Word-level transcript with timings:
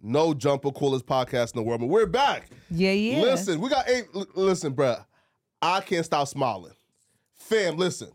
No 0.00 0.32
jumper, 0.34 0.70
coolest 0.70 1.06
podcast 1.06 1.54
in 1.54 1.58
the 1.58 1.62
world, 1.62 1.80
but 1.80 1.86
we're 1.88 2.06
back. 2.06 2.48
Yeah, 2.70 2.92
yeah. 2.92 3.20
Listen, 3.22 3.60
we 3.60 3.68
got 3.68 3.88
eight. 3.88 4.04
l- 4.14 4.26
Listen, 4.34 4.72
bruh, 4.74 5.04
I 5.60 5.80
can't 5.80 6.04
stop 6.04 6.28
smiling. 6.28 6.72
Fam, 7.36 7.76
listen. 7.76 8.10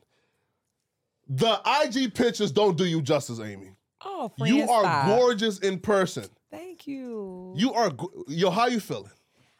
The 1.27 1.59
IG 1.84 2.13
pictures 2.13 2.52
don't 2.52 2.77
do 2.77 2.85
you 2.85 3.02
justice, 3.02 3.39
Amy. 3.39 3.75
Oh, 4.05 4.31
You 4.39 4.70
are 4.70 5.08
gorgeous 5.08 5.59
in 5.59 5.80
person. 5.80 6.25
Thank 6.52 6.88
you. 6.88 7.53
You 7.55 7.73
are, 7.73 7.89
go- 7.89 8.11
yo, 8.27 8.50
how 8.50 8.67
you 8.67 8.80
feeling? 8.80 9.11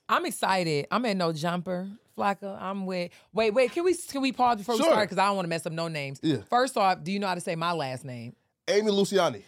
I'm 0.10 0.26
excited. 0.26 0.88
I'm 0.92 1.06
at 1.06 1.16
no 1.18 1.32
jumper. 1.34 1.88
Flakko, 2.18 2.62
I'm 2.62 2.86
with. 2.86 3.12
Wait, 3.34 3.52
wait. 3.52 3.72
Can 3.72 3.84
we 3.86 3.96
can 3.96 4.22
we 4.22 4.32
pause 4.32 4.58
before 4.58 4.76
Sure. 4.76 4.86
we 4.86 4.92
start? 4.92 5.10
Because 5.10 5.18
I 5.18 5.26
don't 5.26 5.36
want 5.38 5.46
to 5.46 5.50
mess 5.50 5.66
up 5.66 5.72
no 5.74 5.88
names. 5.88 6.20
Yeah. 6.22 6.38
First 6.50 6.78
off, 6.78 7.04
do 7.04 7.12
you 7.12 7.20
know 7.20 7.28
how 7.28 7.34
to 7.36 7.42
say 7.42 7.56
my 7.56 7.72
last 7.72 8.06
name? 8.06 8.36
Amy 8.68 8.92
Luciani. 8.92 9.42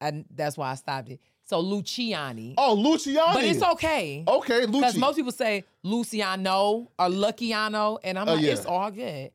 And 0.00 0.24
that's 0.34 0.56
why 0.58 0.72
I 0.72 0.74
stopped 0.74 1.08
it. 1.08 1.20
So 1.52 1.62
Luciani. 1.62 2.54
Oh, 2.56 2.74
Luciani. 2.74 3.34
But 3.34 3.44
it's 3.44 3.62
okay. 3.62 4.24
Okay, 4.26 4.64
Because 4.64 4.96
most 4.96 5.16
people 5.16 5.32
say 5.32 5.64
Luciano 5.82 6.88
or 6.98 7.08
Lucciano, 7.08 7.98
and 8.02 8.18
I'm 8.18 8.26
Oh, 8.26 8.34
like, 8.36 8.42
yeah. 8.42 8.52
it's 8.52 8.64
all 8.64 8.90
good. 8.90 9.30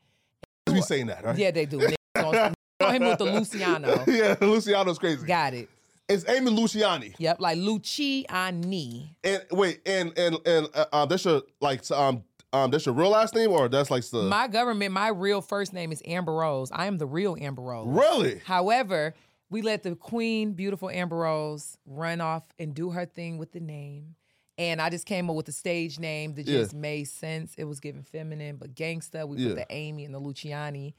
we 0.67 0.81
saying 0.81 1.05
that, 1.07 1.23
right? 1.23 1.37
Yeah, 1.37 1.51
they 1.51 1.67
do. 1.67 1.77
Niggas 1.77 2.55
him 2.91 3.03
with 3.07 3.19
the 3.19 3.25
Luciano. 3.25 4.03
yeah, 4.07 4.35
Luciano's 4.41 4.97
crazy. 4.97 5.27
Got 5.27 5.53
it. 5.53 5.69
It's 6.09 6.27
Amy 6.27 6.49
Luciani. 6.49 7.13
Yep, 7.19 7.39
like 7.39 7.59
Luciani. 7.59 9.09
And 9.23 9.43
wait, 9.51 9.81
and 9.85 10.17
and 10.17 10.37
and 10.47 10.67
uh, 10.73 10.85
uh, 10.91 11.05
that's 11.05 11.23
your 11.23 11.43
like 11.61 11.89
um 11.91 12.23
um 12.51 12.71
that's 12.71 12.87
your 12.87 12.95
real 12.95 13.09
last 13.09 13.35
name 13.35 13.51
or 13.51 13.69
that's 13.69 13.91
like 13.91 14.03
the 14.09 14.23
My 14.23 14.47
government, 14.47 14.91
my 14.91 15.09
real 15.09 15.41
first 15.41 15.71
name 15.71 15.91
is 15.91 16.01
Amber 16.07 16.33
Rose. 16.33 16.71
I 16.71 16.87
am 16.87 16.97
the 16.97 17.05
real 17.05 17.37
Amber 17.39 17.61
Rose. 17.61 17.85
really? 17.87 18.41
However, 18.43 19.13
we 19.49 19.61
let 19.61 19.83
the 19.83 19.95
queen, 19.95 20.53
beautiful 20.53 20.89
Amber 20.89 21.17
Rose, 21.17 21.77
run 21.85 22.21
off 22.21 22.43
and 22.59 22.73
do 22.73 22.91
her 22.91 23.05
thing 23.05 23.37
with 23.37 23.51
the 23.51 23.59
name. 23.59 24.15
And 24.57 24.81
I 24.81 24.89
just 24.89 25.05
came 25.05 25.29
up 25.29 25.35
with 25.35 25.47
a 25.47 25.51
stage 25.53 25.99
name 25.99 26.33
that 26.35 26.47
Yeah. 26.47 26.59
just 26.59 26.73
made 26.73 27.05
sense. 27.05 27.53
It 27.57 27.65
was 27.65 27.79
giving 27.79 28.03
feminine, 28.03 28.55
but 28.57 28.73
gangsta. 28.73 29.27
We 29.27 29.37
Yeah. 29.37 29.49
put 29.49 29.55
the 29.57 29.65
Amy 29.69 30.03
and 30.05 30.13
the 30.13 30.19
Luciani. 30.19 30.93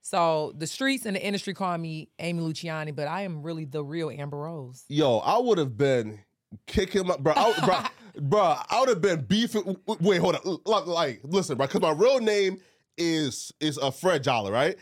So 0.00 0.52
the 0.56 0.66
streets 0.66 1.04
and 1.04 1.16
the 1.16 1.22
industry 1.24 1.52
call 1.52 1.76
me 1.78 2.08
Amy 2.18 2.40
Luciani, 2.42 2.94
but 2.94 3.08
I 3.08 3.22
am 3.22 3.42
really 3.42 3.64
the 3.64 3.82
real 3.84 4.08
Amber 4.10 4.38
Rose. 4.38 4.84
Yo, 4.88 5.18
I 5.18 5.38
would 5.38 5.58
have 5.58 5.76
been 5.76 6.20
kicking 6.66 7.06
my 7.06 7.16
bro, 7.16 7.32
I, 7.36 7.64
bro, 8.14 8.20
bro. 8.22 8.56
I 8.70 8.80
would 8.80 8.88
have 8.88 9.00
been 9.00 9.22
beefing. 9.24 9.76
Wait, 10.00 10.18
hold 10.20 10.36
on. 10.36 10.58
Like, 10.64 10.86
like 10.86 11.20
listen, 11.24 11.56
bro, 11.56 11.66
because 11.66 11.80
my 11.82 11.90
real 11.90 12.20
name 12.20 12.60
is 12.96 13.52
is 13.60 13.76
a 13.78 13.90
Fred 13.92 14.22
Jolly, 14.22 14.52
right? 14.52 14.76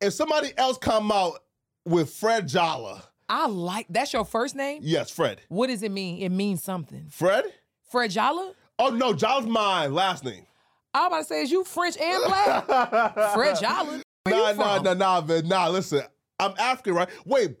If 0.00 0.12
somebody 0.12 0.52
else 0.58 0.76
come 0.76 1.10
out 1.12 1.38
with 1.84 2.10
Fred 2.10 2.48
Jala. 2.48 3.04
I 3.28 3.46
like 3.46 3.86
that's 3.88 4.12
your 4.12 4.24
first 4.24 4.54
name? 4.54 4.80
yes, 4.82 5.10
Fred. 5.10 5.40
What 5.48 5.68
does 5.68 5.82
it 5.82 5.90
mean? 5.90 6.22
It 6.22 6.30
means 6.30 6.62
something. 6.62 7.06
Fred? 7.10 7.44
Fred 7.90 8.10
Jala? 8.10 8.52
Oh 8.78 8.90
no, 8.90 9.12
Jala's 9.14 9.46
my 9.46 9.86
last 9.86 10.24
name. 10.24 10.46
I 10.92 11.00
was 11.00 11.06
about 11.08 11.18
to 11.18 11.24
say, 11.24 11.42
is 11.42 11.50
you 11.50 11.64
French 11.64 11.96
and 11.96 12.22
black? 12.26 12.66
Fred 13.34 13.58
Jala? 13.58 14.02
Nah, 14.28 14.52
nah, 14.52 14.78
nah, 14.78 14.94
nah, 14.94 15.20
man. 15.20 15.48
Nah, 15.48 15.68
listen. 15.68 16.02
I'm 16.38 16.54
African, 16.58 16.94
right? 16.94 17.08
Wait, 17.24 17.56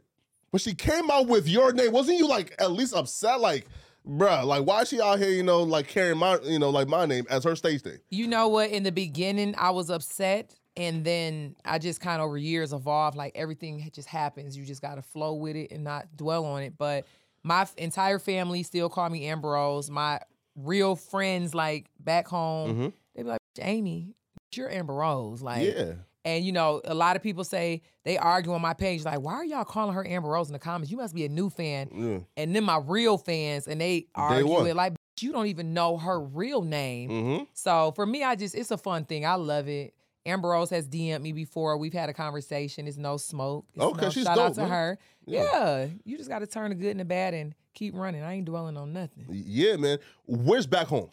but 0.50 0.60
she 0.60 0.74
came 0.74 1.10
out 1.10 1.26
with 1.28 1.48
your 1.48 1.72
name. 1.72 1.92
Wasn't 1.92 2.18
you 2.18 2.26
like 2.28 2.54
at 2.58 2.72
least 2.72 2.94
upset? 2.94 3.40
Like, 3.40 3.66
bruh, 4.06 4.44
like 4.44 4.66
why 4.66 4.82
is 4.82 4.88
she 4.88 5.00
out 5.00 5.18
here, 5.18 5.30
you 5.30 5.42
know, 5.42 5.62
like 5.62 5.88
carrying 5.88 6.18
my, 6.18 6.38
you 6.42 6.58
know, 6.58 6.70
like 6.70 6.88
my 6.88 7.06
name 7.06 7.26
as 7.30 7.44
her 7.44 7.56
stage 7.56 7.84
name? 7.84 7.98
You 8.10 8.26
know 8.26 8.48
what? 8.48 8.70
In 8.70 8.82
the 8.82 8.92
beginning, 8.92 9.54
I 9.58 9.70
was 9.70 9.90
upset, 9.90 10.54
and 10.76 11.04
then 11.04 11.56
I 11.64 11.78
just 11.78 12.00
kind 12.00 12.20
of 12.20 12.26
over 12.26 12.36
years 12.36 12.72
evolved. 12.72 13.16
Like 13.16 13.32
everything 13.34 13.88
just 13.92 14.08
happens. 14.08 14.56
You 14.56 14.64
just 14.64 14.82
got 14.82 14.96
to 14.96 15.02
flow 15.02 15.34
with 15.34 15.56
it 15.56 15.70
and 15.70 15.84
not 15.84 16.16
dwell 16.16 16.44
on 16.44 16.62
it. 16.62 16.74
But 16.76 17.06
my 17.42 17.62
f- 17.62 17.74
entire 17.76 18.18
family 18.18 18.62
still 18.62 18.88
call 18.88 19.08
me 19.08 19.26
Amber 19.26 19.50
Rose. 19.50 19.90
My 19.90 20.20
real 20.56 20.96
friends, 20.96 21.54
like 21.54 21.86
back 22.00 22.26
home, 22.26 22.92
they 23.14 23.22
be 23.22 23.28
like, 23.28 23.40
Amy, 23.60 24.14
you're 24.54 24.70
Amber 24.70 24.94
Rose. 24.94 25.42
Like, 25.42 25.74
yeah. 25.74 25.92
and 26.24 26.44
you 26.44 26.52
know, 26.52 26.80
a 26.84 26.94
lot 26.94 27.16
of 27.16 27.22
people 27.22 27.44
say 27.44 27.82
they 28.04 28.18
argue 28.18 28.52
on 28.52 28.60
my 28.60 28.74
page, 28.74 29.04
like, 29.04 29.20
why 29.20 29.34
are 29.34 29.44
y'all 29.44 29.64
calling 29.64 29.94
her 29.94 30.06
Amber 30.06 30.28
Rose 30.28 30.48
in 30.48 30.52
the 30.52 30.58
comments? 30.58 30.90
You 30.90 30.96
must 30.96 31.14
be 31.14 31.24
a 31.24 31.28
new 31.28 31.50
fan. 31.50 31.88
Yeah. 31.92 32.18
And 32.36 32.54
then 32.54 32.64
my 32.64 32.78
real 32.78 33.18
fans, 33.18 33.68
and 33.68 33.80
they 33.80 34.06
argue 34.14 34.66
it 34.66 34.74
like, 34.74 34.94
you 35.20 35.32
don't 35.32 35.46
even 35.46 35.74
know 35.74 35.96
her 35.96 36.20
real 36.20 36.62
name. 36.62 37.10
Mm-hmm. 37.10 37.44
So 37.52 37.92
for 37.94 38.04
me, 38.04 38.24
I 38.24 38.34
just 38.34 38.54
it's 38.54 38.72
a 38.72 38.78
fun 38.78 39.04
thing. 39.04 39.24
I 39.24 39.34
love 39.34 39.68
it. 39.68 39.94
Amber 40.26 40.48
Rose 40.50 40.70
has 40.70 40.88
DM'd 40.88 41.22
me 41.22 41.32
before. 41.32 41.76
We've 41.76 41.92
had 41.92 42.08
a 42.08 42.14
conversation. 42.14 42.86
It's 42.86 42.96
no 42.96 43.16
smoke. 43.18 43.66
It's 43.74 43.82
Okay, 43.84 44.02
no- 44.06 44.10
she's 44.10 44.24
shout 44.24 44.36
dope, 44.36 44.46
out 44.50 44.54
to 44.54 44.60
man. 44.62 44.70
her. 44.70 44.98
Yeah. 45.26 45.42
Yeah. 45.52 45.86
you 46.04 46.16
just 46.16 46.28
got 46.30 46.38
to 46.40 46.46
turn 46.46 46.70
the 46.70 46.74
good 46.74 46.90
and 46.92 47.00
the 47.00 47.04
bad 47.04 47.34
and 47.34 47.54
keep 47.74 47.94
running. 47.94 48.22
I 48.22 48.34
ain't 48.34 48.46
dwelling 48.46 48.76
on 48.76 48.92
nothing. 48.92 49.26
Yeah, 49.30 49.76
man. 49.76 49.98
Where's 50.26 50.66
back 50.66 50.86
home? 50.86 51.10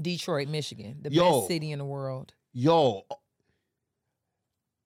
Detroit, 0.00 0.48
Michigan, 0.48 0.98
the 1.02 1.10
Yo. 1.12 1.40
best 1.40 1.48
city 1.48 1.70
in 1.72 1.78
the 1.78 1.84
world. 1.84 2.32
Yo, 2.52 3.04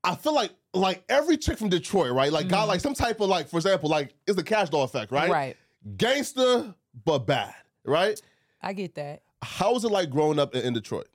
I 0.04 0.14
feel 0.14 0.34
like 0.34 0.52
like 0.74 1.02
every 1.08 1.36
chick 1.36 1.58
from 1.58 1.68
Detroit, 1.68 2.12
right? 2.12 2.30
Like 2.32 2.48
got 2.48 2.64
Mhm. 2.66 2.68
like 2.68 2.80
some 2.80 2.94
type 2.94 3.20
of 3.20 3.28
like, 3.28 3.48
for 3.48 3.56
example, 3.56 3.88
like 3.88 4.14
it's 4.26 4.36
the 4.36 4.42
Kash 4.44 4.68
Doll 4.70 4.82
effect, 4.84 5.10
right? 5.10 5.30
Right. 5.30 5.56
Gangster 5.96 6.74
but 7.04 7.20
bad, 7.20 7.54
right? 7.84 8.20
I 8.62 8.72
get 8.72 8.94
that. 8.96 9.22
How 9.42 9.72
was 9.74 9.84
it 9.84 9.90
like 9.90 10.10
growing 10.10 10.38
up 10.38 10.54
in, 10.54 10.62
in 10.62 10.72
Detroit? 10.74 11.08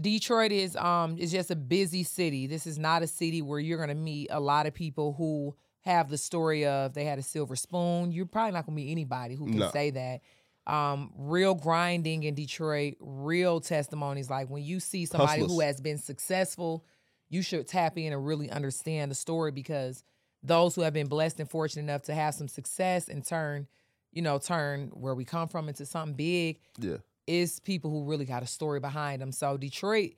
Detroit 0.00 0.52
is 0.52 0.76
um 0.76 1.16
is 1.18 1.30
just 1.32 1.50
a 1.50 1.56
busy 1.56 2.02
city. 2.04 2.46
This 2.46 2.66
is 2.66 2.78
not 2.78 3.02
a 3.02 3.06
city 3.06 3.42
where 3.42 3.58
you're 3.58 3.78
gonna 3.78 3.94
meet 3.94 4.28
a 4.30 4.40
lot 4.40 4.66
of 4.66 4.74
people 4.74 5.14
who 5.14 5.56
have 5.82 6.08
the 6.10 6.18
story 6.18 6.66
of 6.66 6.94
they 6.94 7.04
had 7.04 7.18
a 7.18 7.22
silver 7.22 7.56
spoon. 7.56 8.12
You're 8.12 8.26
probably 8.26 8.52
not 8.52 8.66
gonna 8.66 8.76
meet 8.76 8.90
anybody 8.92 9.34
who 9.34 9.46
can 9.46 9.58
No. 9.58 9.70
say 9.70 9.90
that. 9.90 10.20
Um, 10.66 11.12
real 11.16 11.54
grinding 11.54 12.24
in 12.24 12.34
Detroit, 12.34 12.94
real 13.00 13.60
testimonies. 13.60 14.28
Like 14.28 14.50
when 14.50 14.62
you 14.62 14.80
see 14.80 15.06
somebody 15.06 15.40
who 15.50 15.60
has 15.60 15.80
been 15.80 15.96
successful, 15.98 16.84
you 17.30 17.40
should 17.42 17.66
tap 17.66 17.96
in 17.96 18.12
and 18.12 18.24
really 18.26 18.50
understand 18.50 19.10
the 19.10 19.14
story 19.14 19.50
because 19.50 20.04
those 20.42 20.74
who 20.74 20.82
have 20.82 20.92
been 20.92 21.06
blessed 21.08 21.40
and 21.40 21.50
fortunate 21.50 21.82
enough 21.82 22.02
to 22.02 22.14
have 22.14 22.34
some 22.34 22.48
success 22.48 23.08
and 23.08 23.24
turn, 23.26 23.66
you 24.12 24.20
know, 24.22 24.38
turn 24.38 24.88
where 24.92 25.14
we 25.14 25.24
come 25.24 25.48
from 25.48 25.68
into 25.68 25.86
something 25.86 26.14
big 26.14 26.58
Yeah. 26.78 26.98
Is 27.28 27.60
people 27.60 27.90
who 27.90 28.04
really 28.04 28.24
got 28.24 28.42
a 28.42 28.46
story 28.46 28.80
behind 28.80 29.20
them. 29.22 29.30
So 29.32 29.56
Detroit, 29.56 30.14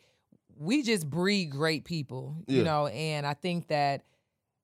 we 0.57 0.83
just 0.83 1.09
breed 1.11 1.47
great 1.51 1.85
people, 1.85 2.37
Yeah. 2.47 2.57
you 2.59 2.65
know, 2.65 2.87
and 2.89 3.27
I 3.27 3.35
think 3.35 3.69
that 3.69 4.05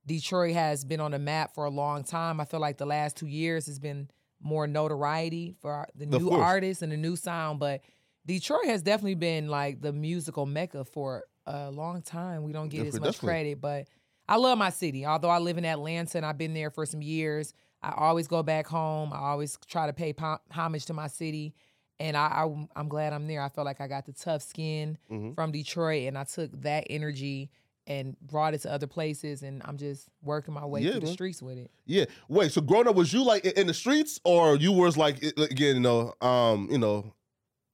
Detroit 0.06 0.54
has 0.54 0.84
been 0.84 1.00
on 1.00 1.10
the 1.10 1.18
map 1.18 1.54
for 1.54 1.64
a 1.64 1.70
long 1.70 2.04
time. 2.04 2.40
I 2.40 2.44
feel 2.44 2.60
like 2.60 2.78
the 2.78 2.86
last 2.86 3.16
two 3.16 3.26
years 3.26 3.66
has 3.66 3.78
been 3.78 4.08
more 4.40 4.66
notoriety 4.66 5.56
for 5.60 5.86
the 5.96 6.06
new 6.06 6.30
artists 6.30 6.82
and 6.82 6.92
the 6.92 6.96
new 6.96 7.16
sound, 7.16 7.58
but 7.58 7.80
Detroit 8.24 8.66
has 8.66 8.82
definitely 8.82 9.14
been 9.14 9.48
like 9.48 9.80
the 9.80 9.92
musical 9.92 10.46
mecca 10.46 10.84
for 10.84 11.24
a 11.46 11.70
long 11.70 12.02
time. 12.02 12.42
We 12.44 12.52
don't 12.52 12.68
get 12.68 12.86
as 12.86 12.94
much 12.94 13.14
definitely. 13.14 13.26
credit, 13.28 13.60
but 13.60 13.88
I 14.28 14.36
love 14.36 14.58
my 14.58 14.70
city. 14.70 15.06
Although 15.06 15.30
I 15.30 15.38
live 15.38 15.58
in 15.58 15.64
Atlanta 15.64 16.18
and 16.18 16.26
I've 16.26 16.38
been 16.38 16.54
there 16.54 16.70
for 16.70 16.84
some 16.86 17.02
years, 17.02 17.52
I 17.82 17.92
always 17.96 18.26
go 18.28 18.42
back 18.42 18.66
home. 18.66 19.12
I 19.12 19.18
always 19.18 19.56
try 19.66 19.86
to 19.86 19.92
pay 19.92 20.14
homage 20.50 20.86
to 20.86 20.92
my 20.92 21.06
city, 21.08 21.54
and 22.00 22.16
I, 22.16 22.26
I 22.26 22.66
I'm 22.76 22.88
glad 22.88 23.12
I'm 23.12 23.26
there. 23.26 23.42
I 23.42 23.48
felt 23.48 23.64
like 23.64 23.80
I 23.80 23.86
got 23.88 24.06
the 24.06 24.12
tough 24.12 24.42
skin 24.42 24.98
Mhm. 25.10 25.34
from 25.34 25.52
Detroit, 25.52 26.08
and 26.08 26.16
I 26.18 26.24
took 26.24 26.50
that 26.62 26.86
energy 26.90 27.50
and 27.88 28.16
brought 28.20 28.52
it 28.52 28.58
to 28.62 28.72
other 28.72 28.88
places, 28.88 29.42
and 29.44 29.62
I'm 29.64 29.76
just 29.76 30.08
working 30.20 30.52
my 30.52 30.66
way 30.66 30.80
Yeah, 30.80 30.92
through 30.92 31.00
the 31.02 31.06
streets 31.06 31.40
with 31.40 31.56
it. 31.56 31.70
Yeah. 31.84 32.06
Wait. 32.28 32.50
So 32.50 32.60
growing 32.60 32.88
up, 32.88 32.96
was 32.96 33.12
you 33.12 33.22
like 33.22 33.44
in- 33.44 33.68
the 33.68 33.74
streets, 33.74 34.18
or 34.24 34.56
you 34.56 34.72
was 34.72 34.96
like 34.96 35.22
again, 35.22 35.76
you 35.76 35.80
know, 35.80 36.12
um, 36.20 36.68
you 36.70 36.78
know, 36.78 37.12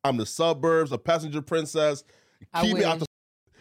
I'm 0.04 0.16
the 0.19 0.26
suburbs, 0.26 0.92
a 0.92 0.98
passenger 0.98 1.40
princess. 1.40 2.04
I 2.52 2.62
Keep 2.62 2.76
me 2.76 2.84
out 2.84 2.98
wish. 2.98 3.00
the. 3.00 3.06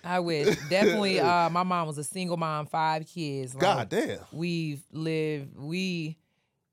I 0.04 0.20
wish 0.20 0.58
definitely. 0.70 1.20
Uh, 1.22 1.50
my 1.52 1.62
mom 1.64 1.86
was 1.88 1.98
a 2.00 2.04
single 2.04 2.36
mom, 2.36 2.66
five 2.66 3.06
kids. 3.08 3.54
like, 3.54 3.62
God 3.62 3.90
damn. 3.90 4.20
we've 4.34 4.82
lived 4.92 5.56
we 5.58 6.18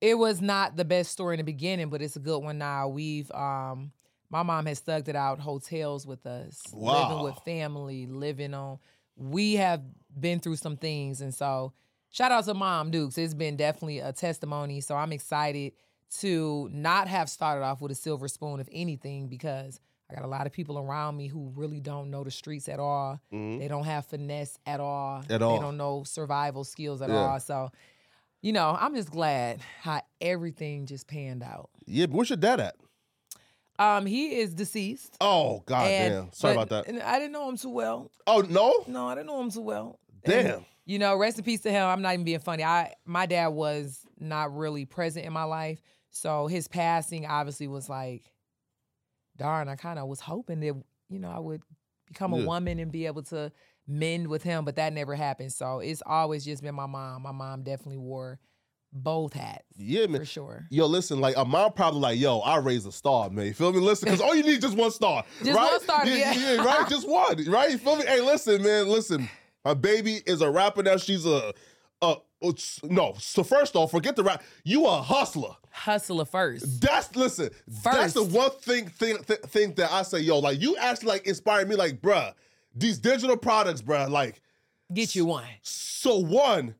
it 0.01 0.17
was 0.17 0.41
not 0.41 0.77
the 0.77 0.85
best 0.85 1.11
story 1.13 1.35
in 1.35 1.39
the 1.39 1.45
beginning 1.45 1.89
but 1.91 2.01
it's 2.03 2.17
a 2.17 2.21
good 2.21 2.39
one 2.39 2.59
now 2.59 2.89
we've 2.89 3.31
um 3.33 3.91
my 4.31 4.43
mom 4.43 4.67
has 4.67 4.81
thugged 4.81 5.09
it 5.09 5.17
out 5.17 5.41
hotels 5.41 6.07
with 6.07 6.25
us 6.27 6.63
living 6.73 7.21
with 7.21 7.37
family 7.45 8.07
living 8.07 8.55
on 8.55 8.79
we 9.17 9.55
have 9.55 9.83
been 10.19 10.39
through 10.39 10.57
some 10.57 10.77
things 10.77 11.21
and 11.21 11.35
so 11.35 11.73
shout 12.11 12.31
out 12.33 12.45
to 12.45 12.55
mom 12.55 12.91
dukes 12.91 13.19
it's 13.19 13.35
been 13.35 13.57
definitely 13.57 13.99
a 13.99 14.13
testimony 14.13 14.81
so 14.81 14.95
i'm 14.95 15.13
excited 15.13 15.73
to 16.21 16.69
not 16.73 17.07
have 17.09 17.29
started 17.29 17.65
off 17.65 17.81
with 17.81 17.93
a 17.93 17.95
silver 17.95 18.29
spoon 18.29 18.61
if 18.61 18.69
anything 18.73 19.29
because 19.29 19.81
I 20.11 20.15
got 20.15 20.25
a 20.25 20.29
lot 20.29 20.47
of 20.47 20.55
people 20.55 20.79
around 20.79 21.19
me 21.19 21.27
who 21.27 21.53
really 21.55 21.81
don't 21.81 22.11
know 22.11 22.25
the 22.25 22.31
streets 22.31 22.67
at 22.71 22.81
all. 22.81 23.21
Mhm. 23.31 23.59
They 23.59 23.69
don't 23.69 23.85
have 23.85 24.07
finesse 24.07 24.59
at 24.65 24.81
all. 24.81 25.23
At 25.29 25.43
all. 25.43 25.53
They 25.59 25.63
don't 25.63 25.77
know 25.77 26.03
survival 26.05 26.65
skills 26.65 27.03
at 27.03 27.11
Yeah. 27.11 27.27
all. 27.33 27.41
So, 27.41 27.71
you 28.43 28.53
know, 28.53 28.77
I'm 28.79 28.95
just 28.95 29.11
glad 29.11 29.61
how 29.81 30.03
everything 30.21 30.87
just 30.87 31.07
panned 31.09 31.43
out. 31.43 31.71
Yeah, 31.87 32.07
but 32.07 32.15
where's 32.17 32.31
your 32.31 32.37
dad 32.37 32.61
at? 32.61 32.77
Um, 33.79 34.07
he 34.07 34.39
is 34.41 34.55
deceased. 34.55 35.17
Oh 35.21 35.63
God 35.67 35.87
and- 35.87 36.13
damn. 36.15 36.33
Sorry 36.33 36.55
but- 36.57 36.63
about 36.63 36.87
that. 36.87 36.93
and 36.93 37.03
I 37.03 37.19
didn't 37.19 37.33
know 37.33 37.49
him 37.49 37.57
too 37.57 37.71
well. 37.71 38.11
Oh 38.27 38.41
no? 38.49 38.85
No, 38.89 39.07
I 39.07 39.15
didn't 39.15 39.29
know 39.29 39.41
him 39.41 39.51
too 39.51 39.61
well. 39.63 39.99
And, 40.25 40.33
Damn. 40.49 40.65
you 40.85 40.99
know, 40.99 41.17
rest 41.17 41.39
in 41.39 41.45
peace 41.45 41.61
to 41.61 41.71
him. 41.71 41.87
I'm 41.87 42.03
not 42.03 42.13
even 42.15 42.25
being 42.25 42.41
funny. 42.41 42.65
I 42.65 42.95
my 43.07 43.27
dad 43.27 43.49
was 43.49 44.01
not 44.19 44.55
really 44.57 44.85
present 44.85 45.25
in 45.27 45.33
my 45.33 45.45
life, 45.45 45.81
so 46.11 46.49
his 46.49 46.67
passing 46.67 47.25
obviously 47.25 47.69
was 47.69 47.89
like, 47.89 48.25
darn. 49.37 49.69
I 49.69 49.77
kind 49.77 49.99
of 49.99 50.09
was 50.09 50.19
hoping 50.21 50.59
that 50.61 50.75
you 51.09 51.19
know 51.21 51.31
I 51.31 51.39
would 51.39 51.63
become 52.09 52.33
a 52.33 52.45
woman 52.45 52.79
and 52.81 52.91
be 52.91 53.07
able 53.07 53.23
to 53.25 53.53
mend 53.89 54.29
with 54.29 54.43
him, 54.43 54.65
but 54.65 54.77
that 54.77 54.93
never 54.93 55.15
happened. 55.15 55.53
So 55.53 55.81
it's 55.81 56.03
always 56.05 56.45
just 56.45 56.63
been 56.63 56.75
my 56.75 56.87
mom. 56.87 57.23
My 57.23 57.33
mom 57.33 57.63
definitely 57.63 57.99
wore 57.99 58.39
both 58.93 59.35
hats 59.35 59.65
Yeah, 59.77 60.07
man. 60.07 60.21
for 60.21 60.27
sure. 60.27 60.67
Yo, 60.71 60.87
listen, 60.87 61.21
like 61.21 61.37
a 61.37 61.45
mom 61.45 61.73
probably 61.73 62.01
like, 62.01 62.19
yo, 62.19 62.39
I 62.39 62.59
raised 62.59 62.87
a 62.87 62.93
star, 62.93 63.29
man. 63.31 63.47
You 63.47 63.55
feel 63.55 63.73
me? 63.73 63.81
Listen, 63.81 64.07
because 64.07 64.21
all 64.21 64.35
you 64.35 64.43
need 64.43 64.53
is 64.53 64.59
just 64.61 64.77
one 64.77 64.91
star. 64.91 65.25
Just 65.43 65.57
right? 65.57 65.71
one 65.71 65.81
star, 65.81 66.07
yeah. 66.07 66.57
right? 66.57 66.89
Just 66.89 67.09
one, 67.09 67.43
right? 67.49 67.71
You 67.71 67.79
feel 67.79 67.97
me? 67.97 68.05
Hey, 68.05 68.21
listen, 68.21 68.63
man, 68.63 68.89
listen. 68.89 69.29
My 69.65 69.75
baby 69.75 70.21
is 70.27 70.41
a 70.41 70.51
rapper 70.51 70.83
now. 70.83 70.97
She's 70.97 71.27
a, 71.27 71.53
a, 72.01 72.17
no. 72.85 73.15
So 73.19 73.43
first 73.43 73.77
off, 73.77 73.91
forget 73.91 74.17
the 74.17 74.23
rap. 74.23 74.43
You 74.65 74.87
a 74.87 75.03
hustler. 75.03 75.57
Hustler 75.71 76.25
first. 76.25 76.81
That's 76.81 77.15
listen. 77.15 77.51
That's 77.85 78.15
the 78.15 78.25
one 78.25 78.51
thing 78.51 78.89
thing 78.89 79.19
th- 79.25 79.41
thing 79.41 79.75
that 79.75 79.93
I 79.93 80.03
say, 80.03 80.21
yo, 80.21 80.39
like 80.39 80.61
you 80.61 80.77
actually 80.77 81.09
like 81.09 81.27
inspired 81.27 81.69
me, 81.69 81.77
like, 81.77 82.01
bruh, 82.01 82.33
these 82.79 82.99
digital 82.99 83.37
products, 83.37 83.83
bruh, 83.83 84.09
like. 84.11 84.41
Get 84.93 85.15
you 85.15 85.27
one. 85.27 85.45
So 85.63 86.17
one, 86.17 86.75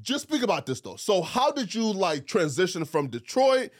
just 0.00 0.22
speak 0.24 0.42
about 0.42 0.64
this 0.64 0.80
though. 0.80 0.96
So 0.96 1.20
how 1.20 1.52
did 1.52 1.74
you 1.74 1.84
like 1.92 2.26
transition 2.26 2.86
from 2.86 3.08
Detroit 3.08 3.70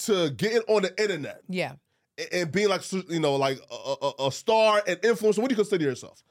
to 0.00 0.28
getting 0.30 0.60
on 0.68 0.82
the 0.82 1.02
internet 1.02 1.40
Yeah. 1.48 1.72
and, 2.18 2.28
and 2.32 2.52
being 2.52 2.68
like 2.68 2.82
you 3.08 3.18
know 3.18 3.36
like 3.36 3.58
a, 3.70 3.94
a, 4.02 4.26
a 4.26 4.32
star 4.32 4.82
and 4.86 4.98
influencer? 4.98 5.38
What 5.38 5.48
do 5.48 5.52
you 5.54 5.56
consider 5.56 5.84
yourself? 5.84 6.22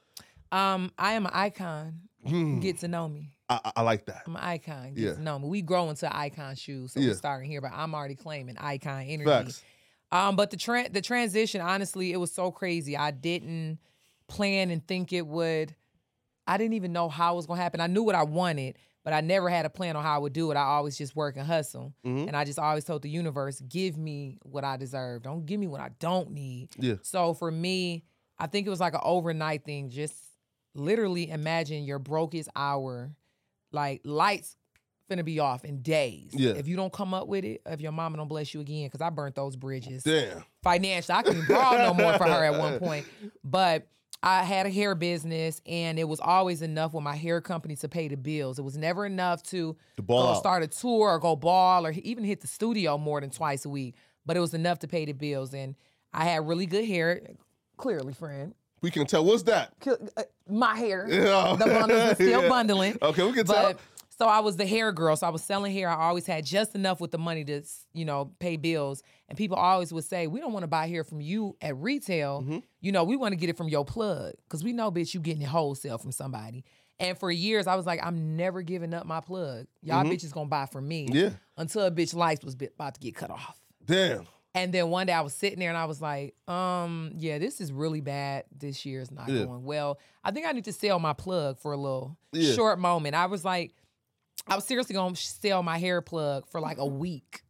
Um, 0.51 0.91
I 0.99 1.13
am 1.13 1.25
an 1.25 1.31
icon. 1.33 1.99
Hmm. 2.25 2.59
Get 2.59 2.77
to 2.79 2.87
know 2.87 3.09
me. 3.09 3.31
I, 3.49 3.59
I- 3.65 3.71
I 3.77 3.81
like 3.81 4.05
that. 4.05 4.21
I'm 4.27 4.35
an 4.35 4.43
icon. 4.43 4.93
Get 4.93 5.03
Yeah. 5.03 5.13
to 5.15 5.21
know 5.21 5.39
me. 5.39 5.47
We 5.47 5.61
grow 5.63 5.89
into 5.89 6.15
icon 6.15 6.55
shoes, 6.55 6.91
so 6.93 6.99
Yeah. 6.99 7.07
we're 7.09 7.15
starting 7.15 7.49
here, 7.49 7.59
but 7.61 7.71
I'm 7.73 7.95
already 7.95 8.15
claiming 8.15 8.55
icon 8.59 9.01
energy. 9.01 9.25
Facts. 9.25 9.63
Um, 10.11 10.35
but 10.35 10.51
the 10.51 10.57
tra- 10.57 10.89
the 10.89 11.01
transition, 11.01 11.59
honestly, 11.59 12.13
it 12.13 12.17
was 12.17 12.31
so 12.31 12.51
crazy. 12.51 12.95
I 12.95 13.09
didn't 13.11 13.79
plan 14.27 14.69
and 14.71 14.85
think 14.87 15.13
it 15.13 15.25
would. 15.25 15.75
I 16.45 16.57
didn't 16.57 16.73
even 16.73 16.93
know 16.93 17.09
how 17.09 17.33
it 17.33 17.35
was 17.37 17.45
gonna 17.45 17.61
happen. 17.61 17.81
I 17.81 17.87
knew 17.87 18.03
what 18.03 18.15
I 18.15 18.23
wanted, 18.23 18.77
but 19.03 19.13
I 19.13 19.21
never 19.21 19.49
had 19.49 19.65
a 19.65 19.69
plan 19.69 19.95
on 19.95 20.03
how 20.03 20.15
I 20.15 20.17
would 20.17 20.33
do 20.33 20.49
it. 20.51 20.55
I 20.55 20.63
always 20.63 20.97
just 20.97 21.15
work 21.15 21.35
and 21.37 21.45
hustle, 21.45 21.93
Mhm. 22.05 22.27
and 22.27 22.35
I 22.37 22.45
just 22.45 22.59
always 22.59 22.85
told 22.85 23.01
the 23.01 23.09
universe, 23.09 23.59
"Give 23.61 23.97
me 23.97 24.37
what 24.43 24.63
I 24.63 24.77
deserve. 24.77 25.23
Don't 25.23 25.45
give 25.45 25.59
me 25.59 25.67
what 25.67 25.81
I 25.81 25.89
don't 25.99 26.31
need." 26.31 26.69
Yeah. 26.79 26.95
So 27.03 27.33
for 27.33 27.51
me, 27.51 28.05
I 28.39 28.47
think 28.47 28.65
it 28.67 28.69
was 28.69 28.79
like 28.79 28.93
an 28.93 29.01
overnight 29.03 29.65
thing. 29.65 29.89
Just 29.89 30.15
literally 30.73 31.29
imagine 31.29 31.83
your 31.83 31.99
brokest 31.99 32.49
hour, 32.55 33.11
like 33.71 34.01
lights 34.05 34.55
finna 35.09 35.23
be 35.25 35.39
off 35.39 35.63
in 35.65 35.81
days. 35.81 36.31
Yeah. 36.33 36.51
If 36.51 36.67
you 36.67 36.75
don't 36.75 36.91
come 36.93 37.13
up 37.13 37.27
with 37.27 37.43
it, 37.45 37.61
if 37.65 37.79
your 37.81 37.91
mama 37.93 38.17
don't 38.17 38.27
bless 38.27 38.53
you 38.53 38.59
again, 38.61 38.85
because 38.87 39.01
I 39.01 39.09
burnt 39.09 39.35
those 39.35 39.55
bridges 39.55 40.03
Damn. 40.03 40.43
financially. 40.61 41.17
I 41.17 41.23
couldn't 41.23 41.47
borrow 41.47 41.77
no 41.77 41.93
more 41.93 42.17
for 42.17 42.25
her 42.25 42.43
at 42.43 42.59
one 42.59 42.77
point. 42.79 43.05
But 43.43 43.87
I 44.23 44.43
had 44.43 44.65
a 44.65 44.69
hair 44.69 44.95
business 44.95 45.61
and 45.65 45.99
it 45.99 46.05
was 46.07 46.19
always 46.19 46.61
enough 46.61 46.93
with 46.93 47.03
my 47.03 47.15
hair 47.15 47.39
company 47.39 47.75
to 47.77 47.87
pay 47.87 48.07
the 48.07 48.17
bills. 48.17 48.57
It 48.57 48.63
was 48.63 48.75
never 48.77 49.05
enough 49.05 49.43
to 49.43 49.75
go 50.05 50.27
out. 50.29 50.37
start 50.37 50.63
a 50.63 50.67
tour 50.67 51.09
or 51.11 51.19
go 51.19 51.35
ball 51.35 51.85
or 51.85 51.91
even 51.91 52.23
hit 52.23 52.41
the 52.41 52.47
studio 52.47 52.97
more 52.97 53.21
than 53.21 53.29
twice 53.29 53.63
a 53.65 53.69
week. 53.69 53.95
But 54.25 54.35
it 54.35 54.39
was 54.39 54.53
enough 54.53 54.79
to 54.79 54.87
pay 54.87 55.05
the 55.05 55.13
bills. 55.13 55.53
And 55.53 55.75
I 56.13 56.25
had 56.25 56.47
really 56.47 56.65
good 56.65 56.85
hair. 56.85 57.21
Clearly, 57.77 58.13
friend. 58.13 58.53
We 58.81 58.89
can 58.91 59.05
tell. 59.05 59.23
What's 59.23 59.43
that? 59.43 59.73
Uh, 59.85 60.23
My 60.49 60.75
hair. 60.75 61.07
Yeah. 61.09 61.55
The 61.57 61.65
bundles 61.65 62.01
are 62.01 62.15
still 62.15 62.41
Yeah. 62.43 62.49
bundling. 62.49 62.97
Okay, 63.01 63.23
we 63.23 63.33
can 63.33 63.45
tell. 63.45 63.73
So 64.17 64.25
I 64.27 64.39
was 64.39 64.57
the 64.57 64.65
hair 64.65 64.91
girl. 64.91 65.15
So 65.15 65.27
I 65.27 65.29
was 65.29 65.43
selling 65.43 65.71
hair. 65.73 65.89
I 65.89 66.07
always 66.07 66.25
had 66.25 66.43
just 66.45 66.73
enough 66.73 66.99
with 66.99 67.11
the 67.11 67.17
money 67.19 67.43
to, 67.45 67.61
you 67.93 68.03
know, 68.05 68.31
pay 68.39 68.57
bills. 68.57 69.03
And 69.29 69.37
people 69.37 69.57
always 69.57 69.93
would 69.93 70.05
say, 70.05 70.25
"We 70.27 70.39
don't 70.39 70.53
want 70.53 70.63
to 70.63 70.67
buy 70.67 70.87
hair 70.87 71.03
from 71.03 71.21
you 71.21 71.55
at 71.61 71.77
retail. 71.77 72.41
Mm-hmm. 72.41 72.57
You 72.81 72.91
know, 72.91 73.03
we 73.03 73.15
want 73.15 73.33
to 73.33 73.35
get 73.35 73.49
it 73.49 73.57
from 73.57 73.69
your 73.69 73.85
plug 73.85 74.33
because 74.45 74.63
we 74.63 74.73
know, 74.73 74.91
bitch, 74.91 75.13
you 75.13 75.19
getting 75.19 75.43
it 75.43 75.49
wholesale 75.49 75.97
from 75.97 76.11
somebody." 76.11 76.63
And 76.99 77.15
for 77.15 77.29
years, 77.29 77.67
I 77.67 77.75
was 77.75 77.85
like, 77.85 77.99
"I'm 78.03 78.35
never 78.35 78.63
giving 78.63 78.93
up 78.93 79.05
my 79.05 79.19
plug. 79.19 79.67
Y'all 79.83 80.03
bitches 80.03 80.31
gonna 80.31 80.49
buy 80.49 80.65
from 80.65 80.87
me." 80.87 81.05
Mm-hmm. 81.07 81.15
Yeah. 81.15 81.29
Until 81.57 81.83
a 81.83 81.91
bitch 81.91 82.15
lights 82.15 82.43
was 82.43 82.55
about 82.55 82.95
to 82.95 82.99
get 82.99 83.13
cut 83.15 83.29
off. 83.29 83.59
Damn. 83.85 84.25
And 84.55 84.73
then 84.73 84.89
one 84.89 85.05
day 85.05 85.13
I 85.13 85.21
was 85.21 85.33
sitting 85.35 85.59
there 85.59 85.69
and 85.69 85.77
I 85.77 85.85
was 85.85 86.01
like, 86.01 86.33
um, 86.47 87.11
yeah, 87.15 87.37
this 87.37 87.61
is 87.61 87.71
really 87.71 88.01
bad. 88.01 88.45
This 88.51 88.87
year 88.87 89.01
is 89.01 89.11
not 89.11 89.29
Yeah. 89.29 89.43
going 89.45 89.63
well. 89.63 89.99
I 90.23 90.31
think 90.31 90.47
I 90.47 90.51
need 90.51 90.65
to 90.65 90.73
sell 90.73 90.97
my 90.97 91.13
plug 91.13 91.59
for 91.59 91.73
a 91.73 91.77
little 91.77 92.17
Yeah. 92.33 92.55
short 92.55 92.79
moment. 92.79 93.13
I 93.13 93.27
was 93.27 93.45
like, 93.45 93.75
I 94.47 94.55
was 94.55 94.65
seriously 94.65 94.93
gonna 94.93 95.15
sell 95.15 95.63
my 95.63 95.77
hair 95.77 96.01
plug 96.01 96.47
for 96.47 96.59
like 96.61 96.77
a 96.77 96.85
week. 96.85 97.41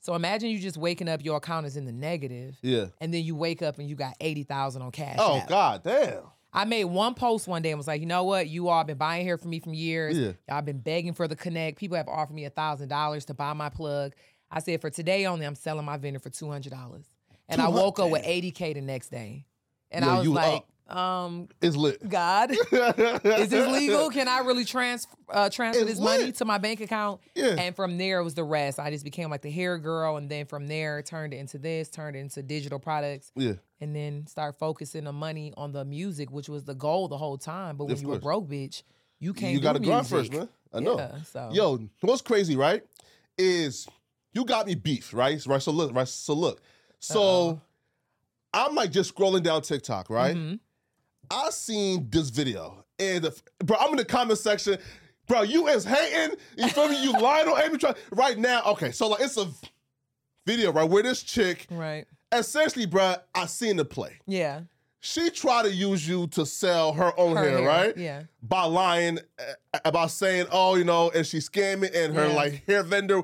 So 0.00 0.14
imagine 0.14 0.50
you 0.50 0.58
just 0.60 0.76
waking 0.76 1.08
up, 1.08 1.24
your 1.24 1.36
account 1.38 1.66
is 1.66 1.76
in 1.76 1.84
the 1.84 1.92
negative, 1.92 2.56
Yeah. 2.62 2.86
and 3.00 3.12
then 3.12 3.24
you 3.24 3.34
wake 3.34 3.60
up 3.60 3.78
and 3.78 3.88
you 3.88 3.96
got 3.96 4.14
80,000 4.20 4.80
on 4.82 4.92
cash. 4.92 5.16
Oh 5.18 5.38
App. 5.38 5.48
God, 5.48 5.82
damn. 5.82 6.22
I 6.52 6.64
made 6.64 6.84
one 6.84 7.14
post 7.14 7.48
one 7.48 7.60
day 7.60 7.70
and 7.70 7.78
was 7.78 7.86
like, 7.88 8.00
you 8.00 8.06
know 8.06 8.24
what? 8.24 8.46
You 8.48 8.68
all 8.68 8.84
been 8.84 8.96
buying 8.96 9.26
hair 9.26 9.36
from 9.36 9.50
me 9.50 9.58
from 9.60 9.74
years. 9.74 10.16
Yeah. 10.16 10.32
Y'all 10.48 10.62
been 10.62 10.78
begging 10.78 11.12
for 11.12 11.26
the 11.28 11.36
connect. 11.36 11.78
People 11.78 11.96
have 11.96 12.08
offered 12.08 12.34
me 12.34 12.44
a 12.44 12.50
thousand 12.50 12.88
dollars 12.88 13.24
to 13.26 13.34
buy 13.34 13.52
my 13.52 13.68
plug. 13.68 14.12
I 14.50 14.60
said 14.60 14.80
for 14.80 14.88
today 14.90 15.26
only, 15.26 15.44
I'm 15.44 15.56
selling 15.56 15.84
my 15.84 15.96
vendor 15.96 16.20
for 16.20 16.30
two 16.30 16.48
hundred 16.50 16.70
dollars. 16.72 17.04
And 17.48 17.60
I 17.60 17.68
woke 17.68 17.98
up 17.98 18.10
with 18.10 18.24
80K 18.24 18.74
the 18.74 18.80
next 18.80 19.08
day. 19.10 19.44
And 19.90 20.04
Yo, 20.04 20.10
I 20.10 20.18
was 20.18 20.28
like, 20.28 20.64
um, 20.88 21.48
It's 21.60 21.76
lit. 21.76 22.08
God, 22.08 22.50
is 22.72 23.48
this 23.50 23.68
legal? 23.72 24.10
Can 24.10 24.28
I 24.28 24.38
really 24.40 24.64
trans- 24.64 25.06
uh, 25.28 25.48
transfer 25.50 25.82
It's 25.82 25.92
this 25.92 26.00
money 26.00 26.32
to 26.32 26.44
my 26.44 26.58
bank 26.58 26.80
account? 26.80 27.20
Yeah. 27.34 27.56
And 27.58 27.74
from 27.74 27.98
there 27.98 28.22
was 28.22 28.34
the 28.34 28.44
rest. 28.44 28.78
I 28.78 28.90
just 28.90 29.04
became 29.04 29.28
like 29.30 29.42
the 29.42 29.50
hair 29.50 29.78
girl, 29.78 30.16
and 30.16 30.28
then 30.30 30.46
from 30.46 30.66
there 30.68 31.02
turned 31.02 31.34
it 31.34 31.38
into 31.38 31.58
this, 31.58 31.88
turned 31.90 32.16
it 32.16 32.20
into 32.20 32.42
digital 32.42 32.78
products, 32.78 33.32
Yeah. 33.34 33.54
and 33.80 33.94
then 33.96 34.26
start 34.26 34.58
focusing 34.58 35.04
the 35.04 35.12
money 35.12 35.52
on 35.56 35.72
the 35.72 35.84
music, 35.84 36.30
which 36.30 36.48
was 36.48 36.64
the 36.64 36.74
goal 36.74 37.08
the 37.08 37.18
whole 37.18 37.38
time. 37.38 37.76
But 37.76 37.86
when 37.86 37.94
Of 37.94 38.02
you 38.02 38.08
were 38.08 38.14
course. 38.14 38.22
broke, 38.22 38.48
bitch, 38.48 38.82
you 39.18 39.32
can't. 39.34 39.52
you 39.54 39.60
gotta 39.60 39.80
grind 39.80 40.06
first, 40.06 40.32
man. 40.32 40.48
I 40.72 40.80
know. 40.80 40.98
Yeah, 40.98 41.22
so 41.22 41.50
Yo, 41.52 41.78
what's 42.02 42.22
crazy, 42.22 42.54
right? 42.54 42.82
Is 43.38 43.88
you 44.32 44.44
got 44.44 44.66
me 44.66 44.74
beef, 44.74 45.12
right? 45.14 45.44
Right. 45.46 45.62
So 45.62 45.72
look, 45.72 45.94
right. 45.94 46.06
So 46.06 46.34
look. 46.34 46.60
So 46.98 47.20
Uh-oh. 47.22 47.60
I'm 48.52 48.74
like 48.74 48.90
just 48.90 49.14
scrolling 49.14 49.42
down 49.42 49.62
TikTok, 49.62 50.08
right? 50.10 50.36
Mhm. 50.36 50.60
I 51.30 51.50
seen 51.50 52.08
this 52.10 52.30
video, 52.30 52.84
and 52.98 53.24
the, 53.24 53.40
bro, 53.64 53.76
I'm 53.78 53.90
in 53.90 53.96
the 53.96 54.04
comment 54.04 54.38
section. 54.38 54.78
Bro, 55.26 55.42
you 55.42 55.66
is 55.68 55.84
hating. 55.84 56.36
You 56.56 56.68
feel 56.68 56.88
me? 56.88 57.02
You 57.02 57.12
lying 57.20 57.48
on 57.48 57.60
Amy. 57.62 57.78
Try- 57.78 57.94
Right 58.12 58.38
now, 58.38 58.62
okay. 58.66 58.92
So 58.92 59.08
like, 59.08 59.20
it's 59.20 59.36
a 59.36 59.48
video, 60.46 60.72
right, 60.72 60.88
where 60.88 61.02
this 61.02 61.22
chick, 61.22 61.66
right, 61.70 62.06
essentially, 62.32 62.86
bro, 62.86 63.16
I 63.34 63.46
seen 63.46 63.76
the 63.76 63.84
play. 63.84 64.12
yeah, 64.26 64.60
She 65.00 65.30
tried 65.30 65.64
to 65.64 65.72
use 65.72 66.06
you 66.06 66.28
to 66.28 66.46
sell 66.46 66.92
her 66.92 67.12
own 67.18 67.36
Her 67.36 67.42
hair, 67.42 67.58
hair, 67.58 67.66
right? 67.68 67.96
yeah. 67.96 68.22
By 68.42 68.64
lying 68.64 69.18
uh, 69.38 69.78
about 69.84 70.12
saying, 70.12 70.46
oh, 70.52 70.76
you 70.76 70.84
know, 70.84 71.10
and 71.10 71.26
she's 71.26 71.48
scamming 71.48 71.92
and 71.94 72.14
her 72.14 72.28
Yeah. 72.28 72.34
like 72.34 72.64
hair 72.66 72.82
vendor. 72.84 73.22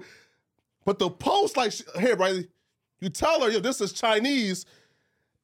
But 0.84 0.98
the 0.98 1.08
post, 1.10 1.56
like, 1.56 1.72
here, 2.00 2.16
right? 2.16 2.44
You 3.00 3.08
tell 3.08 3.40
her, 3.42 3.50
yo, 3.50 3.60
this 3.60 3.80
is 3.80 3.92
Chinese. 3.92 4.66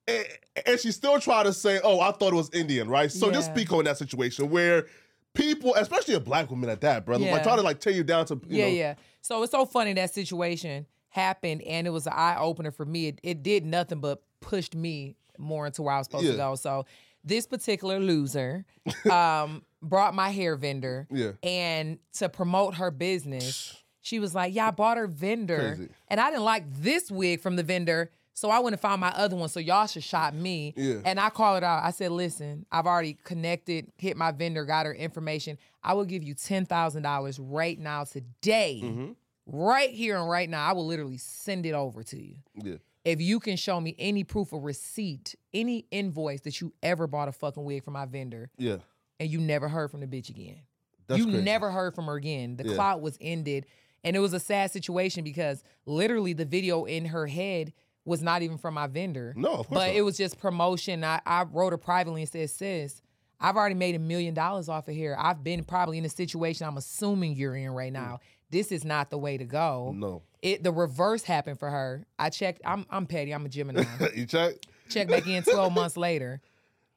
And, 0.08 0.26
and 0.66 0.80
she 0.80 0.90
still 0.90 1.20
try 1.20 1.42
to 1.44 1.52
say, 1.52 1.78
oh, 1.84 2.00
I 2.00 2.10
thought 2.12 2.32
it 2.32 2.36
was 2.36 2.50
Indian, 2.52 2.88
right? 2.88 3.12
So 3.12 3.30
just 3.30 3.48
Yeah. 3.50 3.54
speak 3.54 3.72
on 3.72 3.84
that 3.84 3.98
situation 3.98 4.48
where 4.50 4.86
people, 5.34 5.74
especially 5.74 6.14
a 6.14 6.20
black 6.20 6.50
woman 6.50 6.70
at 6.70 6.80
that, 6.80 7.04
brother, 7.06 7.24
like 7.24 7.32
Yeah. 7.34 7.42
try 7.42 7.56
to 7.56 7.62
like 7.62 7.78
tear 7.80 7.92
you 7.92 8.02
down 8.02 8.26
to, 8.26 8.34
you 8.48 8.58
yeah, 8.58 8.64
know. 8.64 8.70
yeah. 8.72 8.94
So 9.20 9.42
it's 9.42 9.52
so 9.52 9.66
funny 9.66 9.92
that 9.92 10.12
situation 10.12 10.86
happened, 11.10 11.62
and 11.62 11.86
it 11.86 11.90
was 11.90 12.06
an 12.06 12.14
eye 12.16 12.36
opener 12.38 12.70
for 12.70 12.84
me. 12.86 13.08
It, 13.08 13.20
it 13.22 13.42
did 13.42 13.64
nothing 13.66 14.00
but 14.00 14.22
pushed 14.40 14.74
me 14.74 15.16
more 15.38 15.66
into 15.66 15.82
where 15.82 15.94
I 15.94 15.98
was 15.98 16.06
supposed 16.06 16.24
Yeah. 16.26 16.32
to 16.32 16.36
go. 16.38 16.54
So 16.54 16.86
this 17.24 17.46
particular 17.46 18.00
loser 18.00 18.64
um, 19.10 19.62
brought 19.82 20.14
my 20.14 20.30
hair 20.30 20.56
vendor, 20.56 21.06
Yeah. 21.10 21.32
and 21.42 21.98
to 22.14 22.28
promote 22.28 22.76
her 22.76 22.90
business, 22.90 23.76
she 24.00 24.18
was 24.18 24.34
like, 24.34 24.54
"Yeah, 24.54 24.68
I 24.68 24.70
bought 24.70 24.96
her 24.96 25.06
vendor, 25.06 25.74
Crazy. 25.76 25.90
and 26.08 26.18
I 26.20 26.30
didn't 26.30 26.44
like 26.44 26.64
this 26.80 27.10
wig 27.10 27.40
from 27.40 27.56
the 27.56 27.62
vendor." 27.62 28.10
So 28.38 28.50
I 28.50 28.60
went 28.60 28.74
and 28.74 28.80
found 28.80 29.00
my 29.00 29.10
other 29.10 29.34
one. 29.34 29.48
So 29.48 29.58
y'all 29.58 29.88
should 29.88 30.04
shop 30.04 30.32
me. 30.32 30.72
Yeah. 30.76 31.00
And 31.04 31.18
I 31.18 31.28
called 31.28 31.56
it 31.58 31.64
out. 31.64 31.82
I 31.84 31.90
said, 31.90 32.12
listen, 32.12 32.66
I've 32.70 32.86
already 32.86 33.16
connected, 33.24 33.90
hit 33.98 34.16
my 34.16 34.30
vendor, 34.30 34.64
got 34.64 34.86
her 34.86 34.94
information. 34.94 35.58
I 35.82 35.94
will 35.94 36.04
give 36.04 36.22
you 36.22 36.34
ten 36.34 36.64
thousand 36.64 37.02
dollars 37.02 37.40
right 37.40 37.78
now 37.78 38.04
today. 38.04 38.80
Mm-hmm. 38.84 39.12
right 39.46 39.90
here 39.90 40.16
and 40.16 40.28
right 40.30 40.48
now, 40.48 40.64
I 40.68 40.72
will 40.72 40.86
literally 40.86 41.16
send 41.18 41.66
it 41.66 41.72
over 41.72 42.04
to 42.04 42.22
you. 42.22 42.36
Yeah. 42.54 42.76
If 43.04 43.20
you 43.20 43.40
can 43.40 43.56
show 43.56 43.80
me 43.80 43.96
any 43.98 44.22
proof 44.22 44.52
of 44.52 44.62
receipt, 44.62 45.34
any 45.52 45.86
invoice 45.90 46.42
that 46.42 46.60
you 46.60 46.72
ever 46.82 47.06
bought 47.06 47.28
a 47.28 47.32
fucking 47.32 47.64
wig 47.64 47.82
from 47.82 47.94
my 47.94 48.04
vendor 48.06 48.50
Yeah. 48.58 48.76
and 49.18 49.28
you 49.30 49.40
never 49.40 49.68
heard 49.68 49.90
from 49.90 50.00
the 50.00 50.06
bitch 50.06 50.28
again. 50.28 50.60
That's 51.06 51.18
you 51.18 51.24
crazy. 51.26 51.42
never 51.42 51.70
heard 51.70 51.94
from 51.94 52.04
her 52.06 52.14
again. 52.16 52.56
The 52.56 52.68
Yeah. 52.68 52.74
clout 52.74 53.00
was 53.00 53.16
ended. 53.20 53.66
And 54.04 54.14
it 54.14 54.20
was 54.20 54.32
a 54.34 54.40
sad 54.40 54.70
situation 54.70 55.24
because 55.24 55.64
literally 55.86 56.34
the 56.34 56.44
video 56.44 56.84
in 56.84 57.06
her 57.06 57.26
head 57.26 57.72
was 58.08 58.22
not 58.22 58.42
even 58.42 58.58
from 58.58 58.74
my 58.74 58.86
vendor. 58.86 59.32
No, 59.36 59.50
of 59.50 59.56
course 59.56 59.68
But 59.70 59.86
not. 59.88 59.94
it 59.96 60.02
was 60.02 60.16
just 60.16 60.38
promotion. 60.40 61.04
I, 61.04 61.20
I 61.26 61.42
wrote 61.44 61.72
her 61.72 61.78
privately 61.78 62.22
and 62.22 62.30
said, 62.30 62.50
sis, 62.50 63.02
I've 63.40 63.56
already 63.56 63.74
made 63.76 63.94
a 63.94 63.98
million 64.00 64.34
dollars 64.34 64.68
off 64.68 64.88
of 64.88 64.94
here. 64.94 65.14
I've 65.18 65.44
been 65.44 65.62
probably 65.64 65.98
in 65.98 66.04
a 66.04 66.08
situation 66.08 66.66
I'm 66.66 66.76
assuming 66.76 67.36
you're 67.36 67.54
in 67.54 67.70
right 67.70 67.92
now. 67.92 68.14
Mm. 68.14 68.18
This 68.50 68.72
is 68.72 68.84
not 68.84 69.10
the 69.10 69.18
way 69.18 69.36
to 69.36 69.44
go. 69.44 69.92
No. 69.94 70.22
It 70.40 70.64
the 70.64 70.72
reverse 70.72 71.22
happened 71.22 71.58
for 71.58 71.68
her. 71.70 72.06
I 72.18 72.30
checked, 72.30 72.62
I'm 72.64 72.86
I'm 72.90 73.06
petty, 73.06 73.32
I'm 73.32 73.44
a 73.44 73.48
Gemini. 73.48 73.84
you 74.16 74.24
check? 74.26 74.54
Check 74.88 75.08
back 75.08 75.26
in 75.26 75.42
12 75.42 75.72
months 75.72 75.96
later. 75.96 76.40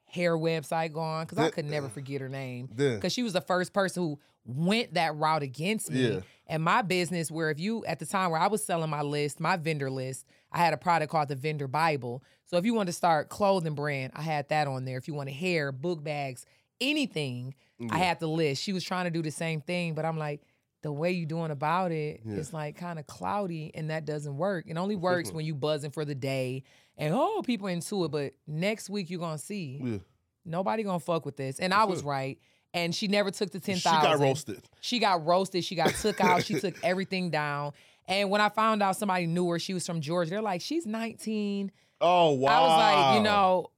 Hair 0.06 0.38
website 0.38 0.94
gone. 0.94 1.26
Cause 1.26 1.38
I 1.40 1.50
could 1.50 1.66
never 1.66 1.90
forget 1.90 2.22
her 2.22 2.30
name. 2.30 2.70
Then- 2.74 3.00
Cause 3.02 3.12
she 3.14 3.24
was 3.24 3.34
the 3.34 3.42
first 3.42 3.74
person 3.74 4.04
who 4.04 4.20
went 4.46 4.94
that 4.96 5.16
route 5.16 5.44
against 5.44 5.92
me. 5.92 6.14
Yeah. 6.14 6.20
And 6.48 6.64
my 6.64 6.82
business, 6.82 7.30
where 7.32 7.50
if 7.50 7.60
you 7.60 7.86
at 7.86 8.00
the 8.00 8.06
time 8.06 8.32
where 8.32 8.40
I 8.40 8.48
was 8.48 8.64
selling 8.64 8.90
my 8.90 9.02
list, 9.02 9.40
my 9.40 9.56
vendor 9.58 9.90
list, 9.92 10.26
I 10.52 10.58
had 10.60 10.74
a 10.74 10.78
product 10.78 11.12
called 11.12 11.30
the 11.30 11.36
Vendor 11.36 11.68
Bible. 11.68 12.24
So 12.46 12.58
if 12.58 12.66
you 12.66 12.74
want 12.74 12.88
to 12.88 12.94
start 12.94 13.30
clothing 13.30 13.76
brand, 13.76 14.12
I 14.16 14.22
had 14.22 14.50
that 14.50 14.68
on 14.68 14.86
there. 14.86 14.98
If 14.98 15.08
you 15.08 15.14
want 15.14 15.30
to 15.30 15.36
hair, 15.36 15.72
book 15.72 16.04
bags, 16.04 16.46
anything, 16.82 17.56
I 17.90 17.98
had 17.98 18.20
the 18.20 18.28
list. 18.28 18.62
She 18.62 18.74
was 18.74 18.84
trying 18.84 19.06
to 19.06 19.12
do 19.12 19.22
the 19.24 19.32
same 19.32 19.62
thing, 19.62 19.94
but 19.96 20.06
I'm 20.06 20.18
like, 20.18 20.42
the 20.84 20.92
way 20.92 21.12
you 21.12 21.26
doing 21.26 21.52
about 21.52 21.92
it, 21.92 22.22
it's 22.26 22.54
like 22.54 22.76
kind 22.76 23.00
of 23.00 23.08
cloudy, 23.08 23.72
and 23.76 23.90
that 23.92 24.06
doesn't 24.06 24.36
work. 24.38 24.66
It 24.68 24.78
only 24.78 24.96
works 24.96 25.32
when 25.34 25.46
you 25.46 25.56
buzzing 25.56 25.92
for 25.92 26.06
the 26.06 26.16
day 26.16 26.64
and 26.98 27.14
oh, 27.16 27.42
people 27.44 27.68
into 27.68 28.04
it. 28.06 28.12
But 28.12 28.34
next 28.48 28.90
week 28.90 29.10
you're 29.10 29.20
gonna 29.20 29.38
see 29.38 29.80
Yeah. 29.84 29.98
nobody 30.46 30.84
gonna 30.84 31.00
fuck 31.00 31.26
with 31.26 31.38
this, 31.38 31.60
and 31.60 31.74
I 31.74 31.86
was 31.86 32.04
right. 32.04 32.40
And 32.74 32.96
she 32.96 33.08
never 33.10 33.32
took 33.32 33.52
the 33.52 33.60
ten 33.60 33.76
She 33.76 33.82
thousand. 33.82 34.12
got 34.12 34.20
roasted. 34.20 34.62
She 34.80 35.00
got 35.00 35.26
roasted. 35.26 35.64
She 35.66 35.76
got 35.76 35.90
took 35.96 36.22
out. 36.22 36.44
She 36.46 36.60
took 36.60 36.76
everything 36.84 37.30
down. 37.30 37.74
And 38.12 38.30
when 38.30 38.42
I 38.42 38.50
found 38.50 38.84
out 38.84 38.98
somebody 38.98 39.26
knew 39.26 39.48
her, 39.50 39.58
she 39.58 39.74
was 39.74 39.86
from 39.86 40.02
Georgia. 40.02 40.32
They're 40.32 40.42
like, 40.42 40.62
she's 40.62 40.86
19. 40.86 41.72
Oh 42.02 42.32
wow. 42.32 42.50
I 42.52 42.60
was 42.62 42.78
like, 42.78 43.16
you 43.18 43.24
know, 43.24 43.72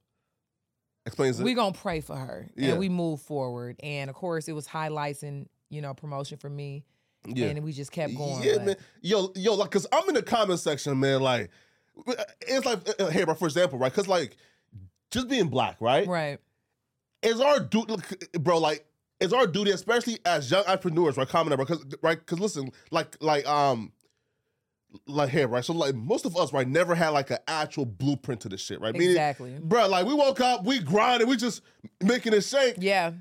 explains 1.06 1.38
it. 1.38 1.44
we 1.44 1.54
gonna 1.54 1.72
pray 1.74 2.00
for 2.00 2.16
her, 2.16 2.48
Yeah. 2.56 2.70
and 2.70 2.78
we 2.78 2.88
move 2.88 3.20
forward. 3.20 3.76
And 3.82 4.10
of 4.10 4.16
course, 4.16 4.48
it 4.48 4.52
was 4.52 4.66
highlights 4.66 5.22
and 5.22 5.48
you 5.70 5.80
know 5.82 5.94
promotion 5.94 6.38
for 6.38 6.50
me. 6.50 6.84
Yeah. 7.26 7.46
And 7.46 7.62
we 7.62 7.72
just 7.72 7.92
kept 7.92 8.16
going. 8.16 8.42
Yeah, 8.42 8.58
man. 8.58 8.76
Yo, 9.02 9.30
yo, 9.34 9.54
like, 9.54 9.70
cause 9.70 9.86
I'm 9.92 10.08
in 10.08 10.14
the 10.14 10.22
comment 10.22 10.58
section, 10.60 10.98
man. 11.00 11.20
Like, 11.22 11.50
it's 12.42 12.66
like, 12.66 12.80
uh, 13.00 13.08
hey, 13.10 13.24
bro. 13.24 13.34
For 13.34 13.46
example, 13.46 13.78
right? 13.78 13.92
Cause 13.92 14.08
like, 14.08 14.36
just 15.10 15.28
being 15.28 15.48
black, 15.48 15.76
right? 15.80 16.06
Right. 16.06 16.38
Is 17.22 17.40
our 17.40 17.60
duty, 17.60 17.96
bro? 18.40 18.58
Like, 18.58 18.84
is 19.20 19.32
our 19.32 19.46
duty, 19.46 19.70
especially 19.70 20.18
as 20.26 20.50
young 20.50 20.64
entrepreneurs, 20.66 21.16
right? 21.16 21.28
Comment, 21.28 21.56
bro. 21.56 21.64
Cause 21.66 21.84
right, 22.02 22.24
cause 22.26 22.40
listen, 22.40 22.70
like, 22.90 23.16
like, 23.20 23.46
um. 23.46 23.92
Like 25.06 25.30
here, 25.30 25.48
right? 25.48 25.64
So 25.64 25.72
like 25.72 25.94
most 25.94 26.24
of 26.24 26.36
us, 26.36 26.52
right, 26.52 26.66
never 26.68 26.94
had 26.94 27.08
like 27.10 27.30
an 27.30 27.38
actual 27.48 27.84
blueprint 27.84 28.40
to 28.42 28.48
this 28.48 28.60
shit, 28.60 28.80
right? 28.80 28.92
Meaning, 28.92 29.10
Exactly. 29.10 29.58
bro. 29.60 29.88
Like 29.88 30.06
we 30.06 30.14
woke 30.14 30.40
up, 30.40 30.64
we 30.64 30.78
grinded, 30.78 31.28
we 31.28 31.36
just 31.36 31.62
making 32.02 32.32
it 32.32 32.42
shake. 32.42 32.76
Yeah. 32.78 33.12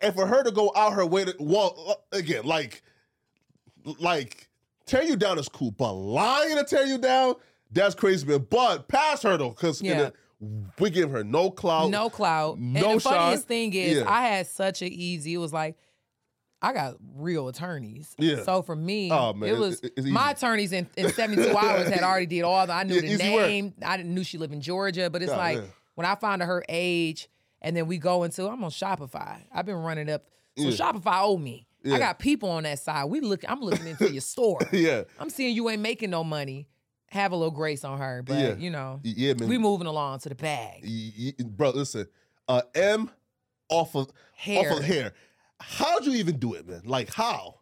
and 0.00 0.14
for 0.14 0.26
her 0.26 0.42
to 0.42 0.50
go 0.50 0.72
out 0.74 0.94
her 0.94 1.04
way 1.04 1.24
to 1.26 1.34
well 1.38 1.98
uh, 2.12 2.16
again 2.16 2.44
like 2.44 2.82
like 3.98 4.48
tear 4.86 5.02
you 5.02 5.16
down 5.16 5.38
is 5.38 5.48
cool 5.48 5.70
but 5.70 5.92
lying 5.92 6.56
to 6.56 6.64
tear 6.64 6.86
you 6.86 6.98
down 6.98 7.34
that's 7.70 7.94
crazy 7.94 8.26
man 8.26 8.46
but 8.50 8.88
pass 8.88 9.22
hurdle, 9.22 9.50
because 9.50 9.80
Yeah. 9.82 10.10
we 10.78 10.90
give 10.90 11.10
her 11.10 11.24
no 11.24 11.50
clout 11.50 11.90
no 11.90 12.10
clout. 12.10 12.56
and 12.56 12.72
no 12.74 12.94
the 12.94 13.00
funniest 13.00 13.46
thing 13.46 13.72
is, 13.74 13.98
Yeah. 13.98 14.04
I 14.10 14.22
had 14.28 14.46
such 14.46 14.82
an 14.82 14.88
easy. 14.92 15.34
It 15.34 15.38
was 15.38 15.52
like, 15.52 15.76
I 16.64 16.72
got 16.72 16.94
real 17.16 17.48
attorneys. 17.48 18.14
Yeah. 18.18 18.42
So 18.44 18.62
for 18.62 18.76
me, 18.76 19.10
Oh, 19.10 19.32
man, 19.32 19.48
it 19.48 19.58
was 19.58 19.80
it- 19.80 19.92
it's 19.96 20.06
my 20.06 20.30
attorneys 20.30 20.72
in, 20.72 20.88
in 20.96 21.10
72 21.10 21.56
hours 21.56 21.88
had 21.88 22.02
already 22.02 22.26
did 22.26 22.42
all 22.42 22.66
the. 22.66 22.72
I 22.72 22.84
knew 22.84 22.94
Yeah, 22.94 23.00
the 23.00 23.06
easy 23.14 23.34
work. 23.34 23.46
name. 23.48 23.74
I 23.84 23.96
didn't 23.96 24.14
knew 24.14 24.22
she 24.24 24.38
lived 24.38 24.52
in 24.52 24.60
Georgia, 24.60 25.10
but 25.10 25.22
it's 25.22 25.32
like 25.32 25.58
man. 25.58 25.68
when 25.96 26.06
I 26.06 26.14
found 26.14 26.40
her 26.42 26.64
age, 26.68 27.28
and 27.60 27.76
then 27.76 27.86
we 27.88 27.98
go 27.98 28.22
into 28.22 28.46
I'm 28.48 28.62
on 28.62 28.70
Shopify. 28.70 29.38
I've 29.52 29.66
been 29.66 29.76
running 29.82 30.08
up. 30.08 30.24
So 30.56 30.64
Yeah. 30.68 30.70
Shopify 30.70 31.20
owe 31.22 31.36
me. 31.36 31.66
Yeah. 31.84 31.96
I 31.96 31.98
got 31.98 32.20
people 32.20 32.48
on 32.50 32.62
that 32.62 32.78
side. 32.78 33.06
We 33.06 33.20
look. 33.20 33.42
I'm 33.48 33.60
looking 33.60 33.88
into 33.88 34.12
your 34.12 34.20
store. 34.20 34.58
yeah 34.72 35.02
I'm 35.18 35.30
seeing 35.30 35.56
you 35.56 35.68
ain't 35.68 35.82
making 35.82 36.10
no 36.10 36.22
money. 36.22 36.68
Have 37.10 37.32
a 37.32 37.36
little 37.36 37.50
grace 37.50 37.84
on 37.84 37.98
her, 37.98 38.22
but 38.24 38.38
Yeah. 38.38 38.54
you 38.54 38.70
know, 38.70 39.00
yeah 39.02 39.34
man 39.34 39.48
we 39.48 39.58
moving 39.58 39.86
along 39.88 40.20
to 40.20 40.28
the 40.28 40.34
bag. 40.36 40.82
Y- 40.84 41.34
y- 41.38 41.44
bro 41.44 41.70
listen 41.70 42.06
uh 42.48 42.62
m 42.74 43.10
off 43.68 43.94
of 43.96 44.10
Hair. 44.34 44.70
off 44.72 44.78
of 44.78 44.84
hair 44.84 45.12
how'd 45.62 46.04
you 46.06 46.12
even 46.14 46.38
do 46.38 46.54
it 46.54 46.66
man 46.68 46.82
like 46.84 47.12
how 47.12 47.56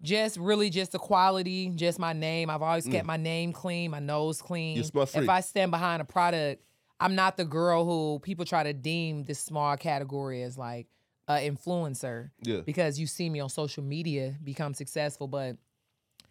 Just 0.00 0.36
really 0.36 0.70
just 0.70 0.92
the 0.92 0.98
quality, 0.98 1.70
just 1.74 1.98
my 1.98 2.12
name. 2.12 2.50
I've 2.50 2.62
always 2.62 2.86
kept 2.86 3.04
my 3.04 3.16
name 3.16 3.52
clean, 3.52 3.90
my 3.90 3.98
nose 3.98 4.40
clean. 4.40 4.74
Mm. 4.74 4.78
You 4.78 4.84
smell 4.84 5.06
free. 5.06 5.24
If 5.24 5.28
I 5.28 5.40
stand 5.40 5.72
behind 5.72 6.00
a 6.00 6.04
product, 6.04 6.62
I'm 7.00 7.14
not 7.16 7.36
the 7.36 7.44
girl 7.44 7.84
who 7.84 8.20
people 8.20 8.44
try 8.44 8.62
to 8.62 8.72
deem 8.72 9.24
this 9.24 9.40
small 9.40 9.76
category 9.76 10.44
as 10.44 10.56
like 10.56 10.86
a 11.26 11.34
influencer. 11.50 12.30
Yeah. 12.42 12.60
Because 12.60 13.00
you 13.00 13.06
see 13.08 13.28
me 13.28 13.40
on 13.40 13.48
social 13.48 13.82
media 13.82 14.36
become 14.42 14.72
successful, 14.72 15.26
but 15.26 15.56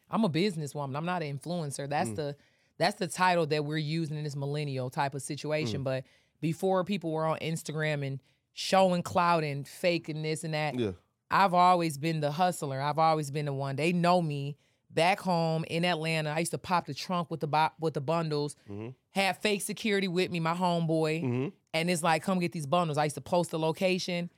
I'm 0.09 0.23
a 0.23 0.29
businesswoman. 0.29 0.95
I'm 0.95 1.05
not 1.05 1.21
an 1.21 1.37
influencer. 1.37 1.87
Mm. 1.87 1.89
That's 1.89 2.11
the 2.11 2.35
that's 2.77 2.95
the 2.95 3.07
title 3.07 3.47
that 3.47 3.65
we're 3.65 3.77
using 3.77 4.17
in 4.17 4.23
this 4.23 4.35
millennial 4.37 4.89
type 4.89 5.13
of 5.13 5.21
Mm. 5.21 5.25
situation. 5.25 5.83
But 5.83 6.05
before 6.39 6.83
people 6.85 7.11
were 7.11 7.25
on 7.25 7.37
Instagram 7.39 8.05
and 8.07 8.21
showing 8.59 9.03
clout 9.03 9.43
and 9.43 9.67
fake 9.67 10.09
and 10.09 10.25
this 10.25 10.43
and 10.43 10.55
that, 10.55 10.73
yeah 10.79 10.91
I've 11.29 11.53
always 11.53 11.97
been 11.97 12.21
the 12.21 12.31
hustler. 12.31 12.81
I've 12.81 12.97
always 12.97 13.29
been 13.31 13.45
the 13.45 13.53
one. 13.53 13.75
They 13.75 13.91
know 13.93 14.19
me 14.21 14.55
back 14.89 15.19
home 15.19 15.63
in 15.69 15.83
Atlanta. 15.85 16.29
I 16.31 16.39
used 16.39 16.51
to 16.53 16.57
pop 16.57 16.85
the 16.87 16.93
trunk 16.93 17.29
with 17.29 17.41
the 17.41 17.47
bo- 17.47 17.69
with 17.79 17.93
the 17.93 18.01
bundles. 18.01 18.55
Mm-hmm. 18.67 18.89
Have 19.11 19.37
fake 19.39 19.61
security 19.61 20.07
with 20.07 20.31
me, 20.31 20.39
my 20.39 20.53
homeboy, 20.55 21.51
and 21.73 21.89
it's 21.89 22.01
like, 22.01 22.23
come 22.23 22.39
get 22.39 22.51
these 22.53 22.65
bundles. 22.65 22.97
I 22.97 23.03
used 23.03 23.15
to 23.15 23.21
post 23.21 23.51
the 23.51 23.59
location, 23.59 24.29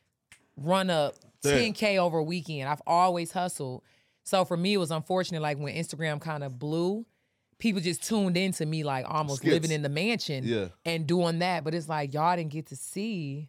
run 0.58 0.90
up 0.90 1.14
Damn. 1.44 1.74
10k 1.74 1.98
over 2.00 2.18
a 2.18 2.24
weekend. 2.24 2.68
I've 2.68 2.82
always 2.88 3.32
hustled. 3.32 3.84
So 4.24 4.44
for 4.44 4.58
me, 4.58 4.74
it 4.74 4.78
was 4.78 4.92
unfortunate. 4.92 5.42
Like 5.42 5.60
when 5.60 5.74
Instagram 5.76 6.20
kind 6.20 6.44
of 6.44 6.58
blew, 6.60 7.06
people 7.60 7.82
just 7.82 8.02
tuned 8.04 8.36
into 8.36 8.66
me, 8.66 8.84
like 8.84 9.06
almost 9.08 9.42
Skits. 9.42 9.54
living 9.54 9.72
in 9.72 9.84
the 9.84 9.90
mansion 9.90 10.44
Yeah. 10.44 10.68
and 10.86 11.06
doing 11.06 11.38
that. 11.40 11.64
But 11.64 11.76
it's 11.76 11.88
like 11.88 12.14
y'all 12.16 12.36
didn't 12.36 12.52
get 12.52 12.66
to 12.68 12.76
see 12.76 13.48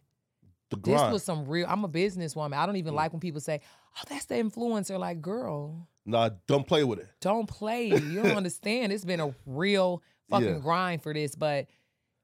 this 0.77 1.01
was 1.11 1.23
some 1.23 1.45
real. 1.45 1.65
I'm 1.67 1.83
a 1.83 1.89
businesswoman. 1.89 2.55
I 2.55 2.65
don't 2.65 2.77
even 2.77 2.93
mm. 2.93 2.97
like 2.97 3.11
when 3.11 3.19
people 3.19 3.41
say, 3.41 3.61
"Oh, 3.97 4.01
that's 4.09 4.25
the 4.25 4.35
influencer." 4.35 4.97
Like, 4.99 5.21
girl, 5.21 5.87
nah 6.05 6.29
don't 6.47 6.65
play 6.67 6.83
with 6.83 6.99
it 6.99 7.07
don't 7.21 7.47
play. 7.47 7.87
You 7.87 8.23
don't 8.23 8.31
understand. 8.37 8.91
It's 8.91 9.05
been 9.05 9.19
a 9.19 9.33
real 9.45 10.01
fucking 10.29 10.47
Yeah. 10.47 10.59
grind 10.59 11.03
for 11.03 11.13
this, 11.13 11.35
but 11.35 11.67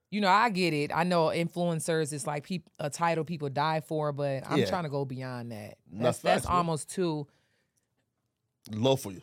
you 0.09 0.21
know, 0.21 0.29
I 0.29 0.49
get 0.49 0.73
it. 0.73 0.91
I 0.95 1.03
know 1.03 1.25
influencers 1.27 2.13
is 2.13 2.25
like 2.25 2.45
peop- 2.45 2.69
a 2.79 2.89
title 2.89 3.25
people 3.25 3.49
die 3.49 3.81
for, 3.81 4.13
but 4.13 4.43
I'm 4.49 4.59
Yeah. 4.59 4.65
trying 4.65 4.83
to 4.83 4.89
go 4.89 5.03
beyond 5.03 5.51
that. 5.51 5.77
That's, 5.91 6.19
that's 6.19 6.45
almost 6.45 6.89
too. 6.89 7.27
low 8.71 8.95
for 8.95 9.11
you 9.11 9.21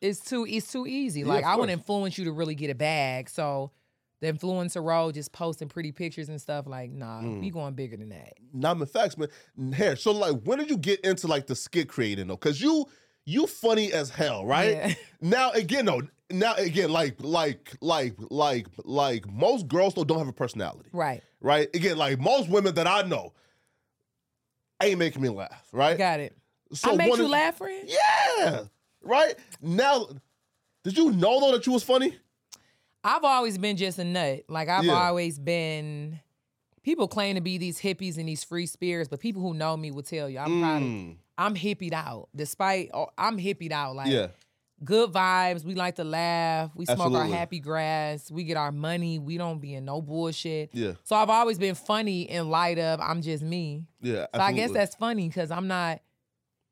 It's 0.00 0.20
too. 0.20 0.46
It's 0.46 0.70
too 0.70 0.86
easy. 0.86 1.20
Yeah, 1.20 1.26
Like 1.28 1.44
I 1.44 1.56
want 1.56 1.68
to 1.68 1.72
influence 1.72 2.18
you 2.18 2.26
to 2.26 2.32
really 2.32 2.54
get 2.54 2.70
a 2.70 2.74
bag. 2.74 3.30
So. 3.30 3.72
The 4.20 4.32
influencer 4.32 4.82
role, 4.84 5.12
just 5.12 5.30
posting 5.32 5.68
pretty 5.68 5.92
pictures 5.92 6.28
and 6.28 6.40
stuff, 6.40 6.66
like, 6.66 6.90
nah, 6.90 7.20
Mm. 7.20 7.40
we 7.40 7.50
going 7.50 7.74
bigger 7.74 7.96
than 7.96 8.08
that. 8.08 8.34
Nah, 8.52 8.74
man, 8.74 8.86
facts, 8.88 9.16
man. 9.16 9.28
Hair. 9.72 9.94
So, 9.96 10.10
like, 10.12 10.42
when 10.42 10.58
did 10.58 10.68
you 10.70 10.76
get 10.76 11.00
into 11.00 11.28
like 11.28 11.46
the 11.46 11.54
skit 11.54 11.88
creating 11.88 12.26
though? 12.26 12.36
Cause 12.36 12.60
you 12.60 12.86
you 13.24 13.46
funny 13.46 13.92
as 13.92 14.08
hell, 14.10 14.44
right? 14.46 14.70
Yeah. 14.72 14.94
Now 15.20 15.50
again, 15.52 15.84
though. 15.84 16.02
Now 16.30 16.54
again, 16.56 16.90
like 16.90 17.16
like 17.20 17.76
like 17.80 18.14
like 18.30 18.66
like 18.84 19.30
most 19.30 19.66
girls 19.68 19.94
though 19.94 20.04
don't 20.04 20.18
have 20.18 20.28
a 20.28 20.32
personality, 20.32 20.90
Right. 20.92 21.22
right? 21.40 21.68
Again, 21.74 21.96
like 21.96 22.18
most 22.18 22.48
women 22.50 22.74
that 22.74 22.86
I 22.86 23.02
know 23.02 23.32
ain't 24.82 24.98
making 24.98 25.22
me 25.22 25.28
laugh, 25.28 25.68
right? 25.72 25.96
Got 25.96 26.20
it. 26.20 26.36
So 26.72 26.92
I 26.92 26.96
make 26.96 27.16
you 27.16 27.28
laugh, 27.28 27.56
friend? 27.58 27.88
Yeah, 27.88 28.64
right. 29.02 29.34
Now, 29.62 30.06
did 30.84 30.96
you 30.96 31.12
know 31.12 31.40
though 31.40 31.52
that 31.52 31.66
you 31.66 31.72
was 31.72 31.82
funny? 31.82 32.16
I've 33.08 33.24
always 33.24 33.56
been 33.58 33.76
just 33.76 33.98
a 33.98 34.04
nut. 34.04 34.40
Like 34.48 34.68
I've 34.68 34.84
Yeah. 34.84 34.92
always 35.06 35.38
been. 35.38 36.20
People 36.82 37.08
claim 37.08 37.34
to 37.34 37.40
be 37.40 37.58
these 37.58 37.80
hippies 37.80 38.16
and 38.18 38.28
these 38.28 38.44
free 38.44 38.66
spirits, 38.66 39.08
but 39.08 39.20
people 39.20 39.42
who 39.42 39.52
know 39.54 39.76
me 39.76 39.90
will 39.90 40.02
tell 40.02 40.28
you 40.30 40.38
I'm 40.38 40.60
probably 40.60 40.88
Mm, 40.88 41.16
I'm 41.36 41.54
hippied 41.54 41.92
out. 41.92 42.28
Despite 42.34 42.90
oh, 42.94 43.08
I'm 43.18 43.36
hippied 43.38 43.72
out. 43.72 43.94
Like 43.96 44.10
yeah, 44.12 44.28
good 44.84 45.10
vibes. 45.12 45.64
We 45.64 45.74
like 45.74 45.96
to 45.96 46.04
laugh. 46.04 46.70
We 46.74 46.84
smoke 46.86 46.98
Absolutely. 47.00 47.18
our 47.32 47.38
happy 47.38 47.60
grass. 47.60 48.30
We 48.30 48.44
get 48.44 48.56
our 48.56 48.72
money. 48.72 49.18
We 49.18 49.36
don't 49.38 49.58
be 49.60 49.74
in 49.74 49.84
no 49.84 50.00
bullshit. 50.00 50.70
yeah, 50.72 50.92
So 51.04 51.16
I've 51.16 51.30
always 51.30 51.58
been 51.58 51.74
funny 51.74 52.22
in 52.22 52.48
light 52.48 52.78
of 52.78 53.00
I'm 53.00 53.20
just 53.22 53.42
me. 53.42 53.86
yeah. 54.00 54.26
So 54.34 54.40
I 54.40 54.52
guess 54.52 54.70
that's 54.70 54.94
funny 54.94 55.28
because 55.28 55.50
I'm 55.50 55.66
not 55.66 56.00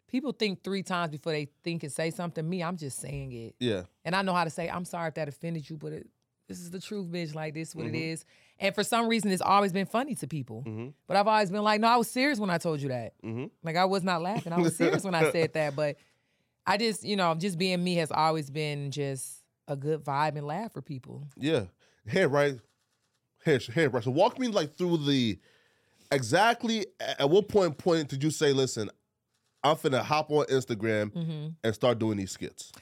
people 0.09 0.33
think 0.33 0.63
three 0.63 0.83
times 0.85 1.11
before 1.11 1.33
they 1.33 1.49
think 1.65 1.83
and 1.83 1.93
say 1.93 2.11
something. 2.11 2.49
Me, 2.49 2.63
I'm 2.63 2.77
just 2.77 3.01
saying 3.01 3.33
it. 3.33 3.55
Yeah. 3.59 3.83
And 4.05 4.15
I 4.15 4.23
know 4.23 4.33
how 4.35 4.45
to 4.45 4.51
say, 4.51 4.69
I'm 4.71 4.85
sorry 4.85 5.09
if 5.09 5.15
that 5.15 5.29
offended 5.29 5.69
you, 5.69 5.77
but 5.77 5.93
it, 5.93 6.07
this 6.49 6.59
is 6.61 6.71
the 6.71 6.81
truth, 6.81 7.09
bitch. 7.11 7.35
Like, 7.35 7.55
this 7.55 7.71
is 7.71 7.75
what 7.77 7.87
Mhm. 7.87 7.95
it 7.95 7.95
is. 7.97 8.25
And 8.59 8.75
for 8.75 8.85
some 8.85 9.09
reason, 9.09 9.31
it's 9.31 9.43
always 9.43 9.73
been 9.73 9.87
funny 9.87 10.15
to 10.17 10.27
people. 10.27 10.63
Mhm. 10.67 10.93
But 11.07 11.17
I've 11.17 11.27
always 11.27 11.51
been 11.51 11.63
like, 11.63 11.81
no, 11.81 11.89
I 11.89 11.97
was 11.97 12.09
serious 12.11 12.39
when 12.39 12.51
I 12.51 12.59
told 12.59 12.81
you 12.81 12.89
that. 12.89 13.15
Mhm. 13.23 13.51
Like, 13.63 13.77
I 13.77 13.85
was 13.85 14.03
not 14.03 14.23
laughing. 14.23 14.53
I 14.53 14.59
was 14.61 14.77
serious 14.77 15.03
when 15.05 15.15
I 15.15 15.31
said 15.33 15.53
that. 15.55 15.75
But 15.77 15.97
I 16.67 16.77
just, 16.77 17.05
you 17.05 17.17
know, 17.17 17.35
just 17.35 17.59
being 17.59 17.83
me 17.83 17.97
has 17.97 18.11
always 18.11 18.49
been 18.51 18.91
just 18.91 19.43
a 19.69 19.77
good 19.77 20.03
vibe 20.05 20.37
and 20.37 20.47
laugh 20.47 20.73
for 20.73 20.83
people. 20.83 21.27
Yeah. 21.37 21.65
Here, 22.09 22.29
right? 22.29 22.59
Here, 23.45 23.59
here, 23.59 23.91
right. 23.91 24.03
So 24.05 24.11
walk 24.11 24.39
me 24.39 24.49
like 24.49 24.77
through 24.77 24.99
the 24.99 25.39
exactly 26.13 26.87
a- 27.01 27.23
at 27.23 27.31
what 27.31 27.49
point 27.49 27.79
point 27.79 28.09
did 28.09 28.23
you 28.23 28.31
say, 28.31 28.53
listen, 28.53 28.91
I'm 29.63 29.77
finna 29.77 30.03
hop 30.03 30.31
on 30.31 30.47
Instagram 30.47 31.11
Mm-hmm. 31.13 31.49
and 31.65 31.75
start 31.75 31.99
doing 31.99 32.17
these 32.19 32.31
skits? 32.31 32.73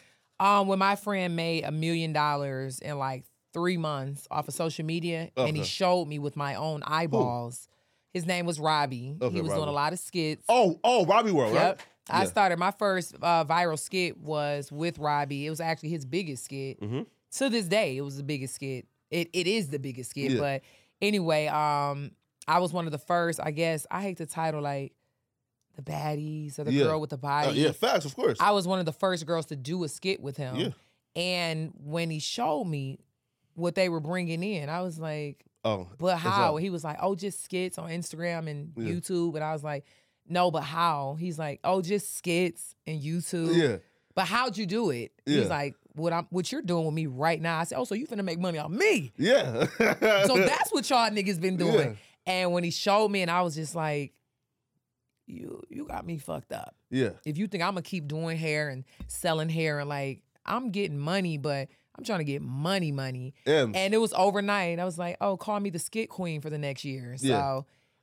Um, 0.41 0.67
when 0.69 0.79
my 0.79 0.97
friend 0.97 1.35
made 1.37 1.65
a 1.65 1.71
million 1.71 2.13
dollars 2.13 2.81
in 2.81 2.99
like 2.99 3.25
three 3.55 3.79
months 3.79 4.27
off 4.31 4.49
of 4.49 4.53
social 4.55 4.85
media, 4.85 5.31
and 5.37 5.57
he 5.57 5.65
showed 5.65 6.07
me 6.09 6.19
with 6.19 6.37
my 6.37 6.55
own 6.57 6.83
eyeballs. 6.83 7.69
His 8.13 8.27
name 8.27 8.45
was 8.47 8.61
Robbie. 8.61 9.17
Okay, 9.23 9.35
he 9.37 9.41
was 9.41 9.53
doing 9.55 9.69
a 9.69 9.73
lot 9.73 9.93
of 9.95 9.99
skits. 9.99 10.45
Oh, 10.49 10.79
oh, 10.85 11.07
Robbie 11.07 11.33
World, 11.33 11.55
Yep. 11.55 11.63
right? 11.79 11.87
I 12.11 12.23
Yeah. 12.25 12.29
started 12.29 12.59
my 12.59 12.71
first 12.73 13.15
uh, 13.23 13.45
viral 13.47 13.79
skit 13.79 14.19
was 14.21 14.71
with 14.71 14.99
Robbie. 14.99 15.47
It 15.47 15.51
was 15.51 15.61
actually 15.61 15.89
his 15.89 16.05
biggest 16.05 16.45
skit. 16.45 16.81
Mhm. 16.81 17.07
To 17.39 17.49
this 17.49 17.67
day, 17.67 17.97
it 17.97 18.03
was 18.03 18.19
the 18.19 18.23
biggest 18.23 18.55
skit. 18.55 18.87
It 19.11 19.31
it 19.33 19.47
is 19.47 19.71
the 19.71 19.79
biggest 19.79 20.11
skit. 20.11 20.33
Yeah. 20.33 20.41
But 20.41 20.63
anyway, 21.01 21.47
um, 21.47 22.11
I 22.47 22.59
was 22.59 22.73
one 22.75 22.85
of 22.87 22.93
the 22.93 22.99
first. 22.99 23.41
I 23.43 23.51
guess 23.53 23.87
I 23.91 24.03
hate 24.03 24.19
the 24.19 24.27
title 24.27 24.61
like 24.61 24.93
the 25.77 25.83
baddies 25.83 26.59
or 26.59 26.65
the 26.65 26.73
Yeah. 26.73 26.85
girl 26.85 27.01
with 27.01 27.11
the 27.11 27.17
body. 27.19 27.49
Uh, 27.49 27.53
yeah, 27.53 27.73
facts, 27.73 28.05
of 28.05 28.15
course. 28.15 28.39
I 28.41 28.53
was 28.53 28.69
one 28.69 28.79
of 28.79 28.85
the 28.87 28.93
first 28.93 29.25
girls 29.27 29.47
to 29.47 29.57
do 29.57 29.83
a 29.83 29.89
skit 29.89 30.21
with 30.21 30.37
him. 30.37 30.57
Yeah. 30.57 30.69
And 31.17 31.73
when 31.83 32.11
he 32.11 32.19
showed 32.19 32.65
me 32.65 32.99
what 33.55 33.75
they 33.75 33.89
were 33.89 34.01
bringing 34.01 34.43
in, 34.43 34.69
I 34.69 34.83
was 34.83 34.99
like, 34.99 35.45
oh, 35.65 35.89
but 35.99 36.17
how? 36.19 36.57
He 36.57 36.71
was 36.71 36.85
like, 36.85 36.99
oh, 37.01 37.15
just 37.15 37.43
skits 37.45 37.79
on 37.79 37.89
Instagram 37.91 38.49
and 38.51 38.73
Yeah. 38.77 38.93
YouTube. 38.95 39.35
And 39.35 39.45
I 39.45 39.53
was 39.53 39.65
like, 39.65 39.85
no, 40.29 40.51
but 40.51 40.63
how? 40.63 41.17
He's 41.19 41.39
like, 41.39 41.61
oh, 41.65 41.83
just 41.83 42.17
skits 42.17 42.75
and 42.87 43.01
YouTube. 43.01 43.55
Yeah. 43.57 43.77
But 44.15 44.27
how'd 44.27 44.57
you 44.57 44.67
do 44.67 44.91
it? 44.91 45.13
Yeah. 45.27 45.41
He's 45.41 45.49
like, 45.51 45.75
what 45.97 46.13
I'm 46.13 46.27
what 46.31 46.51
you're 46.51 46.63
doing 46.63 46.85
with 46.87 46.95
me 46.95 47.07
right 47.07 47.41
now. 47.41 47.59
I 47.59 47.65
said, 47.65 47.79
oh, 47.79 47.85
so 47.85 47.95
you 47.95 48.07
finna 48.07 48.25
make 48.25 48.39
money 48.41 48.59
off 48.59 48.71
me. 48.71 49.13
Yeah. 49.17 49.67
So 49.69 50.37
that's 50.39 50.73
what 50.73 50.89
y'all 50.91 51.11
niggas 51.11 51.41
been 51.41 51.57
doing. 51.57 51.91
Yeah. 52.27 52.33
And 52.33 52.53
when 52.53 52.65
he 52.65 52.71
showed 52.71 53.11
me, 53.11 53.23
and 53.23 53.31
I 53.31 53.43
was 53.43 53.55
just 53.55 53.75
like, 53.75 54.13
you 55.27 55.63
you 55.71 55.87
got 55.87 56.05
me 56.07 56.19
fucked 56.19 56.53
up 56.53 56.75
Yeah. 56.91 57.11
if 57.25 57.39
you 57.39 57.47
think 57.47 57.63
I'm 57.63 57.71
gonna 57.71 57.83
keep 57.83 58.07
doing 58.07 58.37
hair 58.37 58.69
and 58.69 58.85
selling 59.07 59.49
hair 59.49 59.79
and 59.79 59.89
like 59.89 60.21
I'm 60.45 60.71
getting 60.71 60.99
money, 60.99 61.39
but 61.39 61.69
I'm 61.97 62.05
trying 62.05 62.19
to 62.19 62.25
get 62.25 62.43
money, 62.43 62.91
money. 62.93 63.35
M's. 63.47 63.77
And 63.77 63.95
it 63.95 63.99
was 63.99 64.13
overnight. 64.15 64.79
I 64.81 64.85
was 64.85 64.99
like, 64.99 65.17
oh, 65.21 65.37
call 65.37 65.61
me 65.61 65.71
the 65.71 65.79
skit 65.79 66.09
queen 66.09 66.41
for 66.41 66.51
the 66.51 66.59
next 66.59 66.85
year. 66.85 67.17
So 67.19 67.27
Yeah. 67.27 67.61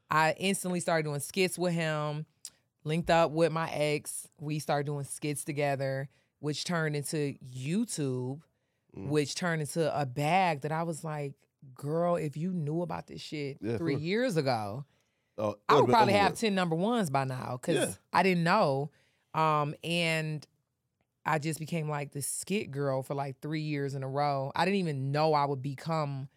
I 0.10 0.32
instantly 0.38 0.80
started 0.80 1.04
doing 1.04 1.20
skits 1.20 1.58
with 1.58 1.74
him, 1.74 2.26
linked 2.84 3.10
up 3.10 3.32
with 3.32 3.52
my 3.52 3.70
ex. 3.72 4.28
We 4.40 4.60
started 4.60 4.86
doing 4.86 5.04
skits 5.04 5.44
together, 5.44 6.10
which 6.40 6.64
turned 6.64 6.96
into 6.96 7.36
YouTube, 7.54 8.42
Mm. 8.98 9.08
which 9.08 9.36
turned 9.36 9.62
into 9.62 9.98
a 9.98 10.06
bag 10.06 10.62
that 10.62 10.72
I 10.74 10.84
was 10.84 11.02
like, 11.04 11.34
girl, 11.76 12.18
if 12.18 12.36
you 12.36 12.52
knew 12.52 12.82
about 12.82 13.08
this 13.08 13.22
shit 13.22 13.58
Yeah, 13.62 13.78
three 13.78 13.96
years 13.96 14.36
ago, 14.36 14.84
oh, 15.38 15.56
I 15.70 15.80
would 15.80 15.90
probably 15.90 16.14
have 16.14 16.36
10 16.38 16.54
number 16.56 16.76
ones 16.76 17.10
by 17.10 17.24
now 17.24 17.58
because 17.62 17.76
Yeah. 17.90 17.94
I 18.12 18.24
didn't 18.24 18.44
know. 18.44 18.92
Um, 19.34 19.76
and 19.84 20.46
I 21.26 21.38
just 21.40 21.60
became 21.60 21.88
like 21.90 22.12
the 22.12 22.22
skit 22.22 22.72
girl 22.72 23.04
for 23.04 23.14
like 23.14 23.40
three 23.42 23.62
years 23.62 23.94
in 23.96 24.04
a 24.04 24.08
row. 24.08 24.52
I 24.56 24.66
didn't 24.66 24.80
even 24.80 25.12
know 25.12 25.34
I 25.34 25.46
would 25.46 25.62
become 25.62 26.30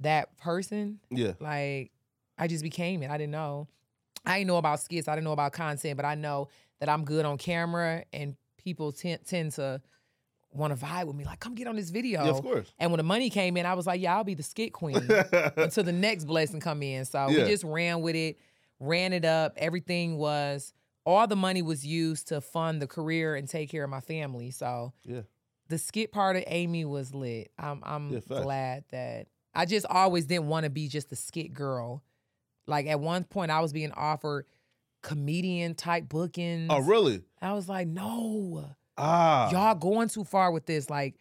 that 0.00 0.36
person. 0.38 1.00
Yeah. 1.10 1.32
Like, 1.40 1.90
I 2.38 2.46
just 2.48 2.62
became 2.62 3.02
it. 3.02 3.10
I 3.10 3.16
didn't 3.18 3.32
know. 3.32 3.68
I 4.26 4.38
didn't 4.38 4.48
know 4.48 4.56
about 4.56 4.80
skits. 4.80 5.08
I 5.08 5.14
didn't 5.14 5.24
know 5.24 5.32
about 5.32 5.52
content, 5.52 5.96
but 5.96 6.04
I 6.06 6.14
know 6.14 6.48
that 6.80 6.88
I'm 6.88 7.04
good 7.04 7.24
on 7.24 7.38
camera 7.38 8.04
and 8.12 8.36
people 8.56 8.92
tend, 8.92 9.24
tend 9.26 9.52
to 9.52 9.80
want 10.52 10.76
to 10.78 10.84
vibe 10.84 11.06
with 11.06 11.16
me. 11.16 11.24
Like, 11.24 11.40
come 11.40 11.54
get 11.54 11.66
on 11.66 11.76
this 11.76 11.90
video. 11.90 12.24
Yeah, 12.24 12.30
of 12.30 12.42
course. 12.42 12.72
And 12.78 12.90
when 12.92 12.98
the 12.98 13.02
money 13.04 13.30
came 13.30 13.56
in, 13.56 13.66
I 13.66 13.74
was 13.74 13.86
like, 13.86 14.00
yeah, 14.00 14.16
I'll 14.16 14.24
be 14.24 14.34
the 14.34 14.42
skit 14.44 14.72
queen 14.72 14.96
until 15.56 15.84
the 15.84 15.92
next 15.92 16.24
blessing 16.24 16.60
come 16.60 16.82
in. 16.82 17.04
So 17.04 17.28
Yeah. 17.28 17.42
we 17.44 17.50
just 17.50 17.64
ran 17.64 18.00
with 18.00 18.14
it, 18.16 18.38
ran 18.80 19.12
it 19.12 19.24
up. 19.24 19.54
Everything 19.56 20.16
was 20.16 20.72
all 21.06 21.26
the 21.26 21.36
money 21.36 21.62
was 21.62 21.84
used 21.86 22.28
to 22.28 22.40
fund 22.40 22.80
the 22.80 22.86
career 22.86 23.34
and 23.36 23.48
take 23.48 23.70
care 23.70 23.84
of 23.84 23.90
my 23.90 24.00
family. 24.00 24.50
So 24.50 24.92
Yeah. 25.04 25.22
the 25.68 25.78
skit 25.78 26.12
part 26.12 26.36
of 26.36 26.44
Amy 26.46 26.84
was 26.84 27.14
lit. 27.14 27.50
I'm 27.58 27.80
I'm 27.84 28.10
Yeah, 28.12 28.20
glad 28.26 28.84
that 28.90 29.26
I 29.54 29.66
just 29.66 29.86
always 29.88 30.26
didn't 30.26 30.48
want 30.48 30.64
to 30.64 30.70
be 30.70 30.88
just 30.88 31.12
a 31.12 31.16
skit 31.16 31.52
girl. 31.54 32.02
Like 32.66 32.86
at 32.86 32.98
one 33.00 33.24
point 33.24 33.50
I 33.50 33.60
was 33.60 33.72
being 33.72 33.92
offered 33.92 34.46
comedian 35.02 35.74
type 35.74 36.08
bookings. 36.08 36.68
oh, 36.70 36.80
really? 36.80 37.22
I 37.42 37.52
was 37.52 37.68
like, 37.68 37.86
no, 37.88 38.70
Ah. 38.96 39.50
y'all 39.50 39.74
going 39.74 40.08
too 40.08 40.24
far 40.24 40.50
with 40.50 40.66
this. 40.66 40.88
Like 40.88 41.14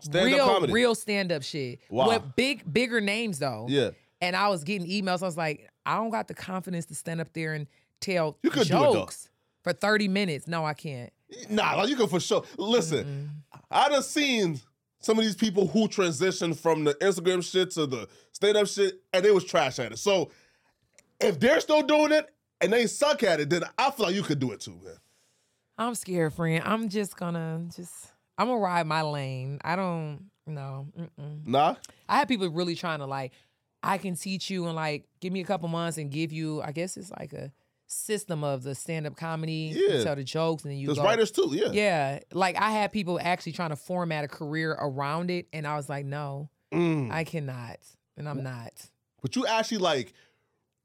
Stand-up 0.00 0.26
real, 0.26 0.46
comedy. 0.46 0.72
real 0.74 0.94
stand 0.94 1.32
up 1.32 1.42
shit. 1.42 1.80
Wow. 1.88 2.08
With 2.08 2.22
big, 2.36 2.70
bigger 2.70 3.00
names 3.00 3.38
though. 3.38 3.66
Yeah. 3.68 3.90
And 4.20 4.36
I 4.36 4.48
was 4.48 4.64
getting 4.64 4.86
emails. 4.88 5.22
I 5.22 5.26
was 5.26 5.36
like, 5.36 5.70
I 5.86 5.96
don't 5.96 6.10
got 6.10 6.28
the 6.28 6.34
confidence 6.34 6.84
to 6.86 6.94
stand 6.94 7.20
up 7.20 7.32
there 7.32 7.54
and 7.54 7.66
tell 8.00 8.38
You 8.42 8.50
could 8.50 8.68
do 8.68 8.76
it, 8.76 8.92
jokes 8.92 9.28
for 9.62 9.72
30 9.72 10.08
minutes. 10.08 10.46
No, 10.46 10.64
I 10.64 10.74
can't. 10.74 11.12
Nah, 11.50 11.74
like 11.74 11.88
you 11.88 11.96
can 11.96 12.06
for 12.06 12.20
sure. 12.20 12.44
Listen, 12.56 13.30
I 13.70 13.88
done 13.88 14.02
seen 14.02 14.60
some 15.00 15.18
of 15.18 15.24
these 15.24 15.34
people 15.36 15.66
who 15.66 15.88
transitioned 15.88 16.56
from 16.56 16.84
the 16.84 16.94
Instagram 16.94 17.42
shit 17.42 17.70
to 17.72 17.86
the 17.86 18.08
stand 18.32 18.56
up 18.56 18.66
shit, 18.66 19.00
and 19.12 19.24
they 19.24 19.30
was 19.30 19.44
trash 19.44 19.78
at 19.78 19.92
it. 19.92 19.98
So 19.98 20.30
if 21.20 21.40
they're 21.40 21.60
still 21.60 21.82
doing 21.82 22.12
it 22.12 22.32
and 22.60 22.72
they 22.72 22.86
suck 22.86 23.22
at 23.22 23.40
it, 23.40 23.50
then 23.50 23.64
I 23.78 23.90
feel 23.90 24.06
like 24.06 24.14
you 24.14 24.22
could 24.22 24.38
do 24.38 24.52
it 24.52 24.60
too, 24.60 24.78
man. 24.82 24.96
I'm 25.78 25.94
scared, 25.94 26.32
friend. 26.32 26.62
I'm 26.64 26.88
just 26.88 27.16
gonna 27.16 27.66
just, 27.74 28.12
I'm 28.38 28.46
gonna 28.46 28.60
ride 28.60 28.86
my 28.86 29.02
lane. 29.02 29.58
I 29.62 29.76
don't, 29.76 30.30
no. 30.46 30.86
Mm-mm. 30.98 31.46
Nah. 31.46 31.74
I 32.08 32.18
have 32.18 32.28
people 32.28 32.48
really 32.48 32.74
trying 32.74 33.00
to 33.00 33.06
like, 33.06 33.32
I 33.82 33.98
can 33.98 34.14
teach 34.14 34.48
you 34.48 34.66
and 34.66 34.74
like 34.74 35.06
give 35.20 35.32
me 35.32 35.40
a 35.40 35.44
couple 35.44 35.68
months 35.68 35.98
and 35.98 36.10
give 36.10 36.32
you, 36.32 36.62
I 36.62 36.72
guess 36.72 36.96
it's 36.96 37.10
like 37.10 37.32
a 37.32 37.52
system 37.86 38.42
of 38.44 38.62
the 38.62 38.74
stand 38.74 39.06
up 39.06 39.16
comedy. 39.16 39.72
You 39.76 40.02
tell 40.02 40.16
the 40.16 40.24
jokes 40.24 40.64
and 40.64 40.72
then 40.72 40.78
you 40.78 40.86
There's 40.88 40.98
go. 40.98 41.04
writers 41.04 41.30
too, 41.30 41.50
yeah. 41.52 41.70
Yeah. 41.72 42.18
Like 42.32 42.56
I 42.56 42.70
had 42.70 42.92
people 42.92 43.18
actually 43.22 43.52
trying 43.52 43.70
to 43.70 43.76
format 43.76 44.24
a 44.24 44.28
career 44.28 44.72
around 44.72 45.30
it. 45.30 45.46
And 45.52 45.66
I 45.66 45.76
was 45.76 45.88
like, 45.88 46.04
no, 46.06 46.50
Mm. 46.72 47.12
I 47.12 47.22
cannot. 47.24 47.78
And 48.16 48.28
I'm 48.28 48.42
not. 48.42 48.72
But 49.22 49.36
you 49.36 49.46
actually 49.46 49.78
like 49.78 50.12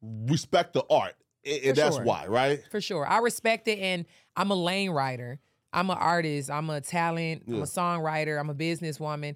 respect 0.01 0.73
the 0.73 0.83
art, 0.89 1.15
and, 1.45 1.75
that's 1.75 1.95
sure. 1.95 2.05
why, 2.05 2.27
right? 2.27 2.61
For 2.71 2.81
sure. 2.81 3.05
I 3.05 3.19
respect 3.19 3.67
it 3.67 3.79
and 3.79 4.05
I'm 4.35 4.51
a 4.51 4.55
lane 4.55 4.91
writer. 4.91 5.39
I'm 5.73 5.89
an 5.89 5.97
artist. 5.97 6.51
I'm 6.51 6.69
a 6.69 6.81
talent. 6.81 7.43
I'm 7.47 7.61
a 7.61 7.65
songwriter. 7.65 8.39
I'm 8.39 8.49
a 8.49 8.55
businesswoman. 8.55 9.35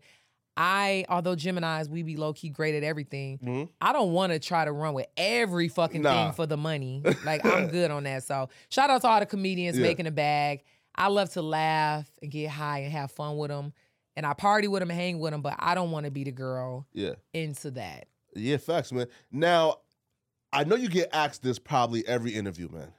I, 0.58 1.06
although 1.10 1.36
Gemini's, 1.36 1.90
we 1.90 2.02
be 2.04 2.16
low 2.16 2.32
key 2.34 2.50
great 2.50 2.76
at 2.76 2.84
everything. 2.84 3.40
Mhm. 3.40 3.70
I 3.82 3.92
don't 3.94 4.14
want 4.14 4.32
to 4.34 4.40
try 4.40 4.64
to 4.66 4.72
run 4.72 4.94
with 4.94 5.08
every 5.18 5.68
fucking 5.68 6.02
Nah. 6.02 6.12
thing 6.28 6.34
for 6.34 6.46
the 6.46 6.58
money. 6.58 7.04
Like 7.26 7.46
I'm 7.46 7.68
good 7.68 7.92
on 7.92 8.04
that. 8.04 8.24
So 8.24 8.50
shout 8.70 8.90
out 8.90 9.02
to 9.02 9.08
all 9.08 9.20
the 9.20 9.26
comedians 9.26 9.78
Yeah. 9.78 9.84
making 9.84 10.08
a 10.08 10.12
bag. 10.12 10.64
I 10.96 11.08
love 11.08 11.30
to 11.34 11.42
laugh 11.42 12.10
and 12.22 12.32
get 12.32 12.50
high 12.52 12.80
and 12.80 12.92
have 12.94 13.12
fun 13.12 13.38
with 13.38 13.50
them. 13.50 13.74
And 14.16 14.26
I 14.26 14.34
party 14.34 14.70
with 14.70 14.80
them 14.80 14.90
and 14.92 14.98
hang 15.00 15.20
with 15.20 15.32
them, 15.34 15.42
but 15.42 15.56
I 15.60 15.76
don't 15.76 15.92
want 15.92 16.06
to 16.06 16.12
be 16.12 16.24
the 16.24 16.32
girl 16.32 16.88
Yeah. 16.94 17.16
into 17.34 17.72
that. 17.72 18.08
Yeah, 18.34 18.58
facts, 18.58 18.94
man. 18.94 19.08
Now, 19.32 19.80
I 20.54 20.64
know 20.64 20.76
you 20.78 20.88
get 20.88 21.10
asked 21.12 21.44
this 21.44 21.60
probably 21.60 22.08
every 22.08 22.34
interview, 22.34 22.70
man. 22.70 22.94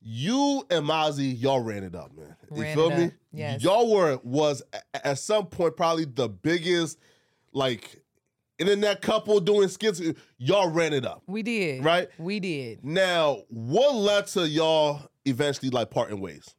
You 0.00 0.66
and 0.70 0.86
Mazi, 0.86 1.38
y'all 1.38 1.60
ran 1.60 1.84
it 1.84 1.94
up, 1.94 2.16
man. 2.16 2.34
You 2.54 2.62
Ran 2.62 2.74
feel 2.74 2.90
me? 2.90 3.10
yes. 3.32 3.62
Y'all 3.62 3.92
were 3.92 4.18
was 4.22 4.62
at 4.94 5.18
some 5.18 5.46
point 5.46 5.76
probably 5.76 6.06
the 6.06 6.28
biggest, 6.28 6.98
like, 7.52 8.02
internet 8.58 9.02
couple 9.02 9.40
doing 9.40 9.68
skits. 9.68 10.00
Y'all 10.38 10.70
ran 10.70 10.92
it 10.92 11.04
up. 11.04 11.22
We 11.26 11.42
did. 11.42 11.84
Right? 11.84 12.08
We 12.18 12.40
did. 12.40 12.84
Now, 12.84 13.42
what 13.48 13.94
led 13.94 14.26
to 14.28 14.48
y'all 14.48 15.02
eventually 15.24 15.70
like 15.70 15.90
parting 15.90 16.20
ways? 16.20 16.54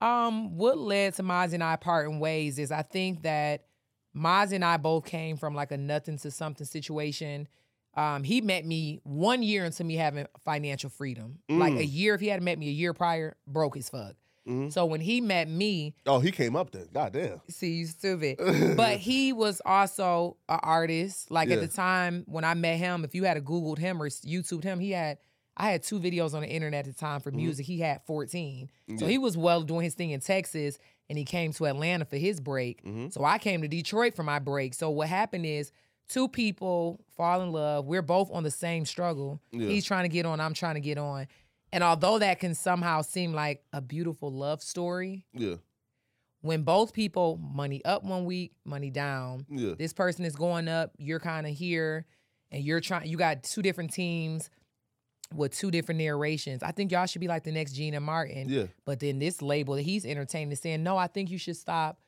Um, 0.00 0.56
what 0.56 0.78
led 0.78 1.14
to 1.14 1.22
Maz 1.22 1.52
and 1.52 1.62
I 1.62 1.76
parting 1.76 2.18
ways 2.18 2.58
is 2.58 2.70
I 2.72 2.82
think 2.82 3.22
that 3.22 3.66
Maz 4.16 4.52
and 4.52 4.64
I 4.64 4.76
both 4.76 5.04
came 5.04 5.36
from 5.36 5.54
like 5.54 5.72
a 5.72 5.76
nothing 5.76 6.18
to 6.18 6.30
something 6.30 6.66
situation. 6.66 7.48
Um, 7.96 8.24
he 8.24 8.40
met 8.40 8.64
me 8.64 9.00
one 9.04 9.42
year 9.42 9.64
into 9.64 9.84
me 9.84 9.94
having 9.96 10.26
financial 10.44 10.90
freedom. 10.90 11.38
Like 11.48 11.74
Mm. 11.74 11.78
a 11.78 11.84
year, 11.86 12.14
if 12.14 12.20
he 12.20 12.28
had 12.28 12.42
met 12.42 12.58
me 12.58 12.68
a 12.68 12.72
year 12.72 12.92
prior, 12.92 13.36
broke 13.46 13.76
his 13.76 13.88
fuck. 13.88 14.14
Mhm. 14.48 14.70
So 14.72 14.84
when 14.84 15.00
he 15.00 15.20
met 15.22 15.48
me, 15.48 15.94
Oh, 16.04 16.18
he 16.20 16.30
came 16.30 16.54
up 16.56 16.70
then. 16.70 16.88
God 16.92 17.12
damn. 17.14 17.40
see 17.48 17.72
you 17.74 17.86
stupid. 17.86 18.36
but 18.76 18.98
he 18.98 19.32
was 19.32 19.62
also 19.64 20.36
an 20.48 20.58
artist. 20.62 21.30
Like 21.30 21.50
at 21.50 21.60
the 21.60 21.68
time 21.68 22.24
when 22.26 22.44
I 22.44 22.52
met 22.54 22.76
him, 22.78 23.04
if 23.04 23.14
you 23.14 23.24
had 23.24 23.36
a 23.36 23.40
Googled 23.40 23.78
him 23.78 24.02
or 24.02 24.08
YouTubed 24.08 24.64
him, 24.64 24.80
he 24.80 24.90
had 24.90 25.18
I 25.56 25.70
had 25.70 25.84
two 25.84 26.00
videos 26.00 26.34
on 26.34 26.42
the 26.42 26.48
internet 26.48 26.80
at 26.88 26.92
the 26.94 26.98
time 27.00 27.20
for 27.20 27.30
Mm-hmm. 27.30 27.36
music. 27.38 27.64
He 27.66 27.78
had 27.78 28.02
14. 28.06 28.68
So 28.98 29.06
he 29.06 29.18
was 29.18 29.36
well 29.36 29.62
doing 29.62 29.84
his 29.84 29.94
thing 29.94 30.10
in 30.10 30.18
Texas 30.20 30.78
and 31.08 31.16
he 31.16 31.24
came 31.24 31.52
to 31.52 31.66
Atlanta 31.66 32.04
for 32.04 32.16
his 32.16 32.40
break. 32.40 32.82
Mm-hmm. 32.84 33.10
So 33.10 33.24
I 33.24 33.38
came 33.38 33.62
to 33.62 33.68
Detroit 33.68 34.14
for 34.14 34.24
my 34.24 34.40
break. 34.40 34.74
So 34.74 34.90
what 34.90 35.08
happened 35.08 35.46
is 35.46 35.70
two 36.08 36.28
people 36.28 37.00
fall 37.16 37.42
in 37.42 37.50
love. 37.52 37.86
We're 37.86 38.02
both 38.02 38.30
on 38.32 38.42
the 38.42 38.50
same 38.50 38.84
struggle. 38.84 39.40
Yeah. 39.52 39.66
He's 39.68 39.84
trying 39.84 40.04
to 40.04 40.08
get 40.08 40.26
on, 40.26 40.40
I'm 40.40 40.54
trying 40.54 40.74
to 40.74 40.80
get 40.80 40.98
on. 40.98 41.26
And 41.72 41.82
although 41.82 42.18
that 42.18 42.38
can 42.40 42.54
somehow 42.54 43.02
seem 43.02 43.32
like 43.32 43.64
a 43.72 43.80
beautiful 43.80 44.30
love 44.30 44.62
story, 44.62 45.26
Yeah. 45.32 45.56
when 46.40 46.62
both 46.62 46.92
people 46.92 47.36
money 47.38 47.84
up 47.84 48.04
one 48.04 48.24
week, 48.26 48.52
money 48.64 48.90
down, 48.90 49.46
Yeah. 49.48 49.74
this 49.76 49.92
person 49.92 50.24
is 50.24 50.36
going 50.36 50.68
up, 50.68 50.92
you're 50.98 51.20
kind 51.20 51.46
of 51.46 51.54
here, 51.54 52.06
and 52.50 52.62
you're 52.62 52.80
trying. 52.80 53.08
You 53.08 53.16
got 53.16 53.42
two 53.42 53.62
different 53.62 53.92
teams 53.92 54.50
with 55.34 55.56
two 55.56 55.70
different 55.70 55.98
narrations. 55.98 56.62
I 56.62 56.70
think 56.70 56.92
y'all 56.92 57.06
should 57.06 57.20
be 57.20 57.26
like 57.26 57.42
the 57.42 57.50
next 57.50 57.72
Gina 57.72 57.98
Martin. 57.98 58.48
Yeah. 58.48 58.66
But 58.84 59.00
then 59.00 59.18
this 59.18 59.42
label 59.42 59.74
that 59.74 59.82
he's 59.82 60.04
entertaining 60.04 60.52
is 60.52 60.60
saying, 60.60 60.82
no, 60.84 60.96
I 60.96 61.06
think 61.08 61.30
you 61.30 61.38
should 61.38 61.56
stop 61.56 61.98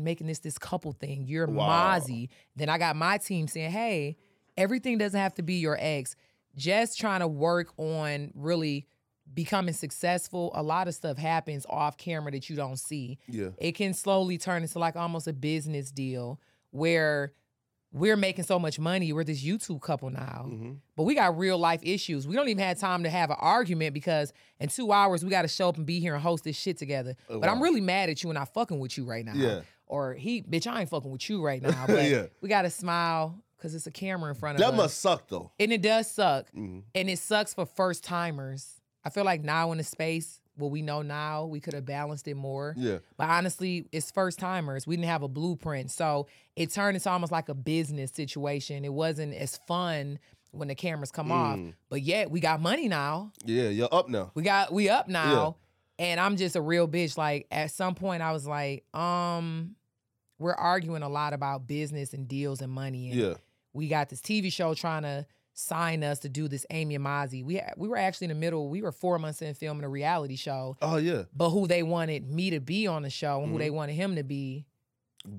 making 0.00 0.26
this 0.26 0.38
this 0.40 0.58
couple 0.58 0.92
thing. 0.92 1.24
You're 1.26 1.46
Wow. 1.46 1.98
Mazi. 1.98 2.28
Then 2.56 2.68
I 2.68 2.78
got 2.78 2.96
my 2.96 3.18
team 3.18 3.46
saying, 3.48 3.70
hey, 3.70 4.16
everything 4.56 4.98
doesn't 4.98 5.18
have 5.18 5.34
to 5.34 5.42
be 5.42 5.54
your 5.54 5.76
ex. 5.80 6.16
Just 6.56 6.98
trying 6.98 7.20
to 7.20 7.28
work 7.28 7.72
on 7.76 8.32
really 8.34 8.86
becoming 9.32 9.72
successful. 9.74 10.50
A 10.54 10.62
lot 10.62 10.88
of 10.88 10.94
stuff 10.94 11.16
happens 11.16 11.64
off 11.68 11.96
camera 11.96 12.32
that 12.32 12.50
you 12.50 12.56
don't 12.56 12.78
see 12.78 13.18
Yeah. 13.28 13.50
it 13.58 13.72
can 13.72 13.94
slowly 13.94 14.38
turn 14.38 14.62
into 14.62 14.78
like 14.80 14.96
almost 14.96 15.28
a 15.28 15.32
business 15.32 15.92
deal 15.92 16.40
where 16.72 17.32
we're 17.92 18.16
making 18.16 18.44
so 18.44 18.56
much 18.58 18.78
money. 18.78 19.12
We're 19.12 19.24
this 19.24 19.42
YouTube 19.42 19.80
couple 19.82 20.10
now, 20.10 20.46
Mm-hmm. 20.48 20.72
but 20.96 21.02
we 21.04 21.14
got 21.14 21.36
real 21.38 21.58
life 21.58 21.80
issues. 21.82 22.26
We 22.26 22.34
don't 22.36 22.48
even 22.48 22.62
have 22.62 22.78
time 22.78 23.02
to 23.04 23.10
have 23.10 23.30
an 23.30 23.36
argument 23.40 23.94
because 23.94 24.32
in 24.60 24.68
two 24.68 24.92
hours 24.92 25.24
we 25.24 25.30
got 25.30 25.42
to 25.42 25.48
show 25.48 25.68
up 25.68 25.76
and 25.76 25.86
be 25.86 25.98
here 26.00 26.14
and 26.14 26.22
host 26.22 26.44
this 26.44 26.56
shit 26.56 26.78
together. 26.78 27.14
but 27.28 27.48
I'm 27.48 27.60
really 27.62 27.80
mad 27.80 28.08
at 28.10 28.22
you 28.22 28.30
and 28.30 28.38
not 28.38 28.52
fucking 28.52 28.78
with 28.78 28.96
you 28.96 29.04
right 29.04 29.24
now. 29.24 29.32
Yeah. 29.34 29.60
Or 29.90 30.14
he, 30.14 30.40
bitch, 30.40 30.68
I 30.68 30.82
ain't 30.82 30.88
fucking 30.88 31.10
with 31.10 31.28
you 31.28 31.42
right 31.44 31.60
now. 31.62 31.84
But 31.86 32.04
Yeah. 32.08 32.26
we 32.40 32.48
got 32.48 32.62
to 32.62 32.70
smile 32.70 33.42
because 33.56 33.74
it's 33.74 33.88
a 33.88 33.90
camera 33.90 34.30
in 34.30 34.36
front 34.36 34.54
of 34.54 34.60
That 34.60 34.66
us. 34.68 34.70
That 34.70 34.76
must 34.76 35.00
suck 35.00 35.28
though. 35.28 35.50
And 35.58 35.72
it 35.72 35.82
does 35.82 36.08
suck. 36.10 36.50
Mhm. 36.52 36.84
And 36.94 37.10
it 37.10 37.18
sucks 37.18 37.52
for 37.54 37.66
first 37.66 38.04
timers. 38.04 38.80
I 39.04 39.10
feel 39.10 39.24
like 39.24 39.42
now 39.42 39.72
in 39.72 39.78
the 39.78 39.84
space, 39.84 40.40
what 40.56 40.70
we 40.70 40.80
know 40.82 41.02
now, 41.02 41.44
we 41.46 41.58
could 41.58 41.74
have 41.74 41.86
balanced 41.86 42.28
it 42.28 42.34
more. 42.36 42.74
Yeah. 42.76 42.98
But 43.16 43.30
honestly, 43.30 43.86
it's 43.92 44.10
first 44.12 44.38
timers. 44.38 44.86
We 44.86 44.94
didn't 44.96 45.08
have 45.08 45.22
a 45.22 45.28
blueprint. 45.28 45.90
So 45.90 46.28
it 46.54 46.70
turned 46.70 46.96
into 46.96 47.10
almost 47.10 47.32
like 47.32 47.48
a 47.48 47.54
business 47.54 48.12
situation. 48.12 48.84
It 48.84 48.92
wasn't 48.92 49.34
as 49.34 49.56
fun 49.66 50.18
when 50.52 50.68
the 50.68 50.74
cameras 50.74 51.10
come 51.10 51.32
off. 51.32 51.56
Mm. 51.58 51.74
But 51.88 52.02
yet 52.02 52.30
we 52.30 52.38
got 52.40 52.60
money 52.60 52.88
now. 52.88 53.32
Yeah. 53.44 53.68
You're 53.70 53.88
up 53.92 54.08
now. 54.08 54.30
We 54.34 54.42
got 54.44 54.72
we 54.72 54.88
up 54.88 55.08
now. 55.08 55.56
And 55.98 56.18
I'm 56.18 56.36
just 56.36 56.56
a 56.56 56.62
real 56.62 56.88
bitch. 56.88 57.18
Like 57.18 57.46
at 57.50 57.70
some 57.72 57.94
point 57.94 58.22
I 58.22 58.32
was 58.32 58.46
like, 58.46 58.84
um, 58.94 59.76
we're 60.40 60.54
arguing 60.54 61.02
a 61.02 61.08
lot 61.08 61.32
about 61.32 61.68
business 61.68 62.12
and 62.14 62.26
deals 62.26 62.60
and 62.60 62.72
money. 62.72 63.10
And 63.10 63.20
Yeah. 63.20 63.34
we 63.72 63.86
got 63.86 64.08
this 64.08 64.20
TV 64.20 64.50
show 64.50 64.74
trying 64.74 65.02
to 65.02 65.26
sign 65.52 66.02
us 66.02 66.18
to 66.20 66.28
do 66.28 66.48
this 66.48 66.64
Amy 66.70 66.94
and 66.94 67.04
Mazi. 67.04 67.44
We 67.44 67.60
we 67.76 67.86
were 67.88 67.96
actually 67.98 68.26
in 68.26 68.30
the 68.30 68.34
middle. 68.40 68.68
We 68.68 68.82
were 68.82 68.92
four 68.92 69.18
months 69.18 69.42
in 69.42 69.52
filming 69.54 69.84
a 69.84 69.88
reality 69.88 70.36
show, 70.36 70.76
Oh 70.80 70.96
yeah. 70.96 71.24
but 71.36 71.50
who 71.50 71.66
they 71.68 71.82
wanted 71.82 72.28
me 72.30 72.50
to 72.50 72.60
be 72.60 72.86
on 72.86 73.02
the 73.02 73.10
show 73.10 73.42
and 73.42 73.50
who 73.52 73.56
Mhm. 73.56 73.60
they 73.60 73.70
wanted 73.70 73.92
him 73.94 74.16
to 74.16 74.24
be 74.24 74.64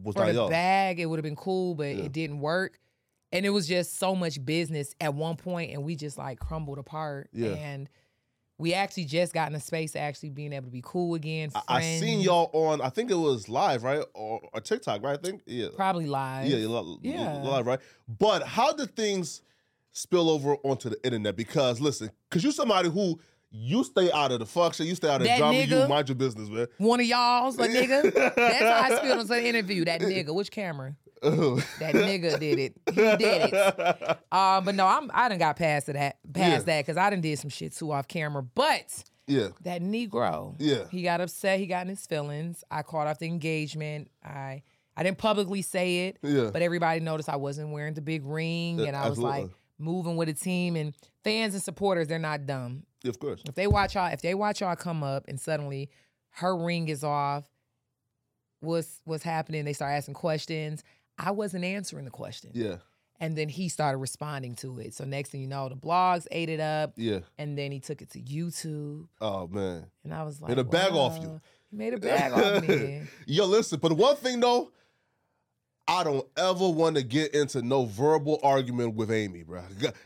Was 0.03 0.15
for 0.15 0.25
the 0.27 0.33
y'all. 0.33 0.49
bag, 0.49 0.99
it 0.99 1.07
would 1.07 1.17
have 1.17 1.23
been 1.23 1.35
cool, 1.35 1.73
but 1.75 1.95
Yeah. 1.95 2.03
it 2.03 2.11
didn't 2.11 2.39
work. 2.39 2.79
And 3.31 3.45
it 3.45 3.49
was 3.49 3.67
just 3.67 3.97
so 3.97 4.13
much 4.13 4.45
business 4.45 4.93
at 5.01 5.15
one 5.15 5.37
point, 5.37 5.71
and 5.71 5.83
we 5.83 5.95
just 5.95 6.17
like 6.17 6.37
crumbled 6.39 6.77
apart. 6.77 7.29
Yeah. 7.33 7.53
And 7.53 7.89
we 8.61 8.73
actually 8.75 9.05
just 9.05 9.33
got 9.33 9.49
in 9.49 9.55
a 9.55 9.59
space 9.59 9.95
of 9.95 10.01
actually 10.01 10.29
being 10.29 10.53
able 10.53 10.65
to 10.67 10.71
be 10.71 10.83
cool 10.85 11.15
again. 11.15 11.49
I, 11.55 11.61
I 11.77 11.81
seen 11.81 12.21
y'all 12.21 12.49
on. 12.53 12.79
I 12.79 12.89
think 12.89 13.09
it 13.09 13.15
was 13.15 13.49
live, 13.49 13.83
right, 13.83 14.03
or, 14.13 14.39
or 14.53 14.61
TikTok, 14.61 15.03
right? 15.03 15.17
I 15.17 15.21
think. 15.21 15.41
Yeah. 15.47 15.67
probably 15.75 16.05
live. 16.05 16.47
Yeah, 16.47 16.57
li- 16.67 16.97
Yeah. 17.01 17.41
live, 17.41 17.65
right? 17.65 17.79
But 18.19 18.43
how 18.43 18.71
did 18.71 18.95
things 18.95 19.41
spill 19.93 20.29
over 20.29 20.55
onto 20.57 20.89
the 20.89 21.03
internet? 21.03 21.35
Because 21.35 21.81
listen, 21.81 22.11
because 22.29 22.43
you're 22.43 22.53
somebody 22.53 22.89
who 22.89 23.19
you 23.51 23.83
stay 23.83 24.11
out 24.11 24.31
of 24.31 24.39
the 24.39 24.45
fuck 24.45 24.73
shit, 24.73 24.87
you 24.87 24.95
stay 24.95 25.09
out 25.09 25.15
of 25.17 25.21
the 25.23 25.27
That 25.27 25.37
drama, 25.39 25.57
you 25.59 25.87
mind 25.87 26.09
your 26.09 26.15
business, 26.15 26.49
man. 26.49 26.67
One 26.77 26.99
of 26.99 27.05
y'all's 27.05 27.59
a 27.59 27.67
nigga. 27.67 28.13
That's 28.35 28.61
how 28.61 28.81
I 28.81 28.95
spilled 28.97 29.19
on 29.19 29.27
the 29.27 29.45
interview. 29.45 29.85
That 29.85 30.01
nigga. 30.01 30.33
Which 30.33 30.51
camera? 30.51 30.95
That 31.21 31.93
nigga 31.93 32.39
did 32.39 32.59
it. 32.59 32.73
He 32.89 32.93
did 32.95 33.51
it. 33.53 34.17
Uh, 34.31 34.61
but 34.61 34.73
no, 34.75 34.87
I'm 34.87 35.11
I 35.13 35.27
done 35.27 35.37
got 35.39 35.57
past 35.57 35.87
that 35.87 35.95
past 35.95 36.17
Yeah. 36.33 36.59
that 36.59 36.85
because 36.85 36.95
I 36.97 37.09
done 37.09 37.19
did 37.21 37.37
some 37.37 37.49
shit 37.49 37.73
too 37.75 37.91
off 37.91 38.07
camera. 38.07 38.41
But 38.41 39.03
yeah, 39.27 39.49
that 39.63 39.81
Negro, 39.81 40.55
Yeah. 40.57 40.85
he 40.89 41.03
got 41.03 41.19
upset. 41.19 41.59
He 41.59 41.67
got 41.67 41.81
in 41.81 41.89
his 41.89 42.05
feelings. 42.07 42.63
I 42.71 42.81
caught 42.81 43.07
off 43.07 43.19
the 43.19 43.27
engagement. 43.27 44.09
I 44.23 44.63
I 44.95 45.03
didn't 45.03 45.17
publicly 45.17 45.61
say 45.61 46.07
it, 46.07 46.17
Yeah. 46.23 46.49
but 46.51 46.61
everybody 46.61 47.01
noticed 47.01 47.27
I 47.29 47.35
wasn't 47.35 47.71
wearing 47.71 47.93
the 47.93 48.01
big 48.01 48.25
ring, 48.25 48.79
Yeah, 48.79 48.85
and 48.87 48.95
I 48.95 49.09
was 49.09 49.19
like 49.19 49.49
moving 49.77 50.15
with 50.15 50.29
a 50.29 50.33
team. 50.33 50.75
And 50.77 50.93
fans 51.23 51.53
and 51.53 51.61
supporters, 51.61 52.07
they're 52.07 52.17
not 52.19 52.45
dumb. 52.45 52.83
Of 53.05 53.19
course. 53.19 53.41
If 53.47 53.55
they 53.55 53.67
watch 53.67 53.95
y'all, 53.95 54.11
if 54.11 54.21
they 54.21 54.33
watch 54.33 54.61
y'all 54.61 54.75
come 54.75 55.03
up 55.03 55.25
and 55.27 55.39
suddenly 55.39 55.89
her 56.35 56.55
ring 56.55 56.87
is 56.87 57.03
off, 57.03 57.45
what's 58.59 59.01
what's 59.05 59.23
happening? 59.23 59.65
They 59.65 59.73
start 59.73 59.93
asking 59.93 60.13
questions. 60.15 60.83
I 61.17 61.31
wasn't 61.31 61.63
answering 61.65 62.05
the 62.05 62.11
question. 62.11 62.51
Yeah, 62.53 62.77
And 63.19 63.37
then 63.37 63.47
he 63.49 63.69
started 63.69 63.97
responding 63.97 64.55
to 64.55 64.79
it. 64.79 64.93
So 64.95 65.03
next 65.03 65.29
thing 65.29 65.41
you 65.41 65.47
know, 65.47 65.69
the 65.69 65.75
blogs 65.75 66.25
ate 66.31 66.49
it 66.49 66.59
up. 66.59 66.93
yeah. 66.95 67.19
And 67.37 67.57
then 67.57 67.71
he 67.71 67.79
took 67.79 68.01
it 68.01 68.09
to 68.11 68.19
YouTube. 68.19 69.07
Oh 69.19 69.47
man. 69.47 69.85
And 70.03 70.13
I 70.13 70.23
was 70.23 70.41
like, 70.41 70.49
Made 70.49 70.59
a 70.59 70.63
bag 70.63 70.93
off 70.93 71.21
you. 71.21 71.39
He 71.69 71.75
made 71.77 71.93
a 71.93 71.97
bag 71.99 72.31
off 72.33 72.67
me. 72.67 73.03
Yo, 73.27 73.45
listen, 73.45 73.79
but 73.81 73.93
one 73.93 74.15
thing 74.15 74.39
though, 74.39 74.71
I 75.87 76.03
don't 76.03 76.25
ever 76.37 76.69
want 76.69 76.95
to 76.95 77.03
get 77.03 77.33
into 77.33 77.61
no 77.61 77.85
verbal 77.85 78.39
argument 78.43 78.95
with 78.95 79.11
Amy, 79.11 79.43
bro. 79.43 79.61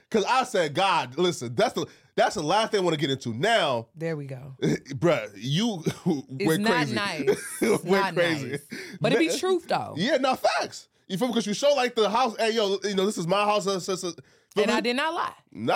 Cause 0.10 0.24
I 0.28 0.44
said, 0.44 0.74
God, 0.74 1.18
listen, 1.18 1.54
that's 1.56 1.74
the 1.74 1.86
that's 2.16 2.36
the 2.36 2.42
last 2.44 2.72
thing 2.72 2.80
I 2.80 2.84
want 2.84 2.94
to 2.96 3.00
get 3.00 3.12
into. 3.12 3.34
Now, 3.34 3.88
There 3.96 4.16
we 4.16 4.26
go. 4.26 4.56
bruh, 4.62 5.30
you 5.36 5.84
It's 6.40 6.48
went 6.48 6.64
not 6.64 6.72
crazy. 6.74 6.96
nice. 6.96 7.22
It's 7.62 7.84
went 7.84 8.04
not 8.06 8.14
crazy. 8.16 8.50
nice. 8.52 8.62
But 9.02 9.14
it 9.14 9.20
be 9.20 9.30
truth 9.38 9.68
though. 9.68 9.94
Yeah, 9.98 10.18
no 10.18 10.36
facts. 10.36 10.88
You 11.08 11.18
feel 11.18 11.28
me? 11.28 11.34
Because 11.34 11.46
you 11.46 11.54
show 11.54 11.74
like 11.76 11.94
the 11.96 12.10
house, 12.10 12.36
hey 12.40 12.52
yo, 12.54 12.78
you 12.84 12.96
know, 12.96 13.06
this 13.06 13.18
is 13.18 13.28
my 13.28 13.44
house. 13.44 13.68
Uh, 13.68 13.80
so- 13.80 13.96
so- 13.96 14.08
uh, 14.10 14.12
feel 14.56 14.64
And? 14.64 14.72
I 14.72 14.80
did 14.82 14.96
not 14.96 15.14
lie. 15.14 15.34
Nah, 15.52 15.76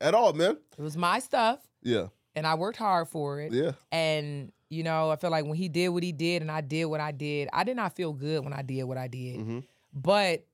at 0.00 0.12
all, 0.14 0.32
man. 0.32 0.58
It 0.76 0.82
was 0.82 0.96
my 0.96 1.20
stuff. 1.20 1.60
Yeah, 1.82 2.08
And 2.34 2.46
I 2.46 2.56
worked 2.56 2.78
hard 2.78 3.08
for 3.08 3.40
it. 3.40 3.52
yeah, 3.52 3.72
And 3.92 4.50
you 4.68 4.82
know, 4.82 5.10
I 5.10 5.16
feel 5.16 5.30
like 5.30 5.44
when 5.44 5.54
he 5.56 5.68
did 5.68 5.88
what 5.90 6.02
he 6.02 6.12
did 6.12 6.42
and 6.42 6.50
I 6.50 6.60
did 6.60 6.86
what 6.86 7.00
I 7.00 7.12
did, 7.12 7.48
I 7.52 7.64
did 7.64 7.76
not 7.76 7.94
feel 7.94 8.12
good 8.12 8.42
when 8.44 8.52
I 8.52 8.62
did 8.62 8.84
what 8.84 8.98
I 8.98 9.06
did. 9.08 9.38
Mhm. 9.38 9.64
But 9.92 10.44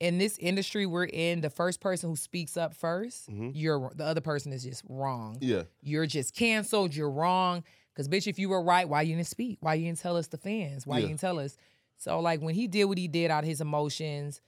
in 0.00 0.18
this 0.18 0.38
industry 0.38 0.86
we're 0.86 1.04
in, 1.04 1.40
the 1.42 1.50
first 1.50 1.80
person 1.80 2.08
who 2.10 2.16
speaks 2.16 2.56
up 2.56 2.74
1st 2.74 3.28
Mhm. 3.28 3.52
you're 3.54 3.90
the 3.94 4.04
other 4.04 4.20
person 4.22 4.52
is 4.52 4.62
just 4.64 4.82
wrong. 4.88 5.36
yeah, 5.40 5.64
You're 5.82 6.06
just 6.06 6.34
canceled. 6.34 6.94
You're 6.94 7.10
wrong. 7.10 7.62
Cause 7.94 8.08
bitch, 8.08 8.26
if 8.26 8.38
you 8.38 8.48
were 8.48 8.62
right, 8.62 8.88
why 8.88 9.02
you 9.02 9.14
didn't 9.16 9.26
speak? 9.28 9.58
Why 9.60 9.74
you 9.74 9.86
didn't 9.86 9.98
tell 9.98 10.16
us 10.16 10.28
the 10.28 10.38
fans? 10.38 10.86
Why 10.86 10.96
Yeah. 10.98 11.02
you 11.02 11.08
didn't 11.08 11.20
tell 11.20 11.38
us? 11.38 11.56
So 11.98 12.18
like 12.20 12.40
when 12.40 12.54
he 12.54 12.66
did 12.66 12.84
what 12.84 12.96
he 12.98 13.08
did 13.08 13.30
out 13.30 13.44
of 13.44 13.48
his 13.48 13.60
emotions, 13.60 14.40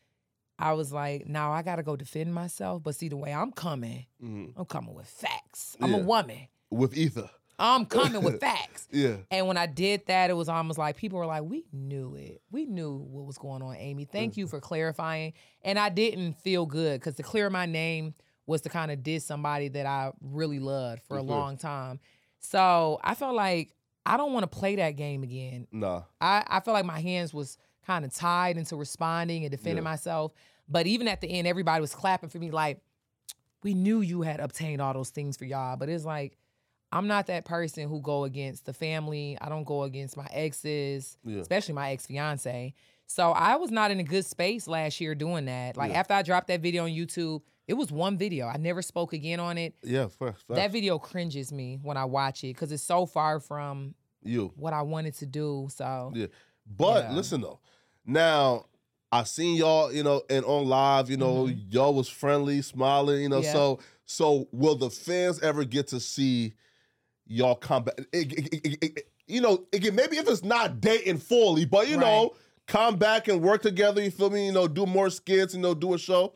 I 0.59 0.73
was 0.73 0.93
like, 0.93 1.27
now 1.27 1.53
I 1.53 1.63
gotta 1.63 1.83
go 1.83 1.97
defend 1.97 2.33
myself. 2.35 2.83
But 2.83 2.95
see 2.95 3.09
the 3.09 3.17
way 3.17 3.33
I'm 3.33 3.53
coming, 3.53 4.07
Mhm. 4.23 4.53
I'm 4.57 4.65
coming 4.65 4.95
with 4.95 5.07
facts. 5.09 5.77
I'm 5.81 5.93
a 5.95 5.99
woman. 5.99 6.49
with 6.71 6.97
ether. 6.97 7.29
I'm 7.63 7.87
coming 7.99 8.23
with 8.23 8.41
facts. 8.41 8.89
Yeah, 8.91 9.17
And 9.31 9.47
when 9.47 9.57
I 9.57 9.67
did 9.67 10.07
that, 10.07 10.29
it 10.31 10.35
was 10.35 10.49
almost 10.49 10.79
like 10.79 10.97
people 10.97 11.19
were 11.19 11.27
like, 11.27 11.45
"We 11.45 11.65
knew 11.73 12.15
it. 12.17 12.43
We 12.51 12.67
knew 12.67 12.97
what 12.97 13.25
was 13.25 13.39
going 13.39 13.63
on, 13.63 13.77
Amy. 13.77 14.05
Thank 14.05 14.35
mm. 14.35 14.39
you 14.39 14.47
for 14.49 14.61
clarifying." 14.61 15.33
And 15.63 15.79
I 15.79 15.89
didn't 15.89 16.35
feel 16.35 16.67
good 16.67 17.01
because 17.01 17.15
to 17.17 17.23
clear 17.23 17.49
my 17.49 17.67
name 17.67 18.15
was 18.47 18.63
to 18.63 18.69
kind 18.69 18.91
of 18.91 19.03
diss 19.03 19.25
somebody 19.25 19.69
that 19.69 19.87
I 19.87 20.13
really 20.21 20.59
loved 20.59 21.03
for 21.05 21.17
a 21.17 21.23
long 21.23 21.57
time. 21.57 22.01
So 22.41 22.99
I 23.03 23.15
felt 23.15 23.37
like 23.37 23.73
I 24.05 24.17
don't 24.17 24.33
want 24.33 24.43
to 24.51 24.59
play 24.59 24.77
that 24.77 24.97
game 24.97 25.23
again. 25.23 25.69
nah, 25.71 26.03
I, 26.21 26.43
I 26.47 26.61
felt 26.61 26.75
like 26.75 26.85
my 26.85 26.99
hands 26.99 27.33
was 27.33 27.57
kind 27.87 28.05
of 28.05 28.13
tied 28.13 28.57
into 28.57 28.77
responding 28.77 29.45
and 29.45 29.51
defending 29.51 29.85
Yeah. 29.85 29.91
myself. 29.91 30.33
But 30.69 30.87
even 30.87 31.07
at 31.09 31.21
the 31.21 31.29
end, 31.29 31.47
everybody 31.47 31.81
was 31.81 31.95
clapping 31.95 32.29
for 32.29 32.39
me 32.39 32.51
like, 32.51 32.81
we 33.63 33.75
knew 33.75 34.01
you 34.01 34.23
had 34.23 34.41
obtained 34.41 34.83
all 34.83 34.93
those 34.93 35.11
things 35.11 35.37
for 35.37 35.45
y'all. 35.45 35.77
But 35.77 35.89
it's 35.89 36.05
like, 36.05 36.37
I'm 36.93 37.07
not 37.07 37.27
that 37.29 37.45
person 37.45 37.89
who 37.89 38.01
go 38.01 38.25
against 38.25 38.67
the 38.67 38.73
family. 38.75 39.39
I 39.41 39.49
don't 39.49 39.65
go 39.65 39.83
against 39.85 40.17
my 40.17 40.27
exes, 40.31 41.17
Yeah. 41.25 41.41
especially 41.41 41.75
my 41.75 41.91
ex-fiance. 41.93 42.75
So 43.07 43.31
I 43.33 43.57
was 43.57 43.71
not 43.71 43.91
in 43.91 43.99
a 44.01 44.05
good 44.05 44.25
space 44.25 44.67
last 44.69 45.01
year 45.01 45.15
doing 45.15 45.47
that. 45.47 45.77
Like 45.77 45.91
Yeah. 45.93 45.99
after 46.01 46.15
I 46.15 46.23
dropped 46.23 46.49
that 46.49 46.61
video 46.61 46.85
on 46.85 46.91
YouTube, 46.91 47.43
it 47.67 47.75
was 47.75 47.91
one 47.91 48.17
video. 48.19 48.47
I 48.47 48.57
never 48.59 48.83
spoke 48.83 49.13
again 49.13 49.41
on 49.41 49.57
it. 49.59 49.75
yeah, 49.83 50.09
facts, 50.09 50.45
That 50.49 50.71
video 50.71 50.99
cringes 50.99 51.53
me 51.53 51.79
when 51.83 51.97
I 51.97 52.05
watch 52.05 52.45
it 52.45 52.49
because 52.49 52.73
it's 52.73 52.83
so 52.83 53.07
far 53.07 53.41
from 53.41 53.95
you. 54.23 54.53
what 54.57 54.73
I 54.73 54.83
wanted 54.83 55.15
to 55.17 55.27
do. 55.27 55.69
So 55.75 56.13
Yeah. 56.15 56.27
But 56.67 57.05
Yeah. 57.05 57.13
listen 57.15 57.41
though, 57.41 57.61
now 58.05 58.67
I 59.11 59.25
seen 59.25 59.57
y'all, 59.57 59.93
you 59.93 60.03
know, 60.03 60.23
and 60.31 60.45
on 60.45 60.67
live, 60.67 61.11
you 61.11 61.17
know, 61.19 61.47
y'all 61.47 61.93
was 61.95 62.09
friendly, 62.09 62.63
smiling, 62.63 63.23
you 63.23 63.29
know. 63.29 63.41
Mm-hmm. 63.41 63.53
So 63.53 63.79
So 64.05 64.49
will 64.53 64.75
the 64.75 64.91
fans 64.91 65.41
ever 65.41 65.65
get 65.65 65.89
to 65.89 66.01
see 66.01 66.53
y'all 67.27 67.55
come 67.55 67.85
back? 67.85 67.99
It- 68.13 68.65
it- 68.99 69.09
you 69.29 69.41
know, 69.41 69.65
again, 69.73 69.95
maybe 69.95 70.17
if 70.19 70.29
it's 70.29 70.43
not 70.43 70.81
dating 70.81 71.19
fully, 71.19 71.65
but 71.65 71.89
you 71.89 71.97
know, 71.97 72.33
come 72.67 72.97
back 72.97 73.29
and 73.29 73.41
work 73.41 73.63
together. 73.63 74.03
You 74.03 74.11
feel 74.11 74.31
me? 74.31 74.47
You 74.47 74.53
know, 74.53 74.67
do 74.69 74.85
more 74.85 75.09
skits. 75.11 75.55
You 75.55 75.61
know, 75.61 75.75
do 75.75 75.95
a 75.95 75.99
show. 75.99 76.35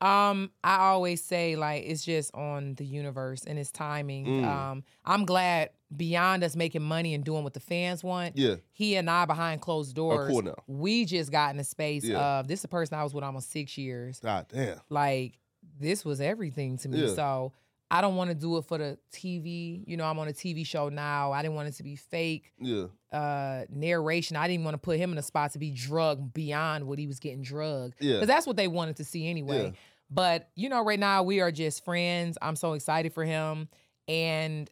Um, 0.00 0.50
I 0.62 0.76
always 0.78 1.22
say 1.24 1.56
like 1.56 1.84
it's 1.86 2.04
just 2.04 2.34
on 2.34 2.74
the 2.74 2.84
universe 2.84 3.44
and 3.44 3.58
its 3.58 3.70
timing. 3.70 4.26
Mm. 4.26 4.44
Um, 4.44 4.84
I'm 5.04 5.24
glad 5.24 5.70
beyond 5.96 6.44
us 6.44 6.56
making 6.56 6.82
money 6.82 7.14
and 7.14 7.24
doing 7.24 7.42
what 7.44 7.54
the 7.54 7.60
fans 7.60 8.02
want. 8.04 8.36
Yeah. 8.36 8.56
He 8.72 8.96
and 8.96 9.08
I 9.08 9.24
behind 9.24 9.60
closed 9.60 9.94
doors. 9.94 10.28
cool 10.30 10.42
now. 10.42 10.56
We 10.66 11.04
just 11.04 11.30
got 11.30 11.50
in 11.52 11.56
the 11.56 11.64
space 11.64 12.04
Yeah. 12.04 12.38
of 12.40 12.48
this 12.48 12.60
is 12.60 12.64
a 12.64 12.68
person 12.68 12.98
I 12.98 13.02
was 13.04 13.14
with 13.14 13.24
almost 13.24 13.50
six 13.50 13.78
years. 13.78 14.20
God 14.20 14.46
damn. 14.52 14.80
Like 14.90 15.38
this 15.80 16.04
was 16.04 16.20
everything 16.20 16.76
to 16.78 16.88
me. 16.88 17.06
Yeah. 17.06 17.14
So 17.14 17.52
I 17.94 18.00
don't 18.00 18.16
want 18.16 18.28
to 18.30 18.34
do 18.34 18.56
it 18.58 18.64
for 18.64 18.76
the 18.76 18.98
TV. 19.12 19.84
You 19.86 19.96
know, 19.96 20.04
I'm 20.04 20.18
on 20.18 20.26
a 20.26 20.32
TV 20.32 20.66
show 20.66 20.88
now. 20.88 21.30
I 21.30 21.42
didn't 21.42 21.54
want 21.54 21.68
it 21.68 21.74
to 21.74 21.84
be 21.84 21.94
fake 21.94 22.52
Yeah. 22.58 22.86
uh 23.12 23.66
narration. 23.70 24.36
I 24.36 24.48
didn't 24.48 24.64
want 24.64 24.74
to 24.74 24.78
put 24.78 24.98
him 24.98 25.12
in 25.12 25.18
a 25.18 25.22
spot 25.22 25.52
to 25.52 25.60
be 25.60 25.70
drugged 25.70 26.34
beyond 26.34 26.88
what 26.88 26.98
he 26.98 27.06
was 27.06 27.20
getting 27.20 27.42
drugged. 27.42 27.94
Yeah. 28.00 28.14
Because 28.14 28.26
that's 28.26 28.46
what 28.48 28.56
they 28.56 28.66
wanted 28.66 28.96
to 28.96 29.04
see 29.04 29.28
anyway. 29.28 29.66
Yeah. 29.66 29.70
But 30.10 30.50
you 30.56 30.68
know, 30.68 30.84
right 30.84 30.98
now 30.98 31.22
we 31.22 31.40
are 31.40 31.52
just 31.52 31.84
friends. 31.84 32.36
I'm 32.42 32.56
so 32.56 32.72
excited 32.72 33.12
for 33.14 33.24
him. 33.24 33.68
And 34.08 34.68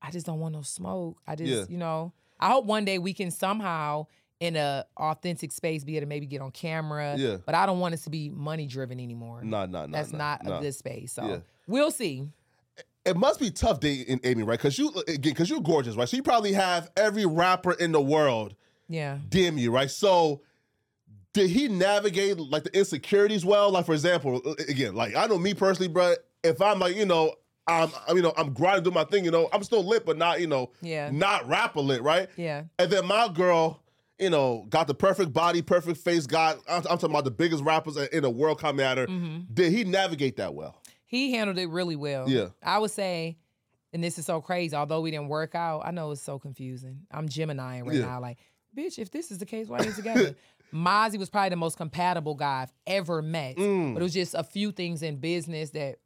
I 0.00 0.10
just 0.10 0.24
don't 0.24 0.40
want 0.40 0.54
no 0.54 0.62
smoke. 0.62 1.18
I 1.26 1.36
just, 1.36 1.50
Yeah. 1.50 1.64
you 1.68 1.76
know, 1.76 2.12
I 2.40 2.48
hope 2.48 2.64
one 2.64 2.84
day 2.86 2.98
we 2.98 3.12
can 3.12 3.30
somehow 3.30 4.06
in 4.40 4.56
a 4.56 4.86
authentic 4.96 5.50
space 5.52 5.82
be 5.84 5.96
able 5.96 6.02
to 6.02 6.08
maybe 6.08 6.24
get 6.26 6.40
on 6.40 6.52
camera. 6.52 7.16
Yeah. 7.18 7.36
But 7.44 7.56
I 7.56 7.66
don't 7.66 7.80
want 7.80 7.94
it 7.94 7.98
to 7.98 8.10
be 8.10 8.30
money 8.30 8.66
driven 8.66 9.00
anymore. 9.00 9.42
Nah, 9.42 9.66
nah, 9.66 9.86
nah. 9.86 9.92
That's 9.98 10.12
nah, 10.12 10.18
not 10.18 10.44
nah. 10.44 10.58
a 10.58 10.60
good 10.62 10.74
space. 10.74 11.12
So 11.12 11.26
Yeah. 11.28 11.38
we'll 11.66 11.90
see. 11.90 12.28
It 13.08 13.16
must 13.16 13.40
be 13.40 13.50
tough 13.50 13.80
dating 13.80 14.20
Amy, 14.24 14.42
right? 14.42 14.58
Because 14.58 14.78
you 14.78 14.92
again, 15.08 15.20
because 15.32 15.48
you're 15.50 15.60
gorgeous, 15.60 15.96
right? 15.96 16.08
So 16.08 16.16
you 16.16 16.22
probably 16.22 16.52
have 16.52 16.90
every 16.96 17.26
rapper 17.26 17.72
in 17.72 17.92
the 17.92 18.00
world 18.00 18.54
Yeah. 18.88 19.18
DM 19.28 19.58
you, 19.58 19.70
right? 19.70 19.90
So 19.90 20.42
did 21.32 21.50
he 21.50 21.68
navigate 21.68 22.38
like 22.38 22.64
the 22.64 22.76
insecurities 22.76 23.44
well? 23.44 23.70
Like 23.70 23.86
for 23.86 23.92
example, 23.92 24.42
again, 24.68 24.94
like 24.94 25.14
I 25.14 25.26
know 25.26 25.38
me 25.38 25.54
personally, 25.54 25.88
bro. 25.92 26.14
If 26.44 26.60
I'm 26.62 26.78
like, 26.78 26.96
you 26.96 27.04
know, 27.06 27.34
I'm, 27.66 27.90
I'm 28.08 28.16
you 28.16 28.22
know, 28.22 28.32
I'm 28.36 28.52
grinding 28.54 28.84
doing 28.84 28.94
my 28.94 29.04
thing, 29.04 29.24
you 29.24 29.30
know, 29.30 29.48
I'm 29.52 29.62
still 29.62 29.84
lit, 29.84 30.06
but 30.06 30.16
not, 30.16 30.40
you 30.40 30.46
know, 30.46 30.70
Yeah. 30.80 31.10
not 31.12 31.46
rapper 31.48 31.80
lit, 31.80 32.02
right? 32.02 32.28
Yeah. 32.36 32.62
And 32.78 32.90
then 32.90 33.06
my 33.06 33.28
girl, 33.28 33.82
you 34.18 34.30
know, 34.30 34.66
got 34.70 34.86
the 34.86 34.94
perfect 34.94 35.32
body, 35.32 35.62
perfect 35.62 35.98
face. 36.00 36.26
Got 36.26 36.58
I'm, 36.68 36.76
I'm 36.78 36.82
talking 36.98 37.10
about 37.10 37.24
the 37.24 37.30
biggest 37.30 37.62
rappers 37.62 37.96
in 37.96 38.22
the 38.22 38.30
world 38.30 38.58
coming 38.60 38.84
at 38.84 38.98
her. 38.98 39.06
Mm-hmm. 39.06 39.52
Did 39.52 39.72
he 39.72 39.84
navigate 39.84 40.36
that 40.38 40.54
well? 40.54 40.80
He 41.08 41.32
handled 41.32 41.58
it 41.58 41.66
really 41.68 41.96
well. 41.96 42.28
Yeah. 42.28 42.48
I 42.62 42.78
would 42.78 42.90
say, 42.92 43.38
and 43.92 44.04
this 44.04 44.18
is 44.18 44.26
so 44.26 44.40
crazy, 44.40 44.76
although 44.76 45.00
we 45.00 45.10
didn't 45.10 45.28
work 45.28 45.54
out, 45.56 45.80
I 45.84 45.90
know 45.90 46.10
it's 46.12 46.20
so 46.22 46.38
confusing. 46.38 47.06
I'm 47.10 47.28
Gemini 47.28 47.80
right 47.80 47.96
Yeah. 47.96 48.04
now. 48.04 48.20
Like, 48.20 48.38
bitch, 48.76 48.98
if 48.98 49.10
this 49.10 49.30
is 49.32 49.38
the 49.38 49.46
case, 49.46 49.66
why 49.68 49.78
ain't 49.80 49.96
together? 49.96 50.36
Mazi 50.72 51.18
was 51.18 51.30
probably 51.30 51.48
the 51.48 51.56
most 51.56 51.78
compatible 51.78 52.34
guy 52.34 52.62
I've 52.62 52.72
ever 52.86 53.22
met. 53.22 53.56
Mm. 53.56 53.94
But 53.94 54.00
it 54.00 54.04
was 54.04 54.12
just 54.12 54.34
a 54.34 54.44
few 54.44 54.70
things 54.70 55.02
in 55.02 55.16
business 55.16 55.70
that 55.70 55.96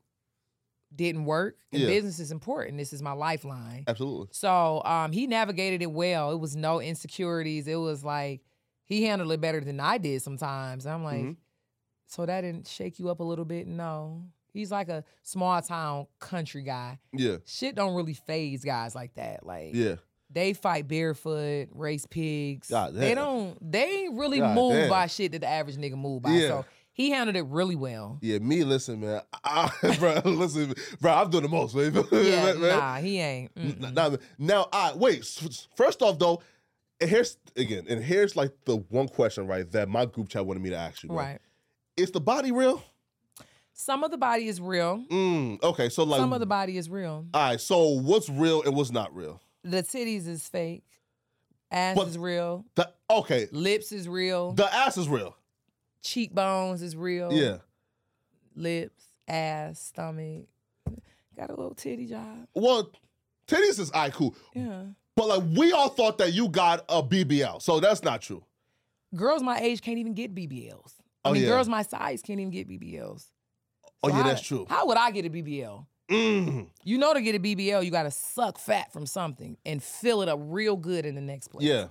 didn't 0.95 1.25
work. 1.25 1.57
And 1.73 1.83
Yeah. 1.83 1.89
business 1.89 2.21
is 2.21 2.31
important. 2.31 2.79
This 2.79 2.93
is 2.93 3.03
my 3.03 3.13
lifeline. 3.13 3.83
Absolutely. 3.89 4.29
So 4.31 4.83
um, 4.85 5.11
he 5.11 5.27
navigated 5.27 5.83
it 5.83 5.91
well. 5.91 6.31
It 6.33 6.39
was 6.39 6.55
no 6.55 6.81
insecurities. 6.81 7.67
It 7.67 7.75
was 7.77 8.05
like 8.05 8.43
he 8.85 9.03
handled 9.05 9.33
it 9.33 9.41
better 9.41 9.61
than 9.61 9.81
I 9.81 9.99
did 9.99 10.23
sometimes. 10.23 10.87
I'm 10.87 11.03
like, 11.03 11.23
Mhm. 11.25 11.37
so 12.07 12.25
that 12.27 12.43
didn't 12.43 12.69
shake 12.69 12.99
you 13.01 13.09
up 13.09 13.19
a 13.21 13.25
little 13.25 13.45
bit? 13.47 13.67
No. 13.67 14.23
He's 14.53 14.71
like 14.71 14.89
a 14.89 15.05
small 15.23 15.61
town 15.63 16.07
country 16.19 16.63
guy. 16.63 16.99
Yeah. 17.13 17.37
Shit 17.47 17.75
don't 17.75 17.95
really 17.95 18.15
phase 18.15 18.65
guys 18.65 18.95
like 18.95 19.15
that. 19.15 19.47
Like 19.47 19.71
Yeah. 19.75 19.97
they 20.31 20.53
fight 20.53 20.89
barefoot, 20.89 21.69
race 21.73 22.07
pigs. 22.07 22.69
God 22.69 22.95
they 22.95 23.15
don't 23.15 23.57
they 23.73 23.85
ain't 24.05 24.19
really 24.19 24.39
God 24.41 24.55
move 24.55 24.73
damn. 24.75 24.91
by 24.91 25.07
shit 25.07 25.33
that 25.33 25.41
the 25.41 25.49
average 25.49 25.77
nigga 25.77 25.97
move 25.97 26.23
by. 26.23 26.31
Yeah. 26.33 26.49
So 26.49 26.65
he 26.95 27.11
handled 27.11 27.37
it 27.37 27.47
really 27.47 27.75
well. 27.77 28.19
Yeah, 28.21 28.39
me, 28.41 28.65
listen, 28.65 29.01
man. 29.01 29.23
I, 29.43 29.71
bro, 29.99 30.21
listen, 30.31 30.75
bro, 31.01 31.13
I'm 31.13 31.31
doing 31.31 31.45
the 31.45 31.49
most, 31.49 31.75
man. 31.75 31.93
Yeah, 32.13 32.53
Man, 32.53 32.61
nah, 32.61 32.97
he 32.97 33.19
ain't. 33.19 33.55
Mm-mm. 33.55 33.97
N- 33.99 34.19
Now, 34.39 34.69
I 34.71 34.93
wait. 34.95 35.25
First 35.75 36.03
off, 36.03 36.19
though, 36.19 36.43
and 37.01 37.09
here's 37.09 37.39
again, 37.57 37.87
and 37.89 38.05
here's 38.05 38.37
like 38.37 38.53
the 38.67 38.77
one 38.91 39.09
question, 39.09 39.47
right, 39.47 39.69
that 39.73 39.89
my 39.89 40.05
group 40.05 40.29
chat 40.29 40.45
wanted 40.45 40.63
me 40.63 40.69
to 40.69 40.77
ask 40.77 41.03
you. 41.03 41.09
Right. 41.09 41.39
Is 41.97 42.11
the 42.11 42.21
body 42.21 42.53
real? 42.53 42.83
Some 43.75 44.05
of 44.05 44.11
the 44.11 44.19
body 44.19 44.49
is 44.49 44.61
real. 44.61 45.05
Mm, 45.11 45.63
okay, 45.63 45.89
so 45.89 46.05
like, 46.05 46.21
Some 46.21 46.33
of 46.33 46.41
the 46.41 46.47
body 46.47 46.77
is 46.77 46.89
real. 46.91 47.27
all 47.33 47.41
right. 47.51 47.61
So 47.61 47.89
what's 48.01 48.29
real 48.29 48.63
and 48.63 48.77
what's 48.77 48.91
not 48.93 49.15
real? 49.15 49.41
The 49.65 49.83
titties 49.83 50.27
is 50.29 50.47
fake. 50.49 50.85
Ass 51.71 51.97
But- 51.97 52.09
is 52.09 52.19
real. 52.19 52.65
The 52.75 52.93
okay, 53.11 53.49
Lips 53.51 53.93
is 53.93 54.09
real. 54.09 54.53
the 54.53 54.73
ass 54.73 54.97
is 54.99 55.09
real. 55.09 55.37
Cheekbones 56.03 56.83
is 56.83 56.95
real. 56.97 57.33
Yeah. 57.33 57.59
Lips, 58.55 59.05
ass, 59.27 59.81
stomach. 59.81 60.47
Got 61.37 61.49
a 61.51 61.55
little 61.55 61.75
titty 61.75 62.07
job. 62.07 62.47
Well, 62.55 62.91
titties 63.47 63.79
is 63.81 63.91
right, 63.95 64.13
cool. 64.13 64.35
Yeah. 64.55 64.83
But 65.17 65.29
like, 65.29 65.43
we 65.57 65.73
all 65.73 65.89
thought 65.89 66.19
that 66.19 66.33
you 66.35 66.49
got 66.49 66.85
a 66.89 67.03
BBL, 67.03 67.63
so 67.63 67.81
that's 67.81 68.03
not 68.03 68.21
true. 68.21 68.45
Girls 69.15 69.43
my 69.43 69.59
age 69.61 69.81
can't 69.81 69.99
even 69.99 70.15
get 70.15 70.35
BBLs. 70.35 70.95
I 71.25 71.29
Oh, 71.29 71.33
mean, 71.33 71.43
yeah. 71.43 71.49
girls 71.51 71.69
my 71.69 71.83
size 71.83 72.21
can't 72.23 72.41
even 72.41 72.51
get 72.51 72.69
BBLs. 72.69 73.27
Oh 74.03 74.09
So 74.09 74.17
yeah, 74.17 74.23
how- 74.23 74.29
that's 74.29 74.43
true. 74.43 74.67
How 74.69 74.87
would 74.87 74.97
I 74.97 75.11
get 75.11 75.25
a 75.27 75.31
BBL? 75.31 75.87
Mm. 76.11 76.67
You 76.85 76.99
know, 76.99 77.15
to 77.15 77.21
get 77.23 77.35
a 77.35 77.39
BBL, 77.39 77.85
you 77.85 77.91
got 77.91 78.03
to 78.03 78.11
suck 78.11 78.59
fat 78.59 78.93
from 78.93 79.07
something 79.07 79.57
and 79.65 79.83
fill 79.83 80.21
it 80.23 80.29
up 80.29 80.39
real 80.43 80.77
good 80.77 81.07
in 81.07 81.15
the 81.15 81.21
next 81.23 81.49
place. 81.49 81.65
Yeah. 81.67 81.87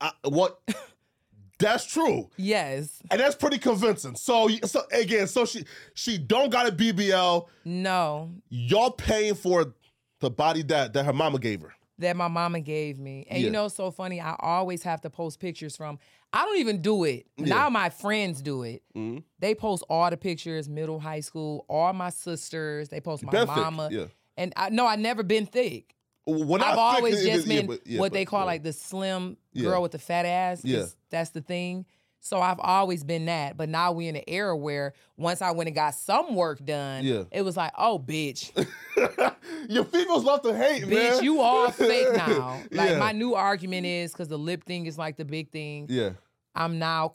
I, 0.00 0.10
what? 0.24 0.60
that's 1.58 1.86
true. 1.86 2.28
Yes. 2.36 3.00
and 3.10 3.18
that's 3.20 3.34
pretty 3.34 3.56
convincing. 3.58 4.14
So, 4.16 4.48
so 4.64 4.82
again, 4.92 5.26
so 5.26 5.46
she 5.46 5.64
she 5.94 6.18
don't 6.18 6.50
got 6.50 6.68
a 6.68 6.72
BBL. 6.72 7.46
No. 7.64 8.30
Y'all 8.50 8.90
paying 8.90 9.34
for 9.34 9.74
the 10.20 10.28
body 10.30 10.62
that 10.64 10.92
that 10.92 11.04
her 11.06 11.12
mama 11.14 11.38
gave 11.38 11.62
her. 11.62 11.72
That 11.98 12.16
my 12.16 12.28
mama 12.28 12.60
gave 12.60 12.98
me. 12.98 13.26
And 13.30 13.40
Yeah. 13.40 13.46
you 13.46 13.50
know, 13.50 13.68
so 13.68 13.90
funny. 13.90 14.20
I 14.20 14.36
always 14.40 14.82
have 14.82 15.00
to 15.02 15.10
post 15.10 15.40
pictures 15.40 15.76
from. 15.76 15.98
I 16.32 16.44
don't 16.44 16.58
even 16.58 16.82
do 16.82 17.04
it 17.04 17.26
Yeah. 17.38 17.46
now. 17.46 17.70
My 17.70 17.88
friends 17.88 18.42
do 18.42 18.62
it. 18.64 18.82
Mhm. 18.94 19.22
They 19.38 19.54
post 19.54 19.82
all 19.88 20.10
the 20.10 20.16
pictures, 20.16 20.68
middle, 20.68 21.00
high 21.00 21.20
school. 21.20 21.64
All 21.68 21.92
my 21.92 22.10
sisters. 22.10 22.88
They 22.90 23.00
post 23.00 23.24
my 23.24 23.32
thick, 23.32 23.46
mama. 23.46 23.88
yeah. 23.90 24.06
And 24.36 24.52
I 24.56 24.68
no, 24.68 24.86
I 24.86 24.96
never 24.96 25.22
been 25.22 25.46
thick. 25.46 25.94
When 26.26 26.60
I've 26.60 26.76
always 26.76 27.24
it- 27.24 27.30
just 27.32 27.48
been 27.48 27.66
but- 27.68 27.80
what 27.96 28.12
they 28.12 28.24
call 28.24 28.44
like 28.46 28.62
the 28.64 28.72
slim 28.72 29.36
girl 29.56 29.80
with 29.80 29.92
the 29.92 29.98
fat 29.98 30.26
ass. 30.26 30.62
Yeah. 30.64 30.86
that's 31.08 31.30
the 31.30 31.40
thing. 31.40 31.86
So 32.20 32.40
I've 32.40 32.58
always 32.60 33.04
been 33.04 33.26
that. 33.26 33.56
But 33.56 33.68
now 33.68 33.92
we 33.92 34.08
in 34.08 34.16
an 34.16 34.24
era 34.26 34.56
where 34.56 34.94
once 35.16 35.40
I 35.42 35.52
went 35.52 35.68
and 35.68 35.74
got 35.76 35.94
some 35.94 36.34
work 36.34 36.64
done, 36.64 37.04
Yeah. 37.04 37.24
it 37.30 37.42
was 37.42 37.56
like, 37.56 37.72
oh, 37.78 37.98
bitch. 37.98 38.50
Your 39.68 39.84
females 39.84 40.24
love 40.24 40.42
to 40.42 40.56
hate, 40.56 40.86
man. 40.88 40.90
Bitch, 41.18 41.22
you 41.22 41.40
all 41.40 41.70
fake 41.70 42.08
now. 42.16 42.60
Like 42.72 42.90
Yeah. 42.90 42.98
my 42.98 43.12
new 43.12 43.34
argument 43.34 43.86
is 43.86 44.12
because 44.12 44.28
the 44.28 44.38
lip 44.38 44.64
thing 44.64 44.86
is 44.86 44.98
like 44.98 45.16
the 45.16 45.24
big 45.24 45.50
thing. 45.50 45.86
Yeah. 45.88 46.10
I'm 46.54 46.78
now 46.78 47.14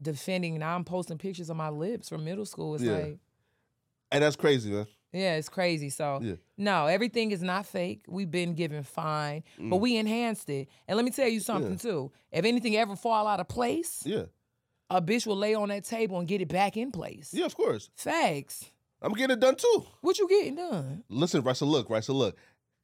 defending. 0.00 0.58
Now 0.58 0.74
I'm 0.74 0.84
posting 0.84 1.18
pictures 1.18 1.50
of 1.50 1.56
my 1.56 1.68
lips 1.68 2.08
from 2.08 2.24
middle 2.24 2.46
school. 2.46 2.74
It's 2.76 2.84
Yeah. 2.84 2.92
like, 2.92 3.18
And 4.10 4.22
that's 4.24 4.36
crazy, 4.36 4.70
man. 4.70 4.86
Yeah, 5.12 5.34
it's 5.36 5.48
crazy. 5.48 5.90
So 5.90 6.20
Yeah. 6.22 6.34
no, 6.56 6.86
everything 6.86 7.30
is 7.32 7.42
not 7.42 7.66
fake. 7.66 8.04
We've 8.08 8.30
been 8.30 8.54
given 8.54 8.82
fine, 8.82 9.42
but 9.58 9.76
we 9.78 9.96
enhanced 9.96 10.48
it. 10.50 10.68
And 10.88 10.96
let 10.96 11.04
me 11.04 11.10
tell 11.10 11.28
you 11.28 11.40
something 11.40 11.76
Mm. 11.76 11.84
Yeah. 11.84 11.90
too. 11.90 12.12
If 12.32 12.44
anything 12.44 12.76
ever 12.76 12.96
fall 12.96 13.26
out 13.26 13.40
of 13.40 13.48
place, 13.48 14.02
Yeah. 14.06 14.24
a 14.88 15.00
bitch 15.02 15.26
will 15.26 15.36
lay 15.36 15.54
on 15.54 15.68
that 15.70 15.84
table 15.84 16.18
and 16.18 16.26
get 16.28 16.40
it 16.40 16.48
back 16.48 16.76
in 16.76 16.90
place. 16.92 17.32
Yeah, 17.32 17.44
of 17.46 17.54
course. 17.56 17.90
Facts. 17.96 18.64
I'm 19.02 19.12
getting 19.14 19.34
it 19.36 19.40
done 19.40 19.56
too. 19.56 19.86
What 20.02 20.18
you 20.18 20.28
getting 20.28 20.56
done? 20.56 21.04
Listen, 21.08 21.42
right? 21.42 21.56
So 21.56 21.64
look, 21.66 21.88
right? 21.88 22.04
So 22.04 22.12
look, 22.12 22.36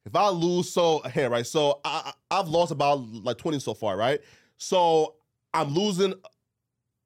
if 0.05 0.15
I 0.15 0.29
lose, 0.29 0.69
so 0.71 0.99
here, 1.13 1.29
right? 1.29 1.45
So 1.45 1.79
I, 1.85 2.11
I- 2.31 2.39
I've 2.39 2.47
lost 2.47 2.71
about 2.71 2.99
like 3.23 3.37
20 3.37 3.59
so 3.59 3.73
far, 3.73 3.95
right? 3.97 4.19
So 4.57 5.15
I'm 5.53 5.73
losing 5.73 6.13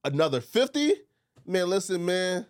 another 0.04 0.42
50. 0.42 0.94
Man, 1.46 1.70
listen, 1.70 2.06
man. 2.06 2.46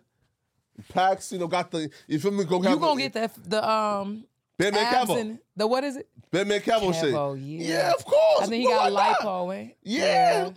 Pax, 0.88 1.32
you 1.32 1.38
know, 1.38 1.46
got 1.48 1.70
the 1.70 1.90
you 2.06 2.18
feel 2.18 2.30
me? 2.30 2.44
Go 2.44 2.62
You 2.62 2.78
gonna 2.78 3.00
get 3.00 3.12
that 3.14 3.32
the 3.48 3.68
um 3.68 4.24
Ben 4.58 4.74
abs 4.74 5.10
the 5.56 5.66
what 5.66 5.84
is 5.84 5.96
it? 5.96 6.08
Ben 6.30 6.48
Cabo 6.60 6.92
shit. 6.92 7.12
Yeah. 7.12 7.34
Yeah, 7.36 7.92
of 7.92 8.04
course. 8.04 8.42
I 8.42 8.46
think 8.46 8.62
he 8.62 8.68
Why 8.68 8.90
got 8.90 9.16
lipo, 9.20 9.54
eh? 9.56 9.68
Yeah. 9.82 10.50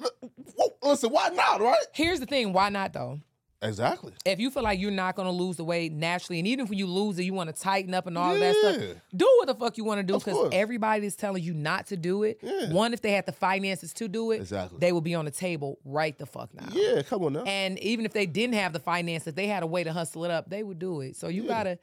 L- 0.59 0.77
Listen, 0.83 1.09
why 1.11 1.29
not, 1.29 1.59
right? 1.61 1.75
Here's 1.93 2.19
the 2.19 2.25
thing, 2.25 2.53
why 2.53 2.69
not 2.69 2.93
though? 2.93 3.19
Exactly. 3.67 4.13
If 4.25 4.39
you 4.39 4.49
feel 4.49 4.63
like 4.63 4.79
you're 4.79 4.91
not 4.91 5.15
gonna 5.15 5.31
lose 5.31 5.57
the 5.57 5.63
weight 5.63 5.91
naturally, 5.91 6.39
and 6.39 6.47
even 6.47 6.65
if 6.65 6.71
you 6.73 6.87
lose 6.87 7.19
it, 7.19 7.23
you 7.23 7.33
want 7.33 7.53
to 7.55 7.61
tighten 7.61 7.93
up 7.93 8.07
and 8.07 8.17
all 8.17 8.33
of 8.33 8.39
that 8.39 8.55
stuff, 8.55 8.97
do 9.15 9.25
what 9.39 9.47
the 9.47 9.55
fuck 9.55 9.77
you 9.77 9.83
want 9.83 9.99
to 9.99 10.03
do 10.03 10.17
because 10.19 10.49
everybody 10.51 11.05
is 11.05 11.15
telling 11.15 11.43
you 11.43 11.53
not 11.53 11.87
to 11.87 11.97
do 11.97 12.23
it. 12.23 12.39
Yeah. 12.41 12.71
One, 12.71 12.93
if 12.93 13.01
they 13.01 13.11
had 13.11 13.25
the 13.25 13.31
finances 13.31 13.93
to 13.93 14.07
do 14.07 14.31
it, 14.31 14.37
Exactly. 14.41 14.77
they 14.79 14.91
would 14.91 15.03
be 15.03 15.15
on 15.15 15.25
the 15.25 15.31
table 15.31 15.79
right 15.85 16.17
the 16.17 16.25
fuck 16.25 16.53
now. 16.53 16.67
Yeah, 16.71 17.01
come 17.01 17.23
on 17.23 17.33
now. 17.33 17.43
And 17.43 17.77
even 17.79 18.05
if 18.05 18.13
they 18.13 18.25
didn't 18.25 18.55
have 18.55 18.73
the 18.73 18.79
finances, 18.79 19.33
they 19.33 19.47
had 19.47 19.63
a 19.63 19.67
way 19.67 19.83
to 19.83 19.93
hustle 19.93 20.25
it 20.25 20.31
up, 20.31 20.49
they 20.49 20.63
would 20.63 20.79
do 20.79 21.01
it. 21.01 21.15
So 21.15 21.27
you 21.27 21.43
Yeah. 21.43 21.47
gotta 21.49 21.79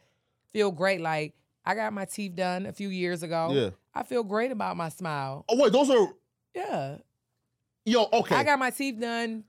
feel 0.53 0.71
great. 0.71 1.01
Like 1.01 1.35
I 1.65 1.75
got 1.75 1.93
my 1.93 2.05
teeth 2.05 2.35
done 2.35 2.67
a 2.67 2.73
few 2.73 2.89
years 2.89 3.23
ago. 3.23 3.51
Yeah. 3.53 3.71
I 3.95 4.03
feel 4.03 4.23
great 4.25 4.51
about 4.51 4.77
my 4.77 4.89
smile. 4.89 5.45
Oh 5.49 5.57
wait, 5.57 5.73
those 5.73 5.91
are 5.91 6.09
Yeah. 6.55 6.97
yo 7.85 8.09
okay. 8.13 8.35
I 8.37 8.45
got 8.45 8.59
my 8.59 8.71
teeth 8.71 9.01
done 9.01 9.45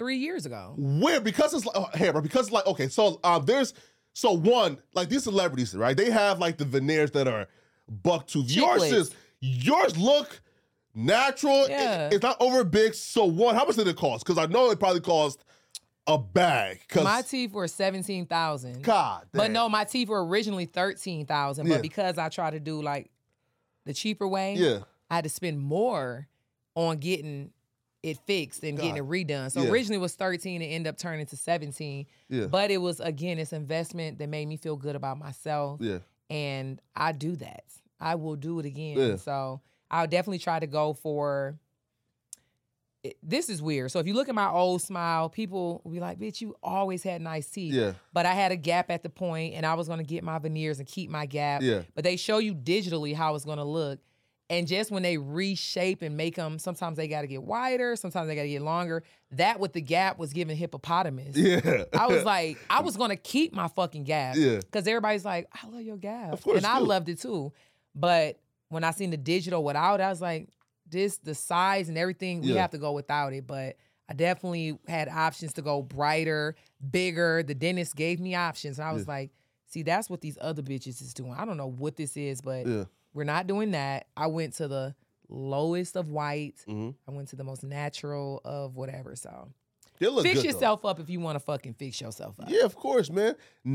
three 0.00 0.16
years 0.16 0.46
ago. 0.46 0.72
Where 0.78 1.20
because 1.20 1.52
it's 1.52 1.66
like 1.66 1.76
oh, 1.76 1.86
hey, 1.94 2.10
bro, 2.10 2.22
because 2.22 2.50
like 2.50 2.66
okay, 2.66 2.88
so 2.88 3.20
um, 3.22 3.44
there's 3.44 3.74
so 4.14 4.32
one 4.32 4.78
like 4.94 5.10
these 5.10 5.24
celebrities, 5.24 5.74
right? 5.76 5.94
They 5.96 6.10
have 6.10 6.38
like 6.38 6.56
the 6.56 6.64
veneers 6.64 7.10
that 7.12 7.28
are 7.28 7.46
buck 7.88 8.26
tooth. 8.26 8.50
Yours 8.50 8.82
is 8.84 9.14
yours 9.40 9.96
look 9.98 10.40
natural. 10.94 11.64
It- 11.64 11.70
Yeah. 11.70 12.08
it's 12.10 12.22
not 12.22 12.38
over 12.40 12.64
big. 12.64 12.94
So 12.94 13.26
one, 13.26 13.54
how 13.54 13.64
much 13.66 13.76
did 13.76 13.86
it 13.88 13.96
cost? 13.96 14.24
Because 14.24 14.38
I 14.38 14.46
know 14.46 14.70
it 14.70 14.80
probably 14.80 15.00
cost 15.00 15.44
a 16.06 16.16
bag. 16.18 16.80
My 16.96 17.20
teeth 17.22 17.52
were 17.52 17.68
seventeen 17.68 18.24
thousand. 18.26 18.82
God, 18.82 19.26
But 19.32 19.50
no, 19.50 19.68
my 19.68 19.84
teeth 19.84 20.08
were 20.08 20.24
originally 20.26 20.64
thirteen 20.64 21.26
thousand. 21.26 21.66
Yeah. 21.66 21.74
But 21.74 21.82
because 21.82 22.16
I 22.18 22.30
tried 22.30 22.52
to 22.52 22.60
do 22.60 22.80
like 22.82 23.10
the 23.84 23.92
cheaper 23.92 24.26
way, 24.26 24.54
yeah, 24.54 24.78
I 25.10 25.16
had 25.16 25.24
to 25.24 25.30
spend 25.30 25.60
more 25.60 26.26
on 26.74 26.96
getting 26.96 27.50
it 28.02 28.16
fixed 28.26 28.62
and 28.64 28.78
getting 28.78 28.96
it 28.96 29.04
redone. 29.04 29.50
So 29.52 29.62
Yeah. 29.62 29.70
originally 29.70 29.96
it 29.96 30.00
was 30.00 30.14
13 30.14 30.62
and 30.62 30.72
ended 30.72 30.88
up 30.90 30.98
turning 30.98 31.26
to 31.26 31.36
17. 31.36 32.06
yeah, 32.30 32.46
But 32.46 32.70
it 32.70 32.78
was 32.78 32.98
again, 33.00 33.38
it's 33.38 33.52
investment 33.52 34.18
that 34.18 34.28
made 34.28 34.46
me 34.46 34.56
feel 34.56 34.76
good 34.76 34.96
about 34.96 35.18
myself. 35.18 35.80
yeah. 35.82 35.98
And 36.30 36.80
I 36.96 37.12
do 37.12 37.36
that. 37.36 37.64
I 38.00 38.14
will 38.14 38.36
do 38.36 38.58
it 38.60 38.64
again. 38.66 38.96
Yeah. 38.96 39.16
So 39.16 39.60
I'll 39.90 40.06
definitely 40.06 40.38
try 40.38 40.58
to 40.60 40.66
go 40.66 40.92
for 40.94 41.58
it- 43.02 43.16
this 43.22 43.48
is 43.48 43.62
weird. 43.62 43.90
So 43.90 43.98
if 43.98 44.06
you 44.06 44.12
look 44.14 44.28
at 44.28 44.34
my 44.34 44.50
old 44.50 44.82
smile, 44.82 45.30
people 45.30 45.80
will 45.84 45.90
be 45.92 46.00
like, 46.00 46.18
bitch, 46.18 46.40
you 46.42 46.54
always 46.62 47.02
had 47.02 47.22
nice 47.22 47.48
teeth. 47.48 47.72
Yeah. 47.72 47.94
But 48.12 48.26
I 48.26 48.34
had 48.34 48.52
a 48.52 48.56
gap 48.56 48.90
at 48.90 49.02
the 49.02 49.08
point 49.08 49.54
and 49.54 49.64
I 49.64 49.72
was 49.74 49.88
gonna 49.88 50.04
get 50.04 50.22
my 50.22 50.38
veneers 50.38 50.78
and 50.78 50.86
keep 50.86 51.08
my 51.10 51.24
gap. 51.26 51.62
Yeah. 51.62 51.82
But 51.94 52.04
they 52.04 52.16
show 52.16 52.38
you 52.38 52.54
digitally 52.54 53.14
how 53.14 53.34
it's 53.34 53.44
gonna 53.46 53.64
look. 53.64 54.00
And 54.50 54.66
just 54.66 54.90
when 54.90 55.02
they 55.04 55.16
reshape 55.16 56.02
and 56.02 56.16
make 56.16 56.34
them, 56.34 56.58
sometimes 56.58 56.96
they 56.96 57.06
gotta 57.06 57.28
get 57.28 57.42
wider, 57.42 57.94
sometimes 57.94 58.26
they 58.28 58.34
gotta 58.34 58.48
get 58.48 58.62
longer. 58.62 59.04
That 59.30 59.60
with 59.60 59.72
the 59.72 59.80
gap 59.80 60.18
was 60.18 60.32
giving 60.32 60.56
hippopotamus. 60.56 61.36
Yeah. 61.36 61.84
I 61.96 62.08
was 62.08 62.24
like, 62.34 62.58
I 62.68 62.82
was 62.82 62.96
gonna 62.96 63.16
keep 63.16 63.54
my 63.54 63.68
fucking 63.68 64.02
gap. 64.04 64.34
Yeah. 64.36 64.56
Because 64.56 64.88
everybody's 64.88 65.24
like, 65.24 65.46
I 65.54 65.68
love 65.68 65.82
your 65.82 65.96
gap. 65.96 66.32
Of 66.32 66.42
course 66.42 66.56
And 66.58 66.66
I 66.66 66.78
loved 66.78 67.08
it 67.08 67.20
too. 67.20 67.52
But 67.94 68.40
when 68.70 68.82
I 68.82 68.90
seen 68.90 69.10
the 69.10 69.16
digital 69.16 69.62
without, 69.62 70.00
I 70.00 70.08
was 70.10 70.20
like, 70.20 70.48
this, 70.88 71.18
the 71.18 71.36
size 71.36 71.88
and 71.88 71.96
everything, 71.96 72.40
we 72.42 72.48
Yeah. 72.52 72.62
have 72.62 72.70
to 72.72 72.78
go 72.78 72.90
without 72.92 73.32
it. 73.32 73.46
But 73.46 73.76
I 74.08 74.14
definitely 74.14 74.76
had 74.88 75.08
options 75.08 75.52
to 75.54 75.62
go 75.62 75.80
brighter, 75.82 76.56
bigger. 76.90 77.44
The 77.44 77.54
dentist 77.54 77.94
gave 77.94 78.18
me 78.18 78.34
options. 78.34 78.80
And 78.80 78.88
I 78.88 78.92
was 78.92 79.06
like, 79.06 79.30
see, 79.66 79.84
that's 79.84 80.10
what 80.10 80.20
these 80.20 80.36
other 80.40 80.62
bitches 80.62 81.00
is 81.00 81.14
doing. 81.14 81.34
I 81.38 81.44
don't 81.44 81.56
know 81.56 81.68
what 81.70 81.94
this 81.94 82.16
is, 82.16 82.40
but 82.40 82.66
yeah. 82.66 82.84
We're 83.14 83.24
not 83.24 83.46
doing 83.46 83.72
that. 83.72 84.06
I 84.16 84.26
went 84.28 84.54
to 84.54 84.68
the 84.68 84.94
lowest 85.28 85.96
of 85.96 86.10
white. 86.10 86.56
Mhm. 86.68 86.94
I 87.06 87.10
went 87.12 87.28
to 87.28 87.36
the 87.36 87.44
most 87.44 87.62
natural 87.62 88.40
of 88.44 88.74
whatever. 88.76 89.14
So 89.16 89.52
fix 89.98 90.10
good, 90.12 90.24
though. 90.24 90.40
yourself 90.48 90.84
up 90.84 90.98
if 90.98 91.10
you 91.10 91.20
want 91.20 91.36
to 91.36 91.40
fucking 91.40 91.74
fix 91.74 92.00
yourself 92.00 92.40
up. 92.40 92.48
Yeah, 92.48 92.64
of 92.64 92.74
course, 92.74 93.10
man. 93.10 93.34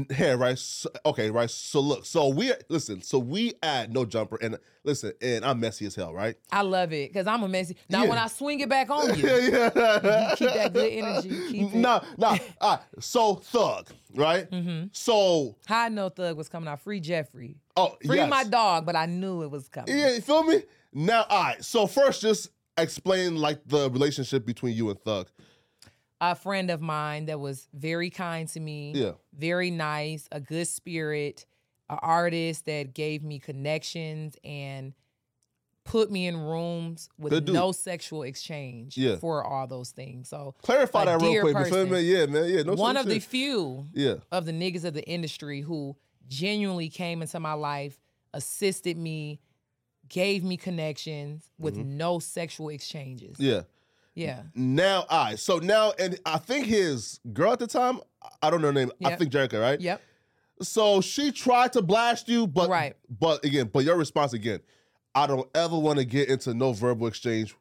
Hey, 0.10 0.36
right. 0.36 0.58
So, 0.58 0.90
okay, 1.06 1.30
right. 1.30 1.50
So 1.50 1.80
look, 1.80 2.04
so 2.06 2.30
we 2.30 2.52
listen. 2.68 3.02
So 3.04 3.20
we 3.20 3.54
add 3.62 3.94
no 3.94 4.06
jumper, 4.06 4.38
and 4.42 4.58
listen, 4.84 5.14
and 5.22 5.46
I'm 5.46 5.60
messy 5.60 5.86
as 5.86 5.94
hell, 5.96 6.14
right? 6.14 6.36
I 6.52 6.64
love 6.64 6.92
it 6.94 7.14
because 7.14 7.28
I'm 7.28 7.44
a 7.44 7.48
messy. 7.48 7.78
Now 7.90 8.04
Yeah. 8.04 8.10
when 8.10 8.18
I 8.18 8.28
swing 8.28 8.60
it 8.62 8.68
back 8.70 8.90
on 8.90 9.08
you, 9.18 9.24
yeah, 9.26 9.70
yeah. 9.76 10.30
you 10.32 10.36
keep 10.36 10.54
that 10.54 10.74
good 10.74 10.92
energy. 10.92 11.30
Keep 11.52 11.74
it. 11.74 11.76
Nah, 11.76 12.02
nah. 12.18 12.38
Right. 12.62 12.80
So 13.00 13.36
thug, 13.36 13.90
right? 14.16 14.50
Mm-hmm. 14.50 14.88
So 14.94 15.56
How 15.68 15.84
I 15.84 15.90
know 15.90 16.10
Thug 16.10 16.36
was 16.38 16.50
coming 16.50 16.68
out. 16.68 16.82
Free 16.82 17.00
Jeffrey. 17.00 17.58
Oh, 17.78 17.96
Free 18.06 18.18
yes. 18.18 18.30
my 18.30 18.44
dog, 18.44 18.86
but 18.86 18.96
I 18.96 19.06
knew 19.06 19.44
it 19.44 19.52
was 19.52 19.68
coming. 19.68 19.98
Yeah, 19.98 20.12
you 20.14 20.22
feel 20.22 20.44
me? 20.44 20.62
Now, 20.94 21.26
all 21.30 21.44
right. 21.44 21.64
So 21.64 21.88
first, 21.88 22.22
just 22.22 22.50
explain 22.78 23.36
like 23.36 23.60
the 23.66 23.90
relationship 23.90 24.46
between 24.46 24.76
you 24.76 24.90
and 24.90 25.00
Thug. 25.02 25.28
A 26.22 26.36
friend 26.36 26.72
of 26.72 26.82
mine 26.82 27.26
that 27.26 27.40
was 27.40 27.68
very 27.74 28.10
kind 28.10 28.48
to 28.50 28.60
me. 28.60 28.94
Yeah. 28.96 29.12
Very 29.38 29.70
nice, 29.72 30.28
a 30.32 30.40
good 30.40 30.68
spirit, 30.68 31.46
an 31.90 32.00
artist 32.02 32.66
that 32.66 32.94
gave 32.94 33.24
me 33.24 33.40
connections 33.40 34.36
and 34.44 34.94
put 35.84 36.10
me 36.10 36.26
in 36.26 36.36
rooms 36.38 37.10
with 37.20 37.48
no 37.48 37.72
sexual 37.72 38.24
exchange 38.24 38.98
Yeah. 38.98 39.18
for 39.18 39.44
all 39.44 39.68
those 39.68 39.92
things. 39.92 40.30
So 40.30 40.56
Clarify 40.64 41.06
that 41.06 41.22
real 41.22 41.42
quick. 41.42 41.56
Person. 41.56 41.90
Yeah, 42.04 42.26
man. 42.26 42.50
Yeah. 42.50 42.64
No 42.64 42.74
one 42.74 42.96
shit, 42.96 43.06
of 43.06 43.10
the 43.10 43.20
few 43.20 43.86
Yeah. 43.94 44.16
of 44.32 44.46
the 44.46 44.52
niggas 44.52 44.84
of 44.84 44.94
the 44.96 45.04
industry 45.08 45.62
who 45.62 45.96
genuinely 46.28 46.90
came 46.90 47.22
into 47.22 47.40
my 47.40 47.54
life, 47.54 48.00
assisted 48.34 48.98
me, 48.98 49.40
gave 50.10 50.44
me 50.44 50.58
connections 50.58 51.52
with 51.58 51.78
no 51.78 52.20
sexual 52.20 52.70
exchanges. 52.70 53.38
Mm-hmm. 53.38 53.44
Yeah. 53.44 53.62
Yeah. 54.14 54.44
Now, 54.56 55.06
right. 55.12 55.38
So 55.38 55.60
now, 55.60 55.92
and 56.00 56.18
I 56.26 56.38
think 56.38 56.68
his 56.68 57.20
girl 57.34 57.52
at 57.52 57.60
the 57.60 57.68
time, 57.68 58.00
I 58.42 58.50
don't 58.50 58.62
know 58.62 58.68
her 58.68 58.74
name. 58.74 58.92
I 59.04 59.16
think 59.16 59.32
Jerrika, 59.32 59.60
right? 59.62 59.80
Yep. 59.80 60.02
So 60.62 61.02
she 61.02 61.34
tried 61.34 61.74
to 61.74 61.82
blast 61.82 62.30
you, 62.30 62.48
but 62.48 62.70
Right. 62.70 62.96
But 63.20 63.44
again, 63.44 63.70
but 63.72 63.84
your 63.84 63.98
response 63.98 64.32
again, 64.32 64.62
I 65.14 65.28
don't 65.28 65.50
ever 65.54 65.78
want 65.78 66.00
to 66.00 66.06
get 66.06 66.30
into 66.30 66.54
no 66.54 66.72
verbal 66.72 67.08
exchange 67.08 67.56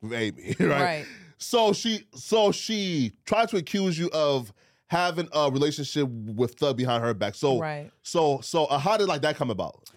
with 0.00 0.14
Amy, 0.14 0.54
right? 0.60 0.82
Right. 0.82 1.06
So 1.36 1.74
she, 1.74 2.06
so 2.14 2.52
she 2.52 3.12
tried 3.26 3.50
to 3.50 3.58
accuse 3.58 3.98
you 3.98 4.08
of 4.14 4.52
having 4.92 5.26
a 5.32 5.50
relationship 5.50 6.06
with 6.08 6.54
Thug 6.56 6.76
behind 6.76 7.02
her 7.02 7.14
back. 7.14 7.34
So, 7.34 7.58
Right. 7.58 7.90
so, 8.02 8.40
so 8.42 8.66
uh, 8.66 8.78
how 8.78 8.98
did 8.98 9.08
like 9.08 9.22
that 9.22 9.36
come 9.36 9.50
about? 9.50 9.88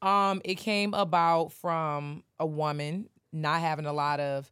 Um, 0.00 0.40
it 0.44 0.54
came 0.54 0.94
about 0.94 1.52
from 1.52 2.22
a 2.38 2.46
woman 2.46 3.08
not 3.32 3.60
having 3.60 3.84
a 3.84 3.92
lot 3.92 4.20
of 4.20 4.50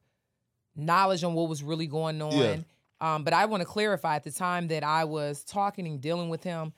knowledge 0.75 1.23
on 1.23 1.35
what 1.35 1.49
was 1.49 1.63
really 1.63 1.87
going 1.87 2.21
on. 2.21 2.33
Yeah. 2.37 2.57
Um, 3.01 3.23
but 3.23 3.33
I 3.33 3.45
want 3.47 3.61
to 3.61 3.65
clarify 3.67 4.17
at 4.17 4.25
the 4.25 4.33
time 4.33 4.69
that 4.69 4.83
I 4.83 5.05
was 5.05 5.45
talking 5.45 5.87
and 5.87 6.01
dealing 6.01 6.29
with 6.31 6.43
him, 6.43 6.73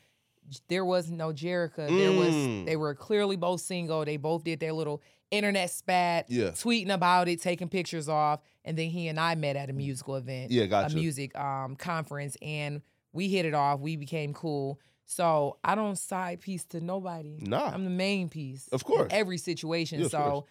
there 0.69 0.85
was 0.85 1.11
no 1.11 1.29
Jerrika. 1.33 1.77
There 1.89 2.11
Mm. 2.11 2.19
was 2.19 2.67
they 2.67 2.77
were 2.77 2.95
clearly 2.95 3.37
both 3.37 3.63
single. 3.63 4.05
They 4.05 4.19
both 4.19 4.45
did 4.45 4.61
their 4.61 4.73
little 4.75 5.01
internet 5.31 5.71
spat, 5.71 6.27
Yeah. 6.29 6.49
tweeting 6.51 6.93
about 6.93 7.29
it, 7.29 7.41
taking 7.41 7.69
pictures 7.69 8.09
off, 8.09 8.41
and 8.67 8.77
then 8.77 8.91
he 8.91 9.09
and 9.09 9.19
I 9.19 9.35
met 9.35 9.57
at 9.57 9.71
a 9.71 9.73
musical 9.73 10.17
event, 10.17 10.51
Yeah, 10.51 10.67
gotcha. 10.67 10.95
a 10.95 10.99
music 10.99 11.35
um 11.39 11.77
conference, 11.77 12.37
and 12.43 12.83
we 13.15 13.29
hit 13.29 13.47
it 13.47 13.55
off. 13.55 13.81
We 13.81 13.97
became 13.97 14.35
cool. 14.35 14.79
So 15.07 15.57
I 15.65 15.75
don't 15.75 15.97
side 15.97 16.41
piece 16.41 16.65
to 16.67 16.81
nobody. 16.81 17.39
Nah. 17.41 17.71
I'm 17.73 17.85
the 17.85 17.91
main 17.91 18.29
piece. 18.29 18.69
Of 18.69 18.85
course. 18.85 19.07
In 19.07 19.13
every 19.13 19.39
situation. 19.39 20.01
Yeah, 20.01 20.09
so 20.09 20.47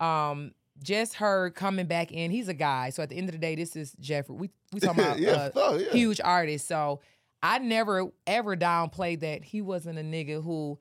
um 0.00 0.52
just 0.82 1.14
her 1.14 1.50
coming 1.50 1.86
back 1.86 2.10
in. 2.12 2.30
He's 2.32 2.48
a 2.48 2.54
guy. 2.54 2.90
So 2.90 3.02
at 3.02 3.08
the 3.08 3.16
end 3.16 3.28
of 3.28 3.32
the 3.32 3.38
day, 3.38 3.54
this 3.54 3.76
is 3.76 3.94
Jeffrey. 4.00 4.34
We 4.34 4.50
we 4.72 4.80
talking 4.80 5.02
about 5.04 5.18
Yeah, 5.18 5.46
a 5.46 5.50
Thug, 5.50 5.80
yeah. 5.80 5.90
huge 5.92 6.20
artist. 6.22 6.66
So 6.68 7.00
I 7.42 7.58
never 7.58 8.08
ever 8.26 8.56
downplayed 8.56 9.20
that 9.20 9.44
he 9.44 9.62
wasn't 9.62 9.98
a 9.98 10.02
nigga 10.02 10.42
who, 10.42 10.78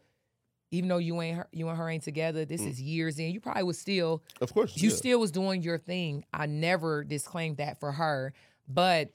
even 0.71 0.89
though 0.89 0.97
you 0.97 1.21
ain't 1.21 1.37
her, 1.37 1.47
you 1.51 1.67
and 1.69 1.77
her 1.77 1.87
ain't 1.89 2.03
together, 2.03 2.45
this 2.45 2.61
is 2.61 2.81
years 2.81 3.19
in. 3.19 3.29
You 3.31 3.39
probably 3.39 3.63
was 3.63 3.77
still 3.77 4.23
Of 4.41 4.51
course, 4.53 4.75
you 4.77 4.89
Mm. 4.89 4.91
yeah. 4.93 4.97
still 4.97 5.19
was 5.19 5.31
doing 5.31 5.61
your 5.61 5.77
thing. 5.77 6.25
I 6.33 6.47
never 6.47 7.03
disclaimed 7.03 7.57
that 7.57 7.79
for 7.79 7.91
her, 7.91 8.33
but 8.67 9.11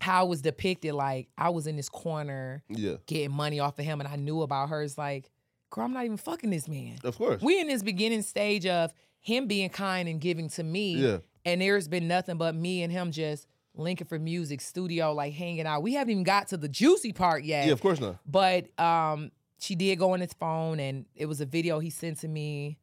how 0.00 0.26
it 0.26 0.28
was 0.28 0.42
depicted, 0.42 0.94
like 0.94 1.28
I 1.38 1.48
was 1.50 1.66
in 1.66 1.76
this 1.76 1.88
corner 1.88 2.62
yeah, 2.68 2.94
getting 3.06 3.32
money 3.32 3.60
off 3.60 3.78
of 3.78 3.84
him, 3.84 4.00
and 4.00 4.08
I 4.08 4.16
knew 4.16 4.42
about 4.42 4.68
her. 4.68 4.82
It's 4.82 4.98
like, 4.98 5.30
girl, 5.70 5.84
I'm 5.86 5.92
not 5.92 6.04
even 6.04 6.16
fucking 6.16 6.50
this 6.50 6.68
man. 6.68 6.96
of 7.04 7.16
course. 7.16 7.40
We 7.42 7.60
in 7.60 7.66
this 7.68 7.82
beginning 7.82 8.22
stage 8.22 8.66
of 8.66 8.92
him 9.20 9.46
being 9.46 9.70
kind 9.70 10.08
and 10.08 10.20
giving 10.20 10.48
to 10.50 10.62
me, 10.62 10.94
Yeah. 10.96 11.18
and 11.44 11.60
there's 11.60 11.88
been 11.88 12.06
nothing 12.08 12.36
but 12.36 12.54
me 12.54 12.82
and 12.82 12.92
him 12.92 13.10
just 13.10 13.46
linking 13.74 14.06
for 14.06 14.18
music, 14.18 14.60
studio, 14.60 15.12
like 15.12 15.32
hanging 15.34 15.66
out. 15.66 15.82
We 15.82 15.94
haven't 15.94 16.12
even 16.12 16.22
got 16.24 16.48
to 16.48 16.56
the 16.56 16.68
juicy 16.68 17.12
part 17.12 17.42
yet. 17.44 17.66
yeah, 17.66 17.72
of 17.72 17.80
course 17.80 18.00
not. 18.00 18.18
But 18.26 18.78
um, 18.80 19.32
she 19.58 19.74
did 19.74 19.98
go 19.98 20.12
on 20.12 20.20
his 20.20 20.32
phone, 20.34 20.78
and 20.80 21.06
it 21.14 21.26
was 21.26 21.40
a 21.40 21.46
video 21.46 21.78
he 21.78 21.90
sent 21.90 22.18
to 22.20 22.28
me. 22.28 22.78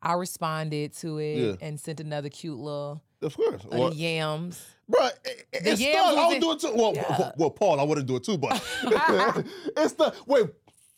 I 0.00 0.12
responded 0.12 0.94
to 0.98 1.18
it 1.18 1.36
Yeah. 1.38 1.66
and 1.66 1.80
sent 1.80 1.98
another 2.00 2.28
cute 2.28 2.56
little 2.58 3.02
Of 3.20 3.36
course. 3.36 3.64
of 3.70 3.94
yams. 3.94 4.64
Bro, 4.88 5.06
it, 5.24 5.46
it's 5.52 5.82
Thug. 5.82 6.16
I 6.18 6.28
would 6.28 6.40
do 6.40 6.52
it 6.52 6.60
too. 6.60 6.72
Well, 6.74 6.94
Yeah. 6.94 7.32
well, 7.36 7.50
Paul, 7.50 7.78
I 7.78 7.82
wouldn't 7.82 8.06
do 8.06 8.16
it 8.16 8.24
too, 8.24 8.38
but 8.38 8.52
it's 8.84 9.92
the 9.94 10.14
wait. 10.26 10.46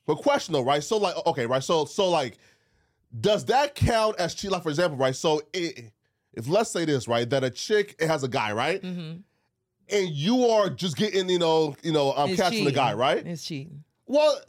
But 0.06 0.16
question 0.16 0.52
though, 0.52 0.62
right? 0.62 0.82
So 0.82 0.96
like, 0.96 1.14
okay, 1.26 1.46
right? 1.46 1.62
So 1.62 1.84
so 1.84 2.08
like, 2.08 2.38
does 3.20 3.44
that 3.46 3.74
count 3.74 4.16
as 4.18 4.34
cheat? 4.34 4.50
Like 4.50 4.62
for 4.62 4.68
example, 4.70 4.96
right? 4.98 5.14
So 5.14 5.42
it, 5.52 5.92
if 6.34 6.48
let's 6.48 6.70
say 6.70 6.84
this, 6.84 7.08
right, 7.08 7.28
that 7.30 7.44
a 7.44 7.50
chick 7.50 7.96
it 7.98 8.06
has 8.06 8.22
a 8.22 8.28
guy, 8.28 8.52
right, 8.52 8.82
hmm 8.82 9.12
and 9.92 10.08
you 10.10 10.46
are 10.46 10.70
just 10.70 10.96
getting, 10.96 11.28
you 11.28 11.40
know, 11.40 11.74
you 11.82 11.90
know, 11.90 12.12
um, 12.12 12.30
It's 12.30 12.40
catching 12.40 12.64
the 12.64 12.70
guy, 12.70 12.94
right? 12.94 13.26
It's 13.26 13.44
cheating. 13.44 13.82
Well. 14.06 14.40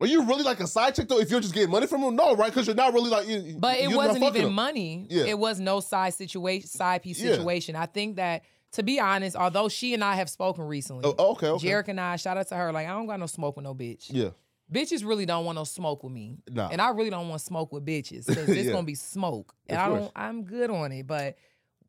Are 0.00 0.06
you 0.08 0.24
really 0.24 0.42
like 0.42 0.58
a 0.58 0.66
side 0.66 0.96
chick 0.96 1.06
though? 1.06 1.20
If 1.20 1.30
you're 1.30 1.38
just 1.38 1.54
getting 1.54 1.70
money 1.70 1.86
from 1.86 2.00
him, 2.02 2.16
no, 2.16 2.34
right? 2.34 2.50
Because 2.50 2.66
you're 2.66 2.74
not 2.74 2.92
really 2.92 3.08
like. 3.08 3.28
You, 3.28 3.54
But 3.60 3.78
it 3.78 3.88
wasn't 3.94 4.24
even 4.24 4.46
him. 4.46 4.52
money. 4.52 5.06
Yeah. 5.08 5.26
It 5.26 5.38
was 5.38 5.60
no 5.60 5.78
side 5.78 6.12
situation, 6.14 6.66
side 6.66 7.04
piece 7.04 7.20
Yeah. 7.20 7.36
situation. 7.36 7.76
I 7.76 7.86
think 7.86 8.16
that, 8.16 8.42
to 8.72 8.82
be 8.82 8.98
honest, 9.00 9.36
although 9.36 9.68
she 9.68 9.94
and 9.94 10.02
I 10.02 10.14
have 10.16 10.28
spoken 10.30 10.64
recently, 10.64 11.02
Oh, 11.04 11.32
okay, 11.32 11.48
okay. 11.48 11.66
Jerrika 11.68 11.88
and 11.88 12.00
I, 12.00 12.16
shout 12.16 12.36
out 12.36 12.48
to 12.48 12.56
her, 12.56 12.72
like 12.72 12.86
I 12.86 12.90
don't 12.90 13.06
got 13.06 13.20
no 13.20 13.26
smoke 13.26 13.56
with 13.56 13.64
no 13.64 13.74
bitch. 13.74 14.06
Yeah, 14.10 14.30
bitches 14.72 15.06
really 15.06 15.26
don't 15.26 15.44
want 15.44 15.56
no 15.56 15.64
smoke 15.64 16.02
with 16.02 16.12
me. 16.12 16.38
Nah. 16.50 16.68
And 16.70 16.80
I 16.80 16.90
really 16.90 17.10
don't 17.10 17.28
want 17.28 17.40
smoke 17.42 17.72
with 17.72 17.84
bitches 17.84 18.26
because 18.26 18.48
it's 18.48 18.66
Yeah. 18.66 18.72
gonna 18.72 18.84
be 18.86 18.94
smoke. 18.94 19.54
And 19.68 19.78
Of 19.78 19.84
i 19.84 19.88
don't 19.98 20.12
i'm 20.16 20.44
good 20.44 20.70
on 20.70 20.92
it. 20.92 21.06
But 21.06 21.36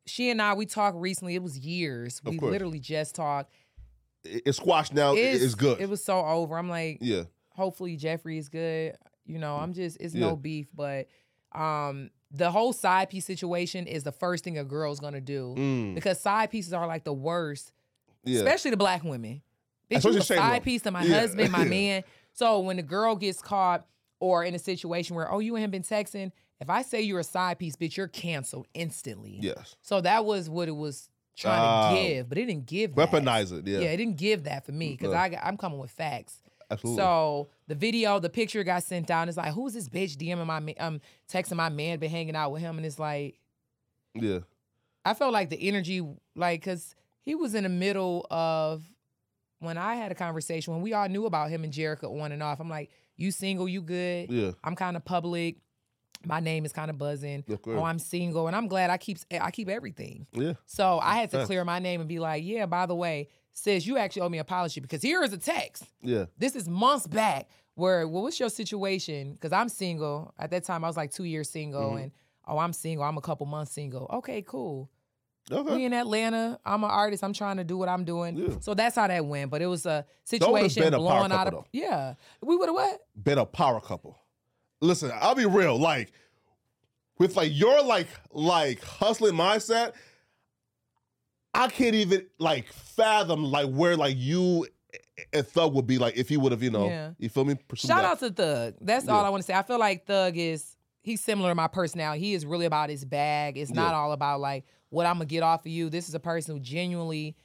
she 0.05 0.29
and 0.29 0.41
I, 0.41 0.53
we 0.53 0.65
talked 0.65 0.97
recently. 0.97 1.35
It 1.35 1.41
was 1.43 1.57
years. 1.57 2.19
Of 2.25 2.31
we 2.33 2.37
course. 2.37 2.51
literally 2.51 2.79
just 2.79 3.15
talked. 3.15 3.53
It- 4.25 4.43
It's 4.45 4.57
squashed 4.57 4.93
now. 4.93 5.13
It's, 5.15 5.41
It's 5.43 5.55
good. 5.55 5.79
It 5.79 5.89
was 5.89 6.03
so 6.03 6.19
over. 6.25 6.57
I'm 6.57 6.67
like, 6.69 6.97
yeah. 7.01 7.23
hopefully 7.51 7.95
Jeffrey 7.95 8.37
is 8.37 8.49
good. 8.49 8.97
You 9.25 9.39
know, 9.39 9.55
I'm 9.55 9.71
just 9.71 9.97
it's 10.01 10.13
Yeah. 10.13 10.27
no 10.27 10.35
beef, 10.35 10.67
but 10.75 11.07
um 11.53 12.09
the 12.35 12.49
whole 12.51 12.73
side 12.73 13.09
piece 13.09 13.25
situation 13.25 13.85
is 13.85 14.03
the 14.03 14.11
first 14.11 14.43
thing 14.43 14.57
a 14.57 14.63
girl's 14.63 14.99
gonna 14.99 15.21
do 15.21 15.53
Mm, 15.57 15.95
because 15.95 16.19
side 16.19 16.49
pieces 16.51 16.73
are 16.73 16.87
like 16.87 17.03
the 17.03 17.13
worst, 17.13 17.71
yeah. 18.23 18.37
especially 18.39 18.71
the 18.71 18.77
black 18.77 19.03
women. 19.03 19.41
Bitch, 19.91 20.03
you 20.11 20.17
a 20.19 20.23
side 20.23 20.63
piece 20.63 20.81
to 20.81 20.91
my 20.91 21.03
Yeah. 21.03 21.19
husband, 21.19 21.51
my 21.51 21.59
Yeah. 21.63 21.69
man. 21.69 22.03
So 22.33 22.59
when 22.61 22.77
the 22.77 22.81
girl 22.83 23.15
gets 23.15 23.41
caught 23.41 23.85
or 24.19 24.43
in 24.43 24.55
a 24.55 24.59
situation 24.59 25.15
where 25.15 25.31
oh 25.31 25.39
you 25.39 25.55
and 25.55 25.63
him 25.63 25.69
been 25.71 25.83
texting, 25.83 26.31
if 26.59 26.69
I 26.69 26.81
say 26.81 27.01
you're 27.01 27.19
a 27.19 27.23
side 27.23 27.59
piece, 27.59 27.75
bitch, 27.75 27.97
you're 27.97 28.07
canceled 28.07 28.67
instantly. 28.73 29.37
yes. 29.41 29.75
So 29.81 30.01
that 30.01 30.25
was 30.25 30.49
what 30.49 30.67
it 30.67 30.75
was 30.75 31.09
trying 31.35 31.59
Ah. 31.61 31.89
to 31.95 32.01
give, 32.01 32.29
but 32.29 32.37
it 32.37 32.45
didn't 32.45 32.65
give 32.65 32.95
that. 32.95 33.11
Weaponize 33.11 33.51
it. 33.51 33.67
Yeah. 33.67 33.79
Yeah, 33.79 33.87
it 33.89 33.97
didn't 33.97 34.17
give 34.17 34.43
that 34.45 34.65
for 34.65 34.71
me 34.71 34.91
because 34.91 35.11
No. 35.11 35.17
I 35.17 35.39
I'm 35.43 35.57
coming 35.57 35.77
with 35.79 35.91
facts. 35.91 36.39
Absolutely. 36.73 37.01
So 37.01 37.49
the 37.67 37.75
video, 37.75 38.19
the 38.19 38.29
picture 38.29 38.63
got 38.63 38.83
sent 38.83 39.07
down. 39.07 39.29
It's 39.29 39.37
like, 39.37 39.53
who's 39.53 39.73
this 39.73 39.89
bitch 39.89 40.15
DMing 40.17 40.45
my 40.45 40.59
ma- 40.59 40.73
um 40.79 41.01
texting 41.31 41.55
my 41.55 41.69
man, 41.69 41.99
been 41.99 42.11
hanging 42.11 42.35
out 42.35 42.51
with 42.51 42.61
him, 42.61 42.77
and 42.77 42.85
it's 42.85 42.99
like, 42.99 43.39
yeah. 44.13 44.39
I 45.05 45.13
felt 45.13 45.33
like 45.33 45.49
the 45.49 45.67
energy, 45.67 46.01
like, 46.35 46.63
cause 46.63 46.95
he 47.23 47.35
was 47.35 47.55
in 47.55 47.63
the 47.63 47.69
middle 47.69 48.25
of 48.29 48.83
when 49.59 49.77
I 49.77 49.95
had 49.95 50.11
a 50.11 50.15
conversation 50.15 50.73
when 50.73 50.81
we 50.81 50.93
all 50.93 51.07
knew 51.07 51.25
about 51.25 51.49
him 51.49 51.63
and 51.63 51.73
Jerrika 51.73 52.03
on 52.03 52.31
and 52.31 52.43
off. 52.43 52.59
I'm 52.59 52.69
like, 52.69 52.89
you 53.15 53.31
single, 53.31 53.67
you 53.67 53.81
good? 53.81 54.29
Yeah. 54.31 54.51
I'm 54.63 54.75
kind 54.75 54.97
of 54.97 55.05
public. 55.05 55.57
My 56.25 56.39
name 56.39 56.63
is 56.65 56.71
kind 56.71 56.89
of 56.89 56.97
buzzing. 56.97 57.43
Oh, 57.77 57.83
I'm 57.83 57.99
single, 57.99 58.47
and 58.47 58.55
I'm 58.55 58.67
glad 58.67 58.89
I 58.89 58.97
keep 58.97 59.17
I 59.31 59.51
keep 59.51 59.67
everything. 59.67 60.25
Yeah. 60.31 60.53
So 60.65 60.99
I 61.01 61.17
had 61.17 61.31
to 61.31 61.45
clear 61.45 61.65
my 61.65 61.79
name 61.79 61.99
and 61.99 62.07
be 62.07 62.19
like, 62.19 62.43
yeah, 62.45 62.65
by 62.65 62.85
the 62.85 62.95
way, 62.95 63.27
sis, 63.53 63.85
you 63.85 63.97
actually 63.97 64.23
owe 64.23 64.29
me 64.29 64.37
an 64.37 64.41
apology 64.41 64.81
because 64.81 65.01
here 65.01 65.23
is 65.23 65.33
a 65.33 65.37
text. 65.37 65.83
Yeah. 66.01 66.25
This 66.37 66.55
is 66.55 66.67
months 66.67 67.07
back 67.07 67.47
where, 67.75 68.07
well, 68.07 68.23
what's 68.23 68.39
your 68.39 68.49
situation? 68.49 69.33
Because 69.33 69.51
I'm 69.51 69.69
single. 69.69 70.33
At 70.37 70.51
that 70.51 70.63
time, 70.63 70.83
I 70.83 70.87
was 70.87 70.97
like 70.97 71.11
two 71.11 71.23
years 71.23 71.49
single, 71.49 71.91
Mhm. 71.91 72.03
and 72.03 72.11
oh, 72.47 72.57
I'm 72.57 72.73
single. 72.73 73.03
I'm 73.05 73.17
a 73.17 73.21
couple 73.21 73.45
months 73.45 73.71
single. 73.71 74.07
Okay, 74.11 74.41
cool. 74.41 74.89
Okay. 75.51 75.75
We 75.75 75.83
in 75.85 75.93
Atlanta. 75.93 76.57
I'm 76.65 76.83
an 76.85 76.89
artist. 76.89 77.21
I'm 77.23 77.33
trying 77.33 77.57
to 77.57 77.65
do 77.65 77.77
what 77.77 77.89
I'm 77.89 78.05
doing. 78.05 78.37
Yeah. 78.37 78.55
So 78.61 78.73
that's 78.73 78.95
how 78.95 79.07
that 79.07 79.25
went. 79.25 79.51
But 79.51 79.61
it 79.61 79.65
was 79.65 79.85
a 79.85 80.05
situation 80.23 80.83
been 80.83 80.93
a 80.93 80.97
blowing 80.97 81.31
out 81.33 81.47
of 81.47 81.53
couple, 81.53 81.67
yeah. 81.73 82.13
We 82.41 82.55
would 82.55 82.69
have 82.69 82.75
what? 82.75 83.01
been 83.21 83.37
a 83.37 83.45
power 83.45 83.81
couple. 83.81 84.17
Listen, 84.79 85.11
I'll 85.13 85.35
be 85.35 85.45
real. 85.45 85.77
Like, 85.77 86.13
with 87.19 87.35
like 87.35 87.51
your 87.53 87.83
like 87.83 88.07
like 88.31 88.81
hustling 88.83 89.33
mindset, 89.33 89.93
I 91.53 91.67
can't 91.67 91.95
even 91.95 92.25
like 92.39 92.67
fathom 92.71 93.43
like 93.43 93.69
where 93.69 93.95
like 93.95 94.15
you 94.17 94.67
and 95.31 95.45
Thug 95.47 95.73
would 95.75 95.85
be 95.87 95.97
like 95.99 96.17
if 96.17 96.27
he 96.29 96.37
would 96.37 96.51
have, 96.51 96.63
you 96.63 96.71
know, 96.71 96.87
Yeah. 96.87 97.11
you 97.19 97.29
feel 97.29 97.45
me? 97.45 97.55
Pursued 97.67 97.89
Shout 97.89 98.01
that. 98.01 98.05
out 98.11 98.19
to 98.19 98.31
Thug. 98.31 98.75
That's 98.81 99.05
Yeah. 99.05 99.11
all 99.13 99.23
I 99.25 99.29
want 99.29 99.43
to 99.43 99.47
say. 99.47 99.53
I 99.53 99.61
feel 99.61 99.79
like 99.79 100.05
Thug 100.05 100.35
is 100.37 100.75
he's 101.01 101.21
similar 101.21 101.49
to 101.51 101.55
my 101.55 101.67
personality. 101.67 102.21
He 102.21 102.33
is 102.33 102.45
really 102.45 102.65
about 102.65 102.89
his 102.89 103.05
bag. 103.05 103.57
It's 103.57 103.71
not 103.71 103.91
Yeah. 103.91 103.97
all 103.99 104.11
about 104.13 104.39
like 104.39 104.65
what 104.89 105.05
I'm 105.05 105.15
gonna 105.15 105.25
get 105.25 105.43
off 105.43 105.61
of 105.61 105.67
you. 105.71 105.89
This 105.89 106.07
is 106.09 106.15
a 106.15 106.19
person 106.19 106.55
who 106.55 106.59
genuinely 106.59 107.35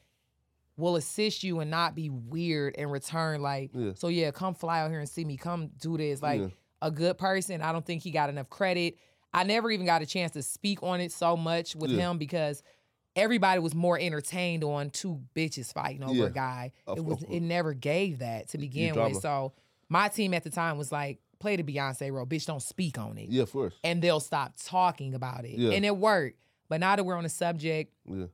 will 0.76 0.96
assist 0.96 1.42
you 1.42 1.60
and 1.60 1.70
not 1.70 1.94
be 1.94 2.08
weird 2.08 2.76
in 2.76 2.88
return. 2.88 3.42
Like, 3.42 3.72
so 3.94 4.08
yeah, 4.08 4.30
come 4.30 4.54
fly 4.54 4.80
out 4.80 4.90
here 4.90 5.00
and 5.00 5.08
see 5.08 5.24
me. 5.24 5.36
Come 5.36 5.70
do 5.80 5.96
this. 5.96 6.22
Like 6.22 6.40
a 6.80 6.90
good 6.90 7.18
person. 7.18 7.60
I 7.60 7.72
don't 7.72 7.84
think 7.84 8.02
he 8.02 8.10
got 8.12 8.30
enough 8.30 8.48
credit. 8.48 8.96
I 9.34 9.42
never 9.44 9.70
even 9.70 9.84
got 9.86 10.00
a 10.02 10.06
chance 10.06 10.30
to 10.32 10.42
speak 10.42 10.82
on 10.82 11.00
it 11.00 11.10
so 11.12 11.36
much 11.36 11.74
with 11.76 11.90
him 11.90 12.16
because 12.16 12.62
everybody 13.18 13.60
was 13.60 13.74
more 13.74 13.98
entertained 13.98 14.64
on 14.64 14.90
two 14.90 15.20
bitches 15.34 15.72
fighting 15.72 16.02
over 16.02 16.14
Yeah. 16.14 16.24
a 16.26 16.30
guy. 16.30 16.72
Of- 16.86 16.98
it 16.98 17.04
was 17.04 17.22
it 17.24 17.40
never 17.40 17.74
gave 17.74 18.20
that 18.20 18.48
to 18.50 18.58
begin 18.58 18.94
with. 18.94 19.20
So 19.20 19.52
my 19.88 20.08
team 20.08 20.34
at 20.34 20.44
the 20.44 20.50
time 20.50 20.78
was 20.78 20.92
like, 20.92 21.18
play 21.38 21.56
the 21.56 21.62
Beyonce 21.62 22.10
role, 22.12 22.26
bitch, 22.26 22.46
don't 22.46 22.62
speak 22.62 22.98
on 22.98 23.16
it. 23.18 23.28
Yeah, 23.28 23.42
of 23.42 23.52
course. 23.52 23.74
And 23.84 24.02
they'll 24.02 24.20
stop 24.20 24.54
talking 24.62 25.14
about 25.14 25.44
it. 25.44 25.58
Yeah. 25.58 25.70
And 25.70 25.84
it 25.84 25.96
worked. 25.96 26.38
But 26.68 26.80
now 26.80 26.96
that 26.96 27.04
we're 27.04 27.16
on 27.16 27.22
the 27.22 27.28
subject, 27.28 27.92
Yeah. 28.06 28.26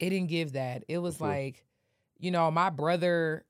it 0.00 0.10
didn't 0.10 0.28
give 0.28 0.52
that. 0.52 0.84
It 0.88 0.98
was 0.98 1.20
like, 1.20 1.64
you 2.18 2.30
know, 2.30 2.50
my 2.50 2.68
brother 2.70 3.44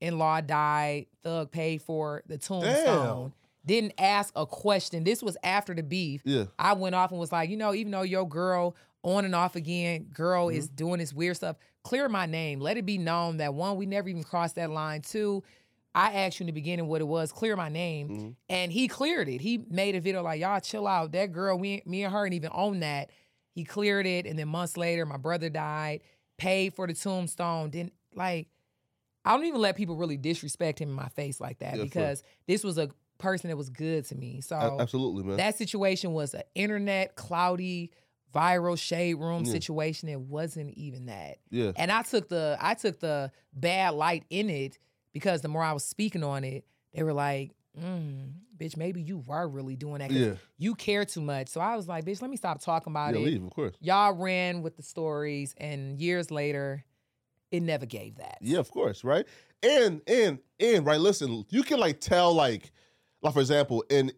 in 0.00 0.18
law 0.18 0.40
died, 0.40 1.06
Thug 1.22 1.50
paid 1.52 1.82
for 1.82 2.22
the 2.26 2.38
tombstone. 2.38 3.32
Didn't 3.64 3.92
ask 3.98 4.32
a 4.34 4.44
question. 4.44 5.04
This 5.04 5.22
was 5.22 5.36
after 5.44 5.72
the 5.74 5.84
beef. 5.84 6.22
Yeah. 6.24 6.46
I 6.58 6.72
went 6.72 6.96
off 6.96 7.12
and 7.12 7.20
was 7.20 7.30
like, 7.30 7.48
you 7.50 7.56
know, 7.56 7.72
even 7.74 7.92
though 7.92 8.02
your 8.02 8.28
girl 8.28 8.74
on 9.02 9.24
and 9.24 9.34
off 9.34 9.56
again, 9.56 10.06
girl 10.12 10.48
is 10.48 10.66
Mm-hmm. 10.66 10.76
doing 10.76 10.98
this 10.98 11.12
weird 11.12 11.36
stuff, 11.36 11.56
clear 11.82 12.08
my 12.08 12.26
name. 12.26 12.60
Let 12.60 12.76
it 12.76 12.86
be 12.86 12.98
known 12.98 13.38
that 13.38 13.54
one, 13.54 13.76
we 13.76 13.86
never 13.86 14.08
even 14.08 14.22
crossed 14.22 14.54
that 14.56 14.70
line. 14.70 15.02
Two, 15.02 15.42
I 15.94 16.12
asked 16.12 16.40
you 16.40 16.44
in 16.44 16.46
the 16.46 16.52
beginning 16.52 16.86
what 16.86 17.00
it 17.00 17.08
was, 17.08 17.32
clear 17.32 17.56
my 17.56 17.68
name. 17.68 18.08
Mm-hmm. 18.08 18.30
And 18.48 18.72
he 18.72 18.88
cleared 18.88 19.28
it. 19.28 19.40
He 19.40 19.64
made 19.68 19.94
a 19.94 20.00
video 20.00 20.22
like, 20.22 20.40
y'all 20.40 20.60
chill 20.60 20.86
out. 20.86 21.12
That 21.12 21.32
girl, 21.32 21.58
we, 21.58 21.82
me 21.84 22.04
and 22.04 22.12
her, 22.12 22.24
and 22.24 22.34
even 22.34 22.50
own 22.54 22.80
that. 22.80 23.10
He 23.54 23.64
cleared 23.64 24.06
it. 24.06 24.26
And 24.26 24.38
then 24.38 24.48
months 24.48 24.76
later, 24.76 25.04
my 25.04 25.18
brother 25.18 25.50
died, 25.50 26.00
paid 26.38 26.72
for 26.74 26.86
the 26.86 26.94
tombstone. 26.94 27.68
Didn't 27.70 27.92
like, 28.14 28.48
I 29.24 29.36
don't 29.36 29.44
even 29.44 29.60
let 29.60 29.76
people 29.76 29.96
really 29.96 30.16
disrespect 30.16 30.80
him 30.80 30.88
in 30.88 30.94
my 30.94 31.08
face 31.08 31.40
like 31.40 31.58
that 31.58 31.76
Yeah, 31.76 31.84
because 31.84 32.22
this 32.46 32.64
was 32.64 32.78
a 32.78 32.88
person 33.18 33.50
that 33.50 33.56
was 33.56 33.68
good 33.68 34.04
to 34.06 34.14
me. 34.14 34.40
So 34.40 34.78
absolutely, 34.80 35.22
man. 35.24 35.36
that 35.36 35.56
situation 35.58 36.12
was 36.12 36.34
an 36.34 36.42
internet 36.54 37.14
cloudy 37.14 37.92
viral 38.34 38.78
shade 38.78 39.14
room 39.14 39.44
Yeah. 39.44 39.52
situation 39.52 40.08
it 40.08 40.20
wasn't 40.20 40.70
even 40.74 41.06
that 41.06 41.36
yeah. 41.50 41.72
and 41.76 41.90
i 41.92 42.02
took 42.02 42.28
the 42.28 42.56
i 42.60 42.74
took 42.74 42.98
the 43.00 43.30
bad 43.52 43.94
light 43.94 44.24
in 44.30 44.48
it 44.50 44.78
because 45.12 45.42
the 45.42 45.48
more 45.48 45.62
i 45.62 45.72
was 45.72 45.84
speaking 45.84 46.24
on 46.24 46.42
it 46.44 46.64
they 46.94 47.02
were 47.02 47.12
like 47.12 47.52
mm, 47.78 48.32
bitch 48.56 48.76
maybe 48.76 49.02
you 49.02 49.18
were 49.26 49.46
really 49.48 49.76
doing 49.76 49.98
that. 49.98 50.10
Yeah. 50.10 50.34
you 50.58 50.74
care 50.74 51.04
too 51.04 51.20
much 51.20 51.48
so 51.48 51.60
i 51.60 51.76
was 51.76 51.88
like 51.88 52.04
bitch 52.04 52.20
let 52.22 52.30
me 52.30 52.36
stop 52.36 52.60
talking 52.60 52.92
about 52.92 53.14
Yeah, 53.14 53.20
it 53.20 53.24
leave, 53.24 53.44
of 53.44 53.50
course. 53.50 53.74
y'all 53.80 54.14
ran 54.14 54.62
with 54.62 54.76
the 54.76 54.82
stories 54.82 55.54
and 55.58 55.98
years 56.00 56.30
later 56.30 56.84
it 57.50 57.62
never 57.62 57.84
gave 57.86 58.16
that 58.16 58.38
Yeah, 58.40 58.58
of 58.60 58.70
course, 58.70 59.04
right? 59.04 59.26
And 59.62 60.00
and 60.06 60.38
and 60.58 60.86
right, 60.86 60.98
listen, 60.98 61.44
you 61.50 61.62
can 61.62 61.78
like 61.78 62.00
tell 62.00 62.32
like 62.32 62.72
like 63.20 63.34
for 63.34 63.40
example, 63.40 63.84
in 63.90 64.10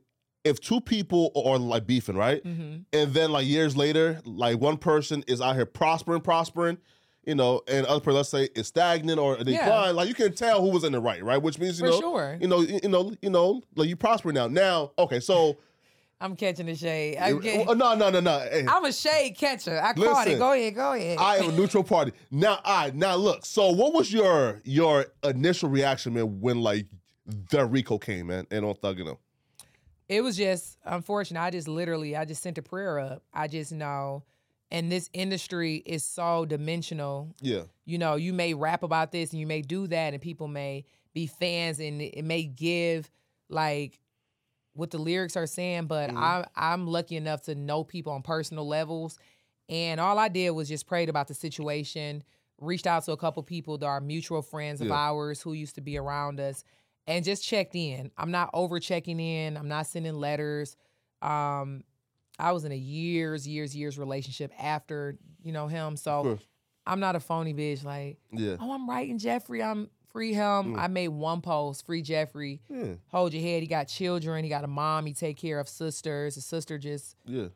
if 0.45 0.61
two 0.61 0.81
people 0.81 1.33
are 1.35 1.59
like 1.59 1.87
beefing, 1.87 2.17
right? 2.17 2.43
hmm 2.43 2.77
And 2.93 3.13
then 3.15 3.33
like 3.33 3.47
years 3.47 3.77
later, 3.77 4.21
like 4.25 4.61
one 4.61 4.77
person 4.77 5.25
is 5.27 5.41
out 5.41 5.57
here 5.57 5.67
prospering, 5.67 6.21
prospering, 6.21 6.79
you 7.25 7.35
know, 7.35 7.63
and 7.67 7.87
other 7.87 8.01
person 8.01 8.17
let's 8.17 8.29
say 8.29 8.49
is 8.55 8.67
stagnant 8.69 9.19
or 9.19 9.37
a 9.37 9.39
Yeah. 9.45 9.65
decline, 9.65 9.97
like 9.97 10.09
you 10.09 10.15
can 10.15 10.35
tell 10.35 10.61
who 10.61 10.71
was 10.71 10.85
in 10.85 10.93
the 10.93 11.01
right, 11.01 11.25
right? 11.25 11.41
Which 11.41 11.59
means 11.59 11.81
you 11.81 11.87
for 11.87 11.91
know, 11.93 12.01
sure 12.01 12.39
you 12.41 12.49
know, 12.49 12.61
you 12.61 12.89
know, 12.89 13.13
you 13.23 13.31
know, 13.31 13.63
like 13.75 13.89
you 13.89 13.97
prosper 13.97 14.33
now. 14.33 14.47
Now, 14.47 14.93
okay, 14.99 15.21
so 15.21 15.57
i'm 16.21 16.37
catching 16.37 16.67
the 16.67 16.75
shade 16.77 17.19
I'm, 17.19 17.41
get- 17.41 17.67
no, 17.77 17.95
no, 17.95 18.09
no, 18.11 18.21
no. 18.21 18.39
Hey, 18.39 18.65
I'm 18.69 18.85
a 18.85 18.93
shade 18.93 19.37
catcher 19.37 19.79
i 19.83 19.93
caught 19.95 20.27
it 20.27 20.31
Listen, 20.31 20.39
go 20.39 20.53
ahead 20.53 20.75
go 20.75 20.93
ahead 20.93 21.19
I 21.19 21.39
am 21.39 21.49
a 21.49 21.53
neutral 21.53 21.83
party. 21.95 22.13
Now, 22.31 22.61
I 22.65 22.93
now 22.95 23.17
look. 23.17 23.45
So, 23.47 23.71
what 23.71 23.93
was 23.95 24.13
your 24.13 24.61
your 24.65 25.07
initial 25.25 25.69
reaction, 25.71 26.15
man, 26.15 26.41
when 26.41 26.61
like 26.61 26.87
the 27.51 27.65
Rico 27.67 27.99
came, 27.99 28.27
man, 28.29 28.47
and 28.51 28.65
on 28.65 28.75
thugging 28.75 29.07
him? 29.09 29.17
It 30.09 30.23
was 30.23 30.37
just 30.37 30.79
unfortunate. 30.85 31.41
I 31.41 31.51
just 31.51 31.69
literally, 31.69 32.17
I 32.17 32.25
just 32.25 32.43
sent 32.43 32.59
a 32.59 32.63
prayer 32.63 32.99
up. 32.99 33.23
I 33.33 33.49
just 33.49 33.73
know, 33.73 34.23
and 34.71 34.91
this 34.91 35.09
industry 35.13 35.77
is 35.87 36.05
so 36.05 36.45
dimensional. 36.45 37.35
Yeah, 37.41 37.63
You 37.85 37.99
know, 37.99 38.17
you 38.17 38.33
may 38.33 38.55
rap 38.55 38.83
about 38.83 39.13
this 39.13 39.31
and 39.33 39.41
you 39.41 39.47
may 39.47 39.63
do 39.63 39.87
that, 39.89 40.13
and 40.13 40.21
people 40.23 40.49
may 40.49 40.85
be 41.15 41.27
fans, 41.27 41.79
and 41.81 42.03
it, 42.03 42.25
may 42.25 42.43
give 42.45 43.09
like 43.49 44.01
what 44.73 44.91
the 44.91 44.99
lyrics 44.99 45.37
are 45.37 45.47
saying. 45.47 45.87
But 45.87 46.11
Mhm. 46.11 46.17
I, 46.17 46.47
I'm 46.57 46.87
lucky 46.87 47.17
enough 47.17 47.43
to 47.43 47.55
know 47.55 47.85
people 47.85 48.13
on 48.13 48.23
personal 48.23 48.67
levels, 48.67 49.19
and 49.69 50.01
all 50.01 50.19
I 50.19 50.29
did 50.29 50.51
was 50.51 50.69
just 50.69 50.87
prayed 50.87 51.09
about 51.09 51.29
the 51.29 51.35
situation. 51.35 52.25
Reached 52.61 52.87
out 52.87 53.05
to 53.05 53.13
a 53.13 53.17
couple 53.17 53.43
people 53.43 53.79
that 53.79 53.87
are 53.87 54.01
mutual 54.01 54.43
friends 54.43 54.81
of 54.81 54.89
Yeah. 54.89 54.95
ours 54.95 55.41
who 55.41 55.53
used 55.53 55.75
to 55.77 55.81
be 55.81 55.97
around 55.97 56.41
us, 56.41 56.65
and 57.07 57.25
just 57.25 57.45
checked 57.45 57.75
in. 57.75 58.11
I'm 58.17 58.31
not 58.31 58.51
over 58.55 58.81
checking 58.81 59.21
in. 59.21 59.57
I'm 59.57 59.69
not 59.69 59.87
sending 59.87 60.15
letters. 60.15 60.77
Um, 61.23 61.85
I 62.39 62.53
was 62.53 62.65
in 62.65 62.73
a 62.73 62.77
years, 62.77 63.47
years, 63.47 63.77
years 63.77 63.99
relationship 63.99 64.53
after 64.59 65.17
you 65.43 65.53
know 65.53 65.69
him, 65.69 65.97
so. 65.97 66.39
I'm 66.87 67.01
not 67.01 67.17
a 67.17 67.21
phony 67.21 67.55
bitch. 67.55 67.85
Like, 67.85 68.19
Yeah, 68.31 68.57
oh, 68.61 68.73
I'm 68.73 68.89
writing 68.89 69.19
Jeffrey. 69.19 69.63
I'm 69.63 69.89
free 70.15 70.33
him. 70.33 70.75
Mm. 70.75 70.79
I 70.79 70.87
made 70.87 71.09
one 71.09 71.41
post, 71.41 71.85
free 71.85 72.03
Jeffrey. 72.03 72.63
yeah, 72.69 72.95
Hold 73.09 73.35
your 73.35 73.43
head. 73.43 73.63
He 73.63 73.67
got 73.67 73.89
children. 73.89 74.45
He 74.45 74.51
got 74.51 74.65
a 74.65 74.69
mom. 74.69 75.07
He 75.07 75.13
take 75.13 75.37
care 75.37 75.59
of 75.59 75.69
sisters. 75.69 76.37
His 76.37 76.47
sister 76.47 76.79
just 76.79 77.17
yeah. 77.27 77.49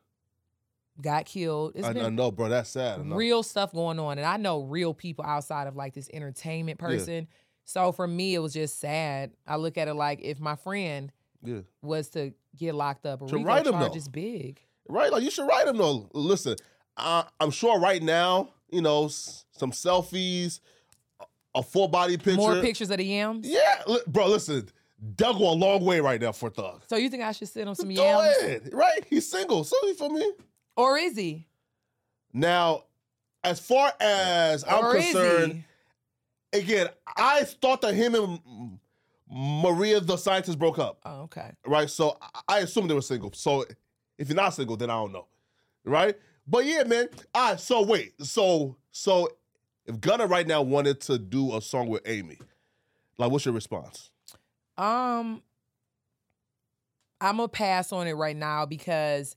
got 1.01 1.25
killed. 1.25 1.73
It's 1.75 1.87
I, 1.87 1.93
been 1.93 2.05
I 2.05 2.09
know, 2.09 2.31
bro. 2.31 2.49
That's 2.49 2.71
sad. 2.71 3.11
Real 3.11 3.43
stuff 3.43 3.73
going 3.73 3.99
on, 3.99 4.19
and 4.19 4.27
I 4.27 4.37
know 4.37 4.63
real 4.63 4.93
people 4.93 5.25
outside 5.25 5.69
of 5.69 5.77
like 5.77 5.95
this 5.95 6.11
entertainment 6.13 6.79
person. 6.79 7.29
So 7.69 7.93
for 7.93 8.07
me, 8.09 8.35
it 8.35 8.39
was 8.39 8.55
just 8.55 8.81
sad. 8.81 9.33
I 9.47 9.57
look 9.57 9.77
at 9.77 9.89
it 9.89 9.95
like 9.95 10.21
if 10.23 10.41
my 10.41 10.57
friend 10.57 11.13
Yeah. 11.45 11.61
was 11.83 12.09
to 12.11 12.33
get 12.57 12.75
locked 12.75 13.05
up, 13.05 13.21
a 13.21 13.27
To 13.27 13.37
write 13.45 13.67
him, 13.67 13.75
charge 13.75 13.93
though. 13.93 13.97
is 13.99 14.09
big. 14.09 14.59
Right? 14.89 15.13
Like 15.13 15.23
you 15.23 15.31
should 15.31 15.47
write 15.47 15.69
him 15.69 15.77
though. 15.77 16.09
Listen, 16.15 16.57
I, 16.97 17.25
I'm 17.39 17.51
sure 17.51 17.79
right 17.79 18.03
now, 18.03 18.55
you 18.71 18.81
know, 18.81 19.05
s- 19.05 19.45
some 19.53 19.71
selfies, 19.71 20.61
a 21.55 21.63
full 21.63 21.89
body 21.89 22.17
picture. 22.17 22.37
More 22.39 22.59
pictures 22.63 22.91
of 22.91 22.97
the 22.97 23.05
yams. 23.05 23.47
Yeah, 23.47 23.83
li- 23.87 24.01
bro. 24.07 24.29
Listen, 24.29 24.71
they'll 25.19 25.39
go 25.39 25.51
a 25.51 25.53
long 25.53 25.85
way 25.85 26.01
right 26.01 26.23
now 26.23 26.33
for 26.33 26.49
Thug. 26.49 26.85
So 26.89 26.97
you 26.97 27.11
think 27.11 27.23
I 27.23 27.33
should 27.33 27.49
sit 27.49 27.69
on 27.69 27.75
some 27.75 27.93
Go 27.95 28.03
yams, 28.03 28.37
ahead, 28.39 28.71
right? 28.73 29.05
He's 29.11 29.31
single, 29.31 29.63
so 29.65 29.77
you 29.83 29.93
feel 29.95 30.09
me? 30.09 30.33
or 30.75 30.97
is 30.97 31.17
he? 31.19 31.47
Now, 32.33 32.85
as 33.45 33.61
far 33.61 33.93
as 34.01 34.65
I'm 34.65 34.85
or 34.87 34.95
concerned, 34.95 35.51
is 35.53 35.57
he? 35.59 35.65
Again, 36.53 36.89
I 37.17 37.45
thought 37.45 37.83
that 37.83 37.95
him 37.95 38.15
and 38.15 38.79
Mariah 39.31 40.01
the 40.01 40.17
Scientist 40.17 40.59
broke 40.59 40.79
up, 40.79 41.01
Oh, 41.05 41.23
okay. 41.23 41.53
right? 41.67 41.91
So 41.91 42.19
I- 42.49 42.61
assume 42.61 42.89
they 42.89 42.95
were 42.95 43.03
single. 43.03 43.33
So 43.35 43.65
if 44.17 44.29
you're 44.29 44.37
not 44.37 44.55
single, 44.55 44.77
then 44.77 44.89
I 44.91 44.95
don't 44.95 45.13
know, 45.13 45.27
right? 45.85 46.17
But 46.47 46.65
yeah, 46.65 46.85
man. 46.85 47.09
All 47.35 47.51
right. 47.51 47.61
So 47.61 47.83
wait. 47.83 48.15
So 48.25 48.77
so 48.91 49.29
if 49.85 50.01
Gunna 50.01 50.27
right 50.27 50.47
now 50.47 50.63
wanted 50.63 51.01
to 51.03 51.19
do 51.19 51.55
a 51.55 51.61
song 51.61 51.89
with 51.89 52.03
Amy, 52.07 52.39
like, 53.19 53.31
what's 53.31 53.45
your 53.45 53.53
response? 53.55 54.11
Um, 54.79 55.43
I'm 57.21 57.37
gonna 57.37 57.49
pass 57.49 57.93
on 57.93 58.07
it 58.07 58.13
right 58.15 58.37
now 58.37 58.65
because 58.65 59.37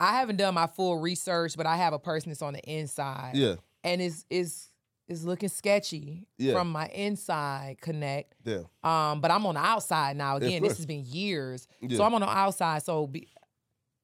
I 0.00 0.12
haven't 0.18 0.36
done 0.36 0.52
my 0.54 0.66
full 0.66 0.98
research, 0.98 1.56
but 1.56 1.64
I 1.66 1.76
have 1.76 1.92
a 1.94 1.98
person 1.98 2.30
that's 2.30 2.42
on 2.42 2.52
the 2.52 2.60
inside, 2.70 3.32
Yeah. 3.36 3.54
and 3.84 4.02
it's 4.02 4.26
is 4.28 4.68
is 5.12 5.24
looking 5.24 5.48
sketchy 5.48 6.26
Yeah. 6.38 6.52
from 6.54 6.70
my 6.72 6.88
inside 6.88 7.80
connect. 7.80 8.34
Yeah. 8.44 8.62
Um, 8.82 9.20
but 9.20 9.30
I'm 9.30 9.46
on 9.46 9.54
the 9.54 9.60
outside 9.60 10.16
now. 10.16 10.36
Again, 10.36 10.62
this 10.62 10.76
has 10.76 10.86
been 10.86 11.04
years, 11.06 11.68
Yeah. 11.80 11.98
so 11.98 12.04
I'm 12.04 12.14
on 12.14 12.20
the 12.22 12.28
outside. 12.28 12.82
So 12.82 13.06
be, 13.06 13.28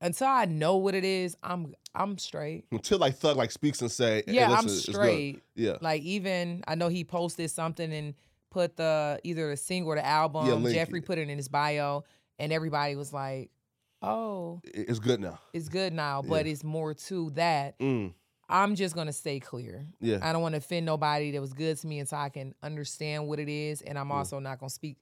until 0.01 0.29
I 0.29 0.45
know 0.45 0.77
what 0.77 0.95
it 0.95 1.05
is, 1.05 1.37
I'm 1.43 1.75
I'm 1.95 2.17
straight. 2.19 2.65
Until 2.71 2.99
like 2.99 3.17
Thug 3.17 3.37
like 3.37 3.51
speaks 3.51 3.81
and 3.83 3.91
say, 3.91 4.23
hey, 4.27 4.35
Yeah, 4.35 4.53
I'm 4.53 4.65
listen, 4.67 4.93
good. 4.93 4.99
straight. 5.01 5.43
Yeah. 5.57 5.79
Like 5.81 6.03
even 6.03 6.63
I 6.69 6.77
know 6.77 6.89
he 6.89 7.03
posted 7.05 7.51
something 7.51 7.93
and 7.93 8.15
put 8.51 8.77
the 8.77 9.19
either 9.25 9.51
the 9.51 9.57
single 9.57 9.93
or 9.93 9.97
the 9.97 10.07
album. 10.07 10.63
link 10.63 10.77
Jeffrey 10.77 11.01
it. 11.01 11.07
put 11.07 11.19
it 11.19 11.29
in 11.29 11.37
his 11.37 11.49
bio, 11.49 12.05
and 12.39 12.53
everybody 12.53 12.95
was 12.97 13.13
like, 13.13 13.51
"Oh, 14.01 14.61
It's 14.65 15.01
good 15.01 15.21
now. 15.21 15.41
it's 15.53 15.69
good 15.69 15.93
now," 15.93 16.23
but 16.23 16.47
it's 16.47 16.63
more 16.65 16.95
to 16.95 17.31
that. 17.31 17.79
Mm. 17.81 18.15
I'm 18.49 18.75
just 18.75 18.95
gonna 18.95 19.13
stay 19.13 19.41
clear. 19.41 19.87
Yeah. 20.01 20.19
I 20.23 20.33
don't 20.33 20.43
want 20.43 20.55
to 20.55 20.59
offend 20.59 20.87
nobody 20.87 21.31
that 21.33 21.41
was 21.41 21.53
good 21.53 21.77
to 21.79 21.87
me 21.87 21.99
until 21.99 22.19
I 22.19 22.29
can 22.31 22.55
understand 22.63 23.27
what 23.29 23.39
it 23.39 23.49
is, 23.49 23.83
and 23.83 23.99
I'm 23.99 24.11
also 24.11 24.39
not 24.39 24.59
gonna 24.59 24.71
speak 24.71 24.97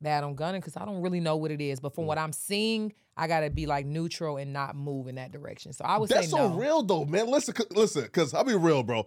bad 0.00 0.24
on 0.24 0.34
Gunna 0.36 0.58
because 0.58 0.76
I 0.76 0.84
don't 0.84 1.02
really 1.02 1.20
know 1.20 1.36
what 1.36 1.50
it 1.50 1.60
is. 1.60 1.80
But 1.80 1.94
from 1.94 2.04
Mm. 2.04 2.08
what 2.08 2.18
I'm 2.18 2.32
seeing, 2.32 2.92
I 3.16 3.26
gotta 3.26 3.50
be 3.50 3.66
like 3.66 3.84
neutral 3.84 4.36
and 4.36 4.52
not 4.52 4.74
move 4.76 5.08
in 5.08 5.16
that 5.16 5.32
direction. 5.32 5.72
So 5.72 5.84
I 5.84 5.98
would 5.98 6.08
That's 6.08 6.26
say 6.26 6.30
so 6.30 6.48
no. 6.48 6.54
real 6.54 6.82
though, 6.82 7.04
man. 7.04 7.26
Listen, 7.26 7.54
listen, 7.72 8.02
because 8.04 8.32
I'll 8.32 8.44
be 8.44 8.54
real, 8.54 8.82
bro. 8.82 9.06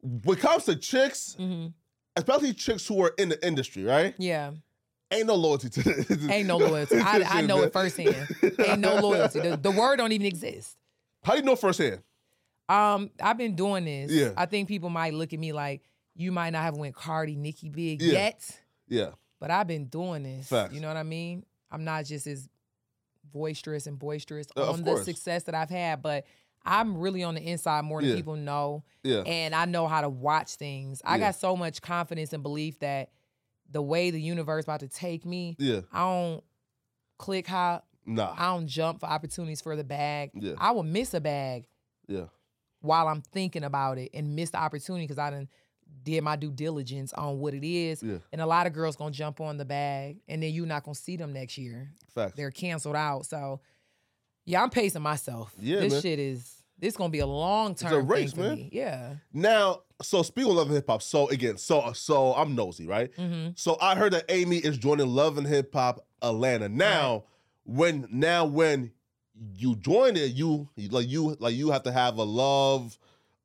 When 0.00 0.38
it 0.38 0.40
comes 0.40 0.64
to 0.64 0.76
chicks, 0.76 1.34
hmm 1.34 1.66
especially 2.14 2.52
chicks 2.52 2.86
who 2.86 3.02
are 3.02 3.14
in 3.18 3.30
the 3.30 3.46
industry, 3.46 3.84
right? 3.84 4.14
Yeah. 4.18 4.52
Ain't 5.10 5.26
no 5.26 5.34
loyalty 5.34 5.70
to 5.70 5.82
the 5.82 6.28
Ain't 6.32 6.46
no 6.46 6.58
loyalty. 6.58 6.98
I, 6.98 7.22
I 7.26 7.40
know 7.42 7.56
man. 7.58 7.64
it 7.68 7.72
firsthand. 7.72 8.28
Ain't 8.58 8.80
no 8.80 8.96
loyalty. 8.96 9.40
The, 9.40 9.56
the 9.56 9.70
word 9.70 9.96
don't 9.96 10.12
even 10.12 10.26
exist. 10.26 10.76
How 11.24 11.32
do 11.32 11.38
you 11.38 11.44
know 11.44 11.56
firsthand? 11.56 12.02
Um, 12.68 13.10
I've 13.20 13.38
been 13.38 13.54
doing 13.56 13.84
this. 13.84 14.10
Yeah. 14.12 14.32
I 14.36 14.46
think 14.46 14.68
people 14.68 14.88
might 14.90 15.14
look 15.14 15.32
at 15.32 15.38
me 15.38 15.52
like 15.52 15.82
you 16.14 16.32
might 16.32 16.50
not 16.50 16.62
have 16.62 16.76
went 16.76 16.94
Cardi, 16.94 17.36
Nicki 17.36 17.68
Big 17.68 18.00
Yeah. 18.02 18.12
yet, 18.12 18.60
Yeah. 18.88 19.10
but 19.40 19.50
I've 19.50 19.66
been 19.66 19.86
doing 19.86 20.22
this. 20.22 20.48
Facts. 20.48 20.74
You 20.74 20.80
know 20.80 20.88
what 20.88 20.96
I 20.96 21.02
mean? 21.02 21.44
I'm 21.70 21.84
not 21.84 22.04
just 22.04 22.26
as 22.26 22.48
boisterous 23.32 23.86
and 23.86 23.98
boisterous 23.98 24.46
Uh, 24.56 24.70
on 24.72 24.82
the 24.82 25.02
success 25.02 25.44
that 25.44 25.54
I've 25.54 25.70
had, 25.70 26.02
but 26.02 26.24
I'm 26.64 26.98
really 26.98 27.22
on 27.24 27.34
the 27.34 27.40
inside 27.42 27.84
more 27.84 28.00
than 28.00 28.10
Yeah. 28.10 28.16
people 28.16 28.36
know, 28.36 28.84
Yeah. 29.02 29.22
and 29.26 29.54
I 29.54 29.64
know 29.64 29.86
how 29.88 30.00
to 30.02 30.08
watch 30.08 30.54
things. 30.56 31.00
I 31.04 31.16
Yeah. 31.16 31.26
got 31.28 31.34
so 31.36 31.56
much 31.56 31.82
confidence 31.82 32.32
and 32.32 32.42
belief 32.42 32.78
that 32.80 33.10
the 33.70 33.82
way 33.82 34.10
the 34.10 34.20
universe 34.20 34.64
about 34.64 34.80
to 34.80 34.88
take 34.88 35.24
me, 35.24 35.56
Yeah. 35.58 35.80
I 35.92 36.00
don't 36.00 36.44
click 37.18 37.46
hop. 37.48 37.86
Nah. 38.04 38.34
I 38.36 38.46
don't 38.54 38.66
jump 38.66 39.00
for 39.00 39.06
opportunities 39.06 39.60
for 39.60 39.76
the 39.76 39.84
bag. 39.84 40.30
Yeah. 40.34 40.54
I 40.58 40.72
will 40.72 40.82
miss 40.82 41.14
a 41.14 41.20
bag 41.20 41.66
Yeah. 42.06 42.26
While 42.82 43.08
I'm 43.08 43.22
thinking 43.22 43.64
about 43.64 43.98
it 43.98 44.10
and 44.12 44.36
miss 44.36 44.50
the 44.50 44.58
opportunity 44.58 45.04
because 45.04 45.18
I 45.18 45.30
didn't 45.30 45.48
did 46.04 46.22
my 46.22 46.36
due 46.36 46.50
diligence 46.50 47.12
on 47.12 47.38
what 47.38 47.54
it 47.54 47.66
is. 47.66 48.02
Yeah. 48.02 48.18
And 48.32 48.40
a 48.40 48.46
lot 48.46 48.66
of 48.66 48.72
girls 48.72 48.96
gonna 48.96 49.10
jump 49.12 49.40
on 49.40 49.56
the 49.56 49.64
bag 49.64 50.18
and 50.28 50.42
then 50.42 50.52
you're 50.52 50.66
not 50.66 50.84
gonna 50.84 50.94
see 50.94 51.16
them 51.16 51.32
next 51.32 51.58
year. 51.58 51.90
Facts. 52.14 52.34
They're 52.36 52.50
canceled 52.50 52.96
out. 52.96 53.26
So 53.26 53.60
yeah, 54.44 54.62
I'm 54.62 54.70
pacing 54.70 55.02
myself. 55.02 55.54
Yeah, 55.60 55.80
this 55.80 55.92
man. 55.92 56.02
shit 56.02 56.18
is 56.18 56.62
this 56.78 56.96
gonna 56.96 57.10
be 57.10 57.20
a 57.20 57.26
long 57.26 57.74
term 57.74 58.06
race, 58.08 58.34
man. 58.34 58.56
me. 58.56 58.70
Yeah. 58.72 59.14
Now, 59.32 59.82
so 60.02 60.22
speaking 60.22 60.50
of 60.50 60.56
love 60.56 60.66
and 60.66 60.74
hip 60.74 60.86
hop, 60.88 61.02
so 61.02 61.28
again, 61.28 61.56
so 61.56 61.92
so 61.92 62.34
I'm 62.34 62.56
nosy, 62.56 62.86
right? 62.86 63.14
hmm 63.14 63.50
So 63.54 63.76
I 63.80 63.94
heard 63.94 64.12
that 64.14 64.24
Amy 64.28 64.56
is 64.56 64.78
joining 64.78 65.06
Love 65.06 65.38
and 65.38 65.46
Hip 65.46 65.72
Hop 65.74 66.04
Atlanta. 66.20 66.68
Now, 66.68 67.24
when 67.64 68.08
now 68.10 68.46
when 68.46 68.90
you 69.56 69.76
join 69.76 70.16
it, 70.16 70.32
you 70.32 70.68
like 70.90 71.08
you 71.08 71.36
like 71.40 71.54
you 71.54 71.70
have 71.70 71.82
to 71.84 71.92
have 71.92 72.16
a 72.18 72.22
love, 72.24 72.98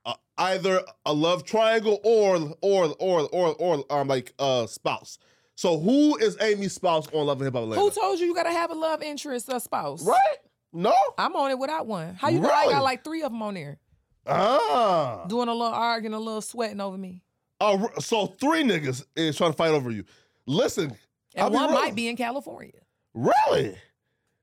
uh, 0.06 0.14
either 0.38 0.82
a 1.06 1.14
love 1.14 1.44
triangle 1.44 2.00
or 2.04 2.56
or 2.62 2.96
or 3.00 3.22
or 3.32 3.56
or 3.56 3.86
um 3.90 4.08
like 4.08 4.34
a 4.40 4.66
spouse. 4.70 5.18
So 5.56 5.80
who 5.80 6.18
is 6.18 6.38
Amy's 6.40 6.74
spouse 6.74 7.08
on 7.14 7.26
Love 7.26 7.38
and 7.42 7.46
Hip 7.48 7.54
Hop 7.56 7.64
Atlanta? 7.64 7.82
Who 7.82 7.90
told 7.90 8.20
you 8.20 8.28
you 8.28 8.36
gotta 8.36 8.52
have 8.52 8.70
a 8.72 8.76
love 8.76 9.02
interest 9.02 9.50
or 9.52 9.60
spouse? 9.60 10.06
right? 10.06 10.38
No. 10.74 10.94
I'm 11.18 11.36
on 11.36 11.50
it 11.50 11.58
without 11.58 11.88
one. 11.88 12.14
How 12.16 12.30
you 12.30 12.40
know 12.40 12.50
I 12.52 12.66
got 12.70 12.84
like 12.84 13.04
three 13.04 13.24
of 13.24 13.32
them 13.32 13.42
on 13.42 13.56
there 13.56 13.80
Ah. 14.28 15.26
doing 15.28 15.48
a 15.48 15.54
little 15.54 15.74
arguing, 15.74 16.14
a 16.14 16.20
little 16.20 16.42
sweating 16.42 16.82
over 16.82 16.98
me. 16.98 17.24
Oh, 17.60 17.90
so 18.00 18.28
three 18.28 18.64
niggas 18.64 19.04
is 19.16 19.36
trying 19.36 19.52
to 19.52 19.58
fight 19.58 19.72
over 19.72 19.90
you. 19.90 20.04
Listen, 20.46 20.92
I'll 21.36 21.46
And 21.46 21.54
be 21.54 21.56
one 21.56 21.74
might 21.74 21.96
be 21.96 22.08
in 22.08 22.18
California. 22.18 22.74
really. 23.14 23.76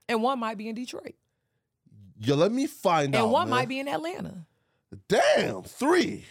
And 0.09 0.22
one 0.22 0.38
might 0.40 0.59
be 0.59 0.68
in 0.68 0.74
Detroit. 0.74 1.14
Yo, 2.18 2.34
let 2.36 2.52
me 2.52 2.66
find 2.66 3.14
out. 3.14 3.24
And 3.24 3.32
one 3.32 3.48
man. 3.48 3.58
might 3.58 3.68
be 3.68 3.78
in 3.80 3.88
Atlanta. 3.88 4.46
Damn, 5.08 5.62
three. 5.62 6.24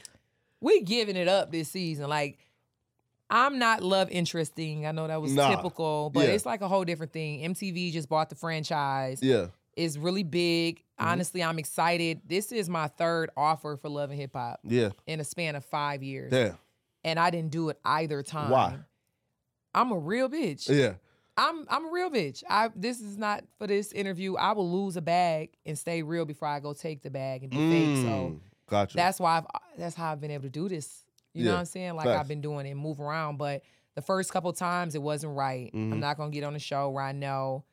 We 0.61 0.81
giving 0.81 1.15
it 1.17 1.27
up 1.27 1.51
this 1.51 1.69
season. 1.69 2.07
Like, 2.07 2.37
I'm 3.29 3.59
not 3.59 3.83
love 3.83 4.09
interesting. 4.11 4.85
I 4.85 4.91
know 4.91 5.07
that 5.07 5.21
was 5.21 5.33
Nah. 5.33 5.55
typical, 5.55 6.09
but 6.09 6.27
Yeah. 6.27 6.33
it's 6.33 6.45
like 6.45 6.61
a 6.61 6.67
whole 6.67 6.85
different 6.85 7.11
thing. 7.11 7.41
MTV 7.43 7.91
just 7.91 8.07
bought 8.07 8.29
the 8.29 8.35
franchise. 8.35 9.19
Yeah. 9.21 9.47
It's 9.75 9.97
really 9.97 10.23
big. 10.23 10.77
Mm-hmm. 10.99 11.07
Honestly, 11.09 11.43
I'm 11.43 11.57
excited. 11.59 12.21
This 12.25 12.51
is 12.51 12.69
my 12.69 12.87
third 12.87 13.31
offer 13.35 13.75
for 13.75 13.89
Love 13.89 14.11
and 14.11 14.19
Hip 14.19 14.31
Hop 14.35 14.59
Yeah. 14.63 14.89
in 15.07 15.19
a 15.19 15.23
span 15.23 15.55
of 15.55 15.65
five 15.65 16.03
years. 16.03 16.31
Damn. 16.31 16.57
And 17.03 17.19
I 17.19 17.29
didn't 17.31 17.51
do 17.51 17.69
it 17.69 17.79
either 17.83 18.21
time. 18.23 18.51
Why? 18.51 18.77
I'm 19.73 19.91
a 19.91 19.97
real 19.97 20.29
bitch. 20.29 20.69
Yeah. 20.69 20.93
I'm 21.35 21.65
I'm 21.69 21.87
a 21.87 21.91
real 21.91 22.09
bitch. 22.11 22.43
I 22.49 22.69
this 22.75 23.01
is 23.01 23.17
not 23.17 23.43
for 23.57 23.65
this 23.67 23.91
interview. 23.91 24.35
I 24.35 24.51
will 24.51 24.69
lose 24.69 24.97
a 24.97 25.01
bag 25.01 25.49
and 25.65 25.77
stay 25.77 26.03
real 26.03 26.25
before 26.25 26.47
I 26.47 26.59
go 26.59 26.73
take 26.73 27.01
the 27.01 27.09
bag 27.09 27.41
and 27.43 27.51
be 27.51 27.57
fake. 27.57 27.97
So 28.05 28.09
Mm, 28.11 28.39
gotcha. 28.67 28.95
that's 28.95 29.19
why 29.19 29.37
I've 29.37 29.45
that's 29.77 29.95
how 29.95 30.11
I've 30.11 30.21
been 30.21 30.31
able 30.31 30.43
to 30.43 30.49
do 30.49 30.69
this. 30.69 31.03
You 31.33 31.45
know 31.45 31.53
what 31.53 31.59
I'm 31.59 31.65
saying? 31.65 31.95
Like 31.95 32.05
facts. 32.05 32.19
I've 32.19 32.27
been 32.27 32.41
doing 32.41 32.67
it 32.67 32.71
and 32.71 32.79
move 32.79 32.99
around. 32.99 33.37
But 33.37 33.63
the 33.95 34.01
first 34.03 34.31
couple 34.31 34.53
times 34.53 34.93
it 34.93 35.01
wasn't 35.01 35.35
right. 35.35 35.71
Mhm. 35.73 35.93
I'm 35.93 35.99
not 35.99 36.17
gonna 36.17 36.29
get 36.31 36.43
on 36.43 36.55
a 36.55 36.59
show 36.59 36.89
where 36.91 37.03
I 37.03 37.11
know 37.13 37.63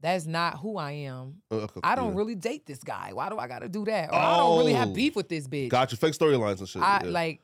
that's 0.00 0.26
not 0.26 0.58
who 0.58 0.76
I 0.76 0.92
am. 0.92 1.42
Uh, 1.50 1.56
okay, 1.56 1.80
I 1.84 1.94
don't 1.94 2.12
yeah. 2.12 2.18
really 2.18 2.34
date 2.34 2.66
this 2.66 2.82
guy. 2.82 3.10
Why 3.12 3.28
do 3.28 3.38
I 3.38 3.46
gotta 3.46 3.68
do 3.68 3.84
that? 3.84 4.10
Or 4.10 4.14
I 4.16 4.36
don't 4.38 4.58
really 4.58 4.72
have 4.74 4.88
Oh. 4.88 4.92
beef 4.94 5.14
with 5.14 5.28
this 5.28 5.46
bitch. 5.46 5.68
Gotcha. 5.68 5.96
Fake 5.96 6.14
storylines 6.14 6.58
and 6.58 6.68
shit. 6.68 6.82
I 6.82 7.02
yeah. 7.04 7.10
like 7.10 7.42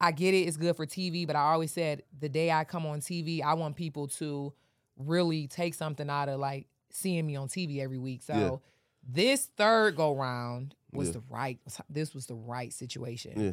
I 0.00 0.12
get 0.12 0.32
it, 0.34 0.42
it's 0.42 0.56
good 0.56 0.76
for 0.76 0.86
TV, 0.86 1.26
but 1.26 1.34
I 1.36 1.40
always 1.52 1.72
said 1.72 2.02
the 2.20 2.28
day 2.28 2.50
I 2.52 2.62
come 2.64 2.86
on 2.86 3.00
TV, 3.00 3.42
I 3.42 3.54
want 3.54 3.74
people 3.76 4.06
to 4.08 4.52
really 4.98 5.46
take 5.46 5.74
something 5.74 6.10
out 6.10 6.28
of 6.28 6.38
like 6.40 6.66
seeing 6.90 7.26
me 7.26 7.36
on 7.36 7.48
TV 7.48 7.80
every 7.80 7.98
week. 7.98 8.22
So 8.22 8.34
Yeah. 8.34 8.56
this 9.02 9.46
third 9.56 9.96
go 9.96 10.14
round 10.14 10.74
was 10.92 11.08
Yeah. 11.08 11.12
the 11.14 11.22
right 11.30 11.58
this 11.88 12.14
was 12.14 12.26
the 12.26 12.34
right 12.34 12.72
situation. 12.72 13.40
Yeah. 13.40 13.52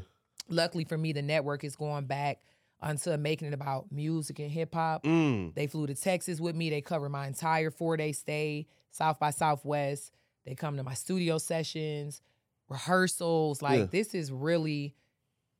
Luckily 0.50 0.84
for 0.84 0.98
me, 0.98 1.12
the 1.14 1.22
network 1.22 1.64
is 1.64 1.76
going 1.76 2.06
back 2.06 2.42
unto 2.82 3.16
making 3.18 3.48
it 3.48 3.54
about 3.54 3.92
music 3.92 4.40
and 4.40 4.52
hip 4.52 4.74
hop. 4.74 5.04
Mm, 5.04 5.54
They 5.56 5.68
flew 5.68 5.88
to 5.88 5.96
Texas 5.96 6.40
with 6.40 6.56
me. 6.56 6.70
They 6.70 6.82
covered 6.82 7.10
my 7.10 7.28
entire 7.28 7.72
four 7.72 7.98
day 7.98 8.12
stay, 8.12 8.68
South 8.92 9.20
by 9.20 9.32
Southwest. 9.32 10.12
They 10.46 10.56
come 10.56 10.78
to 10.78 10.84
my 10.84 10.94
studio 10.94 11.38
sessions, 11.38 12.22
rehearsals. 12.70 13.62
Like 13.62 13.80
Yeah. 13.80 13.86
this 13.86 14.14
is 14.14 14.32
really 14.32 14.96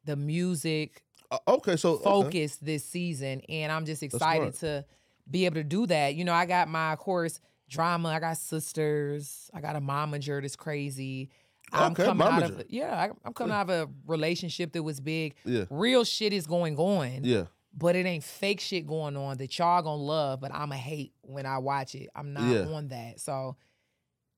the 0.04 0.16
music 0.16 1.02
uh, 1.32 1.40
okay, 1.48 1.76
so 1.76 1.94
okay. 1.94 2.04
focus 2.04 2.58
this 2.58 2.86
season, 2.86 3.42
and 3.50 3.72
I'm 3.72 3.86
just 3.86 4.04
excited 4.04 4.54
to 4.60 4.86
be 5.30 5.46
able 5.46 5.56
to 5.56 5.64
do 5.64 5.86
that. 5.88 6.16
You 6.16 6.26
know, 6.26 6.34
I 6.34 6.46
got 6.46 6.68
my 6.68 6.94
of 6.94 7.00
course 7.00 7.40
drama. 7.70 8.10
I 8.10 8.20
got 8.20 8.38
sisters. 8.38 9.50
I 9.54 9.62
got 9.62 9.76
a 9.76 9.82
momager 9.82 10.42
that's 10.42 10.56
crazy. 10.56 11.30
I'm 11.72 11.94
Okay, 11.94 12.06
coming 12.06 12.28
out 12.28 12.44
of 12.44 12.52
momager. 12.52 12.66
yeah. 12.70 12.96
I, 12.96 13.10
I'm 13.26 13.34
coming 13.34 13.54
out 13.54 13.70
of 13.70 13.90
a 13.90 13.92
relationship 14.06 14.72
that 14.74 14.84
was 14.84 15.00
big. 15.00 15.36
Yeah. 15.46 15.66
Real 15.70 16.04
shit 16.04 16.32
is 16.34 16.46
going 16.46 16.78
on. 16.78 17.24
Yeah. 17.24 17.46
but 17.78 17.96
it 17.96 18.06
ain't 18.06 18.24
fake 18.24 18.62
shit 18.62 18.88
going 18.88 19.18
on 19.18 19.36
that 19.38 19.58
y'all 19.60 19.82
gonna 19.82 20.02
love, 20.02 20.40
but 20.40 20.54
I'ma 20.54 20.76
hate 20.76 21.12
when 21.24 21.46
I 21.46 21.58
watch 21.58 21.94
it. 21.96 22.10
I'm 22.16 22.32
not 22.34 22.44
Yeah. 22.54 22.68
on 22.74 22.88
that. 22.90 23.20
So 23.20 23.58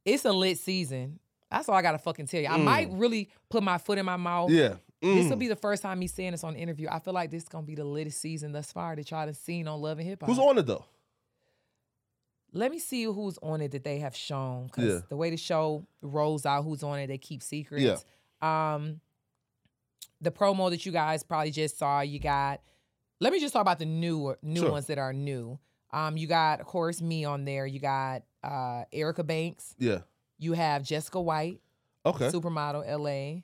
it's 0.06 0.26
a 0.26 0.32
lit 0.32 0.58
season. 0.58 1.20
That's 1.52 1.70
all 1.70 1.76
I 1.76 1.82
gotta 1.82 2.00
fucking 2.00 2.28
tell 2.28 2.42
you. 2.42 2.48
I 2.48 2.58
Mm. 2.58 2.64
might 2.64 2.92
really 2.94 3.30
put 3.50 3.62
my 3.62 3.78
foot 3.78 3.98
in 3.98 4.06
my 4.06 4.16
mouth. 4.18 4.50
Yeah. 4.52 4.76
This 5.02 5.30
will 5.30 5.36
Mm. 5.36 5.40
be 5.40 5.48
the 5.48 5.56
first 5.56 5.84
time 5.84 6.00
me 6.00 6.08
saying 6.08 6.32
this 6.32 6.44
on 6.44 6.56
interview. 6.56 6.88
I 6.90 7.00
feel 7.00 7.14
like 7.14 7.30
this 7.30 7.44
is 7.44 7.50
gonna 7.50 7.66
be 7.68 7.76
the 7.76 7.84
latest 7.86 8.20
season 8.20 8.52
thus 8.52 8.72
far 8.72 8.96
that 8.96 9.10
y'all 9.12 9.26
done 9.26 9.34
seen 9.36 9.68
on 9.68 9.80
Love 9.82 10.00
and 10.00 10.08
Hip 10.08 10.22
Hop. 10.22 10.30
Who's 10.30 10.40
on 10.40 10.58
it 10.58 10.66
though? 10.66 10.86
Let 12.54 12.72
me 12.72 12.80
see 12.80 13.04
who's 13.04 13.38
on 13.44 13.62
it 13.62 13.72
that 13.72 13.84
they 13.84 14.00
have 14.00 14.16
shown. 14.16 14.70
Cause 14.70 14.86
Yeah. 14.86 15.00
the 15.10 15.18
way 15.18 15.30
the 15.30 15.38
show 15.38 15.86
rolls 16.02 16.46
out, 16.46 16.64
who's 16.64 16.82
on 16.82 16.98
it, 17.00 17.08
they 17.08 17.18
keep 17.18 17.44
secrets. 17.44 17.84
Yeah. 18.42 18.74
Um 18.74 19.02
the 20.20 20.32
promo 20.32 20.70
that 20.72 20.84
you 20.86 20.92
guys 20.92 21.22
probably 21.22 21.52
just 21.52 21.78
saw, 21.78 22.02
you 22.02 22.20
got 22.20 22.62
let 23.20 23.34
me 23.34 23.40
just 23.40 23.54
talk 23.54 23.62
about 23.62 23.80
the 23.80 23.86
new 23.86 24.36
new 24.42 24.62
Sure. 24.62 24.72
ones 24.72 24.88
that 24.88 24.98
are 24.98 25.14
new. 25.14 25.60
Um, 25.92 26.18
you 26.18 26.28
got, 26.28 26.60
of 26.60 26.66
course, 26.68 27.02
me 27.02 27.24
on 27.24 27.46
there. 27.46 27.66
You 27.66 27.80
got 27.80 28.24
uh 28.44 28.86
Erica 28.92 29.24
Banks. 29.24 29.76
Yeah. 29.78 30.02
You 30.40 30.54
have 30.54 30.84
Jessica 30.84 31.20
White, 31.22 31.62
Okay. 32.06 32.30
supermodel 32.30 32.86
LA. 32.88 33.44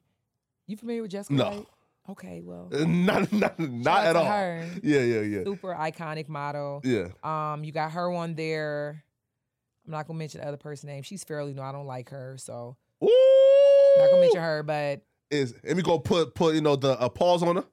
You 0.74 0.78
familiar 0.78 1.04
with 1.04 1.12
Jessica 1.12 1.34
No. 1.36 1.50
White? 1.52 1.68
Okay, 2.10 2.42
well. 2.44 2.68
Uh, 2.74 2.84
Not 2.86 3.32
not 3.32 3.60
not 3.60 4.06
at 4.08 4.16
all. 4.16 4.26
her. 4.26 4.68
Yeah, 4.82 5.02
yeah, 5.02 5.22
yeah. 5.22 5.44
Super 5.44 5.76
iconic 5.76 6.28
model. 6.28 6.82
Yeah. 6.84 7.10
Um, 7.24 7.64
you 7.64 7.72
got 7.72 7.92
her 7.92 8.12
on 8.12 8.34
there. 8.34 9.04
I'm 9.86 9.92
not 9.92 10.08
gonna 10.08 10.18
mention 10.18 10.42
the 10.42 10.48
other 10.48 10.58
person's 10.58 10.88
name. 10.90 11.04
She's 11.04 11.24
fairly 11.24 11.54
new. 11.54 11.62
I 11.62 11.72
don't 11.72 11.86
like 11.86 12.10
her, 12.10 12.38
so 12.40 12.76
Ooh. 13.04 13.94
I'm 13.98 14.02
not 14.04 14.10
gonna 14.10 14.22
mention 14.22 14.42
her. 14.42 14.64
But 14.64 15.04
Is 15.30 15.54
let 15.64 15.78
me 15.78 15.84
go 15.84 16.00
put 16.00 16.34
put 16.34 16.56
you 16.56 16.62
know 16.62 16.76
the 16.76 17.00
uh, 17.00 17.08
pause 17.08 17.44
on 17.44 17.58
her. 17.58 17.66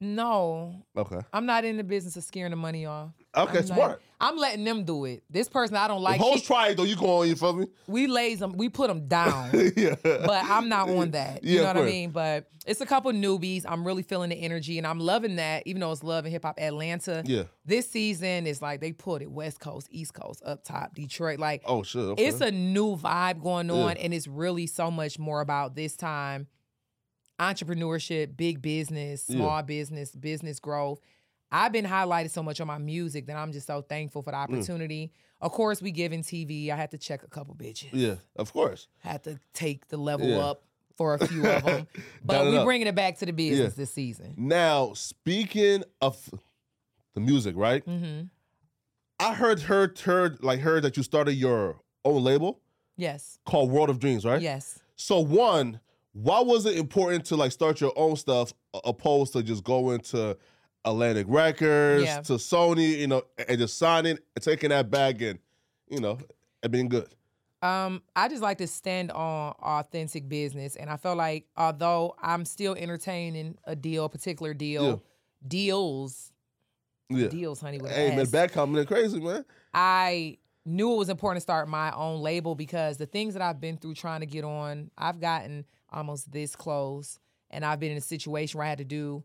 no, 0.00 0.84
Okay. 0.96 1.18
I'm 1.32 1.46
not 1.46 1.64
in 1.64 1.76
the 1.78 1.84
business 1.84 2.16
of 2.16 2.22
scaring 2.22 2.50
the 2.50 2.56
money 2.56 2.86
off. 2.86 3.12
Okay, 3.34 3.58
I'm 3.58 3.64
smart. 3.66 3.90
Like, 3.90 3.98
I'm 4.20 4.36
letting 4.36 4.62
them 4.62 4.84
do 4.84 5.04
it. 5.06 5.24
This 5.28 5.48
person 5.48 5.74
I 5.76 5.88
don't 5.88 5.96
If 5.98 6.02
like. 6.04 6.20
hoes 6.20 6.40
she- 6.40 6.46
try 6.46 6.68
it 6.68 6.76
though, 6.76 6.84
you 6.84 6.94
go 6.94 7.20
on. 7.22 7.28
You 7.28 7.34
feel 7.34 7.54
me? 7.54 7.66
we 7.88 8.06
lays 8.06 8.38
them. 8.38 8.52
We 8.52 8.68
put 8.68 8.86
them 8.88 9.08
down. 9.08 9.50
yeah. 9.76 9.96
but 10.04 10.44
I'm 10.44 10.68
not 10.68 10.88
on 10.90 11.10
that. 11.12 11.42
You 11.42 11.56
Yeah, 11.56 11.72
know 11.72 11.80
what 11.80 11.88
I 11.88 11.90
mean? 11.90 12.10
But 12.10 12.46
it's 12.66 12.80
a 12.80 12.86
couple 12.86 13.10
newbies. 13.12 13.64
I'm 13.66 13.84
really 13.84 14.02
feeling 14.04 14.30
the 14.30 14.36
energy 14.36 14.78
and 14.78 14.86
I'm 14.86 15.00
loving 15.00 15.36
that, 15.36 15.64
even 15.66 15.80
though 15.80 15.90
it's 15.90 16.04
love 16.04 16.24
and 16.24 16.32
hip 16.32 16.44
hop 16.44 16.60
Atlanta. 16.60 17.22
Yeah. 17.26 17.44
This 17.64 17.90
season 17.90 18.46
is 18.46 18.62
like 18.62 18.80
they 18.80 18.92
put 18.92 19.22
it 19.22 19.30
West 19.32 19.58
Coast, 19.58 19.88
East 19.90 20.14
Coast, 20.14 20.40
up 20.44 20.62
top, 20.62 20.94
Detroit. 20.94 21.40
Like 21.40 21.62
Oh 21.64 21.82
sure. 21.82 22.12
Okay. 22.12 22.26
it's 22.26 22.40
a 22.40 22.52
new 22.52 22.96
vibe 22.96 23.42
going 23.42 23.68
Yeah. 23.68 23.74
on, 23.74 23.96
and 23.96 24.14
it's 24.14 24.28
really 24.28 24.68
so 24.68 24.88
much 24.90 25.18
more 25.18 25.40
about 25.40 25.74
this 25.74 25.96
time 25.96 26.46
entrepreneurship, 27.40 28.36
big 28.36 28.62
business, 28.62 29.24
Yeah. 29.28 29.36
small 29.36 29.62
business, 29.62 30.14
business 30.14 30.60
growth. 30.60 31.00
I've 31.52 31.70
been 31.72 31.84
highlighted 31.84 32.30
so 32.30 32.42
much 32.42 32.60
on 32.60 32.66
my 32.66 32.78
music 32.78 33.26
that 33.26 33.36
I'm 33.36 33.52
just 33.52 33.66
so 33.66 33.82
thankful 33.82 34.22
for 34.22 34.30
the 34.30 34.36
Mm. 34.38 34.40
opportunity. 34.44 35.12
Of 35.40 35.52
course, 35.52 35.82
we 35.82 35.92
giving 35.92 36.22
TV. 36.22 36.70
I 36.70 36.76
had 36.76 36.90
to 36.92 36.98
check 36.98 37.22
a 37.22 37.28
couple 37.28 37.54
bitches 37.54 37.90
yeah. 37.92 38.14
Of 38.36 38.52
course. 38.52 38.88
had 39.00 39.22
to 39.24 39.38
take 39.52 39.88
the 39.88 39.96
level 39.98 40.26
Yeah. 40.28 40.38
up 40.38 40.64
for 40.96 41.14
a 41.14 41.26
few 41.26 41.46
of 41.46 41.64
them. 41.64 41.86
but 42.24 42.46
we 42.46 42.62
bringing 42.64 42.86
it 42.86 42.94
back 42.94 43.18
to 43.18 43.26
the 43.26 43.32
business 43.32 43.72
Yeah. 43.74 43.76
this 43.76 43.92
season. 43.92 44.34
Now 44.38 44.92
speaking 44.94 45.84
of 46.00 46.30
the 47.14 47.20
music, 47.20 47.54
right? 47.56 47.84
Mm-hmm. 47.86 48.26
I 49.20 49.34
heard 49.34 49.60
heard 49.62 49.98
heard 50.00 50.42
like 50.42 50.60
heard 50.60 50.82
that 50.84 50.96
you 50.96 51.02
started 51.02 51.34
your 51.34 51.80
own 52.04 52.24
label 52.24 52.60
Yes. 52.96 53.38
called 53.44 53.70
World 53.70 53.90
of 53.90 53.98
Dreams, 53.98 54.24
right? 54.24 54.40
Yes. 54.40 54.78
So 54.96 55.20
one, 55.20 55.80
why 56.12 56.40
was 56.40 56.66
it 56.66 56.76
important 56.76 57.24
to 57.26 57.36
like 57.36 57.52
start 57.52 57.80
your 57.80 57.92
own 57.96 58.16
stuff 58.16 58.52
opposed 58.84 59.32
to 59.34 59.42
just 59.42 59.64
going 59.64 60.00
to 60.00 60.36
Atlantic 60.84 61.26
Records, 61.28 62.04
Yeah. 62.04 62.20
to 62.22 62.34
Sony, 62.34 62.98
you 62.98 63.06
know, 63.06 63.22
and 63.48 63.58
just 63.58 63.78
signing 63.78 64.18
and 64.34 64.42
taking 64.42 64.70
that 64.70 64.90
bag 64.90 65.22
and, 65.22 65.38
you 65.88 66.00
know, 66.00 66.18
and 66.62 66.72
being 66.72 66.88
good. 66.88 67.08
Um, 67.62 68.02
I 68.16 68.28
just 68.28 68.42
like 68.42 68.58
to 68.58 68.66
stand 68.66 69.12
on 69.12 69.52
authentic 69.62 70.28
business, 70.28 70.74
and 70.74 70.90
I 70.90 70.96
felt 70.96 71.16
like 71.16 71.46
although 71.56 72.16
I'm 72.20 72.44
still 72.44 72.74
entertaining 72.74 73.56
a 73.64 73.76
deal, 73.76 74.04
a 74.04 74.08
particular 74.08 74.52
deal, 74.52 74.84
Yeah. 74.84 74.96
deals, 75.46 76.32
Yeah. 77.08 77.28
deals, 77.28 77.60
honey, 77.60 77.78
with 77.78 77.92
Hey 77.92 78.16
man, 78.16 78.26
back 78.26 78.50
coming 78.50 78.80
in 78.80 78.86
crazy, 78.86 79.20
man. 79.20 79.44
I 79.72 80.38
knew 80.64 80.92
it 80.92 80.96
was 80.96 81.08
important 81.08 81.36
to 81.36 81.40
start 81.42 81.68
my 81.68 81.92
own 81.92 82.20
label 82.20 82.56
because 82.56 82.96
the 82.96 83.06
things 83.06 83.34
that 83.34 83.42
I've 83.42 83.60
been 83.60 83.76
through 83.76 83.94
trying 83.94 84.20
to 84.20 84.26
get 84.26 84.42
on, 84.44 84.90
I've 84.98 85.20
gotten 85.20 85.64
almost 85.92 86.32
this 86.32 86.56
close, 86.56 87.20
and 87.50 87.64
I've 87.64 87.78
been 87.78 87.92
in 87.92 87.98
a 87.98 88.00
situation 88.00 88.58
where 88.58 88.66
I 88.66 88.70
had 88.70 88.78
to 88.78 88.84
do 88.84 89.22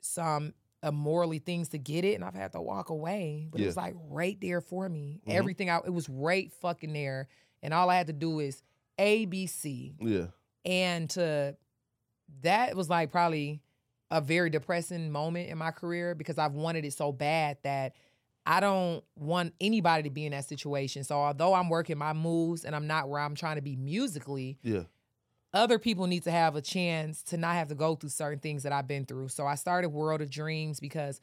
some 0.00 0.54
immorally 0.82 1.38
things 1.38 1.68
to 1.70 1.78
get 1.78 2.04
it, 2.04 2.14
and 2.14 2.24
I've 2.24 2.34
had 2.34 2.52
to 2.52 2.60
walk 2.60 2.88
away. 2.90 3.48
But 3.50 3.60
it 3.60 3.66
was 3.66 3.76
like 3.76 3.94
right 4.08 4.38
there 4.40 4.60
for 4.60 4.88
me. 4.88 5.20
Mhm. 5.26 5.34
Everything 5.34 5.68
out, 5.68 5.86
it 5.86 5.90
was 5.92 6.08
right 6.08 6.50
fucking 6.60 6.92
there, 6.92 7.28
and 7.62 7.74
all 7.74 7.90
I 7.90 7.96
had 7.96 8.06
to 8.08 8.12
do 8.12 8.40
is 8.40 8.62
A, 8.98 9.24
B, 9.26 9.46
C, 9.46 9.94
Yeah. 10.00 10.26
and 10.64 11.08
to 11.10 11.56
that 12.42 12.76
was 12.76 12.88
like 12.88 13.10
probably 13.10 13.60
a 14.10 14.20
very 14.20 14.50
depressing 14.50 15.10
moment 15.10 15.50
in 15.50 15.58
my 15.58 15.70
career 15.70 16.14
because 16.14 16.38
I've 16.38 16.54
wanted 16.54 16.84
it 16.84 16.92
so 16.92 17.12
bad 17.12 17.58
that 17.62 17.94
I 18.46 18.60
don't 18.60 19.04
want 19.16 19.54
anybody 19.60 20.04
to 20.04 20.10
be 20.10 20.24
in 20.26 20.32
that 20.32 20.44
situation. 20.46 21.04
So 21.04 21.16
although 21.16 21.54
I'm 21.54 21.68
working 21.68 21.98
my 21.98 22.12
moves 22.12 22.64
and 22.64 22.74
I'm 22.74 22.86
not 22.86 23.08
where 23.08 23.20
I'm 23.20 23.34
trying 23.34 23.56
to 23.56 23.62
be 23.62 23.76
musically, 23.76 24.58
Yeah. 24.62 24.84
Other 25.52 25.78
people 25.78 26.06
need 26.06 26.22
to 26.24 26.30
have 26.30 26.56
a 26.56 26.62
chance 26.62 27.22
to 27.24 27.36
not 27.36 27.54
have 27.54 27.68
to 27.68 27.74
go 27.74 27.94
through 27.96 28.10
certain 28.10 28.38
things 28.38 28.62
that 28.62 28.72
I've 28.72 28.86
been 28.86 29.04
through. 29.04 29.28
So 29.28 29.46
I 29.46 29.56
started 29.56 29.88
World 29.88 30.20
of 30.20 30.30
Dreams 30.30 30.80
because 30.80 31.20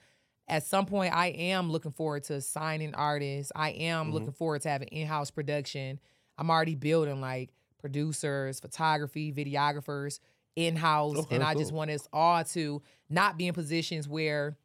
at 0.48 0.64
some 0.64 0.86
point 0.86 1.14
I 1.16 1.28
am 1.28 1.72
looking 1.72 1.92
forward 1.92 2.24
to 2.26 2.42
signing 2.42 2.94
artists. 2.96 3.52
I 3.56 3.72
am 3.72 4.10
Mhm. 4.10 4.14
looking 4.14 4.34
forward 4.34 4.62
to 4.64 4.70
having 4.70 4.88
in-house 4.90 5.32
production. 5.32 6.00
I'm 6.38 6.50
already 6.50 6.76
building 6.76 7.22
like 7.22 7.54
producers, 7.80 8.60
photography, 8.60 9.32
videographers 9.32 10.20
in-house. 10.56 11.18
Okay, 11.18 11.36
and 11.36 11.44
I 11.44 11.54
just 11.54 11.72
want 11.72 11.92
us 11.92 12.08
all 12.12 12.44
to 12.44 12.82
not 13.10 13.38
be 13.38 13.48
in 13.48 13.54
positions 13.54 14.08
where 14.10 14.58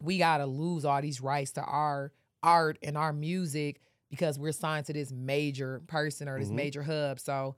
we 0.00 0.18
gotta 0.18 0.46
lose 0.46 0.84
all 0.84 1.00
these 1.00 1.20
rights 1.20 1.52
to 1.52 1.62
our 1.62 2.12
art 2.42 2.78
and 2.82 2.96
our 2.96 3.12
music 3.12 3.80
because 4.10 4.38
we're 4.38 4.52
signed 4.52 4.86
to 4.86 4.92
this 4.92 5.12
major 5.12 5.80
person 5.86 6.28
or 6.28 6.38
this 6.38 6.50
Mhm. 6.50 6.54
major 6.54 6.82
hub. 6.82 7.18
So 7.20 7.56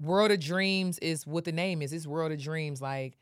World 0.00 0.30
of 0.30 0.40
Dreams 0.40 0.98
is 0.98 1.26
what 1.26 1.44
the 1.44 1.52
name 1.52 1.82
is. 1.82 1.92
It's 1.92 2.06
World 2.06 2.32
of 2.32 2.38
Dreams. 2.40 2.80
Like 2.82 3.16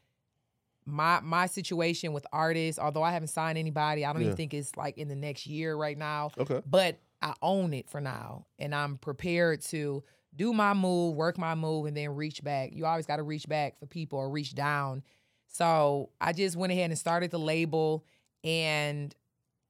my 0.86 1.20
my 1.20 1.46
situation 1.46 2.12
with 2.12 2.26
artists, 2.32 2.78
although 2.78 3.02
I 3.02 3.12
haven't 3.12 3.28
signed 3.28 3.58
anybody, 3.58 4.04
I 4.04 4.12
don't 4.12 4.22
Yeah. 4.22 4.26
even 4.28 4.36
think 4.36 4.54
it's 4.54 4.76
like 4.76 4.98
in 4.98 5.08
the 5.08 5.16
next 5.16 5.46
year 5.46 5.76
right 5.76 5.96
now. 5.96 6.30
Okay. 6.38 6.60
But 6.66 6.98
I 7.22 7.34
own 7.40 7.72
it 7.72 7.88
for 7.88 8.00
now. 8.00 8.46
And 8.58 8.74
I'm 8.74 8.98
prepared 8.98 9.62
to 9.62 10.02
do 10.36 10.52
my 10.52 10.74
move, 10.74 11.14
work 11.14 11.38
my 11.38 11.54
move, 11.54 11.86
and 11.86 11.96
then 11.96 12.14
reach 12.16 12.42
back. 12.42 12.70
You 12.72 12.86
always 12.86 13.06
got 13.06 13.16
to 13.16 13.22
reach 13.22 13.48
back 13.48 13.78
for 13.78 13.86
people 13.86 14.18
or 14.18 14.28
reach 14.28 14.54
down. 14.54 15.02
So 15.46 16.10
I 16.20 16.32
just 16.32 16.56
went 16.56 16.72
ahead 16.72 16.90
and 16.90 16.98
started 16.98 17.30
the 17.30 17.38
label 17.38 18.04
and 18.42 19.14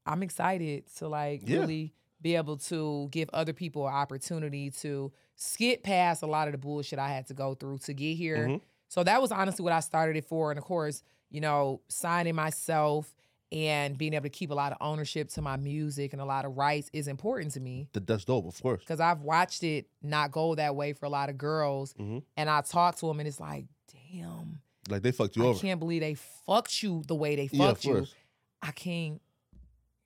I'm 0.06 0.22
excited 0.22 0.84
to 0.96 1.08
like 1.08 1.42
Yeah. 1.48 1.60
really 1.60 1.92
be 2.20 2.34
able 2.34 2.56
to 2.56 3.08
give 3.10 3.28
other 3.34 3.52
people 3.52 3.86
an 3.86 3.94
opportunity 3.94 4.70
to 4.70 5.12
skip 5.36 5.82
past 5.82 6.22
a 6.22 6.26
lot 6.26 6.48
of 6.48 6.52
the 6.52 6.58
bullshit 6.58 6.98
I 6.98 7.08
had 7.08 7.26
to 7.28 7.34
go 7.34 7.54
through 7.54 7.78
to 7.78 7.92
get 7.94 8.16
here. 8.16 8.46
Mhm. 8.48 8.60
So 8.88 9.02
that 9.02 9.20
was 9.20 9.32
honestly 9.32 9.62
what 9.62 9.72
I 9.72 9.80
started 9.80 10.16
it 10.16 10.24
for. 10.24 10.50
And 10.52 10.58
of 10.58 10.64
course, 10.64 11.02
you 11.30 11.40
know, 11.40 11.80
signing 11.88 12.34
myself 12.34 13.14
and 13.50 13.96
being 13.98 14.14
able 14.14 14.24
to 14.24 14.30
keep 14.30 14.50
a 14.50 14.54
lot 14.54 14.72
of 14.72 14.78
ownership 14.80 15.28
to 15.30 15.42
my 15.42 15.56
music 15.56 16.12
and 16.12 16.20
a 16.22 16.24
lot 16.24 16.44
of 16.44 16.56
rights 16.56 16.90
is 16.92 17.08
important 17.08 17.52
to 17.52 17.60
me 17.60 17.88
That's 17.92 18.24
dope, 18.24 18.46
of 18.46 18.60
course. 18.62 18.80
because 18.80 19.00
I've 19.00 19.20
watched 19.22 19.62
it 19.62 19.86
not 20.02 20.30
go 20.32 20.54
that 20.54 20.74
way 20.76 20.92
for 20.92 21.06
a 21.06 21.10
lot 21.10 21.28
of 21.28 21.38
girls. 21.38 21.94
Mhm. 21.94 22.22
And 22.36 22.48
I 22.50 22.60
talk 22.62 22.96
to 22.96 23.06
them 23.06 23.18
and 23.20 23.28
it's 23.28 23.40
like, 23.40 23.66
damn, 24.12 24.60
Like 24.88 25.02
they 25.02 25.12
fucked 25.12 25.36
you 25.36 25.44
I 25.44 25.46
over. 25.48 25.58
can't 25.60 25.80
believe 25.80 26.00
they 26.00 26.14
fucked 26.14 26.82
you 26.82 27.02
the 27.06 27.14
way 27.14 27.36
they 27.36 27.48
Yeah, 27.52 27.68
fucked 27.68 27.84
you. 27.84 27.94
course. 27.94 28.14
I 28.62 28.70
can't, 28.72 29.20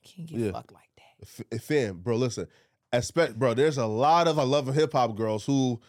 can't 0.04 0.28
get 0.28 0.38
Yeah. 0.40 0.52
fucked 0.52 0.72
like 0.72 0.88
that. 0.96 1.22
F- 1.22 1.40
eh, 1.52 1.58
fam, 1.58 1.98
bro, 1.98 2.16
listen. 2.16 2.46
Expect, 2.92 3.38
bro. 3.38 3.54
There's 3.54 3.78
a 3.78 3.86
lot 3.86 4.28
of 4.28 4.38
I 4.38 4.44
love 4.44 4.72
hip 4.74 4.92
hop 4.92 5.14
girls 5.16 5.44
who, 5.44 5.80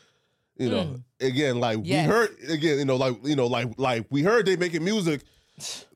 you 0.58 0.70
know, 0.70 0.84
Mm. 0.84 1.04
again, 1.22 1.60
like 1.60 1.80
Yes. 1.84 2.06
we 2.08 2.12
heard, 2.14 2.30
again, 2.50 2.80
you 2.80 2.86
know, 2.86 2.98
like 2.98 3.16
you 3.24 3.36
know, 3.36 3.48
like 3.48 3.70
like 3.78 4.06
we 4.10 4.22
heard 4.24 4.46
they 4.46 4.56
making 4.58 4.84
music. 4.84 5.22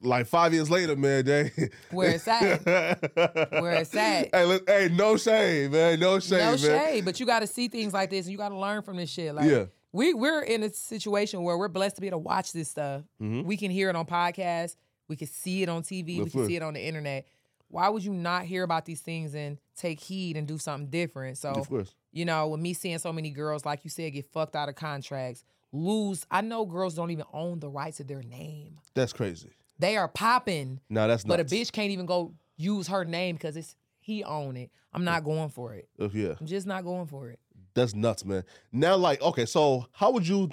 Like 0.01 0.27
five 0.27 0.53
years 0.53 0.69
later, 0.69 0.95
man, 0.97 1.23
they 1.23 1.51
Where 1.91 2.09
it's 2.11 2.27
at. 2.27 2.65
Where 2.65 3.71
it's 3.75 3.95
at. 3.95 4.29
Hey, 4.33 4.45
look, 4.45 4.69
hey, 4.69 4.89
no 4.91 5.15
shame, 5.15 5.71
man, 5.71 5.99
no 6.01 6.19
shame, 6.19 6.39
no 6.39 6.45
man. 6.51 6.57
shade, 6.57 7.05
but 7.05 7.17
you 7.19 7.25
got 7.25 7.39
to 7.39 7.47
see 7.47 7.69
things 7.69 7.93
like 7.93 8.09
this 8.09 8.25
and 8.25 8.31
you 8.33 8.37
got 8.37 8.49
to 8.49 8.57
learn 8.59 8.81
from 8.81 8.97
this 8.97 9.09
shit. 9.09 9.33
Like, 9.33 9.49
Yeah. 9.49 9.65
we 9.93 10.13
we're 10.13 10.41
in 10.41 10.63
a 10.63 10.69
situation 10.73 11.43
where 11.43 11.57
we're 11.57 11.69
blessed 11.69 11.95
to 11.95 12.01
be 12.01 12.07
able 12.07 12.15
to 12.19 12.23
watch 12.23 12.51
this 12.51 12.69
stuff. 12.69 13.03
Mhm. 13.21 13.45
We 13.45 13.55
can 13.55 13.71
hear 13.71 13.89
it 13.89 13.95
on 13.95 14.05
podcasts, 14.05 14.75
we 15.07 15.15
can 15.15 15.27
see 15.27 15.63
it 15.63 15.69
on 15.69 15.81
TV, 15.83 16.21
we 16.21 16.29
can 16.29 16.45
see 16.45 16.57
it 16.57 16.61
on 16.61 16.73
the 16.73 16.81
internet. 16.81 17.25
Why 17.73 17.89
would 17.89 18.05
you 18.05 18.13
not 18.13 18.43
hear 18.45 18.61
about 18.61 18.85
these 18.85 19.01
things 19.01 19.33
and 19.33 19.57
take 19.75 19.99
heed 19.99 20.37
and 20.37 20.47
do 20.47 20.59
something 20.59 20.91
different? 20.91 21.39
So, 21.39 21.49
Of 21.49 21.67
course. 21.67 21.95
you 22.11 22.23
know, 22.23 22.49
with 22.49 22.59
me 22.59 22.75
seeing 22.75 22.99
so 22.99 23.11
many 23.11 23.31
girls, 23.31 23.65
like 23.65 23.83
you 23.83 23.89
said, 23.89 24.13
get 24.13 24.27
fucked 24.31 24.55
out 24.55 24.69
of 24.69 24.75
contracts, 24.75 25.43
lose. 25.71 26.23
I 26.29 26.41
know 26.41 26.67
girls 26.67 26.93
don't 26.93 27.09
even 27.09 27.25
own 27.33 27.59
the 27.59 27.69
rights 27.69 27.97
to 27.97 28.03
their 28.03 28.21
name. 28.21 28.77
That's 28.93 29.11
crazy. 29.11 29.49
They 29.79 29.97
are 29.97 30.07
popping, 30.07 30.81
No, 30.87 31.07
that's 31.07 31.25
not. 31.25 31.37
but 31.37 31.39
a 31.39 31.45
bitch 31.45 31.71
can't 31.71 31.89
even 31.89 32.05
go 32.05 32.35
use 32.57 32.89
her 32.89 33.05
name 33.05 33.37
because 33.37 33.57
it's 33.57 33.75
he 33.99 34.23
own 34.23 34.55
it. 34.55 34.69
I'm 34.93 35.03
not 35.03 35.23
going 35.23 35.49
for 35.49 35.73
it. 35.73 35.89
Oh, 35.97 36.11
yeah, 36.13 36.35
I'm 36.39 36.45
just 36.45 36.67
not 36.67 36.83
going 36.83 37.07
for 37.07 37.31
it. 37.31 37.39
that's 37.73 37.95
nuts, 37.95 38.23
man. 38.23 38.43
Now, 38.71 38.97
like, 38.97 39.19
okay, 39.23 39.47
so 39.47 39.87
how 39.93 40.11
would 40.11 40.27
you 40.27 40.51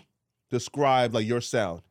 describe 0.49 1.13
like 1.13 1.27
your 1.27 1.43
sound? 1.43 1.83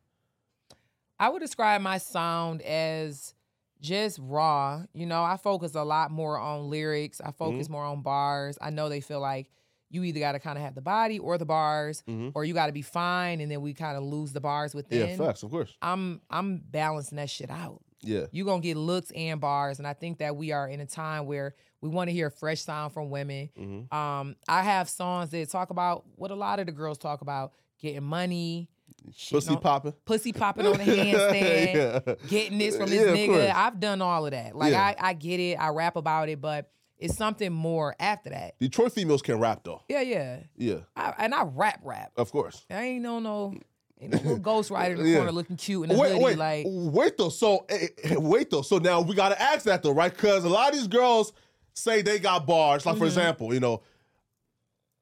I 1.19 1.29
would 1.29 1.41
describe 1.41 1.81
my 1.81 1.99
sound 1.99 2.63
as 2.63 3.35
just 3.81 4.19
raw. 4.21 4.83
You 4.93 5.05
know, 5.05 5.23
I 5.23 5.37
focus 5.37 5.75
a 5.75 5.83
lot 5.83 6.11
more 6.11 6.37
on 6.37 6.69
lyrics. 6.69 7.21
I 7.21 7.31
focus 7.31 7.65
Mm-hmm. 7.65 7.73
more 7.73 7.83
on 7.85 8.01
bars. 8.01 8.57
I 8.61 8.69
know 8.69 8.89
they 8.89 9.01
feel 9.01 9.19
like 9.19 9.49
you 9.91 10.03
either 10.03 10.19
got 10.19 10.33
to 10.33 10.39
kind 10.39 10.57
of 10.57 10.63
have 10.63 10.75
the 10.75 10.81
body 10.81 11.17
or 11.17 11.37
the 11.39 11.45
bars, 11.47 12.03
or 12.35 12.45
you 12.45 12.53
got 12.53 12.67
to 12.67 12.71
be 12.71 12.83
fine, 12.83 13.41
and 13.41 13.49
then 13.51 13.61
we 13.61 13.73
kind 13.73 13.97
of 13.97 14.03
lose 14.03 14.31
the 14.33 14.39
bars 14.41 14.73
Mm-hmm. 14.75 14.93
Yeah, 14.93 15.15
facts, 15.15 15.41
of 15.43 15.49
course. 15.51 15.73
I'm 15.81 16.21
I'm 16.29 16.57
balancing 16.57 17.15
that 17.15 17.29
shit 17.29 17.49
out. 17.49 17.81
Yeah, 18.01 18.27
You're 18.31 18.45
gonna 18.45 18.61
get 18.61 18.77
looks 18.77 19.11
and 19.11 19.41
bars, 19.41 19.77
and 19.79 19.87
I 19.87 19.93
think 19.93 20.19
that 20.19 20.35
we 20.37 20.51
are 20.53 20.69
in 20.69 20.79
a 20.79 20.85
time 20.85 21.25
where 21.25 21.55
we 21.81 21.89
want 21.89 22.07
to 22.09 22.13
hear 22.13 22.29
fresh 22.29 22.61
sound 22.61 22.93
from 22.93 23.09
women. 23.09 23.49
Mm-hmm. 23.59 23.93
Um, 23.97 24.35
I 24.47 24.61
have 24.63 24.87
songs 24.89 25.31
that 25.31 25.49
talk 25.49 25.69
about 25.69 26.05
what 26.15 26.31
a 26.31 26.35
lot 26.35 26.59
of 26.59 26.67
the 26.67 26.71
girls 26.71 26.97
talk 26.97 27.19
about: 27.21 27.51
getting 27.81 28.03
money, 28.03 28.69
shitting 29.11 29.31
pussy 29.31 29.55
popping. 29.57 29.93
pussy 30.05 30.33
popping 30.33 30.65
on 30.67 30.77
the 30.77 30.83
handstand, 30.83 31.73
Yeah. 32.07 32.15
getting 32.27 32.57
this 32.57 32.77
from 32.77 32.89
this 32.89 33.05
Yeah, 33.05 33.13
nigga. 33.15 33.53
I've 33.53 33.79
done 33.79 34.01
all 34.01 34.25
of 34.25 34.31
that. 34.31 34.55
Like 34.55 34.73
Yeah. 34.73 34.81
I, 34.81 34.95
I 35.09 35.13
get 35.13 35.39
it. 35.39 35.55
I 35.55 35.69
rap 35.69 35.95
about 35.95 36.29
it, 36.29 36.39
but 36.41 36.69
it's 36.97 37.15
something 37.15 37.51
more 37.53 37.95
after 37.99 38.29
that. 38.31 38.59
Detroit 38.59 38.91
females 38.93 39.21
can 39.21 39.39
rap 39.39 39.61
though. 39.63 39.81
Yeah, 39.87 40.01
yeah. 40.01 40.39
Yeah, 40.57 40.79
I, 40.95 41.13
and 41.19 41.33
I 41.33 41.43
rap, 41.43 41.79
rap. 41.83 42.11
of 42.17 42.31
course. 42.31 42.65
I 42.69 42.83
ain't 42.83 43.03
no 43.03 43.19
no, 43.19 43.53
ain't 44.01 44.11
no 44.11 44.17
little 44.17 44.39
ghostwriter 44.39 44.91
in 44.97 45.03
the 45.03 45.13
corner 45.15 45.31
looking 45.31 45.55
cute 45.55 45.85
in 45.85 45.91
a 45.95 45.97
Wait, 45.99 46.11
hoodie. 46.11 46.23
wait, 46.23 46.37
like 46.37 46.65
wait 46.67 47.17
though. 47.17 47.29
So 47.29 47.65
eh, 47.69 47.87
eh, 48.03 48.15
wait 48.17 48.49
though. 48.49 48.61
So 48.63 48.77
now 48.79 49.01
we 49.01 49.15
gotta 49.15 49.41
ask 49.41 49.63
that 49.65 49.81
though, 49.83 49.91
right? 49.93 50.13
Because 50.13 50.43
a 50.43 50.49
lot 50.49 50.69
of 50.69 50.75
these 50.75 50.87
girls 50.87 51.31
say 51.73 52.01
they 52.01 52.19
got 52.19 52.45
bars. 52.45 52.85
Like 52.85 52.95
for 52.95 52.99
Mm-hmm. 53.03 53.05
example, 53.07 53.53
you 53.53 53.61
know, 53.61 53.81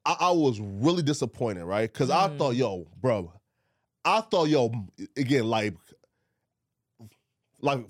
I, 0.06 0.16
I 0.20 0.30
was 0.30 0.60
really 0.60 1.02
disappointed, 1.02 1.64
right? 1.64 1.92
Because 1.92 2.10
I 2.10 2.28
Mm. 2.28 2.38
thought, 2.38 2.54
yo, 2.54 2.86
bro, 3.00 3.32
I 4.04 4.20
thought, 4.22 4.48
yo, 4.48 4.70
again, 5.16 5.44
like, 5.46 5.74
like 7.60 7.84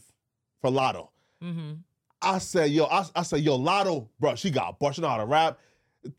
for 0.60 0.70
Latto, 0.70 1.08
mm-hmm. 1.42 1.72
I 2.20 2.38
said, 2.38 2.70
yo, 2.70 2.84
I, 2.86 3.04
I 3.14 3.22
said, 3.22 3.40
yo, 3.40 3.58
Latto, 3.58 4.08
bro, 4.18 4.34
she 4.34 4.50
got 4.50 4.80
know 4.80 5.08
how 5.08 5.18
to 5.18 5.26
rap. 5.26 5.58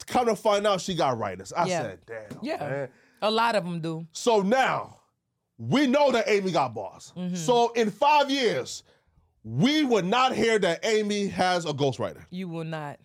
Come 0.08 0.28
to 0.28 0.36
find 0.36 0.66
out, 0.68 0.82
she 0.82 0.96
got 0.96 1.18
writers. 1.18 1.52
I 1.54 1.66
Yeah. 1.66 1.82
said, 1.82 2.00
damn, 2.06 2.40
Yeah. 2.42 2.58
man. 2.58 2.90
a 3.22 3.32
lot 3.32 3.56
of 3.56 3.64
them 3.64 3.82
do. 3.82 4.06
So 4.14 4.42
now 4.42 5.00
we 5.58 5.88
know 5.88 6.12
that 6.12 6.30
Amy 6.30 6.52
got 6.52 6.74
bars. 6.74 7.12
Mm-hmm. 7.18 7.36
So 7.36 7.72
in 7.74 7.90
five 7.92 8.30
years, 8.32 8.84
we 9.44 9.84
would 9.84 10.06
not 10.06 10.34
hear 10.36 10.60
that 10.60 10.86
Amy 10.86 11.28
has 11.28 11.66
a 11.66 11.74
ghostwriter. 11.74 12.24
You 12.30 12.48
will 12.48 12.64
not, 12.66 13.00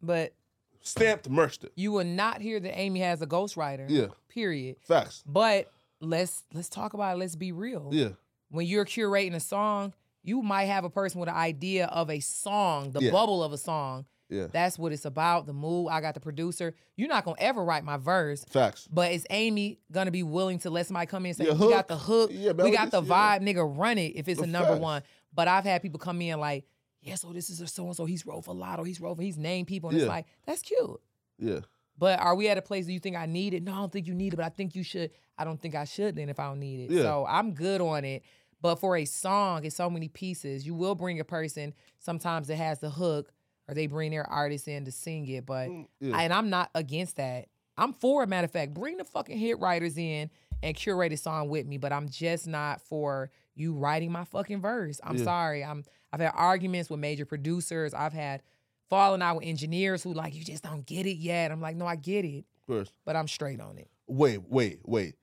but 0.00 0.32
Stamped, 0.80 1.28
merged 1.28 1.64
it. 1.64 1.72
you 1.76 1.92
will 1.92 2.04
not 2.04 2.40
hear 2.40 2.58
that 2.58 2.76
Amy 2.76 3.00
has 3.00 3.22
a 3.22 3.26
ghostwriter. 3.26 3.86
Yeah. 3.88 4.06
Period. 4.28 4.76
Facts. 4.80 5.22
But 5.26 5.70
let's 6.02 6.44
let's 6.52 6.68
talk 6.68 6.94
about 6.94 7.16
it. 7.16 7.18
Let's 7.18 7.36
be 7.36 7.52
real. 7.52 7.88
Yeah. 7.92 8.10
When 8.50 8.66
you're 8.66 8.84
curating 8.84 9.34
a 9.34 9.40
song, 9.40 9.94
you 10.22 10.42
might 10.42 10.64
have 10.64 10.84
a 10.84 10.90
person 10.90 11.20
with 11.20 11.28
an 11.28 11.34
idea 11.34 11.86
of 11.86 12.10
a 12.10 12.20
song, 12.20 12.90
the 12.90 13.00
Yeah. 13.00 13.10
bubble 13.10 13.42
of 13.42 13.52
a 13.52 13.58
song. 13.58 14.04
Yeah. 14.28 14.46
That's 14.50 14.78
what 14.78 14.92
it's 14.92 15.04
about. 15.04 15.46
The 15.46 15.52
mood. 15.52 15.88
I 15.90 16.00
got 16.00 16.14
the 16.14 16.20
producer. 16.20 16.74
You're 16.96 17.08
not 17.08 17.24
gonna 17.24 17.36
ever 17.38 17.62
write 17.64 17.84
my 17.84 17.96
verse. 17.98 18.44
Facts. 18.44 18.88
But 18.90 19.12
is 19.12 19.26
Amy 19.30 19.78
gonna 19.90 20.10
be 20.10 20.22
willing 20.22 20.58
to 20.60 20.70
let 20.70 20.86
somebody 20.86 21.06
come 21.06 21.24
in 21.26 21.30
and 21.30 21.36
say, 21.36 21.46
Yeah, 21.46 21.52
"We 21.54 21.68
got 21.70 21.88
the 21.88 21.96
hook, 21.98 22.30
Yeah, 22.32 22.52
we 22.52 22.70
got 22.70 22.90
the 22.90 23.02
yeah. 23.02 23.38
vibe, 23.38 23.42
nigga, 23.42 23.78
run 23.78 23.98
it"? 23.98 24.16
If 24.16 24.28
it's 24.28 24.38
The 24.40 24.44
a 24.44 24.48
number 24.48 24.70
facts. 24.70 24.80
one. 24.80 25.02
But 25.34 25.48
I've 25.48 25.64
had 25.64 25.82
people 25.82 25.98
come 25.98 26.20
in 26.22 26.38
like, 26.40 26.66
"Yeah, 27.02 27.14
so 27.16 27.32
this 27.32 27.50
is 27.50 27.60
a 27.60 27.66
so 27.66 27.86
and 27.86 27.96
so. 27.96 28.04
He's 28.06 28.24
wrote 28.26 28.44
for 28.44 28.54
Latto. 28.54 28.86
He's 28.86 29.00
wrote 29.00 29.16
for. 29.16 29.22
He's 29.22 29.38
named 29.38 29.66
people, 29.68 29.90
and 29.90 29.98
it's 29.98 30.08
like 30.08 30.26
that's 30.46 30.62
cute." 30.62 31.00
Yeah. 31.38 31.60
But 31.98 32.18
are 32.20 32.34
we 32.34 32.48
at 32.48 32.56
a 32.58 32.62
place 32.62 32.86
that 32.86 32.92
you 32.92 33.00
think 33.00 33.16
I 33.16 33.26
need 33.26 33.52
it? 33.54 33.62
No, 33.62 33.72
I 33.72 33.76
don't 33.76 33.92
think 33.92 34.06
you 34.06 34.14
need 34.14 34.32
it, 34.32 34.36
but 34.36 34.46
I 34.46 34.48
think 34.48 34.74
you 34.74 34.82
should. 34.82 35.10
I 35.42 35.44
don't 35.44 35.60
think 35.60 35.74
I 35.74 35.84
should 35.84 36.16
then 36.16 36.28
if 36.28 36.38
I 36.40 36.44
don't 36.48 36.60
need 36.60 36.88
it. 36.90 36.94
Yeah. 36.94 37.02
So 37.02 37.26
I'm 37.28 37.52
good 37.52 37.80
on 37.80 38.04
it. 38.04 38.22
But 38.60 38.76
for 38.76 38.96
a 38.96 39.04
song, 39.04 39.64
it's 39.64 39.74
so 39.76 39.90
many 39.90 40.06
pieces. 40.08 40.64
You 40.64 40.74
will 40.74 40.94
bring 40.94 41.18
a 41.18 41.24
person 41.24 41.74
sometimes 41.98 42.46
that 42.46 42.56
has 42.56 42.78
the 42.78 42.90
hook 42.90 43.32
or 43.68 43.74
they 43.74 43.86
bring 43.88 44.12
their 44.12 44.28
artist 44.30 44.68
in 44.68 44.84
to 44.84 44.92
sing 44.92 45.26
it. 45.28 45.44
But 45.44 45.68
Mm, 45.68 45.88
yeah. 46.00 46.16
and 46.18 46.32
I'm 46.32 46.48
not 46.48 46.70
against 46.74 47.16
that. 47.16 47.48
I'm 47.76 47.92
for 47.92 48.22
a 48.22 48.26
matter 48.26 48.44
of 48.44 48.52
fact, 48.52 48.72
bring 48.72 48.98
the 48.98 49.04
fucking 49.04 49.36
hit 49.36 49.58
writers 49.58 49.98
in 49.98 50.30
and 50.62 50.76
curate 50.76 51.12
a 51.12 51.16
song 51.16 51.48
with 51.48 51.66
me, 51.66 51.76
but 51.76 51.92
I'm 51.92 52.08
just 52.08 52.46
not 52.46 52.80
for 52.80 53.30
you 53.56 53.74
writing 53.74 54.12
my 54.12 54.24
fucking 54.24 54.60
verse. 54.60 55.00
I'm 55.02 55.16
Yeah. 55.16 55.24
sorry. 55.24 55.64
I'm 55.64 55.84
I've 56.12 56.20
had 56.20 56.32
arguments 56.34 56.88
with 56.88 57.00
major 57.00 57.24
producers. 57.26 57.92
I've 57.94 58.12
had 58.12 58.42
falling 58.90 59.22
out 59.22 59.36
with 59.38 59.46
engineers 59.46 60.02
who 60.02 60.12
like 60.12 60.34
you 60.34 60.44
just 60.44 60.62
don't 60.62 60.84
get 60.86 61.06
it 61.06 61.16
yet. 61.16 61.50
I'm 61.50 61.60
like, 61.60 61.74
no, 61.76 61.86
I 61.86 61.96
get 61.96 62.24
it, 62.26 62.44
Of 62.60 62.66
course. 62.66 62.92
but 63.04 63.16
I'm 63.16 63.26
straight 63.26 63.60
on 63.60 63.78
it. 63.78 63.88
Wait, 64.06 64.42
wait, 64.48 64.80
wait. 64.84 65.14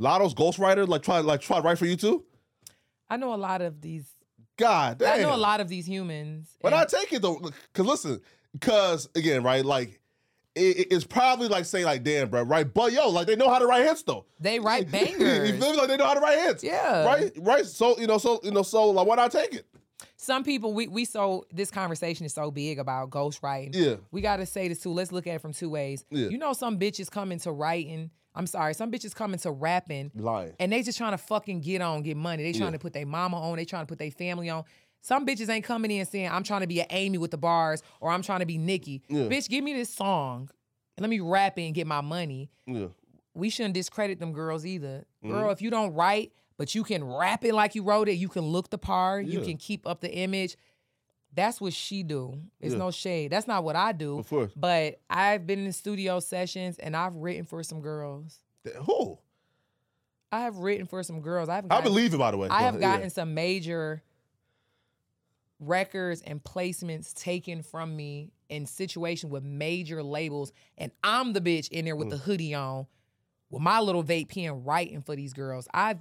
Latto's 0.00 0.34
ghostwriter, 0.34 0.88
like 0.88 1.02
try 1.02 1.20
like 1.20 1.40
try 1.42 1.58
to 1.58 1.62
write 1.62 1.78
for 1.78 1.86
you 1.86 1.94
too? 1.96 2.24
I 3.08 3.16
know 3.16 3.34
a 3.34 3.36
lot 3.36 3.60
of 3.62 3.80
these. 3.80 4.08
God 4.56 4.98
damn. 4.98 5.18
I 5.20 5.22
know 5.22 5.34
a 5.34 5.36
lot 5.36 5.60
of 5.60 5.68
these 5.68 5.86
humans. 5.86 6.48
But 6.62 6.72
and 6.72 6.80
I 6.82 6.84
take 6.86 7.12
it 7.12 7.22
though, 7.22 7.38
cause 7.72 7.86
listen, 7.86 8.20
cause 8.60 9.08
again, 9.14 9.42
right, 9.42 9.64
like 9.64 10.00
it, 10.54 10.60
it- 10.78 10.88
it's 10.90 11.04
probably 11.04 11.48
like 11.48 11.64
saying 11.64 11.84
like, 11.84 12.02
damn, 12.02 12.28
bro, 12.28 12.42
right? 12.42 12.72
But 12.72 12.92
yo, 12.92 13.08
like 13.08 13.26
they 13.26 13.36
know 13.36 13.48
how 13.48 13.58
to 13.58 13.66
write 13.66 13.84
hits 13.84 14.02
though. 14.02 14.26
they 14.38 14.58
write 14.60 14.90
bangers. 14.90 15.50
you 15.50 15.58
feel 15.58 15.72
me? 15.72 15.76
Like 15.78 15.88
they 15.88 15.96
know 15.96 16.06
how 16.06 16.14
to 16.14 16.20
write 16.20 16.38
hits. 16.38 16.64
Yeah. 16.64 17.04
Right, 17.04 17.32
right. 17.38 17.66
So 17.66 17.98
you 17.98 18.06
know, 18.06 18.18
so 18.18 18.40
you 18.42 18.50
know, 18.50 18.62
so 18.62 18.90
like, 18.90 19.06
why 19.06 19.16
not 19.16 19.32
take 19.32 19.54
it? 19.54 19.66
Some 20.16 20.44
people 20.44 20.72
we 20.74 20.86
we 20.88 21.04
so 21.06 21.44
this 21.52 21.70
conversation 21.70 22.26
is 22.26 22.34
so 22.34 22.50
big 22.50 22.78
about 22.78 23.10
ghostwriting. 23.10 23.74
Yeah. 23.74 23.96
We 24.10 24.20
gotta 24.20 24.44
say 24.46 24.68
this 24.68 24.80
too. 24.80 24.92
Let's 24.92 25.12
look 25.12 25.26
at 25.26 25.34
it 25.36 25.40
from 25.40 25.52
two 25.52 25.70
ways. 25.70 26.04
Yeah. 26.10 26.28
You 26.28 26.38
know, 26.38 26.52
some 26.52 26.78
bitches 26.78 27.10
come 27.10 27.32
into 27.32 27.50
writing. 27.52 28.10
I'm 28.34 28.46
sorry, 28.46 28.74
some 28.74 28.90
bitches 28.92 29.14
coming 29.14 29.38
to 29.40 29.50
rapping 29.50 30.12
Lying. 30.14 30.52
and 30.60 30.72
they 30.72 30.82
just 30.82 30.96
trying 30.98 31.12
to 31.12 31.18
fucking 31.18 31.60
get 31.62 31.80
on, 31.82 32.02
get 32.02 32.16
money. 32.16 32.42
They 32.44 32.52
trying 32.52 32.68
Yeah. 32.68 32.78
to 32.78 32.78
put 32.78 32.92
their 32.92 33.06
mama 33.06 33.36
on. 33.40 33.56
They 33.56 33.64
trying 33.64 33.82
to 33.82 33.88
put 33.88 33.98
their 33.98 34.10
family 34.10 34.48
on. 34.50 34.64
Some 35.02 35.26
bitches 35.26 35.48
ain't 35.48 35.64
coming 35.64 35.90
in 35.90 36.04
saying 36.06 36.30
I'm 36.30 36.42
trying 36.44 36.60
to 36.60 36.66
be 36.66 36.80
an 36.80 36.86
Amy 36.90 37.18
with 37.18 37.30
the 37.30 37.38
bars 37.38 37.82
or 38.00 38.10
I'm 38.10 38.22
trying 38.22 38.40
to 38.40 38.46
be 38.46 38.58
Nicki. 38.58 39.02
Yeah. 39.08 39.24
Bitch, 39.24 39.48
give 39.48 39.64
me 39.64 39.72
this 39.72 39.88
song 39.92 40.48
and 40.96 41.02
let 41.02 41.10
me 41.10 41.20
rap 41.20 41.58
it 41.58 41.62
and 41.62 41.74
get 41.74 41.86
my 41.86 42.00
money. 42.02 42.50
Yeah. 42.66 42.88
we 43.34 43.48
shouldn't 43.48 43.74
discredit 43.74 44.18
them 44.18 44.32
girls 44.32 44.66
either. 44.66 45.06
Mm-hmm. 45.24 45.30
Girl, 45.30 45.50
if 45.50 45.62
you 45.62 45.70
don't 45.70 45.94
write, 45.94 46.32
but 46.58 46.74
you 46.74 46.82
can 46.84 47.02
rap 47.04 47.44
it 47.44 47.54
like 47.54 47.74
you 47.74 47.82
wrote 47.82 48.08
it, 48.08 48.14
you 48.14 48.28
can 48.28 48.42
look 48.42 48.68
the 48.70 48.76
part, 48.78 49.24
you 49.24 49.40
can 49.40 49.56
keep 49.56 49.86
up 49.86 50.00
the 50.00 50.12
image. 50.12 50.56
That's 51.34 51.60
what 51.60 51.72
she 51.72 52.02
do. 52.02 52.40
It's 52.60 52.72
Yeah. 52.72 52.78
no 52.78 52.90
shade. 52.90 53.30
That's 53.30 53.46
not 53.46 53.62
what 53.62 53.76
I 53.76 53.92
do. 53.92 54.18
Of 54.18 54.28
course. 54.28 54.52
But 54.56 55.00
I've 55.08 55.46
been 55.46 55.64
in 55.64 55.72
studio 55.72 56.20
sessions 56.20 56.78
and 56.78 56.96
I've 56.96 57.14
written 57.16 57.44
for 57.44 57.62
some 57.62 57.80
girls. 57.80 58.40
Who? 58.84 59.18
I 60.32 60.40
have 60.40 60.58
written 60.58 60.86
for 60.86 61.02
some 61.02 61.20
girls. 61.20 61.48
I've 61.48 61.66
I 61.70 61.80
believe 61.80 62.14
it, 62.14 62.18
by 62.18 62.30
the 62.30 62.36
way. 62.36 62.48
I 62.48 62.62
have 62.62 62.74
ahead. 62.74 62.80
gotten 62.80 63.10
some 63.10 63.34
major 63.34 64.02
records 65.58 66.22
and 66.22 66.42
placements 66.42 67.12
taken 67.14 67.62
from 67.62 67.94
me 67.96 68.32
in 68.48 68.66
situation 68.66 69.30
with 69.30 69.44
major 69.44 70.02
labels, 70.02 70.52
and 70.78 70.90
I'm 71.04 71.32
the 71.32 71.40
bitch 71.40 71.68
in 71.68 71.84
there 71.84 71.96
with 71.96 72.08
mm. 72.08 72.12
the 72.12 72.16
hoodie 72.18 72.54
on, 72.54 72.86
with 73.50 73.62
my 73.62 73.80
little 73.80 74.02
vape 74.02 74.28
pen 74.28 74.64
writing 74.64 75.02
for 75.02 75.14
these 75.14 75.32
girls. 75.32 75.68
I've 75.72 75.98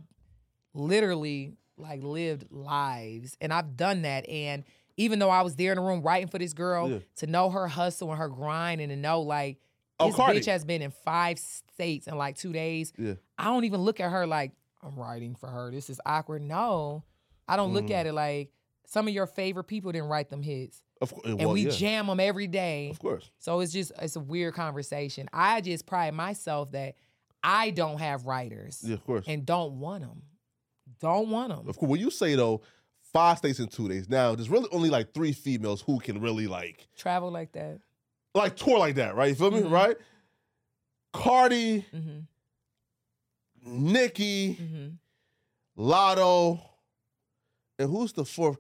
literally 0.73 1.53
like 1.77 2.03
lived 2.03 2.51
lives, 2.51 3.38
and 3.41 3.53
I've 3.53 3.75
done 3.75 4.03
that. 4.03 4.27
And 4.30 4.63
even 5.00 5.18
though 5.20 5.30
I 5.30 5.41
was 5.41 5.56
there 5.56 5.72
in 5.72 5.78
the 5.78 5.82
room 5.82 6.02
writing 6.02 6.28
for 6.28 6.38
this 6.38 6.54
girl, 6.54 6.89
Yeah. 6.89 7.00
to 7.18 7.28
know 7.28 7.50
her 7.50 7.68
hustle 7.68 8.10
and 8.10 8.18
her 8.20 8.28
grind, 8.30 8.82
and 8.82 8.89
to 8.91 8.95
know 8.95 9.22
like 9.22 9.58
Oh, 10.02 10.08
this 10.08 10.16
Cardi. 10.16 10.39
bitch 10.39 10.45
has 10.45 10.64
been 10.64 10.82
in 10.82 10.91
five 10.91 11.39
states 11.39 12.08
in 12.08 12.18
like 12.18 12.38
two 12.38 12.54
days. 12.54 12.93
Yeah. 12.97 13.16
I 13.38 13.45
don't 13.45 13.64
even 13.66 13.82
look 13.82 14.00
at 14.00 14.12
her 14.12 14.28
like 14.28 14.52
I'm 14.82 14.95
writing 14.95 15.36
for 15.36 15.47
her. 15.47 15.72
This 15.72 15.89
is 15.89 16.00
awkward. 16.06 16.41
No, 16.41 17.04
I 17.47 17.56
don't 17.58 17.74
look 17.74 17.86
Mm. 17.88 17.91
at 17.91 18.08
it 18.08 18.14
like 18.14 18.52
some 18.86 19.08
of 19.08 19.14
your 19.14 19.26
favorite 19.28 19.66
people 19.66 19.91
didn't 19.91 20.08
write 20.10 20.30
them 20.30 20.41
hits, 20.41 20.82
Of 21.02 21.14
course. 21.14 21.26
and 21.26 21.38
well, 21.39 21.52
we 21.52 21.66
yeah. 21.66 21.72
jam 21.72 22.08
them 22.08 22.20
every 22.20 22.47
day. 22.47 22.89
Of 22.89 23.00
course. 23.00 23.30
So 23.39 23.60
it's 23.62 23.72
just 23.74 23.91
it's 24.02 24.16
a 24.16 24.20
weird 24.22 24.54
conversation. 24.54 25.28
I 25.34 25.62
just 25.62 25.86
pride 25.86 26.14
myself 26.14 26.72
that 26.72 26.95
I 27.43 27.70
don't 27.72 28.00
have 28.00 28.26
writers 28.26 28.82
Yeah, 28.86 28.95
of 28.95 29.06
course. 29.06 29.26
and 29.28 29.45
don't 29.45 29.80
want 29.80 30.02
them. 30.04 30.24
Don't 31.00 31.30
want 31.30 31.50
them. 31.50 31.68
Of 31.70 31.78
course. 31.78 31.89
When 31.89 32.00
you 32.00 32.10
say 32.10 32.36
though, 32.36 32.62
five 33.14 33.38
states 33.38 33.60
in 33.60 33.68
two 33.68 33.88
days. 33.89 34.07
Now, 34.10 34.36
there's 34.36 34.49
really 34.49 34.70
only 34.72 34.89
like 34.89 35.14
three 35.14 35.32
females 35.34 35.82
who 35.82 35.99
can 35.99 36.20
really 36.22 36.47
like 36.47 36.88
Travel 36.97 37.32
like 37.32 37.51
that. 37.53 37.80
like 38.36 38.55
tour 38.55 38.78
like 38.80 38.95
that, 38.95 39.16
right? 39.16 39.30
You 39.30 39.36
feel 39.36 39.51
me? 39.51 39.62
Mhm. 39.62 39.72
Right? 39.72 39.97
Cardi, 41.14 41.86
mm-hmm. 41.93 42.20
Nicki, 43.66 44.53
hmm 44.53 44.88
Latto, 45.78 46.60
and 47.78 47.89
who's 47.89 48.12
the 48.14 48.26
fourth? 48.26 48.57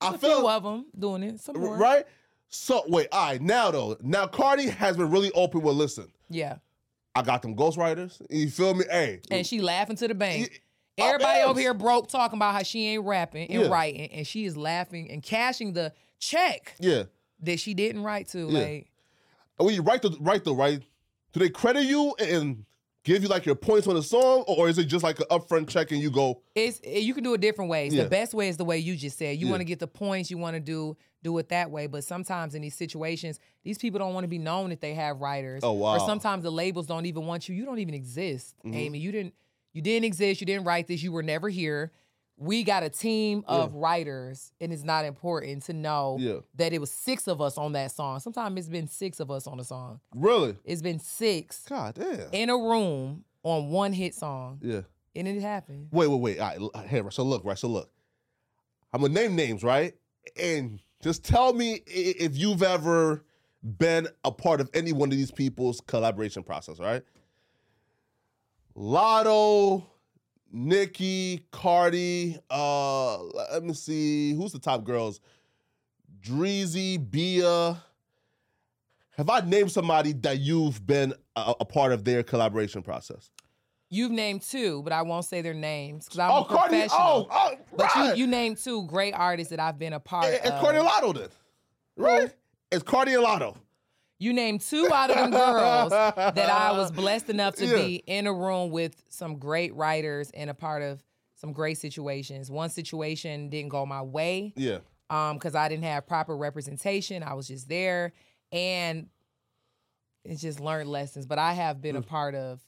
I 0.00 0.14
a 0.14 0.18
feel 0.18 0.38
few 0.40 0.48
of 0.48 0.62
them 0.62 0.86
doing 0.98 1.22
it. 1.22 1.40
Some 1.40 1.58
more. 1.60 1.76
right. 1.76 2.06
So 2.48 2.82
wait, 2.88 3.08
all 3.12 3.26
right. 3.32 3.40
Now 3.42 3.70
though, 3.70 3.96
now 4.02 4.26
Cardi 4.26 4.68
has 4.68 4.96
been 4.96 5.10
really 5.10 5.30
open 5.32 5.60
with. 5.62 5.76
Listen, 5.76 6.08
Yeah. 6.30 6.56
I 7.14 7.22
got 7.22 7.42
them 7.42 7.54
ghostwriters. 7.56 8.20
You 8.30 8.50
feel 8.50 8.74
me? 8.74 8.84
Hey, 8.90 9.20
And 9.30 9.46
she 9.46 9.60
laughing 9.60 9.96
to 9.96 10.08
the 10.08 10.14
bank. 10.14 10.62
Everybody 10.98 11.40
over 11.42 11.60
here 11.60 11.74
broke 11.74 12.08
talking 12.08 12.38
about 12.38 12.54
how 12.54 12.62
she 12.62 12.86
ain't 12.86 13.04
rapping 13.04 13.50
and 13.50 13.62
Yeah. 13.64 13.68
writing, 13.68 14.10
and 14.12 14.26
she 14.26 14.44
is 14.46 14.56
laughing 14.56 15.10
and 15.10 15.22
cashing 15.22 15.72
the 15.74 15.92
check 16.18 16.74
Yeah. 16.80 17.04
that 17.40 17.60
she 17.60 17.74
didn't 17.74 18.02
write 18.02 18.28
to. 18.28 18.46
Yeah. 18.48 18.58
Like, 18.60 18.90
And 19.58 19.66
when 19.66 19.74
you 19.74 19.82
write 19.82 20.02
the 20.02 20.16
write 20.20 20.44
the 20.44 20.54
right, 20.54 20.80
do 21.32 21.40
they 21.40 21.48
credit 21.50 21.84
you 21.84 22.14
and 22.18 22.64
give 23.04 23.22
you 23.22 23.28
like 23.28 23.46
your 23.46 23.54
points 23.54 23.86
on 23.86 23.94
the 23.94 24.02
song, 24.02 24.42
or 24.48 24.68
is 24.68 24.78
it 24.78 24.84
just 24.84 25.02
like 25.04 25.18
an 25.20 25.26
upfront 25.30 25.68
check 25.68 25.92
and 25.92 26.00
you 26.00 26.10
go? 26.10 26.40
it's 26.54 26.78
it- 26.80 27.00
you 27.02 27.12
can 27.14 27.22
do 27.24 27.34
it 27.34 27.40
different 27.42 27.70
ways. 27.70 27.94
Yeah. 27.94 28.04
The 28.04 28.08
best 28.10 28.32
way 28.34 28.48
is 28.48 28.56
the 28.56 28.64
way 28.64 28.78
you 28.78 28.96
just 28.96 29.18
said. 29.18 29.38
You 29.38 29.46
Yeah. 29.46 29.52
want 29.52 29.60
to 29.60 29.64
get 29.64 29.78
the 29.78 29.86
points. 29.86 30.30
You 30.30 30.38
want 30.38 30.54
to 30.54 30.60
do 30.60 30.96
do 31.22 31.36
it 31.38 31.48
that 31.48 31.70
way. 31.70 31.86
But 31.88 32.04
sometimes 32.04 32.54
in 32.54 32.62
these 32.62 32.74
situations, 32.76 33.38
these 33.64 33.78
people 33.78 33.98
don't 33.98 34.14
want 34.14 34.24
to 34.24 34.28
be 34.28 34.38
known 34.38 34.70
that 34.70 34.80
they 34.80 34.94
have 34.94 35.20
writers. 35.20 35.60
Oh, 35.64 35.72
wow. 35.72 35.96
Or 35.96 36.00
sometimes 36.00 36.42
the 36.44 36.52
labels 36.52 36.86
don't 36.86 37.04
even 37.06 37.26
want 37.26 37.48
you. 37.48 37.54
You 37.54 37.64
don't 37.64 37.80
even 37.80 37.94
exist, 37.94 38.54
Mm-hmm. 38.64 38.74
Amy. 38.76 38.98
You 39.00 39.10
didn't 39.12 39.34
you 39.76 39.82
didn't 39.82 40.06
exist. 40.06 40.40
You 40.40 40.46
didn't 40.46 40.64
write 40.64 40.86
this. 40.86 41.02
You 41.02 41.12
were 41.12 41.22
never 41.22 41.50
here. 41.50 41.92
We 42.38 42.64
got 42.64 42.82
a 42.82 42.88
team 42.90 43.44
of 43.46 43.74
writers, 43.74 44.52
and 44.60 44.72
it's 44.72 44.82
not 44.82 45.04
important 45.04 45.62
to 45.64 45.72
know 45.74 46.16
Yeah. 46.18 46.38
that 46.56 46.72
it 46.72 46.80
was 46.80 46.90
six 46.90 47.28
of 47.28 47.40
us 47.42 47.56
on 47.58 47.72
that 47.72 47.92
song. 47.92 48.20
Sometimes 48.20 48.58
it's 48.58 48.68
been 48.68 48.88
six 48.88 49.20
of 49.20 49.30
us 49.30 49.46
on 49.46 49.60
a 49.60 49.64
song. 49.64 50.00
Really? 50.14 50.56
It's 50.64 50.82
been 50.82 50.98
six 50.98 51.64
God 51.68 51.94
damn. 51.94 52.28
in 52.32 52.50
a 52.50 52.56
room 52.56 53.24
on 53.42 53.70
one 53.70 53.92
hit 53.92 54.14
song, 54.14 54.58
Yeah. 54.62 54.80
and 55.14 55.28
it 55.28 55.40
happened. 55.40 55.88
Wait, 55.92 56.08
wait, 56.08 56.20
wait. 56.20 56.38
All 56.38 56.48
right, 56.48 56.70
uh, 56.74 56.82
hey, 56.82 57.02
so 57.10 57.22
look, 57.22 57.44
right? 57.44 57.58
So 57.58 57.68
look, 57.68 57.90
I'm 58.92 59.00
gonna 59.02 59.14
name 59.14 59.34
names, 59.36 59.62
right? 59.62 59.94
And 60.38 60.80
just 61.02 61.22
tell 61.24 61.52
me 61.52 61.80
if 61.86 62.36
you've 62.36 62.62
ever 62.62 63.24
been 63.78 64.08
a 64.24 64.30
part 64.32 64.60
of 64.60 64.68
any 64.74 64.92
one 64.92 65.10
of 65.10 65.16
these 65.16 65.30
people's 65.30 65.80
collaboration 65.80 66.42
process, 66.42 66.78
right? 66.78 67.02
Latto, 68.76 69.84
Nicki, 70.52 71.46
Cardi, 71.50 72.38
uh, 72.50 73.22
let 73.22 73.64
me 73.64 73.72
see, 73.72 74.34
who's 74.34 74.52
the 74.52 74.58
top 74.58 74.84
girls? 74.84 75.20
Dreezy, 76.20 76.98
Bia. 77.10 77.80
Have 79.16 79.30
I 79.30 79.40
named 79.40 79.72
somebody 79.72 80.12
that 80.12 80.40
you've 80.40 80.86
been 80.86 81.14
a, 81.36 81.54
a 81.60 81.64
part 81.64 81.92
of 81.92 82.04
their 82.04 82.22
collaboration 82.22 82.82
process? 82.82 83.30
You've 83.88 84.10
named 84.10 84.42
two, 84.42 84.82
but 84.82 84.92
I 84.92 85.02
won't 85.02 85.24
say 85.24 85.40
their 85.40 85.54
names 85.54 86.04
because 86.04 86.18
I'm 86.18 86.30
Oh, 86.32 86.42
a 86.42 86.44
Cardi! 86.44 86.70
professional. 86.80 86.98
Oh, 87.00 87.28
oh, 87.30 87.54
but 87.76 87.94
you, 87.96 88.14
you 88.22 88.26
named 88.26 88.58
two 88.58 88.84
great 88.88 89.14
artists 89.14 89.50
that 89.50 89.60
I've 89.60 89.78
been 89.78 89.92
a 89.94 90.00
part 90.00 90.26
of. 90.26 90.32
It's. 90.34 90.50
Cardi 90.50 90.78
and 90.78 90.86
Latto 90.88 91.14
then. 91.14 91.28
Right? 91.96 92.34
It's 92.72 92.82
Cardi 92.82 93.14
and 93.14 93.24
Latto. 93.24 93.56
You 94.18 94.32
named 94.32 94.62
two 94.62 94.88
out 94.92 95.10
of 95.10 95.16
them 95.16 95.30
girls 95.30 95.90
that 95.90 96.38
I 96.50 96.72
was 96.72 96.90
blessed 96.90 97.28
enough 97.28 97.56
to 97.56 97.66
Yeah. 97.66 97.76
be 97.76 97.94
in 98.06 98.26
a 98.26 98.32
room 98.32 98.70
with 98.70 99.02
some 99.10 99.38
great 99.38 99.74
writers 99.74 100.30
and 100.30 100.48
a 100.48 100.54
part 100.54 100.82
of 100.82 101.02
some 101.34 101.52
great 101.52 101.76
situations. 101.78 102.50
One 102.50 102.70
situation 102.70 103.50
didn't 103.50 103.68
go 103.68 103.84
my 103.84 104.00
way 104.02 104.54
Yeah. 104.56 104.78
um 105.10 105.36
because 105.36 105.54
I 105.54 105.68
didn't 105.68 105.84
have 105.84 106.06
proper 106.06 106.34
representation. 106.36 107.22
I 107.22 107.34
was 107.34 107.46
just 107.48 107.68
there 107.68 108.12
and 108.52 109.08
it's 110.24 110.40
just 110.40 110.60
learned 110.60 110.88
lessons. 110.88 111.26
But 111.26 111.38
I 111.38 111.52
have 111.52 111.82
been 111.82 111.96
a 111.96 112.02
Mm. 112.02 112.06
part 112.06 112.34
of 112.34 112.60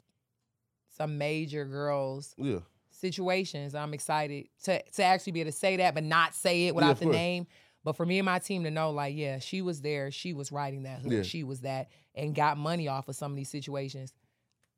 some 0.90 1.16
major 1.16 1.64
girls 1.64 2.34
Yeah. 2.36 2.58
situations. 2.90 3.74
I'm 3.74 3.94
excited 3.94 4.48
to 4.64 4.82
to 4.82 5.02
actually 5.02 5.32
be 5.32 5.40
able 5.40 5.50
to 5.52 5.56
say 5.56 5.76
that, 5.78 5.94
but 5.94 6.04
not 6.04 6.34
say 6.34 6.66
it 6.66 6.74
without 6.74 6.98
the 6.98 7.06
course. 7.06 7.16
name. 7.16 7.46
But 7.88 7.96
for 7.96 8.04
me 8.04 8.18
and 8.18 8.26
my 8.26 8.38
team 8.38 8.64
to 8.64 8.70
know, 8.70 8.90
like, 8.90 9.16
yeah, 9.16 9.38
she 9.38 9.62
was 9.62 9.80
there, 9.80 10.10
she 10.10 10.34
was 10.34 10.52
writing 10.52 10.82
that 10.82 11.00
hook, 11.00 11.10
Yeah. 11.10 11.22
she 11.22 11.42
was 11.42 11.62
that, 11.62 11.88
and 12.14 12.34
got 12.34 12.58
money 12.58 12.86
off 12.86 13.08
of 13.08 13.16
some 13.16 13.32
of 13.32 13.36
these 13.38 13.48
situations. 13.48 14.12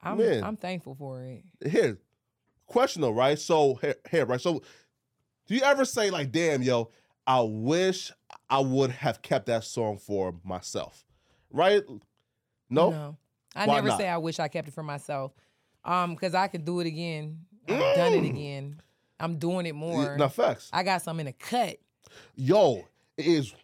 I'm 0.01 0.19
Man. 0.19 0.45
I'm 0.45 0.57
thankful 0.57 0.95
for 0.95 1.21
it. 1.25 1.43
Here, 1.69 1.99
question 2.67 3.03
though, 3.03 3.11
right? 3.11 3.37
So 3.37 3.75
here, 3.81 3.97
here, 4.13 4.27
right? 4.27 4.41
So, 4.41 4.63
do 5.49 5.57
you 5.57 5.63
ever 5.63 5.85
say 5.85 6.11
like, 6.11 6.31
"Damn, 6.31 6.63
yo, 6.63 6.93
I 7.27 7.41
wish 7.41 8.13
I 8.49 8.61
would 8.61 8.93
have 8.93 9.23
kept 9.23 9.47
that 9.47 9.65
song 9.65 9.99
for 9.99 10.33
myself," 10.45 11.05
right? 11.51 11.83
No. 12.69 13.17
I 13.57 13.67
Why 13.67 13.75
never 13.75 13.89
not? 13.89 13.99
say 13.99 14.09
I 14.09 14.19
wish 14.19 14.39
I 14.39 14.47
kept 14.47 14.69
it 14.69 14.75
for 14.75 14.85
myself. 14.85 15.33
Um, 15.85 16.15
because 16.15 16.37
I 16.37 16.47
could 16.47 16.65
do 16.65 16.79
it 16.79 16.87
again. 16.87 17.41
I've 17.69 17.97
done 17.97 18.13
it 18.13 18.25
again. 18.25 18.81
I'm 19.19 19.37
doing 19.37 19.67
it 19.67 19.75
more. 19.75 20.17
No 20.17 20.29
facts. 20.29 20.71
I 20.73 20.85
got 20.85 21.03
some 21.03 21.19
in 21.19 21.27
the 21.27 21.33
cut. 21.33 21.79
Yo, 22.37 22.87
it 23.21 23.27
is 23.27 23.55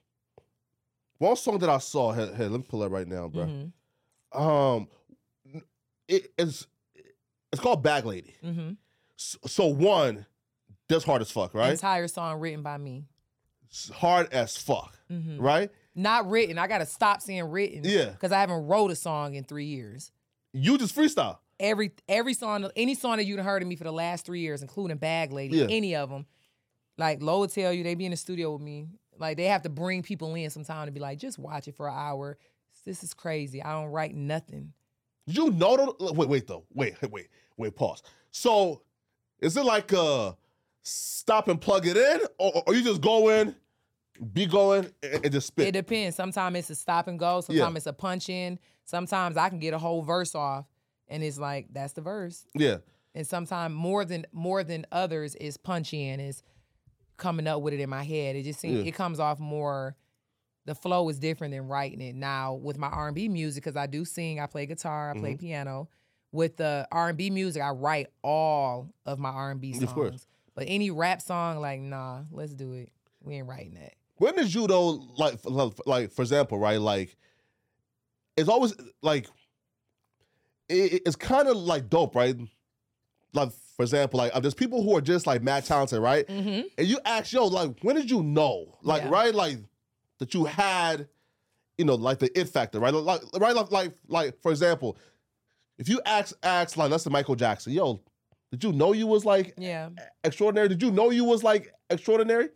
one 1.19 1.37
song 1.37 1.59
that 1.59 1.71
I 1.71 1.79
saw. 1.79 2.13
Hey, 2.13 2.27
here, 2.37 2.49
let 2.49 2.59
me 2.61 2.67
pull 2.69 2.81
that 2.81 2.91
right 2.91 3.07
now, 3.09 3.29
bro. 3.29 3.45
hmm 3.47 4.39
Um, 4.39 4.89
it's 6.09 6.67
it's 7.53 7.61
called 7.61 7.83
Bag 7.83 8.05
Lady. 8.05 8.35
hmm 8.43 8.71
So, 9.17 9.39
so 9.47 9.67
one, 9.67 10.27
that's 10.89 11.05
hard 11.05 11.23
as 11.23 11.31
fuck, 11.31 11.55
right? 11.55 11.73
Entire 11.73 12.09
song 12.09 12.39
written 12.41 12.63
by 12.63 12.77
me. 12.79 13.05
It's 13.69 13.89
hard 13.91 14.33
as 14.33 14.57
fuck, 14.57 14.97
hmm 15.09 15.39
right? 15.41 15.71
Not 15.95 16.29
written. 16.29 16.59
I 16.59 16.67
gotta 16.67 16.87
stop 16.87 17.23
saying 17.23 17.45
written. 17.45 17.83
Yeah. 17.85 18.11
Because 18.11 18.33
I 18.33 18.41
haven't 18.41 18.67
wrote 18.67 18.91
a 18.91 18.97
song 18.97 19.35
in 19.35 19.45
three 19.45 19.65
years. 19.67 20.13
You 20.53 20.79
just 20.79 20.95
freestyle. 20.95 21.39
Every 21.59 21.93
every 22.09 22.35
song, 22.35 22.71
any 22.77 22.95
song 22.95 23.17
that 23.17 23.25
you'd 23.25 23.41
heard 23.41 23.63
of 23.63 23.69
me 23.69 23.77
for 23.77 23.85
the 23.85 23.93
last 23.93 24.27
three 24.27 24.41
years, 24.41 24.61
including 24.63 24.99
Bag 24.99 25.33
Lady, 25.33 25.57
Yeah. 25.57 25.67
any 25.71 25.97
of 25.97 26.11
them, 26.11 26.27
like 26.99 27.23
Lo 27.23 27.41
will 27.41 27.49
tell 27.49 27.73
you, 27.73 27.83
they 27.83 27.95
be 27.95 28.05
in 28.05 28.11
the 28.11 28.17
studio 28.17 28.53
with 28.53 28.61
me. 28.63 28.89
Like 29.19 29.37
they 29.37 29.47
have 29.47 29.63
to 29.63 29.69
bring 29.69 30.03
people 30.03 30.35
in 30.35 30.51
sometime 30.51 30.87
to 30.87 30.93
be 30.93 31.01
like, 31.01 31.19
just 31.19 31.39
watch 31.39 31.69
it 31.69 31.77
for 31.77 31.89
an 31.89 31.95
hour. 31.97 32.39
This 32.85 33.03
is 33.03 33.15
crazy. 33.15 33.63
I 33.63 33.73
don't 33.73 33.91
write 33.91 34.15
nothing. 34.15 34.73
You 35.27 35.51
know? 35.51 35.97
The, 35.99 36.13
wait, 36.13 36.29
wait, 36.29 36.47
though. 36.47 36.65
Wait, 36.73 36.95
wait, 37.11 37.29
wait. 37.57 37.75
Pause. 37.75 38.03
So, 38.31 38.83
is 39.41 39.57
it 39.57 39.65
like 39.65 39.93
uh 39.93 40.33
stop 40.83 41.49
and 41.49 41.61
plug 41.61 41.87
it 41.87 41.97
in, 41.97 42.21
or, 42.39 42.63
or 42.67 42.75
you 42.75 42.83
just 42.83 43.01
go 43.01 43.29
in, 43.31 43.57
be 44.33 44.47
going, 44.47 44.89
and, 45.03 45.25
and 45.25 45.33
just 45.33 45.49
spit? 45.49 45.69
It 45.69 45.73
depends. 45.73 46.17
Sometimes 46.17 46.57
it's 46.59 46.71
a 46.71 46.75
stop 46.77 47.09
and 47.09 47.19
go. 47.19 47.41
Sometimes 47.41 47.79
it's 47.79 47.87
a 47.87 47.93
punch 47.93 48.29
in. 48.29 48.59
Sometimes 48.85 49.37
I 49.37 49.49
can 49.49 49.59
get 49.59 49.75
a 49.75 49.79
whole 49.79 50.03
verse 50.03 50.35
off, 50.35 50.67
and 51.09 51.25
it's 51.25 51.39
like 51.39 51.67
that's 51.73 51.95
the 51.95 52.03
verse. 52.03 52.45
yeah, 52.55 52.77
and 53.15 53.27
sometimes 53.27 53.75
more 53.75 54.05
than 54.05 54.27
more 54.33 54.63
than 54.63 54.87
others 54.93 55.35
is 55.35 55.57
punch 55.57 55.93
in 55.93 56.21
is 56.21 56.43
coming 57.17 57.47
up 57.47 57.63
with 57.63 57.75
it 57.75 57.81
in 57.81 57.89
my 57.91 58.03
head. 58.03 58.37
It 58.37 58.43
just 58.45 58.61
seems 58.61 58.79
Yeah. 58.83 58.89
it 58.89 58.95
comes 58.95 59.19
off 59.21 59.39
more. 59.39 59.97
The 60.67 60.75
flow 60.75 61.09
is 61.09 61.19
different 61.21 61.53
than 61.55 61.69
writing 61.69 62.01
it 62.01 62.15
now 62.17 62.55
with 62.55 62.77
my 62.77 62.89
R 62.89 63.07
and 63.09 63.15
B 63.15 63.29
music 63.29 63.63
because 63.63 63.77
I 63.77 63.87
do 63.87 64.05
sing, 64.05 64.41
I 64.41 64.47
play 64.47 64.67
guitar, 64.67 65.11
I 65.11 65.19
play 65.19 65.31
Mm-hmm. 65.35 65.39
piano. 65.47 65.89
With 66.33 66.57
the 66.57 66.87
R 66.91 67.09
and 67.11 67.17
B 67.17 67.31
music, 67.31 67.63
I 67.63 67.71
write 67.71 68.09
all 68.23 68.93
of 69.07 69.19
my 69.19 69.31
R 69.31 69.53
and 69.53 69.61
B 69.61 69.73
songs. 69.73 70.27
But 70.55 70.65
any 70.67 70.91
rap 70.91 71.23
song, 71.23 71.61
like 71.61 71.81
nah, 71.81 72.23
let's 72.33 72.53
do 72.53 72.73
it. 72.73 72.91
We 73.23 73.37
ain't 73.37 73.47
writing 73.47 73.75
that. 73.75 73.95
When 74.17 74.35
did 74.35 74.53
you 74.53 74.67
though, 74.67 74.89
like, 75.17 75.39
like, 75.45 75.73
like 75.87 76.11
for 76.13 76.23
example, 76.23 76.59
right? 76.59 76.81
Like, 76.81 77.17
it's 78.37 78.49
always 78.49 78.75
like, 79.03 79.29
it, 80.69 81.03
it's 81.07 81.17
kind 81.17 81.49
of 81.49 81.57
like 81.57 81.89
dope, 81.89 82.15
right? 82.17 82.37
Like, 83.33 83.51
for 83.77 83.83
example, 83.83 84.19
like, 84.19 84.35
uh, 84.35 84.41
there's 84.41 84.55
people 84.55 84.83
who 84.83 84.97
are 84.97 85.01
just 85.01 85.27
like 85.27 85.43
mad 85.43 85.65
talented, 85.65 86.01
right? 86.01 86.27
Mm-hmm. 86.27 86.67
And 86.79 86.87
you 86.87 86.99
ask, 87.05 87.33
yo, 87.33 87.47
like, 87.47 87.77
when 87.83 87.97
did 87.97 88.11
you 88.11 88.23
know, 88.23 88.79
like, 88.83 89.03
Yeah. 89.03 89.11
right, 89.11 89.35
like, 89.35 89.59
that 90.19 90.33
you 90.33 90.47
had, 90.47 91.09
you 91.77 91.85
know, 91.85 91.95
like 91.95 92.19
the 92.19 92.39
it 92.39 92.49
factor, 92.49 92.81
right? 92.81 92.93
Like, 92.95 93.21
right, 93.39 93.55
like, 93.55 93.71
like, 93.71 93.93
like 94.09 94.41
for 94.41 94.51
example, 94.51 94.97
if 95.79 95.89
you 95.91 96.01
ask, 96.07 96.35
ask, 96.43 96.77
like, 96.79 96.91
let's 96.91 97.05
say 97.05 97.11
Michael 97.11 97.35
Jackson, 97.37 97.73
yo, 97.75 98.01
did 98.51 98.65
you 98.65 98.73
know 98.73 98.93
you 98.95 99.07
was 99.07 99.25
like 99.27 99.53
Yeah. 99.59 99.91
extraordinary? 100.25 100.69
Did 100.69 100.81
you 100.83 100.91
know 100.91 101.11
you 101.11 101.25
was 101.25 101.43
like 101.45 101.75
extraordinary? 101.91 102.49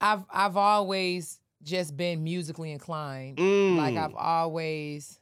I've 0.00 0.24
I've 0.30 0.56
always 0.56 1.40
just 1.62 1.96
been 1.96 2.22
musically 2.24 2.72
inclined. 2.72 3.38
Mm. 3.38 3.76
Like 3.76 3.96
I've 3.96 4.14
always 4.14 5.18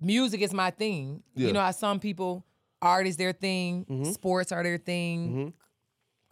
music 0.00 0.42
is 0.42 0.52
my 0.52 0.70
thing. 0.70 1.22
Yeah. 1.34 1.48
You 1.48 1.52
know 1.54 1.60
how 1.60 1.70
some 1.70 2.00
people 2.00 2.44
art 2.80 3.06
is 3.06 3.16
their 3.16 3.32
thing, 3.32 3.84
Mhm. 3.86 4.12
sports 4.12 4.52
are 4.52 4.62
their 4.62 4.78
thing, 4.78 5.32
Mhm. 5.34 5.52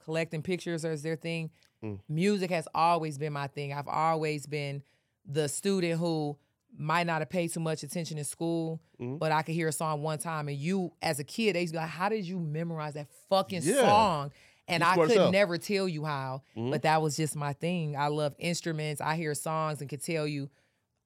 collecting 0.04 0.42
pictures 0.42 0.84
is 0.84 1.02
their 1.02 1.16
thing. 1.16 1.50
Mm. 1.82 2.00
Music 2.08 2.50
has 2.50 2.68
always 2.74 3.18
been 3.18 3.32
my 3.32 3.48
thing. 3.48 3.72
I've 3.72 3.88
always 3.88 4.46
been 4.46 4.82
the 5.24 5.48
student 5.48 5.98
who 5.98 6.36
might 6.78 7.06
not 7.06 7.20
have 7.20 7.30
paid 7.30 7.48
too 7.52 7.60
much 7.60 7.82
attention 7.82 8.18
in 8.18 8.24
school, 8.24 8.80
Mhm. 9.00 9.18
but 9.18 9.32
I 9.32 9.42
could 9.42 9.54
hear 9.54 9.68
a 9.68 9.72
song 9.72 10.02
one 10.02 10.18
time 10.18 10.48
and 10.48 10.56
you 10.56 10.92
as 11.02 11.18
a 11.18 11.24
kid, 11.24 11.54
they 11.56 11.62
used 11.62 11.72
to 11.72 11.78
be 11.78 11.82
like, 11.82 11.90
How 11.90 12.08
did 12.08 12.24
you 12.26 12.38
memorize 12.38 12.94
that 12.94 13.08
fucking 13.28 13.62
Yeah. 13.62 13.80
song? 13.82 14.32
And 14.68 14.82
I 14.82 14.94
could 14.96 15.32
never 15.32 15.58
tell 15.58 15.88
you 15.88 16.04
how, 16.04 16.42
Mhm. 16.56 16.70
but 16.70 16.82
that 16.82 17.00
was 17.00 17.16
just 17.16 17.36
my 17.36 17.52
thing. 17.52 17.96
I 17.96 18.08
love 18.08 18.34
instruments. 18.38 19.00
I 19.00 19.16
hear 19.16 19.32
songs 19.34 19.80
and 19.80 19.88
could 19.88 20.02
tell 20.02 20.26
you, 20.26 20.50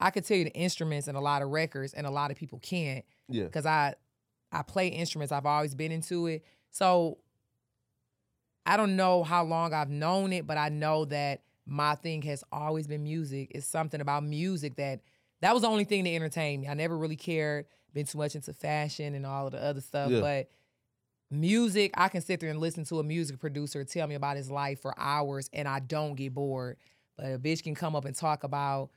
I 0.00 0.10
could 0.10 0.24
tell 0.24 0.36
you 0.38 0.44
the 0.44 0.54
instruments 0.54 1.08
and 1.08 1.16
a 1.16 1.20
lot 1.20 1.42
of 1.42 1.50
records, 1.50 1.92
and 1.92 2.06
a 2.06 2.10
lot 2.10 2.30
of 2.30 2.36
people 2.38 2.58
can't 2.58 3.04
Yeah. 3.28 3.44
because 3.44 3.66
I 3.66 3.94
I 4.52 4.62
play 4.62 4.88
instruments. 4.88 5.32
I've 5.32 5.46
always 5.46 5.74
been 5.74 5.92
into 5.92 6.26
it. 6.26 6.44
So 6.70 7.18
I 8.66 8.76
don't 8.76 8.96
know 8.96 9.22
how 9.22 9.44
long 9.44 9.72
I've 9.72 9.90
known 9.90 10.32
it, 10.32 10.46
but 10.46 10.58
I 10.58 10.68
know 10.68 11.04
that 11.06 11.42
my 11.66 11.94
thing 11.94 12.22
has 12.22 12.44
always 12.52 12.86
been 12.86 13.02
music. 13.02 13.52
It's 13.54 13.66
something 13.66 14.00
about 14.00 14.24
music 14.24 14.76
that 14.76 15.00
that 15.40 15.52
was 15.54 15.62
the 15.62 15.68
only 15.68 15.84
thing 15.84 16.04
to 16.04 16.14
entertain 16.14 16.60
me. 16.60 16.68
I 16.68 16.74
never 16.74 16.96
really 16.96 17.16
cared, 17.16 17.66
been 17.94 18.06
too 18.06 18.18
much 18.18 18.34
into 18.34 18.52
fashion 18.52 19.14
and 19.14 19.24
all 19.24 19.46
of 19.46 19.52
the 19.52 19.62
other 19.62 19.80
stuff, 19.80 20.10
Yeah. 20.10 20.20
but 20.20 20.50
music, 21.30 21.92
I 21.94 22.08
can 22.08 22.20
sit 22.20 22.40
there 22.40 22.50
and 22.50 22.58
listen 22.58 22.84
to 22.86 22.98
a 22.98 23.02
music 23.04 23.38
producer 23.38 23.84
tell 23.84 24.06
me 24.06 24.14
about 24.16 24.36
his 24.36 24.50
life 24.50 24.80
for 24.80 24.98
hours 24.98 25.48
and 25.52 25.66
I 25.68 25.78
don't 25.80 26.14
get 26.14 26.34
bored. 26.34 26.76
But 27.16 27.26
a 27.26 27.38
bitch 27.38 27.62
can 27.62 27.74
come 27.74 27.94
up 27.96 28.04
and 28.04 28.14
talk 28.14 28.44
about 28.44 28.90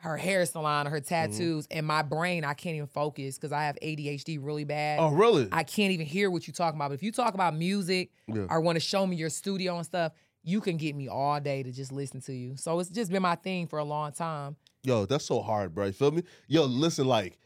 her 0.00 0.16
hair 0.16 0.44
salon 0.46 0.86
or 0.86 0.90
her 0.90 1.00
Mm-hmm. 1.00 1.32
tattoos, 1.32 1.66
and 1.70 1.86
my 1.86 2.02
brain, 2.02 2.44
I 2.44 2.54
can't 2.54 2.76
even 2.76 2.86
focus 2.86 3.36
because 3.36 3.52
I 3.52 3.64
have 3.64 3.76
ADHD 3.82 4.38
really 4.40 4.64
bad. 4.64 5.00
Oh, 5.00 5.10
really? 5.10 5.48
I 5.52 5.62
can't 5.64 5.92
even 5.92 6.06
hear 6.06 6.30
what 6.30 6.46
you're 6.46 6.54
talking 6.54 6.78
about. 6.78 6.88
But 6.90 6.94
if 6.94 7.02
you 7.02 7.12
talk 7.12 7.34
about 7.34 7.56
music 7.56 8.10
Yeah. 8.28 8.46
or 8.50 8.60
want 8.60 8.76
to 8.76 8.80
show 8.80 9.06
me 9.06 9.16
your 9.16 9.30
studio 9.30 9.76
and 9.76 9.84
stuff, 9.86 10.12
you 10.44 10.60
can 10.60 10.76
get 10.76 10.94
me 10.94 11.08
all 11.08 11.40
day 11.40 11.62
to 11.62 11.72
just 11.72 11.90
listen 11.92 12.20
to 12.22 12.32
you. 12.32 12.56
So 12.56 12.78
it's 12.78 12.90
just 12.90 13.10
been 13.10 13.22
my 13.22 13.34
thing 13.34 13.66
for 13.66 13.78
a 13.78 13.84
long 13.84 14.12
time. 14.12 14.56
Yo, 14.84 15.06
that's 15.06 15.24
so 15.24 15.40
hard, 15.40 15.74
bro. 15.74 15.86
You 15.86 15.92
feel 15.92 16.12
me? 16.12 16.22
Yo, 16.46 16.64
listen, 16.66 17.06
like, 17.08 17.38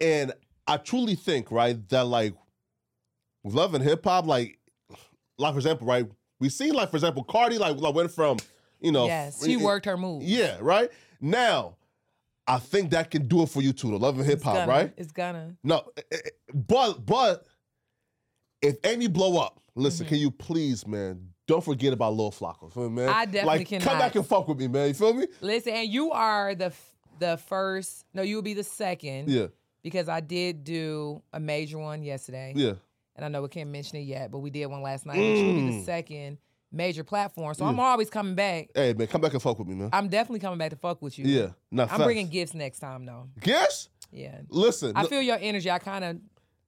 and 0.00 0.32
I 0.66 0.78
truly 0.78 1.14
think, 1.14 1.52
right, 1.52 1.76
that 1.90 2.06
like 2.06 2.34
with 3.44 3.54
love 3.54 3.74
and 3.74 3.84
hip 3.84 4.02
hop, 4.04 4.26
like, 4.26 4.58
like 5.38 5.52
for 5.52 5.58
example, 5.58 5.86
right, 5.86 6.06
we 6.40 6.48
see 6.48 6.72
like 6.72 6.90
for 6.90 6.96
example, 6.96 7.22
Cardi 7.22 7.58
like, 7.58 7.76
like 7.76 7.94
went 7.94 8.10
from, 8.10 8.38
you 8.80 8.90
know, 8.90 9.06
yes, 9.06 9.44
she 9.44 9.54
f- 9.54 9.60
worked 9.62 9.86
her 9.86 9.96
move. 9.96 10.22
Yeah, 10.24 10.56
right. 10.60 10.90
Now, 11.20 11.76
I 12.46 12.58
think 12.58 12.90
that 12.90 13.10
can 13.10 13.26
do 13.26 13.42
it 13.42 13.48
for 13.48 13.62
you 13.62 13.72
too. 13.72 13.90
The 13.90 13.98
love 13.98 14.18
and 14.18 14.26
hip 14.26 14.42
hop, 14.42 14.68
right? 14.68 14.92
It's 14.96 15.12
gonna. 15.12 15.56
No, 15.62 15.82
eh, 15.96 16.02
eh, 16.12 16.18
but 16.52 17.04
but 17.06 17.44
if 18.62 18.76
Amy 18.84 19.06
blow 19.08 19.38
up, 19.40 19.60
listen, 19.74 20.06
can 20.06 20.18
you 20.18 20.30
please, 20.30 20.86
man, 20.86 21.28
don't 21.46 21.64
forget 21.64 21.92
about 21.92 22.14
Lil 22.14 22.30
Flakko, 22.30 22.72
feel 22.72 22.88
me, 22.90 22.96
man? 23.02 23.08
Mm-hmm. 23.08 23.18
I 23.18 23.24
definitely 23.26 23.76
like, 23.76 23.82
Come 23.82 23.98
back 23.98 24.14
and 24.14 24.26
fuck 24.26 24.48
with 24.48 24.58
me, 24.58 24.68
man. 24.68 24.88
You 24.88 24.94
feel 24.94 25.12
me? 25.14 25.26
Listen, 25.40 25.72
and 25.74 25.88
you 25.88 26.10
are 26.12 26.54
the 26.54 26.72
the 27.18 27.36
first. 27.36 28.04
No, 28.14 28.22
you 28.22 28.36
will 28.36 28.42
be 28.42 28.54
the 28.54 28.64
second. 28.64 29.28
Yeah, 29.30 29.46
Because 29.82 30.08
I 30.08 30.20
did 30.20 30.64
do 30.64 31.22
a 31.32 31.40
major 31.40 31.78
one 31.78 32.02
yesterday. 32.02 32.52
yeah. 32.56 32.72
and 33.16 33.24
I 33.24 33.28
know 33.28 33.42
we 33.42 33.48
can't 33.48 33.70
mention 33.70 33.98
it 33.98 34.02
yet, 34.02 34.30
but 34.32 34.38
we 34.40 34.50
did 34.50 34.66
one 34.66 34.82
last 34.82 35.06
night. 35.06 35.16
Which 35.18 35.24
will 35.42 35.54
be 35.54 35.66
the 35.70 35.82
Mm. 35.82 35.84
second 35.84 36.38
major 36.74 37.04
platform. 37.04 37.54
So 37.54 37.64
I'm 37.64 37.80
always 37.80 38.10
coming 38.10 38.34
back. 38.34 38.68
Hey, 38.74 38.92
man, 38.92 39.06
come 39.06 39.20
back 39.20 39.32
and 39.32 39.40
fuck 39.42 39.58
with 39.58 39.68
me, 39.68 39.74
man. 39.74 39.90
I'm 39.92 40.08
definitely 40.08 40.40
coming 40.40 40.58
back 40.58 40.70
to 40.70 40.76
fuck 40.76 41.00
with 41.00 41.18
you. 41.18 41.24
Yeah, 41.26 41.48
not 41.70 41.92
I'm 41.92 42.02
bringing 42.02 42.28
gifts 42.28 42.54
next 42.54 42.80
time 42.80 43.06
though. 43.06 43.28
Gifts? 43.40 43.88
Yeah. 44.10 44.40
Listen, 44.48 44.92
I 44.96 45.06
feel 45.06 45.22
your 45.22 45.38
energy. 45.40 45.70
I 45.70 45.78
kind 45.78 46.04
of 46.04 46.16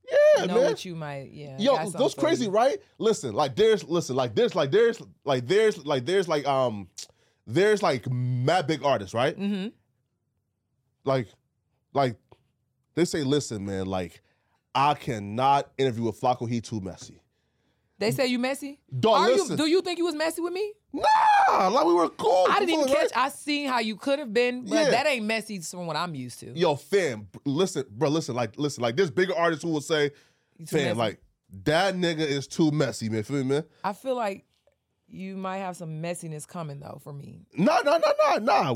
yeah, 0.09 0.47
know 0.47 0.55
man. 0.55 0.65
what 0.65 0.85
you 0.85 0.95
might. 0.95 1.31
Yeah. 1.33 1.57
Yo, 1.59 1.91
those 1.91 2.15
crazy, 2.15 2.49
right? 2.49 2.79
Listen, 2.99 3.35
like 3.35 3.57
there's, 3.57 3.85
listen, 3.85 4.17
like 4.17 4.35
there's, 4.35 4.55
like 4.55 4.71
there's, 4.71 5.01
like 5.25 5.47
there's, 5.47 5.85
like 5.85 6.07
there's, 6.07 6.29
like 6.29 6.47
um, 6.47 6.89
there's 7.47 7.83
like 7.83 8.11
mad 8.11 8.67
big 8.67 8.85
artists, 8.85 9.15
right? 9.15 9.39
Mm-hmm. 9.39 9.69
Like, 11.05 11.29
like 11.93 12.17
they 12.95 13.05
say, 13.05 13.23
listen, 13.23 13.65
man, 13.65 13.87
like 13.87 14.23
I 14.75 14.95
cannot 14.95 15.71
interview 15.79 16.05
with 16.05 16.21
Flakko. 16.21 16.49
He 16.49 16.61
too 16.61 16.81
messy. 16.81 17.21
They 17.99 18.11
say 18.11 18.27
you 18.27 18.39
messy. 18.39 18.79
Dog, 18.99 19.15
Are 19.17 19.31
you? 19.31 19.57
Do 19.57 19.67
you 19.67 19.81
think 19.81 19.99
you 19.99 20.05
was 20.05 20.15
messy 20.15 20.43
with 20.43 20.53
me? 20.53 20.73
Nah, 20.93 21.69
like 21.69 21.87
we 21.87 21.95
were 21.95 22.09
cool. 22.11 22.47
I 22.51 22.61
didn't 22.61 22.75
even 22.81 22.89
catch. 22.89 23.11
I 23.15 23.29
seen 23.31 23.69
how 23.69 23.79
you 23.81 23.97
could 23.97 24.19
have 24.19 24.33
been, 24.35 24.65
but 24.67 24.75
Yeah. 24.75 24.91
that 24.91 25.07
ain't 25.07 25.25
messy 25.25 25.59
from 25.61 25.87
what 25.87 25.97
I'm 25.97 26.15
used 26.15 26.41
to. 26.41 26.57
Yo, 26.59 26.77
fam, 26.77 27.29
listen, 27.45 27.85
bro, 27.91 28.09
listen, 28.11 28.35
like, 28.35 28.59
listen, 28.59 28.83
like, 28.83 28.97
this 28.97 29.11
bigger 29.11 29.35
artist 29.35 29.63
who 29.63 29.71
will 29.71 29.81
say, 29.81 30.11
fam, 30.67 30.83
messy. 30.85 30.99
like, 30.99 31.21
that 31.65 31.95
nigga 31.95 32.21
is 32.21 32.47
too 32.47 32.71
messy, 32.71 33.09
man. 33.09 33.23
Feel 33.23 33.37
me, 33.39 33.45
man? 33.45 33.65
I 33.83 33.93
feel 33.95 34.15
like 34.15 34.45
you 35.09 35.37
might 35.37 35.59
have 35.59 35.77
some 35.77 36.03
messiness 36.03 36.47
coming 36.47 36.81
though 36.81 37.01
for 37.03 37.13
me. 37.13 37.47
Nah, 37.57 37.81
nah, 37.85 37.99
nah, 37.99 38.13
nah, 38.19 38.39
nah. 38.39 38.75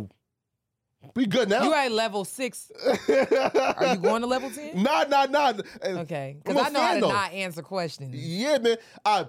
We 1.14 1.26
good 1.26 1.48
now. 1.48 1.64
You 1.64 1.72
at 1.74 1.92
level 1.92 2.24
six. 2.24 2.70
Are 2.86 3.94
you 3.94 3.96
going 3.96 4.22
to 4.22 4.26
level 4.26 4.50
ten? 4.50 4.70
Nah, 4.82 5.04
nah, 5.08 5.26
nah. 5.26 5.52
Okay, 5.82 6.36
because 6.42 6.66
I 6.66 6.70
know 6.70 6.80
how 6.80 6.94
to 6.94 7.00
though. 7.00 7.08
not 7.08 7.32
answer 7.32 7.62
questions. 7.62 8.14
Yeah, 8.14 8.58
man. 8.58 8.76
I, 9.04 9.26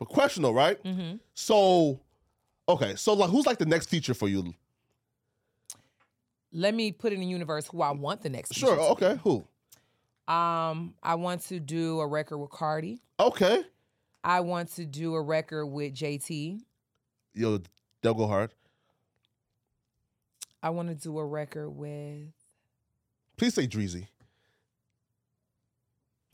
a 0.00 0.06
question 0.06 0.42
though, 0.42 0.52
right? 0.52 0.82
Mm-hmm. 0.82 1.16
So, 1.34 2.00
okay, 2.68 2.96
so 2.96 3.14
like, 3.14 3.30
who's 3.30 3.46
like 3.46 3.58
the 3.58 3.66
next 3.66 3.88
feature 3.88 4.14
for 4.14 4.28
you? 4.28 4.52
Let 6.52 6.74
me 6.74 6.92
put 6.92 7.12
in 7.12 7.20
the 7.20 7.26
universe 7.26 7.66
who 7.66 7.82
I 7.82 7.90
want 7.92 8.22
the 8.22 8.30
next. 8.30 8.54
Sure. 8.54 8.78
Okay. 8.92 9.18
Who? 9.22 9.44
Um, 10.26 10.94
I 11.02 11.14
want 11.14 11.42
to 11.46 11.60
do 11.60 12.00
a 12.00 12.06
record 12.06 12.38
with 12.38 12.50
Cardi. 12.50 13.00
Okay. 13.20 13.62
I 14.24 14.40
want 14.40 14.74
to 14.74 14.84
do 14.84 15.14
a 15.14 15.22
record 15.22 15.66
with 15.66 15.94
JT. 15.94 16.60
Yo, 17.34 17.60
they'll 18.02 18.14
go 18.14 18.26
hard. 18.26 18.52
I 20.62 20.70
want 20.70 20.88
to 20.88 20.94
do 20.94 21.18
a 21.18 21.24
record 21.24 21.70
with. 21.70 22.28
Please 23.36 23.54
say 23.54 23.66
Dreezy. 23.66 24.08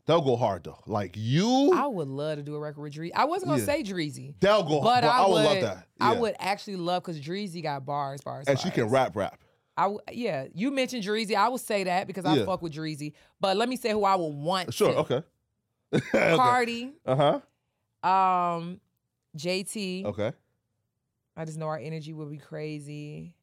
They'll 0.07 0.21
go 0.21 0.35
hard 0.35 0.63
though. 0.63 0.77
Like 0.85 1.15
you, 1.17 1.71
I 1.73 1.87
would 1.87 2.07
love 2.07 2.37
to 2.37 2.43
do 2.43 2.53
a 2.55 2.59
record 2.59 2.81
with 2.81 2.93
Dreezy. 2.93 3.11
I 3.15 3.25
wasn't 3.25 3.49
gonna 3.49 3.61
Yeah. 3.61 3.65
say 3.65 3.83
Dreezy, 3.83 4.35
they'll 4.39 4.61
go 4.63 4.81
but 4.81 5.03
hard. 5.03 5.05
I, 5.05 5.25
would, 5.27 5.33
would, 5.33 5.43
love 5.45 5.61
that. 5.61 5.87
I 5.99 6.13
would 6.13 6.35
actually 6.39 6.75
love 6.75 7.01
because 7.03 7.19
Dreezy 7.19 7.63
got 7.63 7.85
bars, 7.85 8.21
bars, 8.21 8.47
and 8.47 8.59
she 8.59 8.69
can 8.69 8.85
rap, 8.89 9.15
rap. 9.15 9.39
I 9.77 9.83
w- 9.83 9.99
yeah, 10.11 10.45
you 10.53 10.69
mentioned 10.71 11.03
Dreezy. 11.03 11.35
I 11.35 11.49
would 11.49 11.59
say 11.61 11.85
that 11.85 12.05
because 12.07 12.23
I 12.23 12.35
Yeah. 12.35 12.45
fuck 12.45 12.61
with 12.61 12.73
Dreezy. 12.73 13.13
But 13.41 13.57
let 13.57 13.67
me 13.67 13.75
say 13.77 13.91
who 13.91 14.03
I 14.05 14.15
would 14.15 14.27
want. 14.27 14.73
Sure. 14.73 14.91
to. 14.93 14.97
Okay. 14.99 15.23
okay. 15.93 16.35
Cardi, 16.35 16.93
Uh 17.05 17.39
huh. 18.03 18.07
um, 18.07 18.79
JT. 19.37 20.05
Okay. 20.05 20.31
I 21.35 21.45
just 21.45 21.57
know 21.57 21.67
our 21.67 21.77
energy 21.79 22.13
will 22.13 22.27
be 22.27 22.37
crazy. 22.37 23.34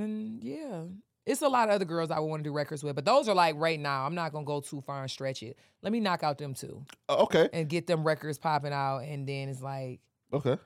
And 0.00 0.42
yeah, 0.42 0.82
it's 1.26 1.42
a 1.42 1.48
lot 1.48 1.68
of 1.68 1.74
other 1.74 1.84
girls 1.84 2.10
I 2.10 2.18
would 2.18 2.26
want 2.26 2.42
to 2.44 2.48
do 2.48 2.52
records 2.54 2.82
with, 2.82 2.94
but 2.96 3.04
those 3.04 3.28
are 3.28 3.34
like 3.34 3.54
right 3.58 3.78
now. 3.78 4.06
I'm 4.06 4.14
not 4.14 4.32
gonna 4.32 4.44
go 4.44 4.60
too 4.60 4.80
far 4.80 5.02
and 5.02 5.10
stretch 5.10 5.42
it. 5.42 5.56
Let 5.82 5.92
me 5.92 6.00
knock 6.00 6.22
out 6.22 6.38
them 6.38 6.54
two 6.54 6.84
Uh, 7.08 7.16
okay. 7.24 7.48
and 7.52 7.68
get 7.68 7.86
them 7.86 8.04
records 8.04 8.38
popping 8.38 8.72
out, 8.72 8.98
and 9.00 9.26
then 9.28 9.48
it's 9.48 9.60
like 9.62 10.00
Okay. 10.32 10.56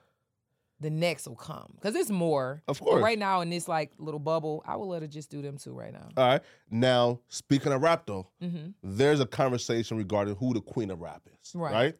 the 0.80 0.90
next 0.90 1.26
will 1.26 1.34
come 1.36 1.72
because 1.74 1.94
it's 1.94 2.10
more. 2.10 2.62
Of 2.68 2.78
But 2.78 2.84
course. 2.86 3.02
right 3.02 3.18
now 3.18 3.40
in 3.40 3.50
this 3.50 3.66
like 3.68 3.92
little 3.98 4.20
bubble, 4.20 4.62
I 4.66 4.76
would 4.76 4.86
let 4.86 5.02
her 5.02 5.08
just 5.08 5.30
do 5.30 5.42
them 5.42 5.56
two 5.58 5.72
right 5.72 5.92
now. 5.92 6.08
All 6.16 6.26
right. 6.28 6.42
Now, 6.70 7.20
speaking 7.28 7.72
of 7.72 7.82
rap 7.82 8.06
though, 8.06 8.28
hmm 8.40 8.68
there's 8.82 9.20
a 9.20 9.26
conversation 9.26 9.96
regarding 9.96 10.36
who 10.36 10.54
the 10.54 10.60
queen 10.60 10.90
of 10.90 11.00
rap 11.00 11.22
is. 11.42 11.54
Right. 11.54 11.72
Right. 11.72 11.96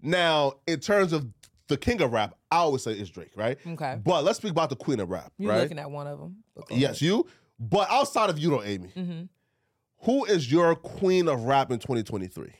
Now, 0.00 0.54
in 0.66 0.80
terms 0.80 1.12
of 1.12 1.26
the 1.72 1.78
king 1.78 2.00
of 2.02 2.12
rap, 2.12 2.36
I 2.50 2.56
always 2.58 2.82
say 2.82 2.92
is 2.92 3.10
Drake, 3.10 3.32
right? 3.34 3.58
Okay, 3.66 3.98
But 4.04 4.24
let's 4.24 4.38
speak 4.38 4.52
about 4.52 4.70
the 4.70 4.76
queen 4.76 5.00
of 5.00 5.10
rap, 5.10 5.32
you 5.38 5.48
right? 5.48 5.60
looking 5.62 5.78
at 5.78 5.90
one 5.90 6.06
of 6.06 6.18
them? 6.18 6.36
yes, 6.70 7.00
you. 7.02 7.26
But 7.58 7.88
outside 7.90 8.30
of 8.30 8.38
you, 8.38 8.50
though, 8.50 8.62
Amy, 8.62 8.88
hmm 8.88 9.22
who 10.04 10.24
is 10.24 10.50
your 10.50 10.74
queen 10.74 11.28
of 11.28 11.44
rap 11.44 11.70
in 11.70 11.78
2023? 11.78 12.52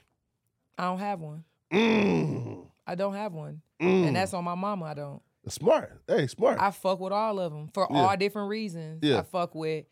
I 0.78 0.84
don't 0.84 0.98
have 1.00 1.18
one. 1.20 1.42
Mm, 1.72 2.66
I 2.86 2.94
don't 2.94 3.14
have 3.14 3.32
one, 3.32 3.62
mm. 3.80 4.06
and 4.06 4.14
that's 4.14 4.32
on 4.32 4.44
my 4.44 4.54
mama. 4.54 4.84
I 4.84 4.94
don't. 4.94 5.22
smart. 5.48 6.00
Hey, 6.06 6.28
smart. 6.28 6.60
I 6.60 6.70
fuck 6.70 7.00
with 7.00 7.12
all 7.12 7.40
of 7.40 7.52
them 7.52 7.68
for 7.74 7.88
Yeah. 7.90 7.96
all 7.98 8.16
different 8.16 8.48
reasons. 8.48 9.00
Yeah. 9.02 9.18
I 9.18 9.22
fuck 9.22 9.54
with. 9.56 9.86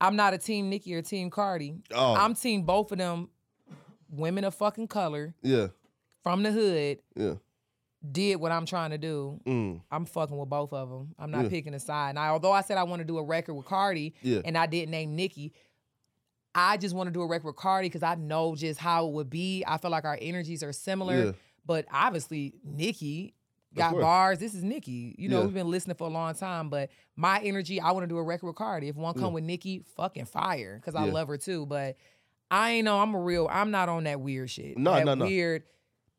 I'm 0.00 0.14
not 0.14 0.34
a 0.34 0.38
team 0.38 0.70
Nicki 0.70 0.94
or 0.94 1.02
team 1.02 1.30
Cardi. 1.30 1.74
oh, 1.92 2.14
I'm 2.14 2.34
team 2.34 2.62
both 2.62 2.92
of 2.92 2.98
them. 2.98 3.28
Women 4.08 4.44
of 4.44 4.54
fucking 4.54 4.86
color 4.86 5.34
yeah, 5.42 5.68
from 6.22 6.44
the 6.44 6.52
hood 6.52 6.98
yeah. 7.16 7.34
Did 8.12 8.36
what 8.36 8.52
I'm 8.52 8.66
trying 8.66 8.90
to 8.90 8.98
do. 8.98 9.40
Mm, 9.46 9.80
I'm 9.90 10.04
fucking 10.04 10.36
with 10.36 10.48
both 10.48 10.72
of 10.72 10.88
them. 10.88 11.14
I'm 11.18 11.30
not 11.30 11.44
Yeah. 11.44 11.50
picking 11.50 11.74
a 11.74 11.80
side. 11.80 12.14
Now, 12.14 12.32
although 12.32 12.52
I 12.52 12.60
said 12.62 12.78
I 12.78 12.84
want 12.84 13.00
to 13.00 13.04
do 13.04 13.18
a 13.18 13.22
record 13.22 13.54
with 13.54 13.66
Cardi 13.66 14.14
yeah. 14.22 14.40
and 14.44 14.56
I 14.56 14.66
didn't 14.66 14.90
name 14.90 15.16
Nicki, 15.16 15.52
I 16.54 16.76
just 16.78 16.94
want 16.94 17.08
to 17.08 17.12
do 17.12 17.20
a 17.20 17.26
record 17.26 17.48
with 17.48 17.56
Cardi 17.56 17.88
because 17.88 18.02
I 18.02 18.14
know 18.14 18.54
just 18.54 18.80
how 18.80 19.06
it 19.06 19.12
would 19.12 19.28
be. 19.28 19.62
I 19.66 19.76
feel 19.78 19.90
like 19.90 20.04
our 20.04 20.18
energies 20.20 20.62
are 20.62 20.72
similar. 20.72 21.26
Yeah. 21.26 21.32
But 21.66 21.86
obviously, 21.92 22.54
Nicki 22.64 23.34
got 23.74 23.94
bars. 23.94 24.38
This 24.38 24.54
is 24.54 24.64
Nicki. 24.64 25.14
You 25.18 25.28
know, 25.28 25.42
we've 25.42 25.52
been 25.52 25.70
listening 25.70 25.96
for 25.96 26.06
a 26.06 26.10
long 26.10 26.34
time. 26.34 26.70
But 26.70 26.90
my 27.14 27.40
energy, 27.40 27.80
I 27.80 27.92
want 27.92 28.04
to 28.04 28.08
do 28.08 28.16
a 28.16 28.22
record 28.22 28.46
with 28.46 28.56
Cardi. 28.56 28.88
If 28.88 28.96
one 28.96 29.14
come 29.14 29.32
with 29.32 29.44
Nicki, 29.44 29.84
fucking 29.96 30.26
fire. 30.26 30.76
Because 30.80 30.94
I 30.94 31.04
love 31.04 31.28
her 31.28 31.36
too. 31.36 31.66
But 31.66 31.96
I 32.50 32.72
ain't 32.72 32.84
know. 32.84 33.00
I'm 33.00 33.14
a 33.14 33.20
real, 33.20 33.48
I'm 33.50 33.70
not 33.70 33.88
on 33.88 34.04
that 34.04 34.20
weird 34.20 34.48
shit. 34.50 34.78
No, 34.78 34.94
that 34.94 35.04
no, 35.04 35.14
no. 35.14 35.24
weird. 35.26 35.64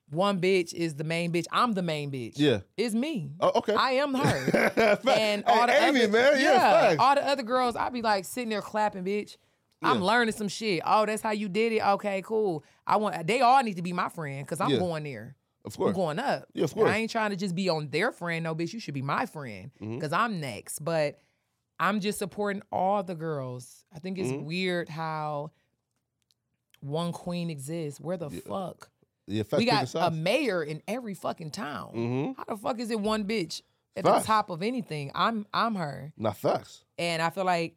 One 0.10 0.40
bitch 0.40 0.74
is 0.74 0.96
the 0.96 1.04
main 1.04 1.34
bitch. 1.34 1.46
I'm 1.52 1.74
the 1.74 1.82
main 1.82 2.12
bitch. 2.12 2.34
Yeah. 2.38 2.62
It's 2.78 2.96
me. 2.96 3.32
Oh, 3.42 3.52
okay. 3.56 3.74
I 3.76 3.92
am 3.94 4.14
her. 4.14 5.00
And 5.10 5.44
Hey, 5.46 5.52
all 5.52 5.68
the 5.68 5.74
Amy, 5.84 6.04
other, 6.04 6.12
man, 6.12 6.40
yeah, 6.40 6.60
facts. 6.60 6.96
all 7.00 7.16
the 7.16 7.28
other 7.28 7.44
girls, 7.44 7.76
I 7.76 7.90
be 7.90 8.02
like 8.02 8.24
sitting 8.24 8.50
there 8.50 8.62
clapping, 8.62 9.04
bitch. 9.04 9.36
I'm 9.84 10.02
learning 10.02 10.34
some 10.34 10.48
shit. 10.48 10.82
Oh, 10.86 11.06
that's 11.06 11.22
how 11.22 11.32
you 11.32 11.50
did 11.50 11.72
it. 11.74 11.82
Okay, 11.86 12.22
cool. 12.24 12.64
I 12.88 12.98
want. 12.98 13.28
They 13.28 13.42
all 13.42 13.62
need 13.64 13.76
to 13.76 13.82
be 13.84 13.94
my 13.94 14.10
friend 14.10 14.46
because 14.46 14.60
I'm 14.62 14.72
Yeah. 14.72 14.80
going 14.80 15.04
there. 15.04 15.36
of 15.66 15.76
course, 15.78 15.90
I'm 15.90 15.94
going 15.96 16.20
up. 16.20 16.48
Yeah, 16.54 16.64
of 16.64 16.74
course. 16.74 16.90
I 16.90 16.96
ain't 16.98 17.12
trying 17.12 17.32
to 17.32 17.36
just 17.36 17.54
be 17.54 17.68
on 17.70 17.90
their 17.90 18.12
friend. 18.14 18.44
No, 18.46 18.56
bitch, 18.56 18.72
you 18.74 18.80
should 18.80 18.94
be 18.94 19.02
my 19.02 19.26
friend 19.26 19.70
because 19.80 20.14
I'm 20.14 20.40
next. 20.40 20.80
But 20.80 21.20
I'm 21.80 22.00
just 22.00 22.18
supporting 22.18 22.64
all 22.72 23.04
the 23.04 23.14
girls. 23.16 23.86
I 23.94 24.00
think 24.00 24.18
it's 24.18 24.30
Mhm. 24.32 24.46
weird 24.46 24.88
how 24.90 25.52
one 26.80 27.12
queen 27.12 27.50
exists. 27.50 28.00
Where 28.00 28.18
the 28.18 28.30
Yeah. 28.30 28.40
fuck? 28.48 28.90
Yeah, 29.28 29.44
we 29.58 29.66
got 29.66 29.94
a 29.96 30.12
mayor 30.12 30.64
in 30.64 30.82
every 30.88 31.14
fucking 31.14 31.52
town. 31.52 31.92
Mm-hmm. 31.96 32.32
How 32.38 32.44
the 32.56 32.58
fuck 32.58 32.80
is 32.80 32.90
it 32.92 33.00
one 33.00 33.26
bitch 33.26 33.62
at 33.96 34.06
Facts. 34.06 34.22
the 34.22 34.28
top 34.28 34.50
of 34.50 34.64
anything? 34.64 35.12
I'm 35.14 35.46
I'm 35.54 35.76
her. 35.76 36.14
Not 36.18 36.38
facts. 36.38 36.84
And 36.98 37.22
I 37.22 37.30
feel 37.30 37.46
like 37.46 37.76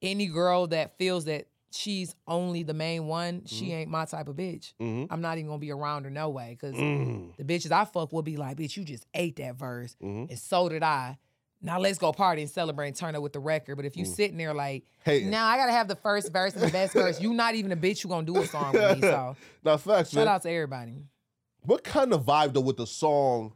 any 0.00 0.26
girl 0.26 0.66
that 0.68 0.96
feels 0.98 1.24
that 1.26 1.46
she's 1.72 2.14
only 2.28 2.62
the 2.62 2.74
main 2.74 3.06
one, 3.06 3.42
she 3.46 3.72
ain't 3.72 3.90
my 3.90 4.04
type 4.04 4.28
of 4.28 4.36
bitch. 4.36 4.74
Mhm. 4.80 5.08
I'm 5.10 5.20
not 5.22 5.38
even 5.38 5.48
gonna 5.48 5.58
be 5.58 5.72
around 5.72 6.04
her 6.04 6.10
no 6.10 6.28
way. 6.28 6.56
Cause 6.60 6.74
Mm. 6.74 7.36
the 7.36 7.44
bitches 7.44 7.72
I 7.72 7.84
fuck 7.84 8.12
will 8.12 8.22
be 8.22 8.36
like, 8.36 8.56
bitch, 8.58 8.76
you 8.76 8.84
just 8.84 9.06
ate 9.14 9.36
that 9.36 9.56
verse. 9.56 9.96
Mhm. 10.02 10.28
And 10.30 10.38
so 10.38 10.68
did 10.68 10.82
I. 10.82 11.18
Now 11.64 11.78
let's 11.78 11.98
go 11.98 12.12
party 12.12 12.42
and 12.42 12.50
celebrate 12.50 12.88
and 12.88 12.96
turn 12.96 13.14
up 13.14 13.22
with 13.22 13.32
the 13.32 13.38
record. 13.38 13.76
But 13.76 13.84
if 13.84 13.96
you 13.96 14.04
sitting 14.04 14.36
there 14.36 14.52
like, 14.52 14.84
Hating. 15.04 15.30
now 15.30 15.46
I 15.46 15.56
gotta 15.56 15.72
have 15.72 15.86
the 15.86 15.94
first 15.96 16.32
verse 16.32 16.54
and 16.54 16.62
the 16.62 16.70
best 16.72 16.92
verse, 16.92 17.20
you 17.20 17.32
not 17.32 17.54
even 17.54 17.70
a 17.70 17.76
bitch 17.76 18.02
who 18.02 18.08
gonna 18.08 18.26
do 18.26 18.36
a 18.38 18.46
song 18.46 18.72
with 18.72 19.00
me. 19.00 19.08
So 19.08 19.36
Now, 19.64 19.76
facts, 19.76 20.10
shout 20.10 20.24
man. 20.24 20.28
out 20.28 20.42
to 20.42 20.50
everybody. 20.50 21.04
What 21.60 21.84
kind 21.84 22.12
of 22.12 22.24
vibe 22.24 22.54
though 22.54 22.60
with 22.60 22.78
the 22.78 22.86
song 22.86 23.52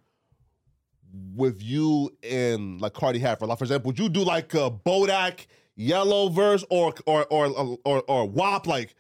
with 1.35 1.63
you 1.63 2.17
and 2.23 2.81
like 2.81 2.93
Cardi 2.93 3.19
had 3.19 3.39
for 3.39 3.47
like 3.47 3.59
for 3.59 3.65
example, 3.65 3.89
would 3.89 3.99
you 3.99 4.09
do 4.09 4.23
like 4.23 4.55
a 4.55 4.71
Bodak 4.71 5.47
yellow 5.75 6.29
verse 6.29 6.65
or 6.71 6.95
or 7.07 7.25
or 7.27 7.79
or 7.85 8.03
or, 8.07 8.29
WAP 8.29 8.67
like 8.69 8.95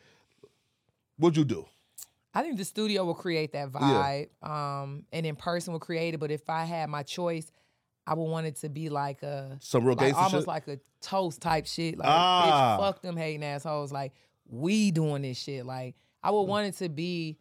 what'd 1.16 1.36
you 1.36 1.44
do? 1.44 1.64
I 2.34 2.42
think 2.42 2.58
the 2.58 2.64
studio 2.64 3.04
will 3.04 3.14
create 3.14 3.52
that 3.52 3.70
vibe, 3.70 4.28
um, 4.42 5.04
and 5.10 5.24
in 5.24 5.36
person 5.36 5.72
will 5.72 5.80
create 5.80 6.12
it. 6.12 6.18
But 6.18 6.30
if 6.30 6.50
I 6.50 6.64
had 6.64 6.90
my 6.90 7.02
choice, 7.02 7.50
I 8.06 8.14
would 8.14 8.24
want 8.24 8.46
it 8.46 8.56
to 8.56 8.68
be 8.68 8.88
like 8.88 9.22
a 9.22 9.56
Some 9.60 9.84
real 9.84 9.96
like 9.96 10.14
almost 10.14 10.34
shit? 10.34 10.46
like 10.46 10.68
a 10.68 10.78
toast 11.00 11.40
type 11.40 11.66
shit. 11.66 11.98
Like, 11.98 12.06
Ah. 12.08 12.76
bitch, 12.78 12.84
fuck 12.84 13.02
them 13.02 13.16
hating 13.16 13.42
assholes. 13.44 13.90
Like, 13.90 14.12
we 14.48 14.90
doing 14.92 15.22
this 15.22 15.38
shit. 15.38 15.66
Like, 15.66 15.96
I 16.22 16.30
would 16.30 16.42
want 16.42 16.66
it 16.68 16.76
to 16.78 16.88
be 16.88 17.38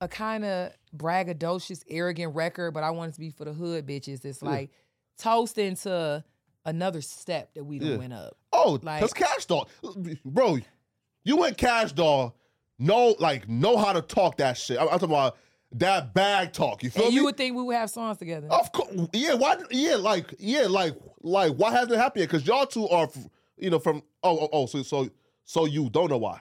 a 0.00 0.08
kind 0.08 0.44
of 0.44 0.72
braggadocious, 0.96 1.82
arrogant 1.88 2.34
record, 2.34 2.72
but 2.72 2.84
I 2.84 2.90
want 2.90 3.10
it 3.10 3.14
to 3.14 3.20
be 3.20 3.30
for 3.30 3.44
the 3.44 3.52
hood 3.52 3.86
bitches. 3.86 4.24
It's 4.24 4.42
Yeah. 4.42 4.48
like 4.48 4.70
toasting 5.18 5.74
to 5.76 6.24
another 6.64 7.00
step 7.00 7.54
that 7.54 7.64
we 7.64 7.78
Yeah. 7.78 7.96
went 7.96 8.12
up. 8.12 8.36
Oh, 8.52 8.78
Like- 8.82 9.12
Kash 9.14 9.46
Doll, 9.46 9.68
bro, 10.24 10.58
you 11.24 11.36
went 11.36 11.56
Kash 11.58 11.92
Doll, 11.92 12.36
know 12.78 13.16
like 13.18 13.48
know 13.48 13.76
how 13.76 13.92
to 13.92 14.00
talk 14.02 14.36
that 14.36 14.56
shit. 14.56 14.78
I'm, 14.78 14.84
I'm 14.88 14.98
talking 15.00 15.08
about 15.08 15.36
that 15.72 16.14
bag 16.14 16.52
talk. 16.52 16.82
You 16.82 16.90
feel 16.90 17.04
And 17.04 17.10
me? 17.12 17.16
you 17.16 17.24
would 17.24 17.36
think 17.36 17.56
we 17.56 17.62
would 17.62 17.76
have 17.76 17.90
songs 17.90 18.18
together. 18.18 18.48
Of 18.50 18.72
course, 18.72 18.90
yeah. 19.12 19.34
Why? 19.34 19.56
Yeah, 19.70 19.96
like, 19.96 20.34
yeah, 20.38 20.66
like, 20.66 20.94
like, 21.20 21.52
why 21.54 21.70
hasn't 21.72 21.92
it 21.92 21.98
happened 21.98 22.20
yet? 22.20 22.30
Because 22.30 22.46
y'all 22.46 22.66
two 22.66 22.88
are, 22.88 23.08
you 23.58 23.70
know, 23.70 23.78
from. 23.78 24.02
Oh, 24.22 24.38
oh, 24.38 24.48
oh. 24.52 24.66
So, 24.66 24.82
so, 24.82 25.08
so 25.44 25.64
you 25.66 25.90
don't 25.90 26.10
know 26.10 26.18
why? 26.18 26.40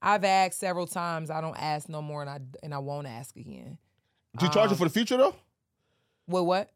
I've 0.00 0.24
asked 0.24 0.58
several 0.58 0.86
times. 0.86 1.30
I 1.30 1.40
don't 1.40 1.56
ask 1.56 1.88
no 1.88 2.02
more, 2.02 2.22
and 2.22 2.30
I 2.30 2.40
and 2.62 2.74
I 2.74 2.78
won't 2.78 3.06
ask 3.06 3.36
again. 3.36 3.78
Did 4.38 4.46
you 4.46 4.48
charge 4.48 4.68
her 4.70 4.74
Um, 4.74 4.78
for 4.78 4.84
the 4.84 4.90
future 4.90 5.16
though? 5.16 5.36
Well, 6.26 6.46
what? 6.46 6.70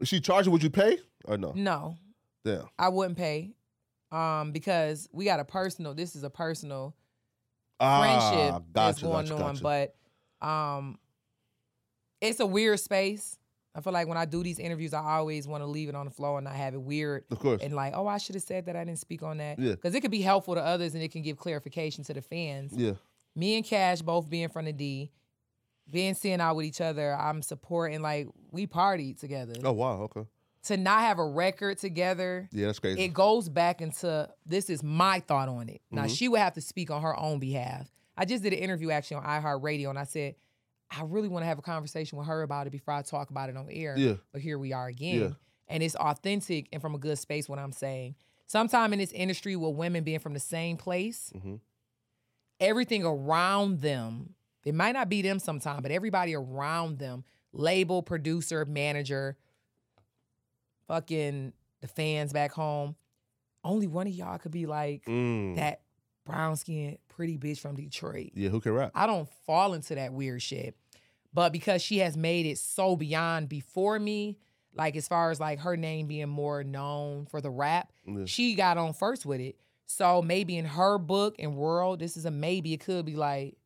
Is 0.00 0.08
she 0.08 0.20
charging? 0.20 0.52
Would 0.52 0.62
you 0.62 0.70
pay 0.70 0.98
or 1.24 1.38
no? 1.38 1.52
No, 1.54 1.96
Damn. 2.44 2.68
I 2.78 2.88
wouldn't 2.88 3.16
pay, 3.16 3.52
um, 4.12 4.52
because 4.52 5.08
we 5.12 5.24
got 5.24 5.38
a 5.40 5.44
personal. 5.44 5.94
This 5.94 6.16
is 6.16 6.24
a 6.24 6.30
personal 6.30 6.94
Ah, 7.80 8.00
friendship 8.00 8.62
that's 8.72 9.00
going 9.00 9.26
gotcha, 9.28 9.34
on, 9.34 9.52
gotcha. 9.54 9.62
but 9.62 9.94
um, 10.40 10.98
it's 12.20 12.40
a 12.40 12.46
weird 12.46 12.80
space. 12.80 13.38
I 13.74 13.80
feel 13.80 13.92
like 13.92 14.08
when 14.08 14.16
I 14.16 14.24
do 14.24 14.42
these 14.42 14.58
interviews, 14.58 14.92
I 14.92 15.02
always 15.02 15.46
want 15.46 15.62
to 15.62 15.66
leave 15.66 15.88
it 15.88 15.94
on 15.94 16.04
the 16.06 16.10
floor 16.10 16.38
and 16.38 16.44
not 16.46 16.54
have 16.56 16.74
it 16.74 16.80
weird 16.82 17.24
of 17.30 17.38
course. 17.38 17.62
and 17.62 17.74
like, 17.74 17.92
oh, 17.94 18.06
I 18.08 18.18
should 18.18 18.34
have 18.34 18.42
said 18.42 18.66
that. 18.66 18.74
I 18.74 18.82
didn't 18.84 18.98
speak 18.98 19.22
on 19.22 19.36
that. 19.38 19.58
Yeah. 19.58 19.72
Because 19.72 19.94
it 19.94 20.00
could 20.00 20.10
be 20.10 20.22
helpful 20.22 20.54
to 20.56 20.60
others 20.60 20.94
and 20.94 21.02
it 21.02 21.12
can 21.12 21.22
give 21.22 21.36
clarification 21.36 22.02
to 22.04 22.14
the 22.14 22.22
fans. 22.22 22.72
yeah. 22.74 22.92
me 23.36 23.56
and 23.56 23.64
Kash 23.64 24.02
both 24.02 24.28
being 24.28 24.48
from 24.48 24.64
the 24.64 24.72
D, 24.72 25.12
being 25.92 26.14
seen 26.14 26.40
out 26.40 26.56
with 26.56 26.66
each 26.66 26.80
other, 26.80 27.14
I'm 27.14 27.40
supporting 27.40 28.02
like 28.02 28.26
we 28.50 28.66
partied 28.66 29.20
together. 29.20 29.52
Oh 29.62 29.72
wow. 29.72 30.02
Okay. 30.02 30.24
To 30.64 30.76
not 30.76 31.00
have 31.02 31.20
a 31.20 31.24
record 31.24 31.78
together, 31.78 32.48
Yeah, 32.52 32.66
that's 32.66 32.80
crazy. 32.80 33.00
it 33.02 33.14
goes 33.14 33.48
back 33.48 33.80
into 33.80 34.28
this 34.44 34.68
is 34.70 34.82
my 34.82 35.20
thought 35.20 35.48
on 35.48 35.68
it. 35.68 35.82
Now 35.92 36.04
Mhm. 36.06 36.16
she 36.18 36.26
would 36.26 36.40
have 36.40 36.54
to 36.54 36.60
speak 36.60 36.90
on 36.90 37.02
her 37.02 37.16
own 37.18 37.38
behalf. 37.38 37.88
I 38.18 38.24
just 38.24 38.42
did 38.42 38.52
an 38.52 38.58
interview 38.58 38.90
actually 38.90 39.18
on 39.18 39.24
iHeartRadio 39.24 39.88
and 39.90 39.98
I 39.98 40.04
said, 40.04 40.34
I 40.90 41.02
really 41.02 41.28
want 41.28 41.42
to 41.44 41.46
have 41.46 41.58
a 41.58 41.62
conversation 41.62 42.18
with 42.18 42.26
her 42.26 42.42
about 42.42 42.66
it 42.66 42.70
before 42.70 42.94
I 42.94 43.02
talk 43.02 43.30
about 43.30 43.48
it 43.48 43.56
on 43.56 43.68
air. 43.70 43.94
Yeah. 43.96 44.14
But 44.32 44.40
here 44.42 44.58
we 44.58 44.72
are 44.72 44.88
again. 44.88 45.20
Yeah. 45.20 45.28
And 45.68 45.82
it's 45.82 45.94
authentic 45.94 46.66
and 46.72 46.82
from 46.82 46.94
a 46.94 46.98
good 46.98 47.18
space 47.18 47.48
what 47.48 47.58
I'm 47.58 47.72
saying. 47.72 48.16
Sometime 48.46 48.92
in 48.92 48.98
this 48.98 49.12
industry 49.12 49.54
with 49.54 49.76
women 49.76 50.02
being 50.02 50.18
from 50.18 50.32
the 50.34 50.40
same 50.40 50.76
place, 50.78 51.30
Mhm. 51.36 51.60
everything 52.58 53.04
around 53.04 53.82
them, 53.82 54.34
it 54.64 54.74
might 54.74 54.92
not 54.92 55.08
be 55.08 55.22
them 55.22 55.38
sometime, 55.38 55.82
but 55.82 55.90
everybody 55.92 56.34
around 56.34 56.98
them, 56.98 57.24
label, 57.52 58.02
producer, 58.02 58.64
manager, 58.64 59.36
fucking 60.86 61.52
the 61.80 61.88
fans 61.88 62.32
back 62.32 62.52
home, 62.52 62.96
only 63.64 63.86
one 63.86 64.06
of 64.06 64.12
y'all 64.14 64.38
could 64.38 64.52
be 64.52 64.66
like 64.66 65.04
Mm. 65.04 65.56
that 65.56 65.82
brown 66.28 66.56
skinned 66.56 66.98
pretty 67.08 67.36
bitch 67.38 67.58
from 67.58 67.74
Detroit. 67.74 68.30
Yeah, 68.34 68.50
who 68.50 68.60
can 68.60 68.72
rap? 68.72 68.92
I 68.94 69.06
don't 69.06 69.28
fall 69.46 69.74
into 69.74 69.94
that 69.96 70.12
weird 70.12 70.42
shit. 70.42 70.76
But 71.34 71.52
because 71.52 71.82
she 71.82 71.98
has 71.98 72.16
made 72.16 72.46
it 72.46 72.58
so 72.58 72.96
beyond 72.96 73.48
before 73.48 73.98
me, 73.98 74.38
like 74.74 74.94
as 74.96 75.08
far 75.08 75.30
as 75.30 75.40
like 75.40 75.58
her 75.60 75.76
name 75.76 76.06
being 76.06 76.28
more 76.28 76.62
known 76.64 77.26
for 77.26 77.40
the 77.40 77.50
rap, 77.50 77.92
Yeah. 78.06 78.24
she 78.26 78.54
got 78.54 78.78
on 78.78 78.92
first 78.92 79.26
with 79.26 79.40
it. 79.40 79.58
So 79.86 80.22
maybe 80.22 80.56
in 80.56 80.64
her 80.66 80.98
book 80.98 81.36
and 81.38 81.56
world, 81.56 81.98
this 81.98 82.16
is 82.16 82.24
a 82.26 82.30
maybe. 82.30 82.72
It 82.74 82.80
could 82.80 83.04
be 83.04 83.16
like, 83.16 83.56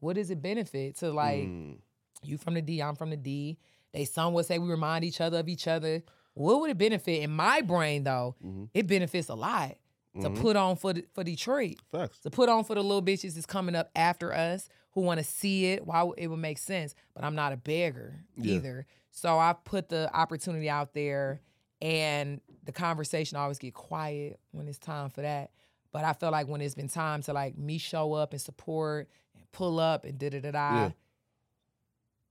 what 0.00 0.16
does 0.16 0.30
it 0.30 0.42
benefit 0.42 0.96
to 0.96 1.12
like 1.12 1.44
Mm. 1.44 1.78
you 2.22 2.38
from 2.38 2.54
the 2.54 2.62
D, 2.62 2.82
I'm 2.82 2.96
from 2.96 3.10
the 3.10 3.16
D. 3.16 3.58
They 3.92 4.04
some 4.04 4.34
would 4.34 4.46
say 4.46 4.58
we 4.58 4.68
remind 4.68 5.04
each 5.04 5.20
other 5.20 5.38
of 5.38 5.48
each 5.48 5.66
other. 5.68 6.02
What 6.34 6.60
would 6.60 6.70
it 6.70 6.78
benefit? 6.78 7.22
In 7.22 7.30
my 7.30 7.60
brain, 7.60 8.02
though, 8.04 8.34
Mhm. 8.44 8.68
it 8.74 8.86
benefits 8.86 9.28
a 9.28 9.34
lot 9.34 9.76
to 10.20 10.30
Mhm. 10.30 10.40
put 10.40 10.56
on 10.56 10.76
for 10.76 10.92
the- 10.92 11.04
for 11.12 11.24
Detroit 11.24 11.76
Facts. 11.90 12.18
to 12.20 12.30
put 12.30 12.48
on 12.48 12.64
for 12.64 12.74
the 12.74 12.82
little 12.82 13.02
bitches 13.02 13.34
that's 13.34 13.46
coming 13.46 13.74
up 13.74 13.90
after 13.96 14.32
us 14.32 14.68
who 14.92 15.00
want 15.00 15.18
to 15.18 15.24
see 15.24 15.66
it. 15.72 15.86
Why 15.86 16.08
it 16.16 16.28
would 16.28 16.38
make 16.38 16.58
sense, 16.58 16.94
but 17.14 17.24
I'm 17.24 17.34
not 17.34 17.52
a 17.52 17.56
beggar 17.56 18.24
Yeah. 18.36 18.54
either. 18.54 18.86
So 19.10 19.38
I 19.38 19.52
put 19.52 19.88
the 19.88 20.08
opportunity 20.14 20.70
out 20.70 20.94
there, 20.94 21.40
and 21.82 22.40
the 22.64 22.72
conversation 22.72 23.36
always 23.36 23.58
get 23.58 23.74
quiet 23.74 24.38
when 24.52 24.68
it's 24.68 24.78
time 24.78 25.10
for 25.10 25.22
that. 25.22 25.50
But 25.92 26.04
I 26.04 26.12
feel 26.12 26.30
like 26.30 26.48
when 26.48 26.60
it's 26.60 26.74
been 26.74 26.88
time 26.88 27.22
to 27.22 27.32
like 27.32 27.56
me 27.58 27.78
show 27.78 28.12
up 28.14 28.32
and 28.32 28.40
support 28.40 29.08
and 29.34 29.50
pull 29.52 29.78
up 29.80 30.04
and 30.04 30.18
da 30.18 30.28
da 30.30 30.40
da 30.40 30.50
da, 30.52 30.90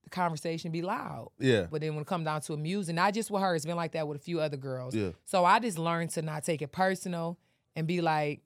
the 0.04 0.10
conversation 0.10 0.72
be 0.72 0.82
loud. 0.82 1.32
Yeah. 1.40 1.68
But 1.70 1.82
then 1.82 1.94
when 1.96 2.02
it 2.02 2.08
come 2.08 2.24
down 2.24 2.42
to 2.42 2.54
a 2.54 2.56
amusing, 2.56 2.96
not 2.96 3.14
just 3.14 3.32
with 3.32 3.42
her, 3.42 3.56
it's 3.56 3.66
been 3.66 3.76
like 3.78 3.94
that 3.94 4.08
with 4.08 4.18
a 4.18 4.24
few 4.24 4.40
other 4.42 4.58
girls. 4.58 4.94
Yeah. 4.96 5.12
So 5.26 5.46
I 5.46 5.60
just 5.60 5.78
learned 5.78 6.10
to 6.12 6.22
not 6.22 6.44
take 6.44 6.62
it 6.62 6.72
personal 6.74 7.38
and 7.76 7.88
be 7.88 8.02
like, 8.02 8.42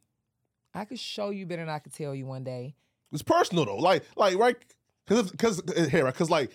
I 0.73 0.85
could 0.85 0.99
show 0.99 1.29
you 1.31 1.45
better 1.45 1.63
than 1.63 1.69
I 1.73 1.79
could 1.79 1.93
tell 1.93 2.13
you 2.13 2.25
one 2.25 2.43
day. 2.43 2.75
It's 3.11 3.21
personal 3.23 3.65
though. 3.65 3.77
Like, 3.77 4.03
like 4.15 4.37
right? 4.37 4.55
Because, 5.05 5.31
because 5.31 5.61
here, 5.89 6.03
right? 6.03 6.13
Because 6.13 6.29
like, 6.29 6.51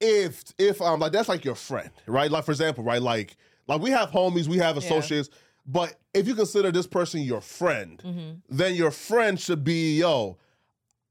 if 0.00 0.44
if 0.58 0.80
um 0.82 1.00
like 1.00 1.12
that's 1.12 1.28
like 1.28 1.44
your 1.44 1.54
friend, 1.54 1.90
right? 2.06 2.30
Like 2.30 2.44
for 2.44 2.52
example, 2.52 2.84
right? 2.84 3.00
Like 3.00 3.36
like 3.66 3.80
we 3.80 3.90
have 3.90 4.10
homies, 4.10 4.46
we 4.46 4.58
have 4.58 4.76
Yeah. 4.76 4.82
associates, 4.82 5.30
but 5.66 5.98
if 6.14 6.26
you 6.28 6.34
consider 6.34 6.70
this 6.70 6.86
person 6.86 7.22
your 7.22 7.40
friend, 7.40 8.00
Mm-hmm. 8.04 8.30
then 8.56 8.74
your 8.74 8.90
friend 8.90 9.40
should 9.40 9.64
be 9.64 9.98
yo. 9.98 10.36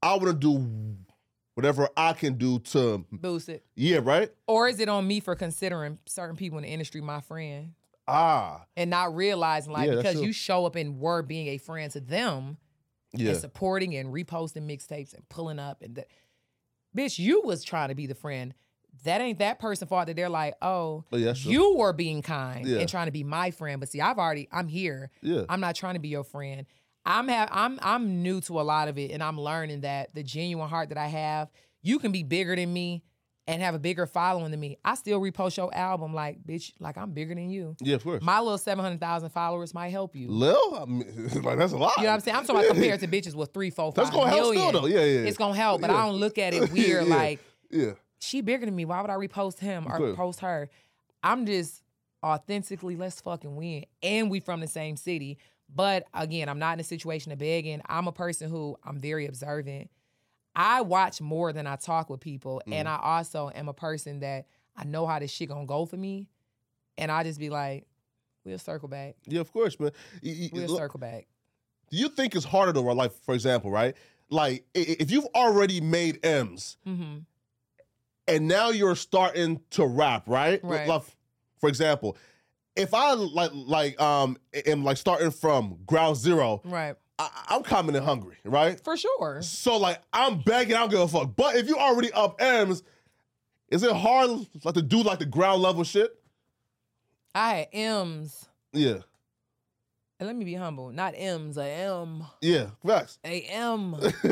I 0.02 0.12
want 0.14 0.26
to 0.26 0.34
do 0.34 0.96
whatever 1.54 1.88
I 1.96 2.12
can 2.12 2.34
do 2.34 2.58
to 2.60 3.04
Boost 3.10 3.48
it. 3.48 3.64
yeah, 3.74 3.98
right? 4.02 4.30
Or 4.46 4.68
is 4.68 4.78
it 4.78 4.88
on 4.88 5.06
me 5.06 5.18
for 5.20 5.34
considering 5.34 5.98
certain 6.06 6.36
people 6.36 6.58
in 6.58 6.62
the 6.64 6.70
industry 6.70 7.00
my 7.00 7.20
friend 7.20 7.72
Ah, 8.08 8.64
and 8.76 8.90
not 8.90 9.14
realizing 9.14 9.72
like 9.72 9.88
Yeah, 9.88 9.96
because 9.96 10.20
you 10.22 10.32
show 10.32 10.64
up 10.66 10.76
and 10.76 10.98
were 10.98 11.22
being 11.22 11.48
a 11.48 11.58
friend 11.58 11.90
to 11.92 12.00
them 12.00 12.58
yeah, 13.12 13.30
and 13.30 13.38
supporting 13.38 13.96
and 13.96 14.12
reposting 14.12 14.62
mixtapes 14.66 15.12
and 15.14 15.28
pulling 15.28 15.58
up 15.58 15.82
and 15.82 15.96
that, 15.96 16.08
bitch, 16.96 17.18
you 17.18 17.42
was 17.42 17.64
trying 17.64 17.88
to 17.88 17.94
be 17.94 18.06
the 18.06 18.14
friend. 18.14 18.54
That 19.04 19.20
ain't 19.20 19.40
that 19.40 19.58
person 19.58 19.88
fault 19.88 20.06
that 20.06 20.16
they're 20.16 20.28
like, 20.30 20.54
oh, 20.62 21.04
Oh, 21.12 21.16
yeah, 21.16 21.34
you 21.34 21.76
were 21.76 21.92
being 21.92 22.22
kind 22.22 22.66
and 22.66 22.88
trying 22.88 23.06
to 23.06 23.12
be 23.12 23.24
my 23.24 23.50
friend. 23.50 23.78
But 23.78 23.90
see, 23.90 24.00
I've 24.00 24.18
already, 24.18 24.48
I'm 24.50 24.68
here. 24.68 25.10
yeah, 25.20 25.42
I'm 25.48 25.60
not 25.60 25.74
trying 25.74 25.94
to 25.94 26.00
be 26.00 26.08
your 26.08 26.24
friend. 26.24 26.66
I'm 27.04 27.28
have 27.28 27.48
I'm 27.52 27.78
I'm 27.82 28.22
new 28.22 28.40
to 28.42 28.60
a 28.60 28.62
lot 28.62 28.88
of 28.88 28.98
it 28.98 29.12
and 29.12 29.22
I'm 29.22 29.38
learning 29.40 29.82
that 29.82 30.14
the 30.14 30.22
genuine 30.24 30.68
heart 30.68 30.88
that 30.88 30.98
I 30.98 31.06
have, 31.06 31.50
you 31.82 31.98
can 31.98 32.10
be 32.10 32.22
bigger 32.24 32.56
than 32.56 32.72
me 32.72 33.04
and 33.48 33.62
have 33.62 33.74
a 33.74 33.78
bigger 33.78 34.06
following 34.06 34.50
than 34.50 34.58
me. 34.58 34.76
I 34.84 34.94
still 34.96 35.20
repost 35.20 35.56
your 35.56 35.72
album 35.74 36.12
like, 36.12 36.42
bitch, 36.44 36.72
like 36.80 36.98
I'm 36.98 37.12
bigger 37.12 37.34
than 37.34 37.48
you. 37.50 37.76
yeah, 37.80 37.94
of 37.94 38.02
course. 38.04 38.22
My 38.22 38.40
little 38.40 38.58
700,000 38.58 39.30
followers 39.30 39.72
might 39.72 39.90
help 39.90 40.16
you. 40.16 40.28
Lil, 40.28 40.74
I 40.74 40.84
mean, 40.84 41.28
like 41.42 41.58
that's 41.58 41.72
a 41.72 41.76
lot. 41.76 41.96
You 41.96 42.04
know 42.04 42.08
what 42.10 42.14
I'm 42.14 42.20
saying? 42.20 42.36
I'm 42.36 42.44
talking 42.44 42.60
about 42.64 42.74
compared 42.74 43.00
to 43.00 43.08
bitches 43.08 43.34
with 43.34 43.52
three, 43.54 43.70
four, 43.70 43.92
That's 43.92 44.10
gonna 44.10 44.30
help 44.30 44.54
still 44.54 44.72
though. 44.72 44.86
Yeah, 44.86 45.00
yeah. 45.00 45.20
yeah. 45.20 45.28
It's 45.28 45.38
gonna 45.38 45.54
help, 45.54 45.80
but 45.80 45.90
Yeah. 45.90 45.96
I 45.96 46.06
don't 46.06 46.16
look 46.16 46.38
at 46.38 46.54
it 46.54 46.72
weird 46.72 47.06
Yeah. 47.06 47.14
like 47.14 47.40
yeah, 47.70 47.92
she 48.20 48.40
bigger 48.40 48.64
than 48.66 48.74
me. 48.74 48.84
Why 48.84 49.00
would 49.00 49.10
I 49.10 49.14
repost 49.14 49.58
him 49.60 49.86
or 49.86 50.14
post 50.14 50.40
her? 50.40 50.68
I'm 51.22 51.46
just 51.46 51.82
authentically 52.24 52.96
let's 52.96 53.20
fucking 53.20 53.54
win. 53.54 53.84
And 54.02 54.30
we 54.30 54.40
from 54.40 54.60
the 54.60 54.68
same 54.68 54.96
city. 54.96 55.38
But 55.72 56.04
again, 56.14 56.48
I'm 56.48 56.58
not 56.60 56.74
in 56.74 56.80
a 56.80 56.84
situation 56.84 57.32
of 57.32 57.38
begging. 57.38 57.80
I'm 57.86 58.06
a 58.06 58.12
person 58.12 58.50
who 58.50 58.76
I'm 58.84 59.00
very 59.00 59.26
observant. 59.26 59.90
I 60.56 60.80
watch 60.80 61.20
more 61.20 61.52
than 61.52 61.66
I 61.66 61.76
talk 61.76 62.08
with 62.10 62.20
people. 62.20 62.62
And 62.66 62.88
I 62.88 62.98
also 63.00 63.50
am 63.54 63.68
a 63.68 63.74
person 63.74 64.20
that 64.20 64.46
I 64.76 64.84
know 64.84 65.06
how 65.06 65.18
this 65.18 65.30
shit 65.30 65.48
gonna 65.50 65.66
go 65.66 65.84
for 65.86 65.96
me. 65.98 66.28
And 66.98 67.12
I 67.12 67.22
just 67.22 67.38
be 67.38 67.50
like, 67.50 67.86
We'll 68.44 68.58
circle 68.58 68.88
back. 68.88 69.16
Yeah, 69.26 69.40
of 69.40 69.52
course, 69.52 69.78
man. 69.78 69.90
We'll 70.22 70.66
look, 70.68 70.78
circle 70.78 71.00
back. 71.00 71.26
do 71.90 71.96
you 71.96 72.08
think 72.08 72.34
it's 72.36 72.44
harder 72.44 72.72
though? 72.72 72.82
Like, 72.82 73.12
for 73.12 73.34
example, 73.34 73.70
right? 73.70 73.94
Like, 74.30 74.64
if 74.74 75.10
you've 75.10 75.26
already 75.34 75.80
made 75.80 76.24
M's 76.24 76.76
Mm-hmm. 76.86 77.18
and 78.28 78.48
now 78.48 78.70
you're 78.70 78.96
starting 78.96 79.60
to 79.70 79.86
rap, 79.86 80.24
right? 80.28 80.60
Right. 80.64 80.88
Like, 80.88 81.02
for 81.60 81.68
example, 81.68 82.16
if 82.76 82.92
I 82.94 83.12
like, 83.14 83.50
like, 83.54 84.00
um, 84.00 84.36
am 84.66 84.84
like 84.84 84.96
starting 84.96 85.30
from 85.30 85.78
ground 85.86 86.16
zero, 86.16 86.60
Right. 86.64 86.94
I, 87.18 87.28
I'm 87.48 87.62
coming 87.62 87.94
in 87.96 88.02
hungry, 88.02 88.36
right? 88.44 88.78
For 88.84 88.96
sure. 88.96 89.40
So 89.42 89.76
like, 89.78 90.00
I'm 90.12 90.40
begging, 90.40 90.76
I 90.76 90.80
don't 90.80 90.90
give 90.90 91.00
a 91.00 91.08
fuck. 91.08 91.34
But 91.36 91.56
if 91.56 91.68
you 91.68 91.76
already 91.78 92.12
up 92.12 92.40
M's, 92.40 92.82
is 93.70 93.82
it 93.82 93.92
hard 93.94 94.30
like 94.64 94.74
to 94.74 94.82
do 94.82 95.02
like 95.02 95.18
the 95.18 95.26
ground 95.26 95.62
level 95.62 95.82
shit? 95.84 96.10
I 97.34 97.54
had 97.54 97.68
M's. 97.72 98.46
Yeah, 98.72 98.98
And 100.20 100.26
let 100.26 100.36
me 100.36 100.44
be 100.44 100.54
humble. 100.54 100.90
Not 100.90 101.14
M's, 101.16 101.56
a 101.56 101.64
M. 101.64 102.24
yeah, 102.42 102.66
facts. 102.86 103.18
A 103.24 103.40
M. 103.42 103.90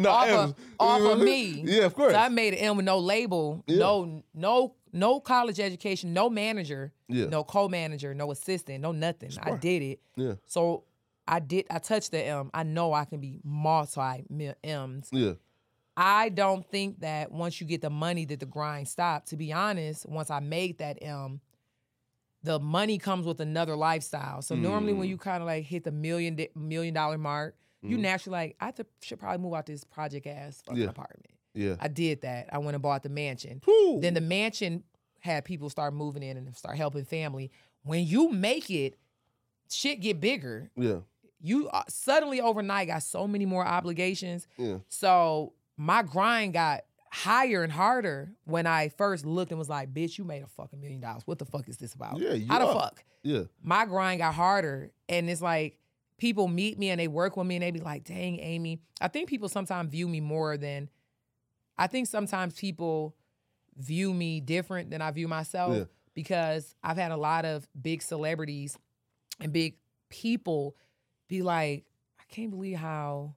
no, 0.00 0.10
off, 0.10 0.28
M's. 0.28 0.50
of, 0.50 0.54
off 0.80 1.00
of 1.02 1.18
me. 1.20 1.62
Yeah, 1.66 1.84
of 1.84 1.94
course. 1.94 2.12
So 2.12 2.18
I 2.18 2.28
made 2.28 2.54
an 2.54 2.58
M 2.60 2.76
with 2.76 2.84
no 2.86 2.98
label, 2.98 3.62
Yeah. 3.66 3.78
no 3.78 4.22
no 4.34 4.74
no 4.92 5.20
college 5.20 5.58
education, 5.60 6.12
no 6.12 6.28
manager, 6.28 6.92
Yeah. 7.08 7.26
no 7.26 7.44
co-manager, 7.44 8.12
no 8.14 8.30
assistant, 8.30 8.80
no 8.82 8.92
nothing. 8.92 9.30
I 9.42 9.52
did 9.56 9.82
it. 9.82 10.00
Yeah, 10.16 10.34
So 10.46 10.84
I 11.26 11.38
did 11.40 11.66
I 11.70 11.78
touched 11.78 12.10
the 12.10 12.20
M. 12.22 12.50
I 12.52 12.62
know 12.64 12.92
I 12.92 13.04
can 13.04 13.20
be 13.20 13.40
multi 13.44 14.24
M's. 14.64 15.08
yeah, 15.12 15.32
I 15.96 16.28
don't 16.30 16.68
think 16.68 17.00
that 17.00 17.30
once 17.30 17.60
you 17.60 17.66
get 17.66 17.80
the 17.80 17.90
money 17.90 18.24
that 18.26 18.40
the 18.40 18.46
grind 18.46 18.88
stopped. 18.88 19.28
To 19.28 19.36
be 19.36 19.52
honest, 19.52 20.08
once 20.08 20.30
I 20.30 20.40
made 20.40 20.78
that 20.78 20.98
M, 21.02 21.40
the 22.42 22.58
money 22.58 22.98
comes 22.98 23.24
with 23.26 23.40
another 23.40 23.76
lifestyle. 23.76 24.42
So 24.42 24.54
normally 24.56 24.94
Mm. 24.94 24.98
when 24.98 25.08
you 25.08 25.16
kind 25.16 25.42
of 25.42 25.46
like 25.46 25.64
hit 25.64 25.84
the 25.84 25.92
million 25.92 26.94
dollar 26.94 27.18
mark, 27.18 27.56
you 27.82 27.98
naturally 27.98 28.32
like 28.38 28.56
I 28.60 28.72
should 29.00 29.18
probably 29.20 29.38
move 29.42 29.54
out 29.54 29.66
this 29.66 29.84
project 29.84 30.26
ass 30.26 30.60
fucking 30.66 30.74
Mm-hmm. 30.74 30.82
Yeah. 30.82 30.90
apartment. 30.90 31.26
yeah. 31.54 31.76
I 31.80 31.88
did 31.88 32.22
that. 32.22 32.48
I 32.52 32.58
went 32.58 32.74
and 32.74 32.82
bought 32.82 33.02
the 33.04 33.08
mansion. 33.08 33.60
Whew. 33.64 33.98
Then 34.00 34.14
the 34.14 34.20
mansion 34.20 34.82
had 35.20 35.44
people 35.44 35.70
start 35.70 35.94
moving 35.94 36.22
in 36.24 36.36
and 36.36 36.56
start 36.56 36.76
helping 36.76 37.04
family. 37.04 37.52
When 37.84 38.04
you 38.04 38.28
make 38.30 38.70
it, 38.70 38.96
shit 39.70 40.00
get 40.00 40.20
bigger. 40.20 40.70
yeah, 40.76 40.98
You 41.42 41.68
uh, 41.68 41.82
suddenly 41.88 42.40
overnight 42.40 42.86
got 42.86 43.02
so 43.02 43.26
many 43.26 43.44
more 43.46 43.66
obligations. 43.66 44.46
yeah, 44.56 44.78
So 44.88 45.52
my 45.76 46.02
grind 46.02 46.52
got 46.52 46.82
higher 47.10 47.62
and 47.62 47.72
harder 47.72 48.32
when 48.44 48.66
I 48.66 48.88
first 48.88 49.26
looked 49.26 49.50
and 49.50 49.58
was 49.58 49.68
like, 49.68 49.92
bitch, 49.92 50.16
you 50.18 50.24
made 50.24 50.42
a 50.42 50.46
fucking 50.46 50.80
million 50.80 51.00
dollars. 51.00 51.22
What 51.26 51.38
the 51.38 51.44
fuck 51.44 51.68
is 51.68 51.76
this 51.76 51.94
about? 51.94 52.18
Yeah, 52.18 52.32
you 52.34 52.46
How 52.46 52.58
the 52.60 52.66
are. 52.68 52.74
fuck? 52.80 53.04
yeah, 53.22 53.42
My 53.62 53.84
grind 53.84 54.18
got 54.20 54.34
harder. 54.34 54.92
And 55.08 55.28
it's 55.28 55.42
like 55.42 55.78
people 56.16 56.46
meet 56.48 56.78
me 56.78 56.90
and 56.90 57.00
they 57.00 57.08
work 57.08 57.36
with 57.36 57.46
me 57.46 57.56
and 57.56 57.62
they 57.62 57.70
be 57.72 57.80
like, 57.80 58.04
dang, 58.04 58.38
Amy. 58.40 58.80
I 59.00 59.08
think 59.08 59.28
people 59.28 59.48
sometimes 59.48 59.90
view 59.90 60.06
me 60.08 60.20
more 60.20 60.56
than 60.56 60.88
I 61.76 61.86
think 61.88 62.06
sometimes 62.06 62.54
people 62.54 63.16
view 63.76 64.12
me 64.14 64.40
different 64.40 64.90
than 64.90 65.02
I 65.02 65.10
view 65.10 65.26
myself 65.28 65.76
Yeah. 65.76 65.84
because 66.14 66.74
I've 66.84 66.96
had 66.98 67.10
a 67.10 67.16
lot 67.16 67.44
of 67.44 67.66
big 67.80 68.02
celebrities 68.02 68.78
and 69.40 69.52
big 69.52 69.76
people 70.08 70.76
be 71.32 71.42
like, 71.42 71.86
I 72.20 72.24
can't 72.28 72.50
believe 72.50 72.76
how 72.76 73.34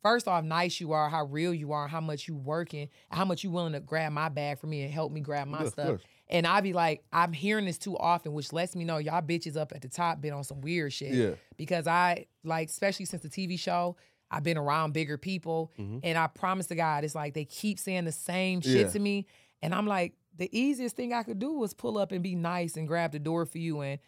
first 0.00 0.28
off 0.28 0.44
nice 0.44 0.80
you 0.80 0.92
are, 0.92 1.08
how 1.08 1.24
real 1.24 1.52
you 1.52 1.72
are, 1.72 1.88
how 1.88 2.00
much 2.00 2.28
you 2.28 2.36
working, 2.36 2.88
how 3.10 3.24
much 3.24 3.42
you 3.42 3.50
willing 3.50 3.72
to 3.72 3.80
grab 3.80 4.12
my 4.12 4.28
bag 4.28 4.60
for 4.60 4.68
me 4.68 4.82
and 4.82 4.92
help 4.92 5.10
me 5.10 5.20
grab 5.20 5.48
my 5.48 5.62
of 5.62 5.70
stuff. 5.70 5.86
course. 5.86 6.02
And 6.28 6.46
I 6.46 6.60
be 6.60 6.72
like, 6.72 7.02
I'm 7.12 7.32
hearing 7.32 7.64
this 7.64 7.78
too 7.78 7.98
often, 7.98 8.32
which 8.32 8.52
lets 8.52 8.76
me 8.76 8.84
know 8.84 8.98
y'all 8.98 9.22
bitches 9.22 9.56
up 9.56 9.72
at 9.74 9.82
the 9.82 9.88
top 9.88 10.20
been 10.20 10.32
on 10.32 10.44
some 10.44 10.60
weird 10.60 10.92
shit. 10.92 11.14
Yeah. 11.14 11.30
Because 11.56 11.88
I 11.88 12.26
like, 12.44 12.68
especially 12.68 13.06
since 13.06 13.22
the 13.22 13.28
TV 13.28 13.58
show, 13.58 13.96
I've 14.30 14.44
been 14.44 14.56
around 14.56 14.92
bigger 14.92 15.18
people, 15.18 15.72
mm-hmm. 15.78 15.98
and 16.02 16.16
I 16.16 16.28
promise 16.28 16.66
to 16.68 16.76
God, 16.76 17.02
it's 17.04 17.14
like 17.14 17.34
they 17.34 17.44
keep 17.44 17.78
saying 17.78 18.04
the 18.04 18.12
same 18.12 18.60
shit 18.60 18.86
Yeah. 18.86 18.88
to 18.88 18.98
me, 19.00 19.26
and 19.62 19.74
I'm 19.74 19.86
like, 19.86 20.14
the 20.36 20.48
easiest 20.56 20.96
thing 20.96 21.12
I 21.12 21.22
could 21.22 21.38
do 21.38 21.52
was 21.52 21.74
pull 21.74 21.98
up 21.98 22.12
and 22.12 22.22
be 22.22 22.34
nice 22.34 22.76
and 22.76 22.88
grab 22.88 23.12
the 23.12 23.18
door 23.18 23.46
for 23.46 23.58
you 23.58 23.80
and 23.80 24.00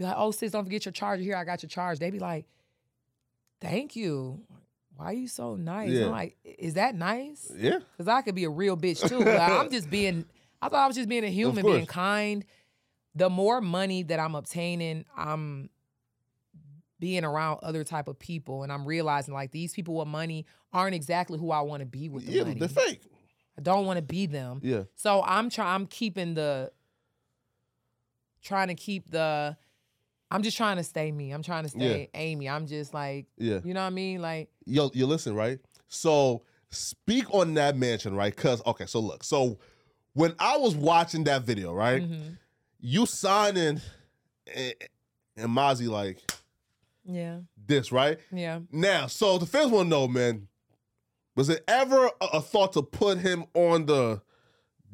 be 0.00 0.06
like, 0.06 0.14
oh 0.16 0.30
sis, 0.30 0.52
don't 0.52 0.64
forget 0.64 0.84
your 0.86 0.92
charger 0.92 1.22
here. 1.22 1.36
I 1.36 1.44
got 1.44 1.62
your 1.62 1.68
charge. 1.68 1.98
They 1.98 2.10
be 2.10 2.18
like, 2.18 2.46
thank 3.60 3.94
you. 3.96 4.40
Why 4.96 5.06
are 5.06 5.12
you 5.12 5.28
so 5.28 5.54
nice? 5.56 5.90
Yeah. 5.90 6.06
I'm 6.06 6.10
like, 6.10 6.36
is 6.44 6.74
that 6.74 6.94
nice? 6.94 7.50
yeah. 7.56 7.78
Because 7.96 8.08
I 8.08 8.22
could 8.22 8.34
be 8.34 8.44
a 8.44 8.50
real 8.50 8.76
bitch 8.76 9.06
too. 9.08 9.18
Like, 9.18 9.50
I'm 9.50 9.70
just 9.70 9.88
being, 9.90 10.24
I 10.60 10.68
thought 10.68 10.84
I 10.84 10.86
was 10.86 10.96
just 10.96 11.08
being 11.08 11.24
a 11.24 11.28
human, 11.30 11.64
being 11.64 11.86
kind. 11.86 12.44
The 13.14 13.28
more 13.30 13.60
money 13.60 14.02
that 14.04 14.20
I'm 14.20 14.34
obtaining, 14.34 15.04
I'm 15.16 15.70
being 16.98 17.24
around 17.24 17.60
other 17.62 17.82
type 17.82 18.08
of 18.08 18.18
people. 18.18 18.62
And 18.62 18.70
I'm 18.72 18.84
realizing 18.86 19.32
like 19.34 19.52
these 19.52 19.72
people 19.72 19.94
with 19.96 20.08
money 20.08 20.44
aren't 20.72 20.94
exactly 20.94 21.38
who 21.38 21.50
I 21.50 21.60
want 21.62 21.80
to 21.80 21.86
be 21.86 22.08
with 22.10 22.26
the 22.26 22.32
Yeah, 22.32 22.42
money. 22.44 22.60
they're 22.60 22.68
fake. 22.68 23.02
I 23.58 23.62
don't 23.62 23.84
want 23.86 23.96
to 23.96 24.02
be 24.02 24.26
them. 24.26 24.60
Yeah, 24.62 24.84
So 24.96 25.22
I'm 25.24 25.48
trying, 25.50 25.74
I'm 25.74 25.86
keeping 25.86 26.34
the, 26.34 26.72
trying 28.42 28.68
to 28.68 28.74
keep 28.74 29.10
the, 29.10 29.56
I'm 30.30 30.42
just 30.42 30.56
trying 30.56 30.76
to 30.76 30.84
stay 30.84 31.10
me. 31.10 31.32
I'm 31.32 31.42
trying 31.42 31.64
to 31.64 31.68
stay 31.68 32.08
Amy. 32.14 32.48
I'm 32.48 32.66
just 32.66 32.94
like, 32.94 33.26
yeah. 33.36 33.58
you 33.64 33.74
know 33.74 33.80
what 33.80 33.86
I 33.86 33.90
mean? 33.90 34.22
Like, 34.22 34.48
Yo, 34.64 34.90
you 34.94 35.06
listen, 35.06 35.34
right? 35.34 35.58
So 35.88 36.42
speak 36.70 37.32
on 37.34 37.54
that 37.54 37.76
mansion, 37.76 38.14
right? 38.14 38.34
Cause 38.34 38.62
okay, 38.64 38.86
so 38.86 39.00
look, 39.00 39.24
so 39.24 39.58
when 40.12 40.34
I 40.38 40.56
was 40.56 40.76
watching 40.76 41.24
that 41.24 41.42
video, 41.42 41.72
right, 41.72 42.02
mhm. 42.02 42.36
you 42.78 43.06
signing 43.06 43.80
and, 44.54 44.74
and 45.36 45.50
Mazi 45.50 45.88
like 45.88 46.18
yeah, 47.04 47.38
this, 47.66 47.90
right? 47.90 48.18
yeah. 48.30 48.60
Now, 48.70 49.06
so 49.08 49.38
the 49.38 49.46
fans 49.46 49.70
want 49.70 49.86
to 49.86 49.90
know, 49.90 50.06
man, 50.06 50.46
was 51.34 51.48
it 51.48 51.64
ever 51.66 52.06
a, 52.20 52.24
a 52.34 52.40
thought 52.40 52.72
to 52.74 52.82
put 52.82 53.18
him 53.18 53.46
on 53.54 53.86
the 53.86 54.22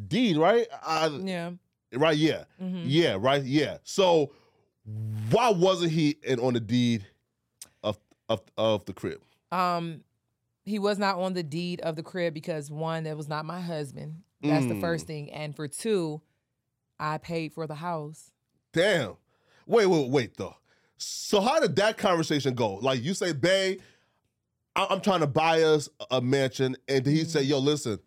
deed, 0.07 0.37
right? 0.37 0.67
I, 0.83 1.09
Yeah. 1.09 1.51
Right, 1.93 2.17
yeah. 2.17 2.45
mhm. 2.61 2.83
Yeah, 2.85 3.17
right, 3.19 3.43
yeah. 3.43 3.79
So 3.85 4.33
why 5.31 5.51
wasn't 5.51 5.93
he 5.93 6.17
in 6.23 6.39
on 6.41 6.55
the 6.55 6.61
deed 6.61 7.07
of 7.83 7.99
of 8.29 8.41
of 8.57 8.85
the 8.85 8.93
crib? 8.93 9.21
Um, 9.53 10.03
he 10.65 10.79
was 10.79 10.99
not 10.99 11.17
on 11.19 11.35
the 11.35 11.43
deed 11.43 11.81
of 11.81 11.97
the 11.97 12.03
crib 12.03 12.35
because 12.35 12.71
one, 12.71 13.05
that 13.05 13.17
was 13.17 13.29
not 13.29 13.45
my 13.45 13.61
husband. 13.61 14.23
That's 14.43 14.67
the 14.67 14.75
Mm. 14.75 14.81
first 14.81 15.07
thing. 15.07 15.31
And 15.33 15.55
for 15.57 15.67
two, 15.69 16.21
I 16.99 17.19
paid 17.19 17.53
for 17.53 17.67
the 17.67 17.75
house. 17.77 18.31
Damn. 18.73 19.17
Wait, 19.67 19.87
wait, 19.87 20.11
wait, 20.11 20.37
though. 20.37 20.57
So 20.99 21.41
how 21.41 21.59
did 21.61 21.75
that 21.77 21.97
conversation 21.99 22.55
go? 22.55 22.75
Like 22.77 23.03
you 23.03 23.15
say, 23.15 23.33
Bay, 23.33 23.79
I- 24.75 24.87
I'm 24.91 25.01
trying 25.01 25.21
to 25.21 25.27
buy 25.27 25.63
us 25.63 25.89
a 26.11 26.21
mansion, 26.21 26.77
and 26.89 27.05
he 27.07 27.25
say, 27.25 27.41
Mm-hmm. 27.41 27.51
Yo, 27.51 27.59
listen, 27.59 27.99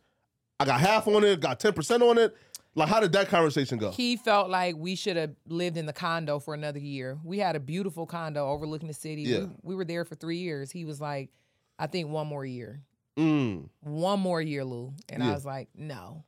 I 0.60 0.66
got 0.66 0.80
half 0.80 1.08
on 1.08 1.24
it, 1.24 1.40
got 1.40 1.60
ten 1.60 1.74
percent 1.74 2.04
on 2.04 2.18
it. 2.18 2.36
Like, 2.76 2.88
how 2.90 3.00
did 3.00 3.12
that 3.14 3.28
conversation 3.30 3.78
go? 3.78 3.92
He 3.92 4.16
felt 4.16 4.50
like 4.50 4.76
we 4.78 4.96
should 4.96 5.18
have 5.18 5.32
lived 5.48 5.76
in 5.78 5.86
the 5.86 5.94
condo 5.94 6.40
for 6.40 6.54
another 6.54 6.80
year. 6.80 7.18
We 7.24 7.40
had 7.40 7.56
a 7.56 7.60
beautiful 7.60 8.06
condo 8.06 8.48
overlooking 8.48 8.88
the 8.88 8.94
city. 8.94 9.24
Yeah. 9.24 9.40
We, 9.40 9.48
we 9.64 9.76
were 9.76 9.86
there 9.86 10.06
for 10.06 10.16
three 10.16 10.38
years. 10.38 10.72
He 10.72 10.86
was 10.86 11.02
like, 11.02 11.30
I 11.78 11.88
think 11.88 12.10
one 12.10 12.28
more 12.28 12.46
year. 12.46 12.82
Mm, 13.18 13.68
One 13.82 14.20
more 14.22 14.42
year, 14.42 14.64
Lou. 14.64 14.94
And 15.10 15.22
Yeah. 15.24 15.32
I 15.32 15.34
was 15.34 15.46
like, 15.46 15.68
no. 15.76 16.24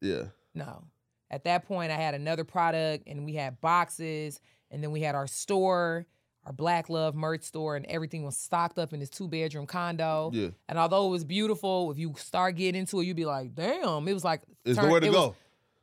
yeah, 0.00 0.24
No. 0.54 0.84
At 1.30 1.44
that 1.44 1.66
point, 1.66 1.92
I 1.92 1.96
had 1.96 2.14
another 2.14 2.44
product 2.44 3.04
and 3.06 3.24
we 3.24 3.34
had 3.34 3.60
boxes 3.60 4.40
and 4.70 4.82
then 4.82 4.90
we 4.90 5.00
had 5.02 5.14
our 5.14 5.26
store, 5.26 6.06
our 6.46 6.52
Black 6.52 6.88
Love 6.88 7.14
merch 7.14 7.42
store, 7.42 7.76
and 7.76 7.84
everything 7.86 8.24
was 8.24 8.36
stocked 8.38 8.78
up 8.78 8.92
in 8.92 9.00
this 9.00 9.10
two 9.10 9.28
bedroom 9.28 9.66
condo. 9.66 10.30
yeah. 10.32 10.48
And 10.68 10.78
although 10.78 11.06
it 11.06 11.10
was 11.10 11.24
beautiful, 11.24 11.90
if 11.90 11.98
you 11.98 12.14
start 12.16 12.56
getting 12.56 12.80
into 12.80 13.00
it, 13.00 13.04
you'd 13.04 13.16
be 13.16 13.26
like, 13.26 13.54
damn, 13.54 14.08
it 14.08 14.14
was 14.14 14.24
like, 14.24 14.40
It's 14.64 14.76
turn- 14.76 14.86
nowhere 14.86 15.00
to 15.00 15.06
it 15.06 15.10
was 15.10 15.16
go. 15.16 15.36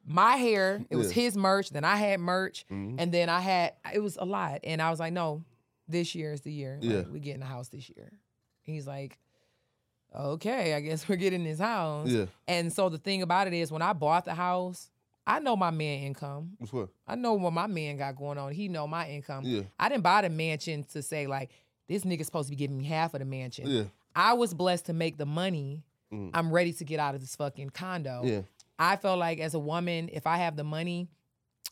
My 0.08 0.38
hair, 0.38 0.82
it 0.90 0.96
was 0.96 1.08
Yeah. 1.16 1.24
his 1.24 1.38
merch, 1.38 1.70
then 1.70 1.84
I 1.84 1.98
had 1.98 2.20
merch, 2.20 2.66
Mhm. 2.72 2.96
and 2.98 3.12
then 3.12 3.28
I 3.30 3.42
had, 3.42 3.74
it 3.94 4.00
was 4.00 4.18
a 4.18 4.26
lot. 4.26 4.62
And 4.64 4.82
I 4.82 4.90
was 4.90 5.00
like, 5.00 5.12
no, 5.14 5.44
this 5.88 6.16
year 6.16 6.32
is 6.34 6.42
the 6.42 6.52
year. 6.52 6.80
Like, 6.82 6.92
Yeah. 7.08 7.12
we 7.12 7.20
getting 7.20 7.42
a 7.42 7.46
house 7.46 7.68
this 7.70 7.90
year. 7.90 8.12
He's 8.62 8.88
like, 8.88 9.18
okay, 10.16 10.74
I 10.74 10.80
guess 10.82 11.08
we're 11.08 11.16
getting 11.18 11.44
this 11.44 11.60
house. 11.60 12.08
Yeah. 12.10 12.26
And 12.48 12.72
so 12.72 12.90
the 12.90 12.98
thing 12.98 13.22
about 13.22 13.48
it 13.48 13.54
is, 13.54 13.72
when 13.72 13.82
I 13.82 13.94
bought 13.94 14.26
the 14.26 14.34
house, 14.34 14.90
I 15.26 15.40
know 15.40 15.56
my 15.58 15.72
man 15.72 16.04
income. 16.04 16.54
What's 16.58 16.72
what? 16.72 16.90
I 17.06 17.16
know 17.16 17.34
what 17.34 17.52
my 17.52 17.68
man 17.68 17.98
got 17.98 18.16
going 18.16 18.38
on. 18.38 18.54
He 18.54 18.70
know 18.70 18.88
my 18.88 19.10
income. 19.10 19.44
Yeah. 19.44 19.64
I 19.78 19.90
didn't 19.90 20.04
buy 20.04 20.22
the 20.22 20.30
mansion 20.30 20.86
to 20.94 21.02
say 21.02 21.28
like 21.28 21.52
this 21.90 22.04
nigga's 22.06 22.28
supposed 22.28 22.48
to 22.48 22.52
be 22.52 22.56
giving 22.56 22.78
me 22.78 22.86
half 22.86 23.14
of 23.14 23.20
the 23.20 23.26
mansion. 23.26 23.68
Yeah. 23.68 23.84
I 24.16 24.34
was 24.34 24.54
blessed 24.54 24.86
to 24.86 24.94
make 24.94 25.18
the 25.18 25.26
money. 25.26 25.84
Mm. 26.14 26.32
I'm 26.34 26.50
ready 26.52 26.72
to 26.74 26.86
get 26.86 27.00
out 27.02 27.14
of 27.14 27.20
this 27.22 27.36
fucking 27.36 27.72
condo. 27.72 28.22
Yeah. 28.24 28.42
I 28.80 28.96
felt 28.96 29.20
like 29.20 29.40
as 29.40 29.54
a 29.54 29.60
woman, 29.60 30.10
if 30.12 30.28
I 30.28 30.38
have 30.38 30.56
the 30.56 30.64
money, 30.64 31.10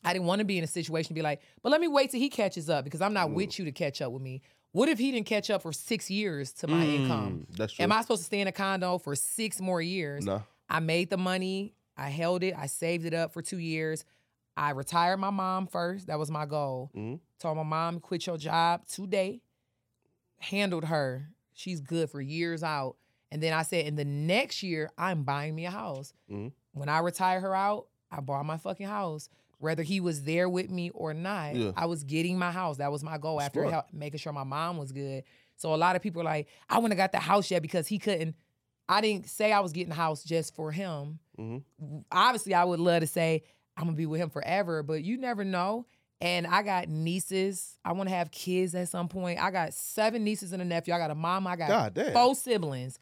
I 0.03 0.13
didn't 0.13 0.25
want 0.25 0.39
to 0.39 0.45
be 0.45 0.57
in 0.57 0.63
a 0.63 0.67
situation 0.67 1.09
to 1.09 1.13
be 1.13 1.21
like, 1.21 1.41
but 1.63 1.71
let 1.71 1.81
me 1.81 1.87
wait 1.87 2.11
till 2.11 2.19
he 2.19 2.29
catches 2.29 2.69
up 2.69 2.83
because 2.83 3.01
I'm 3.01 3.13
not 3.13 3.29
Mm. 3.29 3.33
with 3.35 3.57
you 3.59 3.65
to 3.65 3.71
catch 3.71 4.01
up 4.01 4.11
with 4.11 4.21
me. 4.21 4.41
What 4.71 4.89
if 4.89 4.99
he 4.99 5.11
didn't 5.11 5.25
catch 5.27 5.49
up 5.49 5.61
for 5.61 5.71
six 5.71 6.11
years 6.11 6.51
to 6.53 6.67
my 6.67 6.83
income? 6.85 7.47
Mm, 7.49 7.55
That's 7.57 7.73
true. 7.73 7.83
Am 7.83 7.91
I 7.91 8.01
supposed 8.01 8.21
to 8.21 8.25
stay 8.25 8.41
in 8.41 8.47
a 8.47 8.51
condo 8.51 8.97
for 8.97 9.15
six 9.15 9.61
more 9.61 9.81
years? 9.81 10.25
Nah. 10.25 10.41
I 10.69 10.79
made 10.81 11.09
the 11.09 11.17
money. 11.17 11.73
I 11.95 12.09
held 12.09 12.43
it. 12.43 12.53
I 12.57 12.65
saved 12.65 13.05
it 13.05 13.13
up 13.13 13.31
for 13.31 13.41
two 13.41 13.57
years. 13.59 14.03
I 14.57 14.71
retired 14.71 15.17
my 15.17 15.29
mom 15.29 15.67
first. 15.67 16.07
That 16.07 16.19
was 16.19 16.29
my 16.29 16.45
goal. 16.45 16.91
Mhm. 16.93 17.19
Told 17.39 17.55
my 17.57 17.63
mom, 17.63 17.99
quit 18.01 18.25
your 18.27 18.37
job 18.37 18.85
today. 18.87 19.41
Handled 20.39 20.85
her. 20.85 21.29
She's 21.53 21.79
good 21.79 22.09
for 22.09 22.19
years 22.21 22.63
out. 22.63 22.97
And 23.31 23.41
then 23.41 23.53
I 23.53 23.63
said, 23.63 23.85
in 23.85 23.95
the 23.95 24.05
next 24.05 24.61
year, 24.61 24.91
I'm 24.97 25.23
buying 25.23 25.55
me 25.55 25.65
a 25.65 25.71
house. 25.71 26.13
Mhm. 26.29 26.51
When 26.75 26.89
I 26.89 26.99
retire 26.99 27.39
her 27.39 27.55
out, 27.55 27.87
I 28.11 28.19
bought 28.19 28.45
my 28.45 28.57
fucking 28.57 28.85
house. 28.87 29.29
Whether 29.57 29.83
he 29.83 29.99
was 30.01 30.23
there 30.23 30.47
with 30.49 30.69
me 30.69 30.89
or 30.91 31.13
not, 31.13 31.55
Yeah. 31.55 31.71
I 31.75 31.85
was 31.85 32.03
getting 32.03 32.37
my 32.37 32.51
house. 32.51 32.77
That 32.77 32.91
was 32.91 33.03
my 33.03 33.17
goal 33.17 33.39
after 33.41 33.63
help, 33.63 33.85
making 33.93 34.19
sure 34.19 34.33
my 34.33 34.43
mom 34.43 34.77
was 34.77 34.91
good. 34.91 35.23
So 35.55 35.73
a 35.73 35.77
lot 35.77 35.95
of 35.95 36.01
people 36.01 36.21
are 36.21 36.25
like, 36.25 36.49
I 36.69 36.77
wouldn't 36.77 36.91
have 36.99 37.11
got 37.11 37.17
the 37.17 37.23
house 37.25 37.49
yet 37.49 37.61
because 37.61 37.87
he 37.87 37.97
couldn't. 37.97 38.35
I 38.89 38.99
didn't 39.01 39.27
say 39.29 39.51
I 39.53 39.61
was 39.61 39.71
getting 39.71 39.89
the 39.89 39.95
house 39.95 40.23
just 40.23 40.53
for 40.55 40.71
him. 40.71 41.19
Mhm. 41.39 41.63
Obviously, 42.11 42.53
I 42.53 42.65
would 42.65 42.79
love 42.81 42.99
to 42.99 43.07
say 43.07 43.43
I'm 43.77 43.85
gonna 43.85 43.95
be 43.97 44.05
with 44.05 44.19
him 44.21 44.29
forever, 44.29 44.83
but 44.83 45.03
you 45.03 45.17
never 45.17 45.43
know. 45.45 45.85
And 46.21 46.45
I 46.47 46.61
got 46.63 46.87
nieces. 46.89 47.77
I 47.83 47.91
want 47.93 48.09
to 48.09 48.15
have 48.15 48.31
kids 48.31 48.73
at 48.75 48.87
some 48.89 49.07
point. 49.09 49.41
I 49.41 49.51
got 49.51 49.73
seven 49.73 50.23
nieces 50.23 50.53
and 50.53 50.61
a 50.61 50.65
nephew. 50.65 50.93
I 50.93 50.97
got 50.97 51.11
a 51.11 51.15
mom. 51.15 51.45
I 51.47 51.55
got 51.55 51.67
God 51.69 51.93
damn. 51.93 52.13
four 52.13 52.35
siblings. 52.35 52.99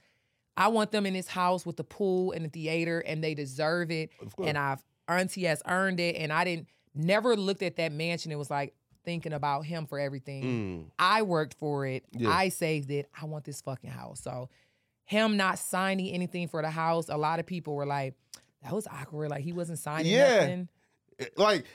I 0.56 0.68
want 0.68 0.92
them 0.92 1.06
in 1.06 1.14
this 1.14 1.28
house 1.28 1.66
with 1.66 1.78
the 1.78 1.84
pool 1.84 2.32
and 2.32 2.46
the 2.46 2.50
theater, 2.50 3.00
and 3.00 3.24
they 3.24 3.34
deserve 3.34 3.92
it. 3.92 4.12
And 4.44 4.58
I've 4.58 4.84
auntie 5.08 5.44
has 5.46 5.62
earned 5.68 6.00
it. 6.00 6.16
And 6.16 6.32
I 6.32 6.44
didn't 6.44 6.68
never 6.96 7.36
looked 7.36 7.64
at 7.64 7.76
that 7.78 7.92
mansion. 7.92 8.32
It 8.32 8.38
was 8.38 8.50
like 8.52 8.74
thinking 9.04 9.34
about 9.34 9.66
him 9.66 9.86
for 9.86 10.00
everything. 10.00 10.44
Mm. 10.44 10.92
I 11.00 11.24
worked 11.24 11.56
for 11.56 11.86
it. 11.86 12.06
Yeah. 12.12 12.30
I 12.30 12.50
saved 12.50 12.92
it. 12.92 13.10
I 13.20 13.26
want 13.26 13.44
this 13.46 13.62
fucking 13.62 13.90
house. 13.90 14.22
So 14.22 14.50
him 15.06 15.36
not 15.36 15.60
signing 15.60 16.14
anything 16.14 16.48
for 16.48 16.62
the 16.62 16.70
house, 16.70 17.10
a 17.10 17.18
lot 17.18 17.40
of 17.40 17.46
people 17.46 17.76
were 17.76 17.86
like, 17.86 18.14
that 18.64 18.72
was 18.72 18.88
awkward. 18.88 19.30
Like 19.30 19.44
he 19.44 19.52
wasn't 19.52 19.80
signing 19.80 20.12
Yeah. 20.12 20.40
nothing. 20.40 20.70
Like, 21.36 21.66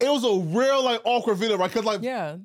it 0.00 0.08
was 0.08 0.24
a 0.24 0.40
real 0.56 0.82
like 0.82 1.00
awkward 1.04 1.36
video, 1.36 1.56
right? 1.58 1.70
Because 1.70 1.84
like 1.84 2.02
Yeah. 2.02 2.36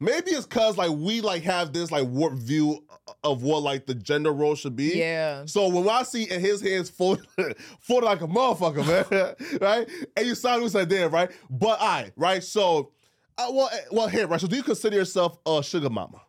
Maybe 0.00 0.30
it's 0.30 0.46
cause 0.46 0.76
like 0.76 0.90
we 0.90 1.20
like 1.20 1.42
have 1.42 1.72
this 1.72 1.90
like 1.90 2.06
warped 2.06 2.38
view 2.38 2.84
of 3.24 3.42
what 3.42 3.62
like 3.62 3.86
the 3.86 3.94
gender 3.94 4.32
role 4.32 4.54
should 4.54 4.76
be. 4.76 4.96
Yeah. 4.98 5.44
So 5.46 5.68
when 5.68 5.88
I 5.88 6.02
see 6.02 6.24
in 6.24 6.40
his 6.40 6.60
hands 6.60 6.90
folded, 6.90 7.26
folded 7.80 8.06
like 8.06 8.20
a 8.20 8.26
motherfucker, 8.26 8.86
man, 8.86 9.34
right? 9.60 9.88
And 10.16 10.26
you 10.26 10.34
saw 10.34 10.58
me 10.58 10.68
like 10.68 10.88
there, 10.88 11.08
right? 11.08 11.30
But 11.50 11.80
I, 11.80 12.12
right? 12.16 12.42
So, 12.42 12.92
uh, 13.36 13.48
well, 13.50 13.70
eh, 13.72 13.78
well, 13.90 14.08
here, 14.08 14.26
right? 14.26 14.40
So, 14.40 14.46
do 14.46 14.56
you 14.56 14.62
consider 14.62 14.96
yourself 14.96 15.38
a 15.46 15.62
sugar 15.62 15.90
mama? 15.90 16.22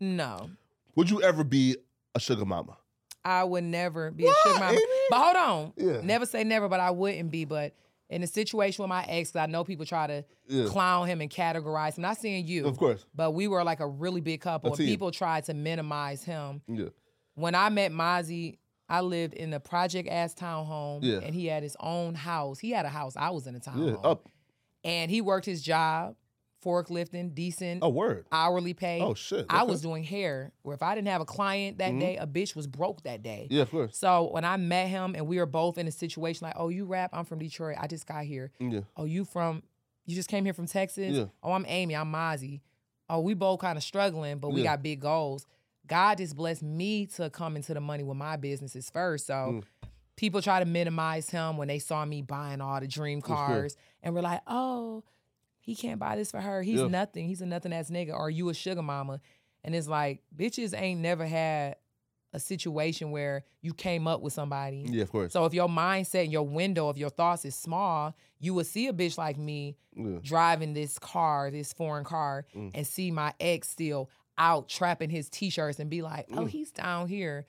No. 0.00 0.50
Would 0.94 1.10
you 1.10 1.22
ever 1.22 1.44
be 1.44 1.76
a 2.14 2.20
sugar 2.20 2.44
mama? 2.44 2.76
I 3.24 3.44
would 3.44 3.64
never 3.64 4.10
be 4.10 4.24
What, 4.24 4.36
a 4.44 4.48
sugar 4.48 4.60
mama. 4.60 4.78
But 5.10 5.22
hold 5.22 5.36
on. 5.36 5.72
Yeah. 5.76 6.00
Never 6.02 6.26
say 6.26 6.44
never, 6.44 6.68
but 6.68 6.80
I 6.80 6.90
wouldn't 6.90 7.30
be. 7.30 7.44
But 7.44 7.74
in 8.08 8.22
a 8.22 8.26
situation 8.26 8.82
with 8.82 8.88
my 8.88 9.04
ex, 9.04 9.32
'cause 9.32 9.40
I 9.40 9.46
know 9.46 9.64
people 9.64 9.84
try 9.84 10.06
to 10.06 10.24
Yeah. 10.48 10.66
clown 10.66 11.08
him 11.08 11.20
and 11.20 11.30
categorize 11.30 11.96
him. 11.98 12.02
Not 12.02 12.18
saying 12.18 12.46
you. 12.46 12.66
Of 12.66 12.78
course. 12.78 13.04
But 13.14 13.32
we 13.32 13.48
were 13.48 13.64
like 13.64 13.80
a 13.80 13.86
really 13.88 14.20
big 14.20 14.40
couple. 14.40 14.70
And 14.70 14.78
people 14.78 15.10
tried 15.10 15.44
to 15.44 15.54
minimize 15.54 16.22
him. 16.22 16.62
Yeah. 16.68 16.90
When 17.34 17.54
I 17.54 17.68
met 17.68 17.90
Mazi, 17.92 18.58
I 18.88 19.00
lived 19.00 19.34
in 19.34 19.52
a 19.52 19.58
project 19.60 20.08
ass 20.08 20.34
townhome. 20.34 21.00
Yeah. 21.02 21.18
And 21.18 21.34
he 21.34 21.46
had 21.46 21.62
his 21.64 21.76
own 21.80 22.14
house. 22.14 22.60
He 22.60 22.70
had 22.70 22.86
a 22.86 22.90
house. 22.90 23.16
I 23.16 23.30
was 23.30 23.46
in 23.48 23.56
a 23.56 23.58
Yeah. 23.58 23.72
townhome. 23.72 24.04
Up. 24.04 24.28
And 24.84 25.10
he 25.10 25.20
worked 25.20 25.46
his 25.46 25.62
job, 25.62 26.14
forklifting, 26.64 27.34
decent, 27.34 27.82
Oh, 27.82 27.88
word. 27.88 28.26
hourly 28.32 28.74
pay. 28.74 29.00
Oh, 29.00 29.14
shit. 29.14 29.46
I 29.48 29.62
was 29.64 29.80
doing 29.82 30.02
hair. 30.04 30.52
Where 30.62 30.74
if 30.74 30.82
I 30.82 30.94
didn't 30.94 31.08
have 31.08 31.20
a 31.20 31.24
client 31.26 31.78
that 31.78 31.98
day, 31.98 32.16
a 32.16 32.26
bitch 32.26 32.56
was 32.56 32.66
broke 32.66 33.02
that 33.04 33.22
day. 33.22 33.46
Yeah, 33.50 33.62
of 33.62 33.70
course. 33.70 33.96
So 33.96 34.30
when 34.32 34.44
I 34.44 34.56
met 34.56 34.88
him 34.88 35.14
and 35.14 35.26
we 35.26 35.38
were 35.38 35.46
both 35.46 35.78
in 35.78 35.86
a 35.86 35.92
situation 35.92 36.46
like, 36.46 36.54
oh, 36.58 36.68
you 36.68 36.84
rap, 36.84 37.10
I'm 37.12 37.24
from 37.24 37.38
Detroit. 37.38 37.76
I 37.80 37.86
just 37.86 38.06
got 38.06 38.24
here. 38.24 38.50
Yeah. 38.58 38.80
Oh, 38.96 39.04
you 39.04 39.24
from 39.24 39.62
you 40.08 40.14
just 40.14 40.28
came 40.28 40.44
here 40.44 40.54
from 40.54 40.66
Texas? 40.66 41.14
Yeah. 41.16 41.24
Oh, 41.42 41.52
I'm 41.52 41.64
Amy, 41.68 41.96
I'm 41.96 42.12
Mazi. 42.12 42.60
Oh, 43.10 43.20
we 43.20 43.34
both 43.34 43.58
kind 43.60 43.76
of 43.76 43.82
struggling, 43.82 44.38
but 44.38 44.50
we 44.50 44.62
Yeah. 44.62 44.70
got 44.76 44.82
big 44.82 45.00
goals. 45.00 45.46
God 45.86 46.18
just 46.18 46.36
blessed 46.36 46.62
me 46.62 47.06
to 47.06 47.28
come 47.30 47.56
into 47.56 47.74
the 47.74 47.80
money 47.80 48.02
with 48.04 48.16
my 48.16 48.36
businesses 48.36 48.88
first. 48.90 49.26
So 49.26 49.34
Mm. 49.34 49.64
people 50.16 50.40
try 50.42 50.60
to 50.60 50.64
minimize 50.64 51.28
him 51.30 51.56
when 51.56 51.68
they 51.68 51.78
saw 51.80 52.04
me 52.04 52.22
buying 52.22 52.60
all 52.60 52.78
the 52.80 52.86
dream 52.88 53.20
sure. 53.24 53.34
cars 53.36 53.76
and 54.02 54.14
we're 54.14 54.22
like, 54.22 54.40
oh, 54.46 55.02
he 55.66 55.74
can't 55.74 55.98
buy 55.98 56.14
this 56.16 56.30
for 56.30 56.40
her. 56.40 56.62
He's 56.62 56.80
Yeah. 56.80 56.86
nothing. 56.86 57.26
He's 57.26 57.42
a 57.42 57.46
nothing 57.46 57.72
ass 57.72 57.90
nigga. 57.90 58.14
Or 58.16 58.30
you 58.30 58.48
a 58.48 58.54
sugar 58.54 58.82
mama. 58.82 59.20
And 59.64 59.74
it's 59.74 59.88
like, 59.88 60.22
bitches 60.34 60.72
ain't 60.80 61.00
never 61.00 61.26
had 61.26 61.76
a 62.32 62.38
situation 62.38 63.10
where 63.10 63.44
you 63.62 63.74
came 63.74 64.06
up 64.06 64.20
with 64.20 64.32
somebody. 64.32 64.86
Yeah, 64.88 65.02
of 65.02 65.10
course. 65.10 65.32
So 65.32 65.44
if 65.44 65.52
your 65.54 65.68
mindset 65.68 66.22
and 66.24 66.32
your 66.32 66.46
window 66.46 66.88
of 66.88 66.96
your 66.96 67.10
thoughts 67.10 67.44
is 67.44 67.56
small, 67.56 68.16
you 68.38 68.54
would 68.54 68.66
see 68.66 68.86
a 68.86 68.92
bitch 68.92 69.18
like 69.18 69.36
me 69.36 69.76
Yeah. 69.96 70.18
driving 70.22 70.72
this 70.72 70.98
car, 71.00 71.50
this 71.50 71.72
foreign 71.72 72.04
car, 72.04 72.46
Mm. 72.54 72.70
and 72.74 72.86
see 72.86 73.10
my 73.10 73.34
ex 73.40 73.68
still 73.68 74.08
out 74.38 74.68
trapping 74.68 75.10
his 75.10 75.28
t-shirts 75.28 75.80
and 75.80 75.90
be 75.90 76.00
like, 76.02 76.26
oh, 76.32 76.44
Mm. 76.44 76.48
he's 76.48 76.70
down 76.70 77.08
here. 77.08 77.44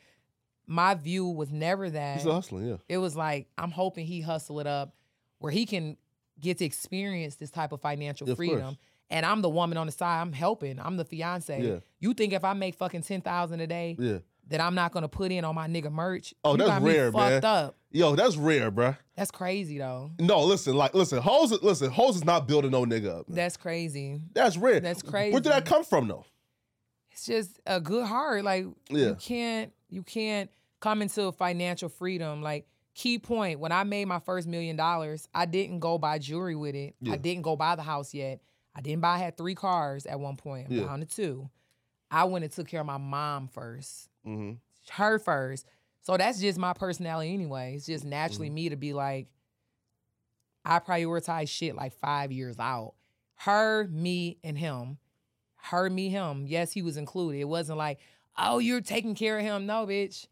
My 0.65 0.95
view 0.95 1.27
was 1.27 1.51
never 1.51 1.89
that. 1.89 2.17
He's 2.17 2.23
hustling, 2.25 2.67
yeah. 2.67 2.77
It 2.89 2.97
was 2.97 3.15
like, 3.15 3.47
I'm 3.59 3.71
hoping 3.71 4.05
he 4.07 4.21
hustle 4.21 4.59
it 4.59 4.65
up 4.67 4.95
where 5.39 5.51
he 5.51 5.65
can 5.67 5.97
get 6.39 6.57
to 6.59 6.65
experience 6.65 7.35
this 7.35 7.49
type 7.51 7.71
of 7.71 7.81
financial 7.81 8.29
of 8.29 8.37
freedom. 8.37 8.61
course. 8.61 8.75
And 9.09 9.25
I'm 9.25 9.41
the 9.41 9.49
woman 9.49 9.77
on 9.77 9.85
the 9.87 9.91
side. 9.93 10.19
I'm 10.21 10.33
helping. 10.33 10.79
I'm 10.79 10.97
the 10.97 11.05
fiance. 11.05 11.61
Yeah. 11.61 11.77
You 11.99 12.13
think 12.13 12.33
if 12.33 12.43
I 12.43 12.53
make 12.53 12.75
fucking 12.75 13.03
ten 13.03 13.21
thousand 13.21 13.61
a 13.61 13.67
day, 13.67 13.95
Yeah. 13.97 14.17
that 14.49 14.59
I'm 14.59 14.75
not 14.75 14.91
gonna 14.91 15.07
put 15.07 15.31
in 15.31 15.45
on 15.45 15.55
my 15.55 15.67
nigga 15.67 15.89
merch? 15.91 16.33
Oh, 16.43 16.51
you 16.51 16.57
that's 16.57 16.83
rare, 16.83 17.11
man. 17.11 17.45
up. 17.45 17.75
Yo, 17.91 18.15
that's 18.15 18.35
rare, 18.35 18.69
bruh. 18.69 18.97
That's 19.15 19.31
crazy 19.31 19.77
though. 19.77 20.11
No, 20.19 20.43
listen, 20.43 20.75
like, 20.75 20.93
listen, 20.93 21.19
hoes, 21.21 21.51
listen, 21.63 21.89
hoes 21.89 22.17
is 22.17 22.25
not 22.25 22.47
building 22.47 22.71
no 22.71 22.83
nigga 22.85 23.19
up. 23.21 23.29
man. 23.29 23.35
That's 23.37 23.55
crazy. 23.55 24.19
That's 24.33 24.57
rare. 24.57 24.81
That's 24.81 25.01
crazy. 25.01 25.31
Where 25.31 25.41
did 25.41 25.53
that 25.53 25.65
come 25.65 25.85
from, 25.85 26.07
though? 26.09 26.25
It's 27.11 27.25
just 27.25 27.59
a 27.65 27.79
good 27.79 28.05
heart. 28.05 28.43
Like 28.43 28.65
Yeah. 28.89 29.07
you 29.07 29.15
can't 29.15 29.73
you 29.89 30.03
can't 30.03 30.51
come 30.81 31.01
into 31.01 31.31
financial 31.31 31.87
freedom. 31.89 32.41
Like 32.41 32.67
key 32.97 33.19
point, 33.19 33.59
when 33.59 33.71
I 33.71 33.83
made 33.83 34.05
my 34.05 34.19
first 34.19 34.47
million 34.47 34.75
dollars, 34.75 35.27
I 35.33 35.45
didn't 35.45 35.79
go 35.79 35.97
buy 35.97 36.17
jewelry 36.17 36.55
with 36.55 36.73
it. 36.75 36.95
Yeah. 36.99 37.13
I 37.13 37.17
didn't 37.17 37.43
go 37.43 37.55
buy 37.55 37.75
the 37.75 37.83
house 37.83 38.13
yet. 38.13 38.41
I 38.75 38.81
didn't 38.81 39.01
buy 39.01 39.15
I 39.15 39.17
had 39.19 39.37
three 39.37 39.55
cars 39.55 40.05
at 40.05 40.19
one 40.19 40.35
point. 40.35 40.67
I'm 40.69 40.75
Yeah. 40.75 40.85
down 40.85 40.99
to 41.01 41.05
two. 41.05 41.49
I 42.09 42.23
went 42.25 42.43
and 42.43 42.51
took 42.51 42.67
care 42.67 42.81
of 42.81 42.87
my 42.87 42.97
mom 42.97 43.47
first. 43.49 44.09
Mm-hmm. 44.25 44.53
Her 44.91 45.19
first. 45.19 45.67
So 46.01 46.17
that's 46.17 46.39
just 46.39 46.57
my 46.57 46.73
personality 46.73 47.33
anyway. 47.33 47.75
It's 47.75 47.85
just 47.85 48.03
naturally 48.05 48.47
Mm-hmm. 48.47 48.55
me 48.55 48.69
to 48.69 48.75
be 48.77 48.93
like, 48.93 49.27
I 50.65 50.79
prioritize 50.79 51.49
shit 51.49 51.75
like 51.75 51.93
five 51.93 52.31
years 52.31 52.57
out. 52.59 52.93
Her, 53.35 53.87
me, 53.91 54.37
and 54.43 54.57
him. 54.57 54.97
Her, 55.57 55.89
me, 55.89 56.09
him. 56.09 56.45
Yes, 56.47 56.71
he 56.71 56.81
was 56.81 56.97
included. 56.97 57.39
It 57.41 57.47
wasn't 57.47 57.77
like, 57.77 57.99
oh, 58.37 58.59
you're 58.59 58.81
taking 58.81 59.15
care 59.15 59.37
of 59.37 59.43
him. 59.45 59.65
No, 59.65 59.85
bitch. 59.85 60.27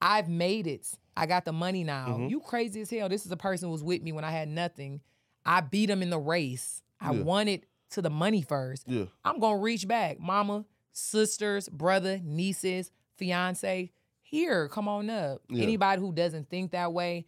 I've 0.00 0.28
made 0.28 0.66
it. 0.66 0.88
I 1.16 1.26
got 1.26 1.44
the 1.44 1.52
money 1.52 1.84
now. 1.84 2.08
Mhm. 2.18 2.30
You 2.30 2.40
crazy 2.40 2.80
as 2.80 2.90
hell. 2.90 3.08
This 3.08 3.26
is 3.26 3.32
a 3.32 3.36
person 3.36 3.68
who 3.68 3.72
was 3.72 3.84
with 3.84 4.02
me 4.02 4.12
when 4.12 4.24
I 4.24 4.30
had 4.30 4.48
nothing. 4.48 5.00
I 5.44 5.60
beat 5.60 5.90
him 5.90 6.02
in 6.02 6.10
the 6.10 6.18
race. 6.18 6.82
I 7.00 7.12
Yeah. 7.12 7.22
wanted 7.22 7.66
to 7.90 8.00
the 8.02 8.10
money 8.10 8.42
first. 8.42 8.88
Yeah. 8.88 9.06
I'm 9.24 9.38
gonna 9.38 9.58
reach 9.58 9.86
back. 9.86 10.18
Mama, 10.20 10.64
sisters, 10.92 11.68
brother, 11.68 12.18
nieces, 12.22 12.90
fiance. 13.16 13.92
Here, 14.22 14.68
come 14.68 14.88
on 14.88 15.10
up. 15.10 15.42
Yeah. 15.50 15.62
Anybody 15.64 16.00
who 16.00 16.12
doesn't 16.12 16.48
think 16.48 16.70
that 16.70 16.92
way, 16.94 17.26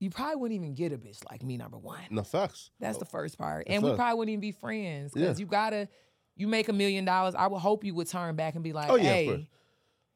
you 0.00 0.10
probably 0.10 0.36
wouldn't 0.36 0.56
even 0.56 0.74
get 0.74 0.92
a 0.92 0.98
bitch 0.98 1.22
like 1.30 1.42
me, 1.42 1.56
number 1.58 1.76
one. 1.78 2.00
No 2.10 2.22
facts. 2.22 2.70
That's 2.80 2.98
the 2.98 3.04
first 3.04 3.36
part. 3.36 3.66
That's 3.66 3.76
And 3.76 3.84
we 3.84 3.94
probably 3.94 4.18
wouldn't 4.18 4.32
even 4.32 4.40
be 4.40 4.52
friends. 4.52 5.12
Because 5.12 5.38
Yeah. 5.38 5.42
you 5.44 5.46
gotta, 5.46 5.88
you 6.36 6.48
make 6.48 6.68
a 6.68 6.72
million 6.72 7.04
dollars. 7.04 7.34
I 7.34 7.46
would 7.46 7.58
hope 7.58 7.84
you 7.84 7.94
would 7.94 8.08
turn 8.08 8.34
back 8.34 8.54
and 8.54 8.64
be 8.64 8.72
like, 8.72 8.88
Oh, 8.90 8.96
yeah, 8.96 9.02
hey, 9.02 9.48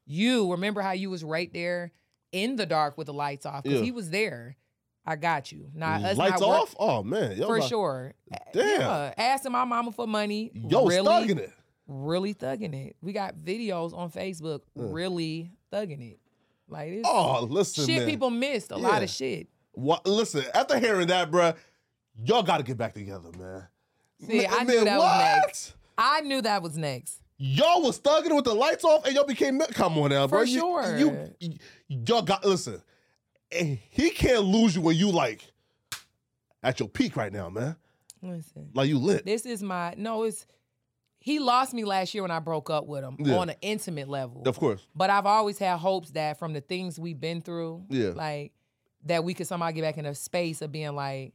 you 0.06 0.50
remember 0.52 0.80
how 0.80 0.92
you 0.92 1.10
was 1.10 1.24
right 1.24 1.52
there 1.52 1.92
in 2.32 2.56
the 2.56 2.66
dark 2.66 2.96
with 2.98 3.06
the 3.06 3.14
lights 3.14 3.46
off? 3.46 3.62
Because 3.62 3.78
Yeah. 3.80 3.84
he 3.84 3.92
was 3.92 4.10
there. 4.10 4.56
I 5.06 5.16
got 5.16 5.52
you. 5.52 5.70
Now 5.74 5.94
us 5.96 6.16
Lights 6.16 6.40
not 6.40 6.48
off? 6.48 6.74
Oh, 6.78 7.02
man. 7.02 7.36
Yo, 7.36 7.46
for 7.46 7.60
sure. 7.60 8.14
Damn. 8.54 8.80
Yeah. 8.80 9.14
Asking 9.18 9.52
my 9.52 9.64
mama 9.64 9.92
for 9.92 10.06
money. 10.06 10.50
Yo, 10.54 10.86
really, 10.86 11.04
stugging 11.04 11.38
it. 11.38 11.52
really 11.86 12.32
thugging 12.32 12.74
it. 12.74 12.96
We 13.02 13.12
got 13.12 13.36
videos 13.36 13.94
on 13.94 14.10
Facebook 14.10 14.60
uh. 14.78 14.84
really 14.84 15.52
thugging 15.72 16.12
it. 16.12 16.20
Like 16.68 17.02
Oh, 17.04 17.46
listen, 17.50 17.84
shit 17.84 17.98
man. 17.98 18.08
people 18.08 18.30
missed. 18.30 18.70
A 18.70 18.76
lot 18.78 19.02
of 19.02 19.10
shit. 19.10 19.48
What? 19.72 20.06
Listen, 20.06 20.44
after 20.54 20.78
hearing 20.78 21.08
that, 21.08 21.30
bruh, 21.30 21.54
y'all 22.24 22.42
got 22.42 22.56
to 22.58 22.62
get 22.62 22.78
back 22.78 22.94
together, 22.94 23.30
man. 23.38 23.68
See, 24.26 24.46
Ma- 24.46 24.54
I 24.56 24.64
knew 24.64 24.76
man, 24.76 24.84
that 24.86 24.98
what? 24.98 25.04
was 25.04 25.42
next. 25.44 25.74
I 25.98 26.20
knew 26.22 26.40
that 26.40 26.62
was 26.62 26.78
next. 26.78 27.20
Y'all 27.36 27.82
was 27.82 27.98
thugging 28.00 28.34
with 28.34 28.44
the 28.44 28.54
lights 28.54 28.84
off, 28.84 29.04
and 29.06 29.14
y'all 29.14 29.24
became. 29.26 29.58
Come 29.60 29.98
on 29.98 30.10
now, 30.10 30.26
bro. 30.26 30.40
For 30.40 30.44
You- 30.44 30.58
sure. 30.60 30.96
You, 30.98 31.34
you, 31.40 31.54
y'all 31.88 32.22
got 32.22 32.44
listen. 32.44 32.80
And 33.50 33.78
he 33.90 34.10
can't 34.10 34.42
lose 34.44 34.74
you 34.76 34.82
when 34.82 34.96
you 34.96 35.10
like 35.10 35.44
at 36.62 36.80
your 36.80 36.88
peak 36.88 37.16
right 37.16 37.32
now, 37.32 37.48
man. 37.50 37.76
Listen. 38.22 38.70
Like 38.72 38.88
you 38.88 38.98
lit. 38.98 39.24
This 39.24 39.44
is 39.46 39.62
my 39.62 39.94
no, 39.96 40.22
it's 40.24 40.46
he 41.18 41.38
lost 41.38 41.72
me 41.74 41.84
last 41.84 42.14
year 42.14 42.22
when 42.22 42.30
I 42.30 42.38
broke 42.38 42.68
up 42.70 42.86
with 42.86 43.02
him 43.04 43.16
Yeah. 43.18 43.36
on 43.36 43.50
an 43.50 43.56
intimate 43.62 44.08
level. 44.08 44.42
Of 44.46 44.58
course. 44.58 44.86
But 44.94 45.10
I've 45.10 45.26
always 45.26 45.58
had 45.58 45.78
hopes 45.78 46.10
that 46.12 46.38
from 46.38 46.52
the 46.52 46.60
things 46.60 46.98
we've 46.98 47.20
been 47.20 47.40
through, 47.40 47.84
Yeah. 47.90 48.10
like 48.10 48.52
that 49.04 49.24
we 49.24 49.34
could 49.34 49.46
somehow 49.46 49.70
get 49.70 49.82
back 49.82 49.98
in 49.98 50.06
a 50.06 50.14
space 50.14 50.62
of 50.62 50.72
being 50.72 50.94
like, 50.94 51.34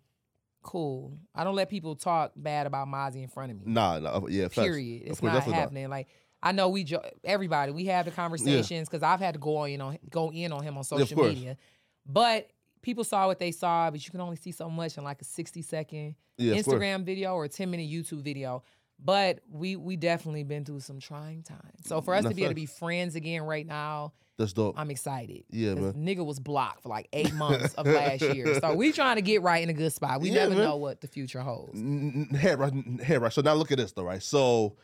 cool. 0.61 1.17
I 1.33 1.43
don't 1.43 1.55
let 1.55 1.69
people 1.69 1.95
talk 1.95 2.33
bad 2.35 2.67
about 2.67 2.87
Mazi 2.87 3.21
in 3.23 3.27
front 3.29 3.51
of 3.51 3.57
me. 3.57 3.63
Nah, 3.65 3.99
nah, 3.99 4.21
yeah, 4.27 4.43
facts. 4.49 4.67
Period. 4.67 5.03
It's 5.05 5.19
course, 5.19 5.33
not 5.33 5.43
happening. 5.43 5.89
Like 5.89 6.07
I 6.41 6.51
know 6.51 6.69
we 6.69 6.83
jo- 6.83 7.03
everybody 7.23 7.71
we 7.71 7.85
have 7.85 8.05
the 8.05 8.11
conversations 8.11 8.87
because 8.89 9.03
I've 9.03 9.19
had 9.19 9.33
to 9.35 9.39
go 9.39 9.57
on, 9.57 9.71
you 9.71 9.77
know, 9.77 9.95
go 10.09 10.31
in 10.31 10.51
on 10.51 10.63
him 10.63 10.77
on 10.77 10.83
social 10.83 11.15
course. 11.17 11.33
media, 11.33 11.57
but 12.05 12.49
people 12.81 13.03
saw 13.03 13.27
what 13.27 13.39
they 13.39 13.51
saw, 13.51 13.89
but 13.91 14.03
you 14.05 14.11
can 14.11 14.21
only 14.21 14.37
see 14.37 14.51
so 14.51 14.69
much 14.69 14.97
in 14.97 15.03
like 15.03 15.21
a 15.21 15.25
sixty 15.25 15.61
second 15.61 16.15
Yeah. 16.37 16.55
Instagram 16.55 17.03
video 17.03 17.33
or 17.33 17.45
a 17.45 17.49
ten 17.49 17.69
minute 17.69 17.89
YouTube 17.89 18.21
video. 18.23 18.63
But 19.03 19.39
we 19.49 19.75
we 19.77 19.95
definitely 19.95 20.43
been 20.43 20.65
through 20.65 20.81
some 20.81 20.99
trying 20.99 21.43
times. 21.43 21.85
So 21.85 22.01
for 22.01 22.13
us 22.13 22.23
Nah, 22.23 22.29
to 22.29 22.35
be 22.35 22.43
able 22.43 22.51
to 22.51 22.55
be 22.55 22.65
friends 22.65 23.15
again 23.15 23.43
right 23.43 23.65
now, 23.65 24.11
That's 24.37 24.51
dope. 24.51 24.75
I'm 24.77 24.91
excited. 24.91 25.45
Yeah, 25.49 25.75
man. 25.75 25.93
Nigga 25.93 26.25
was 26.25 26.39
blocked 26.39 26.83
for 26.83 26.89
like 26.89 27.07
eight 27.13 27.33
months 27.35 27.73
of 27.75 27.85
last 27.87 28.21
year. 28.21 28.59
So 28.59 28.73
we 28.75 28.91
trying 28.91 29.15
to 29.15 29.21
get 29.21 29.41
right 29.41 29.63
in 29.63 29.69
a 29.69 29.73
good 29.73 29.93
spot. 29.93 30.19
We 30.19 30.29
Yeah, 30.29 30.43
never 30.43 30.55
man. 30.55 30.63
know 30.65 30.75
what 30.75 30.99
the 31.01 31.07
future 31.07 31.39
holds. 31.39 31.79
N- 31.79 32.27
Head 32.39 32.59
right, 32.59 32.73
head 33.01 33.21
right. 33.21 33.31
So 33.31 33.41
now 33.41 33.53
look 33.53 33.71
at 33.71 33.77
this 33.77 33.93
though, 33.93 34.03
right? 34.03 34.21
So 34.21 34.75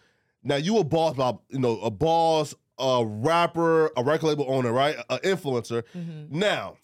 now 0.44 0.56
you 0.56 0.78
a 0.78 0.84
boss. 0.86 1.18
You 1.50 1.60
know, 1.60 1.80
a 1.82 1.92
boss, 1.92 2.56
a 2.80 3.04
rapper, 3.06 3.92
a 3.98 4.04
record 4.04 4.28
label 4.28 4.46
owner, 4.48 4.72
right? 4.72 4.96
An 5.10 5.18
influencer. 5.20 5.84
Mm-hmm. 5.94 6.40
Now, 6.40 6.78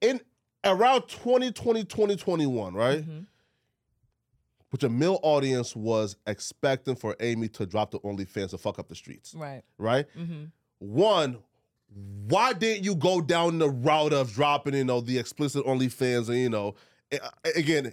in 0.00 0.20
around 0.64 1.02
2020, 1.08 1.84
2021, 1.84 2.74
right? 2.74 3.02
Mm-hmm. 3.02 3.18
Which 4.76 4.84
a 4.84 4.90
male 4.90 5.18
audience 5.22 5.74
was 5.74 6.16
expecting 6.26 6.96
for 6.96 7.16
Amy 7.20 7.48
to 7.48 7.64
drop 7.64 7.92
the 7.92 8.00
OnlyFans 8.00 8.50
to 8.50 8.58
fuck 8.58 8.78
up 8.78 8.88
the 8.88 8.94
streets, 8.94 9.34
Right. 9.34 9.62
right? 9.78 10.04
Mm-hmm. 10.14 10.44
One, 10.80 11.38
why 12.28 12.52
didn't 12.52 12.84
you 12.84 12.94
go 12.94 13.22
down 13.22 13.56
the 13.58 13.70
route 13.70 14.12
of 14.12 14.34
dropping, 14.34 14.74
you 14.74 14.84
know, 14.84 15.00
the 15.00 15.16
explicit 15.18 15.64
OnlyFans 15.64 16.28
and 16.28 16.36
you 16.36 16.50
know, 16.50 16.74
again, 17.56 17.90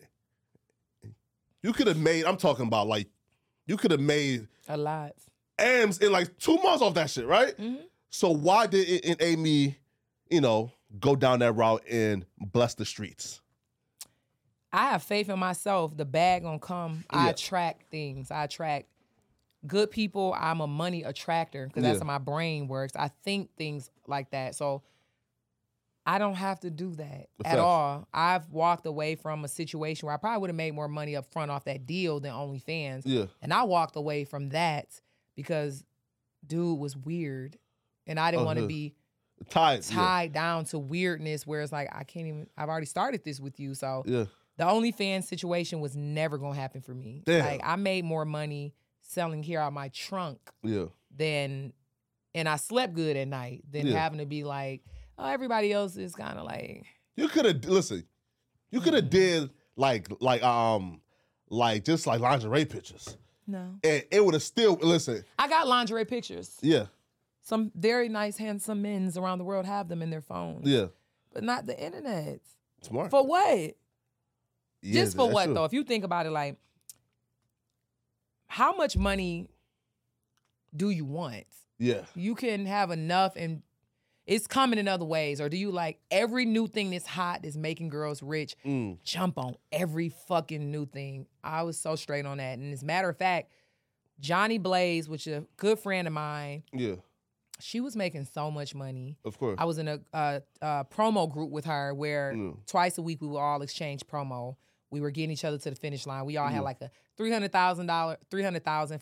you 1.61 1.71
could 1.71 1.87
have 1.87 1.97
made. 1.97 2.25
I'm 2.25 2.35
talking 2.35 2.67
about 2.67 2.87
like, 2.87 3.07
you 3.65 3.77
could 3.77 3.91
have 3.91 4.01
made 4.01 4.49
A 4.67 4.75
lot. 4.75 5.13
M's 5.57 5.99
in 5.99 6.11
like 6.11 6.37
two 6.37 6.57
months 6.57 6.81
off 6.81 6.95
that 6.95 7.09
shit, 7.09 7.25
right? 7.25 7.55
Mhm. 7.57 7.77
So 8.09 8.29
why 8.29 8.67
didn't 8.67 9.21
Amy, 9.21 9.77
you 10.29 10.41
know, 10.41 10.69
go 10.99 11.15
down 11.15 11.39
that 11.39 11.53
route 11.53 11.83
and 11.89 12.25
bless 12.41 12.73
the 12.75 12.83
streets? 12.83 13.39
I 14.73 14.89
have 14.89 15.03
faith 15.03 15.29
in 15.29 15.37
myself. 15.39 15.95
The 15.95 16.05
bag 16.05 16.41
gonna 16.43 16.57
come. 16.59 17.05
I 17.09 17.29
attract 17.29 17.89
things. 17.91 18.31
I 18.31 18.43
attract 18.45 18.87
good 19.67 19.91
people. 19.91 20.35
I'm 20.37 20.59
a 20.61 20.67
money 20.67 21.03
attractor 21.03 21.67
because 21.67 21.83
that's 21.83 21.99
how 21.99 22.05
my 22.05 22.17
brain 22.17 22.67
works. 22.67 22.93
I 22.95 23.09
think 23.23 23.55
things 23.55 23.91
like 24.07 24.31
that. 24.31 24.55
So 24.55 24.81
I 26.05 26.17
don't 26.17 26.33
have 26.35 26.59
to 26.61 26.69
do 26.69 26.95
that 26.95 27.29
at 27.45 27.45
Facts. 27.45 27.59
all. 27.59 28.07
I've 28.13 28.49
walked 28.49 28.85
away 28.85 29.15
from 29.15 29.45
a 29.45 29.47
situation 29.47 30.05
where 30.07 30.15
I 30.15 30.17
probably 30.17 30.41
would 30.41 30.49
have 30.49 30.55
made 30.57 30.73
more 30.73 30.89
money 30.89 31.15
up 31.15 31.31
front 31.31 31.49
off 31.49 31.63
that 31.65 31.85
deal 31.85 32.19
than 32.19 32.33
OnlyFans. 32.33 33.03
Yeah, 33.05 33.27
And 33.41 33.53
I 33.53 33.63
walked 33.63 33.95
away 33.95 34.25
from 34.25 34.49
that 34.49 34.99
because 35.35 35.85
dude 36.45 36.77
was 36.79 36.97
weird. 36.97 37.57
And 38.05 38.19
I 38.19 38.31
didn't 38.31 38.43
Oh, 38.43 38.45
want 38.47 38.57
to 38.57 38.63
yeah. 38.63 38.67
be 38.67 38.95
tied. 39.49 39.85
yeah. 39.89 39.95
tied 39.95 40.33
down 40.33 40.65
to 40.65 40.79
weirdness 40.79 41.47
where 41.47 41.61
it's 41.61 41.71
like 41.71 41.87
I 41.95 42.03
can't 42.03 42.27
even 42.27 42.47
I've 42.57 42.67
already 42.67 42.85
started 42.87 43.23
this 43.23 43.39
with 43.39 43.57
you. 43.61 43.73
So 43.73 44.03
Yeah, 44.05 44.25
the 44.57 44.63
OnlyFans 44.65 45.23
situation 45.25 45.79
was 45.79 45.95
never 45.95 46.37
gonna 46.37 46.55
happen 46.55 46.81
for 46.81 46.93
me. 46.93 47.23
Damn. 47.25 47.45
Like 47.45 47.61
I 47.63 47.75
made 47.75 48.05
more 48.05 48.25
money 48.25 48.73
selling 49.01 49.43
here 49.43 49.59
out 49.59 49.73
my 49.73 49.89
trunk 49.89 50.39
yeah, 50.63 50.85
than 51.15 51.73
and 52.35 52.47
I 52.49 52.55
slept 52.57 52.93
good 52.93 53.15
at 53.17 53.27
night 53.27 53.63
than 53.69 53.87
Yeah. 53.87 53.99
having 53.99 54.19
to 54.19 54.25
be 54.25 54.43
like, 54.43 54.81
oh, 55.17 55.27
everybody 55.27 55.71
else 55.71 55.97
is 55.97 56.13
kind 56.15 56.37
of 56.39 56.45
like 56.45 56.85
You 57.15 57.27
could 57.27 57.45
have 57.45 57.63
listen. 57.65 58.05
You 58.71 58.81
could 58.81 58.93
have 58.95 59.09
did 59.09 59.49
like 59.75 60.07
like 60.19 60.41
um 60.43 61.01
like 61.49 61.83
just 61.85 62.07
like 62.07 62.19
lingerie 62.21 62.65
pictures, 62.65 63.15
no. 63.45 63.75
and 63.83 64.03
it 64.11 64.23
would 64.25 64.33
have 64.33 64.41
still 64.43 64.77
listen. 64.81 65.23
I 65.37 65.47
got 65.47 65.67
lingerie 65.67 66.05
pictures. 66.05 66.57
Yeah, 66.61 66.85
Some 67.43 67.71
very 67.75 68.09
nice, 68.09 68.37
handsome 68.37 68.81
men's 68.81 69.15
around 69.17 69.37
the 69.37 69.43
world 69.43 69.65
have 69.67 69.87
them 69.89 70.01
in 70.01 70.09
their 70.09 70.21
phones. 70.21 70.67
yeah, 70.67 70.87
But 71.31 71.43
not 71.43 71.67
the 71.67 71.79
internet. 71.79 72.39
smart. 72.81 73.11
For 73.11 73.23
what? 73.23 73.75
Yeah, 74.83 75.01
Just 75.03 75.15
for 75.15 75.29
what 75.31 75.45
true. 75.45 75.53
though? 75.53 75.65
If 75.65 75.73
you 75.73 75.83
think 75.83 76.03
about 76.03 76.25
it, 76.25 76.31
like, 76.31 76.57
how 78.47 78.75
much 78.75 78.95
money 78.97 79.49
do 80.75 80.89
you 80.89 81.05
want? 81.05 81.45
Yeah, 81.79 82.01
You 82.15 82.35
can 82.35 82.65
have 82.65 82.91
enough 82.91 83.33
and 83.35 83.61
it's 84.25 84.47
coming 84.47 84.79
in 84.79 84.87
other 84.87 85.03
ways. 85.05 85.41
Or 85.41 85.49
do 85.49 85.57
you 85.57 85.71
like 85.71 85.99
every 86.11 86.45
new 86.45 86.67
thing 86.67 86.91
that's 86.91 87.05
hot 87.07 87.41
that's 87.43 87.57
making 87.57 87.89
girls 87.89 88.21
rich? 88.23 88.55
mm, 88.65 88.97
Jump 89.03 89.37
on 89.37 89.55
every 89.71 90.09
fucking 90.27 90.71
new 90.71 90.85
thing. 90.85 91.25
I 91.43 91.63
was 91.63 91.77
so 91.79 91.95
straight 91.95 92.25
on 92.25 92.37
that. 92.37 92.57
And 92.57 92.71
as 92.73 92.83
a 92.83 92.85
matter 92.85 93.09
of 93.09 93.17
fact, 93.17 93.51
Jhonni 94.21 94.61
Blaze, 94.61 95.09
which 95.09 95.27
is 95.27 95.39
a 95.39 95.45
good 95.57 95.79
friend 95.79 96.07
of 96.07 96.13
mine, 96.13 96.63
yeah, 96.71 96.95
she 97.59 97.81
was 97.81 97.95
making 97.95 98.25
so 98.25 98.49
much 98.51 98.73
money. 98.75 99.17
of 99.25 99.37
course. 99.37 99.57
I 99.59 99.65
was 99.65 99.77
in 99.77 99.87
a, 99.87 99.99
uh 100.13 100.39
uh 100.61 100.83
promo 100.85 101.29
group 101.29 101.49
with 101.51 101.65
her 101.65 101.93
where 101.93 102.33
Mm. 102.33 102.57
twice 102.67 102.97
a 102.97 103.01
week 103.01 103.21
we 103.21 103.27
would 103.27 103.39
all 103.39 103.61
exchange 103.61 104.05
promo. 104.05 104.55
We 104.93 105.01
were 105.01 105.11
getting 105.11 105.31
each 105.31 105.43
other 105.43 105.57
to 105.57 105.69
the 105.69 105.75
finish 105.75 106.05
line. 106.07 106.23
We 106.25 106.37
all 106.37 106.47
had 106.47 106.61
like 106.61 106.79
a 106.81 106.89
three 107.17 107.31
hundred 107.31 107.51
thousand 107.51 107.87
dollar, 107.87 108.17
three 108.31 108.43
hundred 108.43 108.63
thousand 108.63 109.01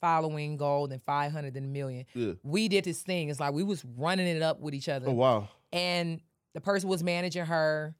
following 0.00 0.56
goal, 0.56 0.86
then 0.88 1.00
five 1.06 1.32
hundred, 1.32 1.54
then 1.54 1.64
a 1.64 1.68
million. 1.68 2.04
yeah. 2.14 2.32
We 2.42 2.68
did 2.68 2.84
this 2.84 3.02
thing. 3.02 3.28
It's 3.28 3.40
like 3.40 3.52
we 3.52 3.62
was 3.62 3.84
running 3.96 4.26
it 4.26 4.42
up 4.42 4.60
with 4.60 4.74
each 4.74 4.88
other, 4.88 5.08
Oh 5.08 5.12
wow. 5.12 5.48
and 5.72 6.20
the 6.54 6.60
person 6.60 6.88
was 6.88 7.02
managing 7.02 7.44
her. 7.46 7.94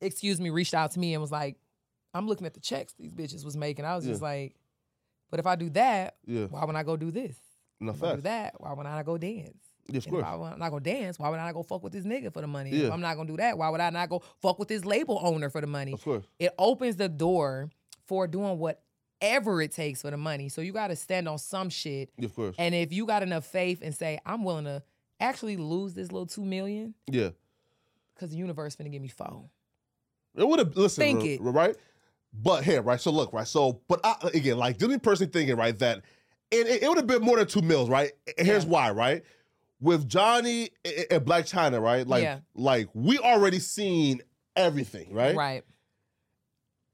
Excuse 0.00 0.40
me, 0.40 0.50
reached 0.50 0.74
out 0.74 0.90
to 0.92 0.98
me 1.00 1.14
and 1.14 1.20
was 1.20 1.32
like, 1.32 1.56
"I'm 2.12 2.26
looking 2.28 2.46
at 2.46 2.54
the 2.54 2.60
checks 2.60 2.92
these 2.98 3.12
bitches 3.14 3.44
was 3.44 3.56
making." 3.56 3.84
I 3.84 3.96
was 3.96 4.04
just 4.04 4.20
like, 4.22 4.54
"But 5.30 5.40
if 5.40 5.46
I 5.46 5.56
do 5.56 5.70
that, 5.70 6.16
Yeah. 6.26 6.46
why 6.46 6.64
would 6.64 6.76
I 6.76 6.82
go 6.82 6.96
do 6.96 7.10
this? 7.10 7.36
No 7.80 7.92
If 7.92 8.02
I 8.02 8.14
do 8.16 8.20
that, 8.22 8.60
why 8.60 8.72
would 8.74 8.86
I 8.86 8.96
not 8.96 9.06
go 9.06 9.16
dance?" 9.18 9.63
Yeah, 9.88 9.98
of 9.98 10.04
And 10.06 10.12
course. 10.12 10.22
if 10.26 10.52
I'm 10.52 10.58
not 10.58 10.70
gonna 10.70 10.80
dance, 10.82 11.18
why 11.18 11.28
would 11.28 11.38
I 11.38 11.46
not 11.46 11.54
go 11.54 11.62
fuck 11.62 11.82
with 11.82 11.92
this 11.92 12.04
nigga 12.04 12.32
for 12.32 12.40
the 12.40 12.46
money? 12.46 12.70
Yeah. 12.70 12.86
If 12.86 12.92
I'm 12.92 13.00
not 13.00 13.16
gonna 13.16 13.28
do 13.28 13.36
that, 13.36 13.58
why 13.58 13.68
would 13.68 13.80
I 13.80 13.90
not 13.90 14.08
go 14.08 14.22
fuck 14.40 14.58
with 14.58 14.68
this 14.68 14.84
label 14.84 15.18
owner 15.22 15.50
for 15.50 15.60
the 15.60 15.66
money? 15.66 15.92
Of 15.92 16.02
course. 16.02 16.24
It 16.38 16.52
opens 16.58 16.96
the 16.96 17.08
door 17.08 17.70
for 18.06 18.26
doing 18.26 18.58
whatever 18.58 19.60
it 19.62 19.72
takes 19.72 20.02
for 20.02 20.10
the 20.10 20.16
money. 20.16 20.48
So 20.48 20.60
you 20.62 20.72
gotta 20.72 20.96
stand 20.96 21.28
on 21.28 21.38
some 21.38 21.68
shit. 21.68 22.10
Yeah, 22.16 22.26
of 22.26 22.34
course. 22.34 22.54
And 22.58 22.74
if 22.74 22.92
you 22.92 23.04
got 23.06 23.22
enough 23.22 23.44
faith 23.46 23.80
and 23.82 23.94
say, 23.94 24.18
I'm 24.24 24.42
willing 24.44 24.64
to 24.64 24.82
actually 25.20 25.56
lose 25.56 25.94
this 25.94 26.10
little 26.10 26.26
two 26.26 26.44
million, 26.44 26.94
Yeah. 27.10 27.30
because 28.14 28.30
the 28.30 28.36
universe 28.36 28.76
finna 28.76 28.90
give 28.90 29.02
me 29.02 29.08
four. 29.08 29.44
It 30.36 30.48
would 30.48 30.58
have 30.58 30.76
listen, 30.76 31.02
Think 31.02 31.20
r- 31.20 31.26
it. 31.26 31.40
right? 31.40 31.76
But 32.32 32.64
here, 32.64 32.82
right? 32.82 33.00
So 33.00 33.10
look, 33.12 33.32
right? 33.32 33.46
So, 33.46 33.80
but 33.86 34.00
I, 34.02 34.16
again, 34.34 34.56
like 34.58 34.78
Disney 34.78 34.98
personally 34.98 35.30
thinking, 35.30 35.56
right, 35.56 35.78
that 35.78 36.02
it, 36.50 36.82
it, 36.82 36.88
would 36.88 36.96
have 36.98 37.06
been 37.06 37.22
more 37.22 37.36
than 37.36 37.46
two 37.46 37.62
mils, 37.62 37.88
right? 37.88 38.10
Here's 38.36 38.64
Yeah. 38.64 38.70
why, 38.70 38.90
right? 38.90 39.22
With 39.80 40.08
Jhonni 40.08 40.70
and 41.10 41.24
Blac 41.26 41.50
Chyna, 41.50 41.80
right? 41.80 42.06
Like, 42.06 42.22
Yeah. 42.22 42.38
like 42.54 42.88
we 42.94 43.18
already 43.18 43.58
seen 43.58 44.22
everything, 44.56 45.12
right? 45.12 45.34
Right. 45.36 45.64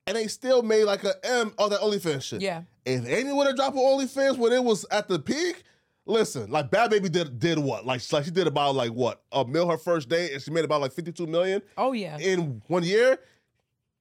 And 0.07 0.16
they 0.16 0.27
still 0.27 0.62
made 0.62 0.85
like 0.85 1.05
a 1.05 1.15
M 1.24 1.52
on 1.59 1.70
that 1.70 1.81
OnlyFans 1.81 2.23
shit. 2.23 2.40
Yeah. 2.40 2.62
If 2.85 3.07
Amy 3.07 3.32
would 3.32 3.47
have 3.47 3.57
dropped 3.57 3.77
on 3.77 4.01
OnlyFans 4.01 4.39
when 4.39 4.52
it 4.52 4.65
was 4.65 4.85
at 4.90 5.07
the 5.09 5.19
peak, 5.20 5.62
listen, 6.07 6.51
like 6.51 6.70
Bhad 6.70 6.90
Bhabie 6.90 7.12
did 7.12 7.39
did 7.39 7.59
what? 7.59 7.86
Like, 7.86 8.01
like 8.12 8.24
she 8.24 8.31
did 8.32 8.47
about 8.48 8.74
like 8.74 8.90
what 8.90 9.23
a 9.31 9.44
mil 9.44 9.69
her 9.70 9.77
first 9.78 10.09
day, 10.09 10.32
and 10.32 10.43
she 10.43 10.51
made 10.51 10.65
about 10.65 10.81
like 10.81 10.93
fifty 10.93 11.12
two 11.12 11.27
million 11.27 11.62
Oh 11.77 11.93
yeah. 11.93 12.19
in 12.19 12.61
one 12.66 12.82
year. 12.82 13.19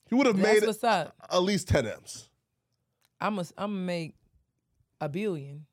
He 0.08 0.16
would 0.16 0.26
have 0.26 0.38
made 0.38 0.66
what's 0.66 0.84
up. 0.84 1.14
at 1.32 1.44
least 1.44 1.68
ten 1.68 1.86
m's 1.86 2.30
I'm 3.22 3.36
gonna 3.36 3.48
I'm 3.58 3.72
gonna 3.74 3.84
make 3.86 4.16
a 5.00 5.08
billion 5.10 5.66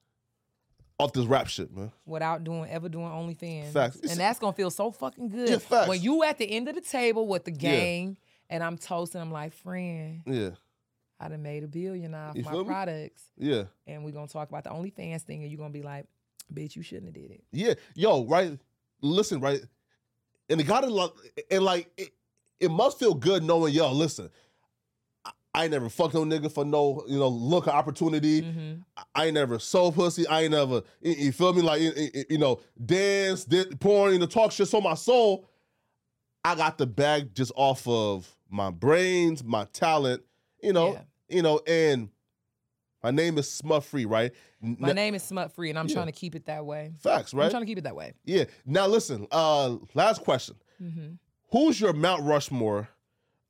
off 0.98 1.12
this 1.12 1.26
rap 1.26 1.46
shit, 1.46 1.74
man. 1.76 1.92
without 2.06 2.42
doing 2.44 2.68
ever 2.70 2.88
doing 2.88 3.04
OnlyFans. 3.06 3.72
Facts. 3.72 3.96
It's- 3.96 4.10
And 4.12 4.20
that's 4.20 4.38
gonna 4.38 4.52
feel 4.54 4.70
so 4.70 4.90
fucking 4.90 5.28
good. 5.28 5.48
Yeah, 5.48 5.58
facts. 5.58 5.88
When 5.88 6.00
you 6.00 6.24
at 6.24 6.38
the 6.38 6.50
end 6.50 6.68
of 6.68 6.74
the 6.74 6.80
table 6.80 7.26
with 7.28 7.44
the 7.44 7.50
gang 7.50 8.16
and 8.48 8.62
I'm 8.62 8.78
toasting, 8.78 9.20
I'm 9.20 9.30
like, 9.32 9.52
friend, 9.52 10.22
Yeah, 10.26 10.50
I 11.20 11.28
done 11.28 11.42
made 11.42 11.64
a 11.64 11.68
billion 11.68 12.14
off 12.14 12.34
You 12.36 12.42
my 12.44 12.52
me? 12.52 12.64
products. 12.64 13.24
yeah, 13.36 13.64
And 13.86 14.04
we're 14.04 14.12
gonna 14.12 14.26
talk 14.28 14.48
about 14.48 14.64
the 14.64 14.70
OnlyFans 14.70 15.22
thing, 15.22 15.42
and 15.42 15.50
you're 15.52 15.58
gonna 15.58 15.70
be 15.70 15.82
like, 15.82 16.06
bitch, 16.52 16.76
you 16.76 16.82
shouldn't 16.82 17.06
have 17.06 17.14
did 17.14 17.30
it. 17.30 17.44
yeah. 17.52 17.74
Yo, 17.94 18.24
right? 18.24 18.58
Listen, 19.02 19.40
right? 19.40 19.60
And 20.48 20.60
it 20.60 20.64
gotta 20.64 20.86
and 21.50 21.62
like, 21.64 21.90
it, 21.98 22.10
it 22.60 22.70
must 22.70 22.98
feel 22.98 23.12
good 23.12 23.42
knowing, 23.42 23.74
yo, 23.74 23.92
listen. 23.92 24.30
I- 25.64 25.68
never 25.68 25.88
fucked 25.88 26.14
no 26.14 26.24
nigga 26.24 26.50
for 26.52 26.64
no, 26.64 27.02
you 27.08 27.18
know, 27.18 27.28
look 27.28 27.66
or 27.66 27.70
opportunity. 27.70 28.42
hmm 28.42 28.74
I 29.14 29.26
ain't 29.26 29.34
never 29.34 29.58
sold 29.58 29.94
pussy. 29.94 30.26
I 30.26 30.42
ain't 30.42 30.52
never, 30.52 30.82
you, 31.00 31.12
you 31.12 31.32
feel 31.32 31.52
me? 31.52 31.62
Like, 31.62 31.80
you, 32.30 32.38
know, 32.38 32.60
dance, 32.84 33.44
did, 33.44 33.80
porn, 33.80 34.12
you 34.12 34.18
know, 34.18 34.26
talk 34.26 34.52
shit. 34.52 34.68
So 34.68 34.80
my 34.80 34.94
soul, 34.94 35.48
I 36.44 36.54
got 36.54 36.78
the 36.78 36.86
bag 36.86 37.34
just 37.34 37.52
off 37.56 37.86
of 37.88 38.30
my 38.50 38.70
brains, 38.70 39.42
my 39.42 39.64
talent, 39.72 40.22
you 40.62 40.72
know, 40.72 40.92
Yeah. 40.92 41.02
you 41.28 41.42
know, 41.42 41.60
and 41.66 42.10
my 43.02 43.10
name 43.10 43.38
is 43.38 43.50
Smut 43.50 43.84
Free, 43.84 44.04
right? 44.04 44.32
N- 44.62 44.76
My 44.80 44.92
name 44.92 45.14
is 45.14 45.22
Smut 45.22 45.52
Free, 45.52 45.70
and 45.70 45.78
I'm 45.78 45.86
Yeah. 45.88 45.94
trying 45.94 46.06
to 46.06 46.12
keep 46.12 46.34
it 46.34 46.46
that 46.46 46.64
way. 46.64 46.92
Facts, 47.00 47.32
I'm 47.32 47.40
right? 47.40 47.50
trying 47.50 47.62
to 47.62 47.66
keep 47.66 47.78
it 47.78 47.84
that 47.84 47.96
way. 47.96 48.12
yeah. 48.24 48.44
Now 48.64 48.86
listen, 48.86 49.26
uh, 49.30 49.76
last 49.94 50.22
question. 50.22 50.56
hmm 50.78 51.14
Who's 51.52 51.80
your 51.80 51.92
Mount 51.92 52.22
Rushmore 52.24 52.88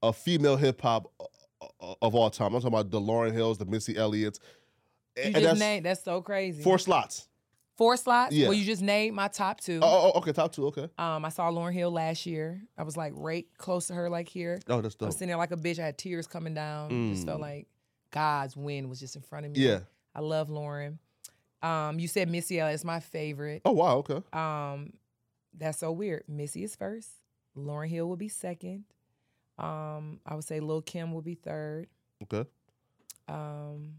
of 0.03 0.17
female 0.17 0.57
hip 0.57 0.81
hop 0.83 1.11
of 1.81 2.15
all 2.15 2.31
time. 2.31 2.55
I'm 2.55 2.61
talking 2.61 2.69
about 2.69 2.91
the 2.91 3.01
Lauryn 3.01 3.33
Hills, 3.33 3.59
the 3.59 3.67
Missy 3.67 3.97
Elliott's. 3.97 4.41
You 5.17 5.33
just 5.33 5.43
that's 5.43 5.59
named 5.59 5.87
that's 5.87 6.03
so 6.05 6.21
crazy. 6.21 6.63
four 6.63 6.79
slots. 6.79 7.29
Four 7.77 7.97
slots. 7.99 8.35
Yeah. 8.35 8.49
Well, 8.49 8.55
you 8.55 8.65
just 8.65 8.81
named 8.83 9.15
my 9.17 9.29
top 9.29 9.61
two. 9.61 9.81
Oh, 9.83 10.13
oh, 10.15 10.19
okay, 10.19 10.33
top 10.33 10.53
two. 10.53 10.67
Okay. 10.69 10.89
Um, 10.99 11.25
I 11.25 11.29
saw 11.29 11.51
Lauryn 11.51 11.73
Hill 11.75 11.91
last 11.91 12.25
year. 12.27 12.63
I 12.79 12.83
was 12.83 12.97
like 12.97 13.13
right 13.17 13.47
close 13.59 13.87
to 13.89 13.95
her, 13.95 14.09
like 14.09 14.29
here. 14.29 14.59
Oh, 14.69 14.81
that's 14.81 14.95
dope. 14.95 15.07
I 15.07 15.09
was 15.09 15.15
sitting 15.17 15.29
there 15.29 15.37
like 15.37 15.53
a 15.53 15.57
bitch. 15.57 15.79
I 15.79 15.85
had 15.87 15.99
tears 15.99 16.27
coming 16.27 16.55
down. 16.55 17.13
Just 17.13 17.27
felt 17.27 17.39
Mm. 17.39 17.43
like 17.43 17.67
God's 18.11 18.57
wind 18.57 18.89
was 18.89 18.99
just 19.01 19.15
in 19.17 19.23
front 19.23 19.45
of 19.47 19.53
me. 19.53 19.59
Yeah. 19.61 19.81
I 20.15 20.21
love 20.21 20.49
Lauryn. 20.49 20.99
Um, 21.63 21.99
you 21.99 22.09
said 22.09 22.31
Missy 22.31 22.61
Elliott 22.61 22.77
is 22.77 22.85
my 22.85 23.01
favorite. 23.01 23.63
Oh 23.65 23.73
wow. 23.73 23.97
Okay. 23.99 24.21
Um, 24.33 24.93
that's 25.57 25.79
so 25.79 25.93
weird. 25.93 26.25
Missy 26.29 26.65
is 26.65 26.77
first. 26.77 27.09
Lauryn 27.57 27.89
Hill 27.89 28.07
will 28.09 28.17
be 28.17 28.29
second. 28.29 28.85
Um, 29.59 30.21
I 30.27 30.35
would 30.35 30.45
say 30.45 30.61
Lil 30.61 30.83
Kim 30.83 31.13
will 31.13 31.23
be 31.23 31.35
third. 31.35 31.89
Okay. 32.25 32.49
Um, 33.29 33.95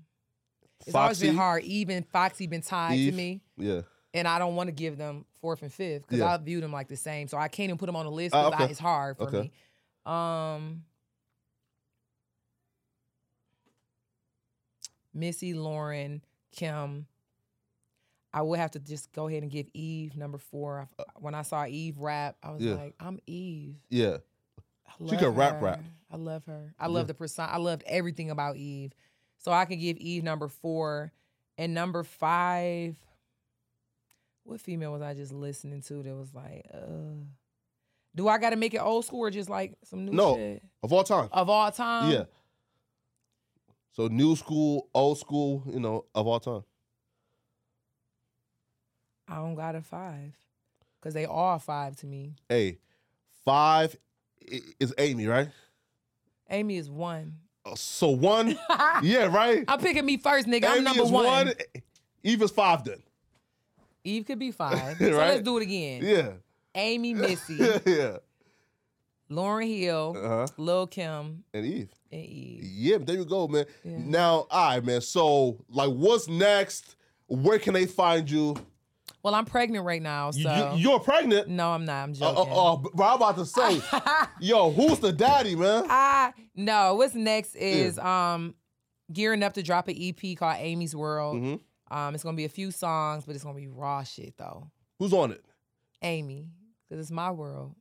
it's 0.85 0.95
always 0.95 1.19
been 1.19 1.35
hard. 1.35 1.63
Even 1.63 2.03
Foxy 2.03 2.47
been 2.47 2.61
tied 2.61 2.97
Eve? 2.97 3.11
to 3.13 3.17
me, 3.17 3.41
Yeah. 3.57 3.81
and 4.13 4.27
I 4.27 4.37
don't 4.39 4.55
want 4.55 4.67
to 4.67 4.71
give 4.71 4.97
them 4.97 5.25
fourth 5.41 5.61
and 5.63 5.73
fifth 5.73 6.03
because 6.03 6.19
Yeah. 6.19 6.33
I 6.33 6.37
view 6.37 6.61
them 6.61 6.71
like 6.71 6.87
the 6.87 6.95
same. 6.95 7.27
So 7.27 7.37
I 7.37 7.47
can't 7.47 7.65
even 7.69 7.77
put 7.77 7.87
them 7.87 7.95
on 7.95 8.05
the 8.05 8.11
list 8.11 8.35
Ah, 8.35 8.49
because 8.49 8.63
okay. 8.63 8.71
it's 8.71 8.79
hard 8.79 9.17
for 9.17 9.23
Okay. 9.23 9.41
me. 9.41 9.51
Um, 10.11 10.83
Missy, 15.13 15.53
Lauryn, 15.53 16.21
Kim. 16.51 17.07
I 18.33 18.41
would 18.43 18.59
have 18.59 18.71
to 18.71 18.79
just 18.79 19.11
go 19.13 19.27
ahead 19.27 19.41
and 19.41 19.51
give 19.51 19.67
Eve 19.73 20.15
number 20.15 20.37
four. 20.37 20.87
When 21.15 21.33
I 21.33 21.41
saw 21.41 21.65
Eve 21.65 21.97
rap, 21.97 22.37
I 22.43 22.51
was 22.51 22.61
Uh, 22.61 22.65
Yeah. 22.69 22.75
like, 22.75 22.95
I'm 22.99 23.19
Eve. 23.25 23.77
Yeah. 23.89 24.17
I 24.87 25.09
She 25.09 25.17
can 25.17 25.29
rap, 25.35 25.55
her. 25.59 25.65
rap. 25.65 25.83
I 26.11 26.15
love 26.17 26.45
her. 26.45 26.73
I 26.79 26.87
love 26.87 27.07
the 27.07 27.13
persona. 27.13 27.49
I 27.51 27.57
loved 27.57 27.83
everything 27.85 28.31
about 28.31 28.55
Eve. 28.57 28.93
So 29.37 29.51
I 29.51 29.65
could 29.65 29.79
give 29.79 29.97
Eve 29.97 30.23
number 30.23 30.47
four. 30.47 31.11
And 31.57 31.73
number 31.73 32.03
five, 32.03 32.95
what 34.43 34.61
female 34.61 34.91
was 34.93 35.01
I 35.01 35.13
just 35.13 35.31
listening 35.33 35.81
to 35.83 36.03
that 36.03 36.15
was 36.15 36.33
like, 36.33 36.65
uh, 36.73 37.25
do 38.15 38.27
I 38.27 38.37
got 38.37 38.51
to 38.51 38.55
make 38.55 38.73
it 38.73 38.77
old 38.81 39.05
school 39.05 39.21
or 39.21 39.29
just 39.31 39.49
like 39.49 39.75
some 39.83 40.05
new 40.05 40.11
No. 40.13 40.35
shit? 40.35 40.63
Of 40.83 40.93
all 40.93 41.03
time. 41.03 41.29
Of 41.31 41.49
all 41.49 41.71
time? 41.71 42.11
yeah. 42.11 42.23
So 43.91 44.07
new 44.07 44.35
school, 44.35 44.89
old 44.93 45.17
school, 45.19 45.63
you 45.67 45.79
know, 45.79 46.05
of 46.15 46.27
all 46.27 46.39
time. 46.39 46.63
I 49.27 49.35
don't 49.35 49.55
got 49.55 49.75
a 49.75 49.81
five. 49.81 50.33
Because 50.99 51.13
they 51.13 51.25
are 51.25 51.59
five 51.59 51.95
to 51.97 52.05
me. 52.07 52.35
Hey, 52.49 52.79
five 53.45 53.95
is 54.79 54.93
Amy, 54.97 55.27
right? 55.27 55.49
Amy 56.49 56.77
is 56.77 56.89
one. 56.89 57.35
Uh, 57.65 57.75
So 57.75 58.09
one, 58.09 58.57
yeah, 59.03 59.25
right. 59.33 59.63
I'm 59.67 59.79
picking 59.79 60.05
me 60.05 60.17
first, 60.17 60.47
nigga. 60.47 60.65
I'm 60.69 60.83
number 60.83 61.03
is 61.03 61.11
one. 61.11 61.53
Eve 62.23 62.41
is 62.41 62.51
five 62.51 62.83
then. 62.83 63.01
Eve 64.03 64.25
could 64.25 64.39
be 64.39 64.51
five. 64.51 64.97
So 64.99 65.05
Right? 65.17 65.29
let's 65.31 65.41
do 65.43 65.57
it 65.57 65.63
again. 65.63 66.01
Yeah. 66.03 66.29
Amy, 66.75 67.13
Missy, 67.15 67.55
yeah. 67.85 68.17
Lauryn 69.29 69.77
Hill, 69.77 70.15
Uh-huh. 70.17 70.47
Lil 70.57 70.87
Kim, 70.87 71.43
And 71.53 71.65
Eve. 71.65 71.89
and 72.11 72.23
Eve. 72.25 72.63
Yeah, 72.63 72.97
there 72.99 73.17
you 73.17 73.25
go, 73.25 73.47
man. 73.47 73.65
Yeah. 73.83 73.97
Now, 73.97 74.47
all 74.49 74.69
right, 74.69 74.83
man. 74.85 75.01
So, 75.01 75.57
like, 75.69 75.89
what's 75.89 76.27
next? 76.29 76.95
Where 77.27 77.59
can 77.59 77.73
they 77.73 77.85
find 77.87 78.29
you? 78.31 78.55
Well, 79.23 79.35
I'm 79.35 79.45
pregnant 79.45 79.83
right 79.83 80.01
now, 80.01 80.31
so 80.31 80.75
You, 80.77 80.91
are 80.93 80.99
pregnant. 80.99 81.49
no, 81.49 81.71
I'm 81.71 81.83
not. 81.85 82.03
I'm 82.03 82.13
joking. 82.13 82.35
oh, 82.49 82.81
oh, 82.85 82.89
bro, 82.93 83.05
I'm 83.07 83.15
about 83.15 83.35
to 83.37 83.45
say, 83.45 83.81
yo, 84.39 84.71
who's 84.71 84.99
the 84.99 85.11
daddy, 85.11 85.55
man? 85.55 85.85
I 85.89 86.33
no. 86.55 86.95
What's 86.95 87.15
next 87.15 87.55
is 87.55 87.97
um 87.99 88.55
gearing 89.11 89.43
up 89.43 89.53
to 89.53 89.63
drop 89.63 89.87
an 89.87 89.95
EP 89.99 90.37
called 90.37 90.57
Amy's 90.59 90.95
World. 90.95 91.37
Mhm. 91.37 91.59
Um, 91.89 92.15
it's 92.15 92.23
gonna 92.23 92.37
be 92.37 92.45
a 92.45 92.49
few 92.49 92.71
songs, 92.71 93.25
but 93.25 93.35
it's 93.35 93.43
gonna 93.43 93.57
be 93.57 93.67
raw 93.67 94.03
shit 94.03 94.37
though. 94.37 94.69
Who's 94.99 95.13
on 95.13 95.31
it? 95.31 95.43
Amy, 96.03 96.49
because 96.87 97.01
it's 97.01 97.11
my 97.11 97.31
world. 97.31 97.75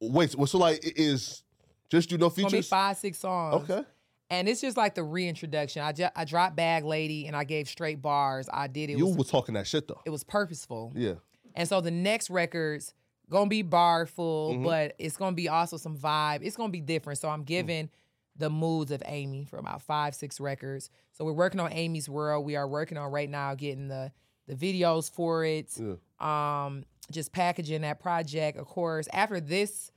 Wait, 0.00 0.30
so, 0.30 0.44
so 0.46 0.58
like, 0.58 0.80
is 0.82 1.42
just 1.90 2.10
you 2.10 2.18
no 2.18 2.26
It's 2.26 2.36
gonna 2.36 2.46
be 2.48 2.52
features? 2.58 2.68
five, 2.68 2.96
six 2.96 3.18
songs. 3.18 3.68
Okay. 3.68 3.84
And 4.30 4.48
it's 4.48 4.60
just 4.60 4.76
like 4.76 4.94
the 4.94 5.02
reintroduction. 5.02 5.82
I 5.82 5.92
just 5.92 6.12
I 6.14 6.24
dropped 6.24 6.54
Bag 6.56 6.84
Lady 6.84 7.26
and 7.26 7.34
I 7.36 7.44
gave 7.44 7.68
straight 7.68 8.00
bars. 8.00 8.48
I 8.52 8.68
did 8.68 8.88
it. 8.90 8.96
you 8.98 9.06
was, 9.06 9.16
was 9.16 9.28
talking 9.30 9.54
that 9.54 9.66
shit 9.66 9.88
though. 9.88 10.00
it 10.06 10.10
was 10.10 10.22
purposeful. 10.24 10.92
Yeah. 10.94 11.14
And 11.56 11.68
so 11.68 11.80
the 11.80 11.90
next 11.90 12.30
record's 12.30 12.94
gonna 13.28 13.48
be 13.48 13.62
bar 13.62 14.06
full, 14.06 14.54
Mhm. 14.54 14.64
but 14.64 14.94
it's 14.98 15.16
gonna 15.16 15.34
be 15.36 15.48
also 15.48 15.76
some 15.76 15.96
vibe. 15.96 16.40
It's 16.42 16.56
gonna 16.56 16.70
be 16.72 16.80
different. 16.80 17.18
So 17.18 17.28
Mm. 17.28 17.32
I'm 17.34 17.42
giving 17.44 17.90
the 18.36 18.48
moods 18.50 18.90
of 18.92 19.02
Amy 19.06 19.44
for 19.44 19.58
about 19.58 19.82
five, 19.82 20.14
six 20.14 20.38
records. 20.40 20.90
So 21.12 21.24
we're 21.24 21.32
working 21.32 21.60
on 21.60 21.72
Amy's 21.72 22.08
World. 22.08 22.46
We 22.46 22.54
are 22.56 22.66
working 22.68 22.96
on 22.98 23.10
right 23.10 23.28
now 23.28 23.54
getting 23.54 23.88
the 23.88 24.12
the 24.46 24.54
videos 24.56 25.08
for 25.10 25.44
it. 25.44 25.72
Yeah. 25.78 25.94
Um, 26.18 26.84
just 27.12 27.30
packaging 27.32 27.82
that 27.82 28.00
project. 28.00 28.58
Of 28.58 28.66
course, 28.66 29.06
after 29.12 29.40
this, 29.40 29.92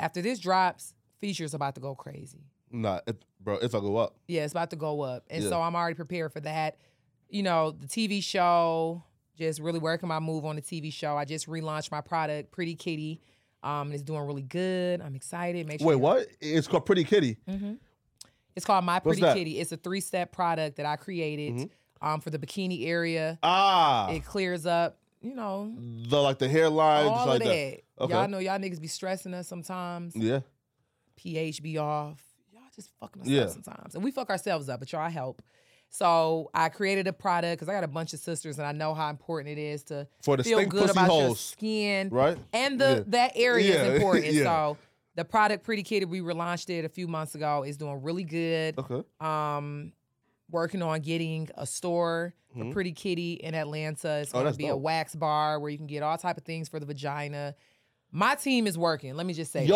after 0.00 0.20
this 0.20 0.38
drops, 0.40 0.94
features 1.18 1.54
about 1.54 1.74
to 1.76 1.80
go 1.80 1.94
crazy. 1.94 2.44
Nah, 2.70 3.00
it, 3.06 3.22
bro, 3.40 3.56
if 3.56 3.74
I 3.74 3.80
go 3.80 3.96
up. 3.96 4.16
Yeah, 4.26 4.44
it's 4.44 4.52
about 4.52 4.70
to 4.70 4.76
go 4.76 5.00
up. 5.02 5.24
And 5.30 5.42
Yeah. 5.44 5.50
so 5.50 5.60
I'm 5.62 5.74
already 5.74 5.94
prepared 5.94 6.32
for 6.32 6.40
that. 6.40 6.76
You 7.30 7.42
know, 7.42 7.70
the 7.72 7.86
TV 7.86 8.22
show, 8.22 9.02
just 9.36 9.60
really 9.60 9.78
working 9.78 10.08
my 10.08 10.18
move 10.20 10.44
on 10.44 10.56
the 10.56 10.62
TV 10.62 10.92
show. 10.92 11.16
I 11.16 11.24
just 11.24 11.46
relaunched 11.46 11.90
my 11.90 12.00
product, 12.00 12.50
Pretty 12.52 12.74
Kitty. 12.74 13.20
Um, 13.62 13.88
and 13.88 13.94
it's 13.94 14.02
doing 14.04 14.20
really 14.20 14.42
good. 14.42 15.00
I'm 15.00 15.14
excited. 15.16 15.66
Make 15.66 15.80
sure 15.80 15.88
Wait, 15.88 15.96
what? 15.96 16.26
It's 16.40 16.68
called 16.68 16.86
Pretty 16.86 17.04
Kitty. 17.04 17.36
It's 18.54 18.64
called 18.64 18.84
My 18.84 18.98
Pretty? 19.00 19.20
Kitty. 19.20 19.58
It's 19.60 19.72
a 19.72 19.76
three 19.76 20.00
step 20.00 20.32
product 20.32 20.76
that 20.76 20.86
I 20.86 20.96
created 20.96 21.70
um, 22.00 22.20
for 22.20 22.30
the 22.30 22.38
bikini 22.38 22.86
area. 22.86 23.38
Ah, 23.42 24.10
It 24.10 24.24
clears 24.24 24.64
up, 24.66 24.98
you 25.20 25.34
know, 25.34 25.72
the 25.76 26.20
like 26.20 26.38
the 26.38 26.48
hairline, 26.48 27.06
all 27.06 27.26
like 27.26 27.40
of 27.42 27.46
that. 27.48 27.54
that. 27.98 28.04
Okay. 28.04 28.12
Y'all 28.14 28.28
know 28.28 28.38
y'all 28.38 28.58
niggas 28.58 28.80
be 28.80 28.86
stressing 28.86 29.34
us 29.34 29.48
sometimes. 29.48 30.14
Yeah. 30.16 30.40
pH 31.16 31.62
be 31.62 31.78
off. 31.78 32.22
Just 32.78 32.92
fucking 33.00 33.22
us 33.22 33.28
Yeah. 33.28 33.42
up 33.42 33.50
sometimes. 33.50 33.94
And 33.96 34.04
we 34.04 34.12
fuck 34.12 34.30
ourselves 34.30 34.68
up, 34.68 34.78
but 34.78 34.92
y'all 34.92 35.10
help. 35.10 35.42
So 35.90 36.48
I 36.54 36.68
created 36.68 37.08
a 37.08 37.12
product 37.12 37.58
because 37.58 37.68
I 37.68 37.72
got 37.72 37.82
a 37.82 37.88
bunch 37.88 38.12
of 38.12 38.20
sisters 38.20 38.58
and 38.58 38.66
I 38.66 38.72
know 38.72 38.94
how 38.94 39.10
important 39.10 39.58
it 39.58 39.60
is 39.60 39.82
to 39.84 40.06
For 40.22 40.36
the 40.36 40.44
feel 40.44 40.64
good 40.64 40.90
about 40.90 41.08
your 41.10 41.34
skin. 41.34 42.10
right? 42.10 42.38
And 42.52 42.80
the 42.80 42.98
Yeah. 42.98 43.02
that 43.08 43.32
area 43.34 43.74
Yeah, 43.74 43.82
is 43.86 43.94
important. 43.96 44.32
yeah. 44.32 44.44
So 44.44 44.76
the 45.16 45.24
product 45.24 45.64
Pretty 45.64 45.82
Kitty, 45.82 46.04
we 46.04 46.20
relaunched 46.20 46.70
it 46.70 46.84
a 46.84 46.88
few 46.88 47.08
months 47.08 47.34
ago, 47.34 47.64
is 47.64 47.76
doing 47.76 48.00
really 48.02 48.22
good. 48.24 48.78
Okay. 48.78 49.02
Um 49.20 49.92
working 50.50 50.82
on 50.82 51.00
getting 51.00 51.48
a 51.56 51.66
store 51.66 52.32
for 52.54 52.64
Mhm. 52.64 52.72
Pretty 52.72 52.92
Kitty 52.92 53.32
in 53.34 53.54
Atlanta. 53.54 54.18
It's 54.20 54.30
Oh, 54.32 54.38
gonna 54.38 54.44
that's 54.46 54.56
be 54.56 54.68
a 54.68 54.76
wax 54.76 55.14
bar 55.16 55.58
where 55.58 55.70
you 55.70 55.76
can 55.78 55.86
get 55.86 56.02
all 56.02 56.16
type 56.16 56.38
of 56.38 56.44
things 56.44 56.68
for 56.68 56.78
the 56.80 56.86
vagina. 56.86 57.54
My 58.12 58.34
team 58.34 58.66
is 58.66 58.78
working. 58.78 59.14
Let 59.16 59.26
me 59.26 59.34
just 59.34 59.52
say 59.52 59.66
that. 59.66 59.68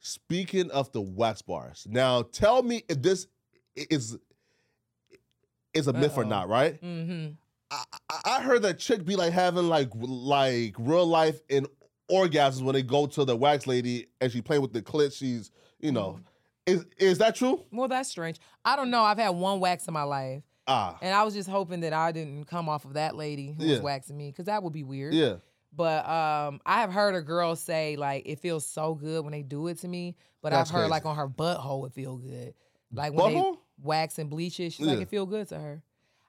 Speaking 0.00 0.70
of 0.70 0.90
the 0.92 1.00
wax 1.00 1.42
bars, 1.42 1.86
now 1.90 2.22
tell 2.22 2.62
me 2.62 2.82
if 2.88 3.02
this 3.02 3.26
is 3.74 4.16
is 5.74 5.86
a 5.86 5.92
myth 5.92 6.16
or 6.16 6.24
not, 6.24 6.48
right? 6.48 6.80
Mm-hmm. 6.82 7.32
I, 7.70 7.84
I- 8.24 8.42
heard 8.42 8.62
that 8.62 8.78
chick 8.78 9.04
be 9.04 9.16
like 9.16 9.32
having 9.32 9.68
like 9.68 9.90
like 9.94 10.74
real 10.78 11.06
life 11.06 11.40
and 11.50 11.66
orgasms 12.10 12.62
when 12.62 12.74
they 12.74 12.82
go 12.82 13.06
to 13.06 13.24
the 13.24 13.36
wax 13.36 13.66
lady 13.66 14.06
and 14.20 14.32
she 14.32 14.40
play 14.40 14.58
with 14.58 14.72
the 14.72 14.80
clit. 14.82 15.12
She's 15.12 15.50
you 15.80 15.92
know, 15.92 16.20
is 16.66 16.86
is 16.98 17.18
that 17.18 17.34
true? 17.34 17.64
Well, 17.72 17.88
that's 17.88 18.08
strange. 18.08 18.38
I 18.64 18.76
don't 18.76 18.90
know. 18.90 19.02
I've 19.02 19.18
had 19.18 19.30
one 19.30 19.60
wax 19.60 19.86
in 19.86 19.94
my 19.94 20.04
life, 20.04 20.42
Ah, 20.66 20.96
and 21.02 21.14
I 21.14 21.22
was 21.24 21.34
just 21.34 21.48
hoping 21.48 21.80
that 21.80 21.92
I 21.92 22.12
didn't 22.12 22.46
come 22.46 22.68
off 22.68 22.84
of 22.84 22.94
that 22.94 23.14
lady 23.16 23.54
who 23.58 23.64
Yeah. 23.64 23.72
was 23.72 23.80
waxing 23.80 24.16
me, 24.16 24.30
because 24.30 24.46
that 24.46 24.62
would 24.62 24.72
be 24.72 24.84
weird. 24.84 25.12
yeah. 25.12 25.34
But 25.78 26.08
um, 26.08 26.60
I 26.66 26.80
have 26.80 26.92
heard 26.92 27.14
a 27.14 27.22
girl 27.22 27.54
say 27.54 27.94
like 27.94 28.24
it 28.26 28.40
feels 28.40 28.66
so 28.66 28.94
good 28.94 29.22
when 29.24 29.30
they 29.32 29.42
do 29.42 29.68
it 29.68 29.78
to 29.78 29.88
me, 29.88 30.16
but 30.42 30.50
That's 30.50 30.68
I've 30.70 30.74
heard 30.74 30.80
crazy. 30.82 30.90
like 30.90 31.06
on 31.06 31.14
her 31.14 31.28
butthole 31.28 31.86
it 31.86 31.92
feel 31.92 32.16
good, 32.16 32.52
like 32.92 33.12
when 33.12 33.32
Butthole? 33.32 33.52
they 33.54 33.58
wax 33.84 34.18
and 34.18 34.28
bleach 34.28 34.58
it. 34.58 34.72
She's 34.72 34.86
like 34.86 34.98
it 35.00 35.08
feel 35.08 35.24
good 35.24 35.48
to 35.50 35.58
her. 35.58 35.80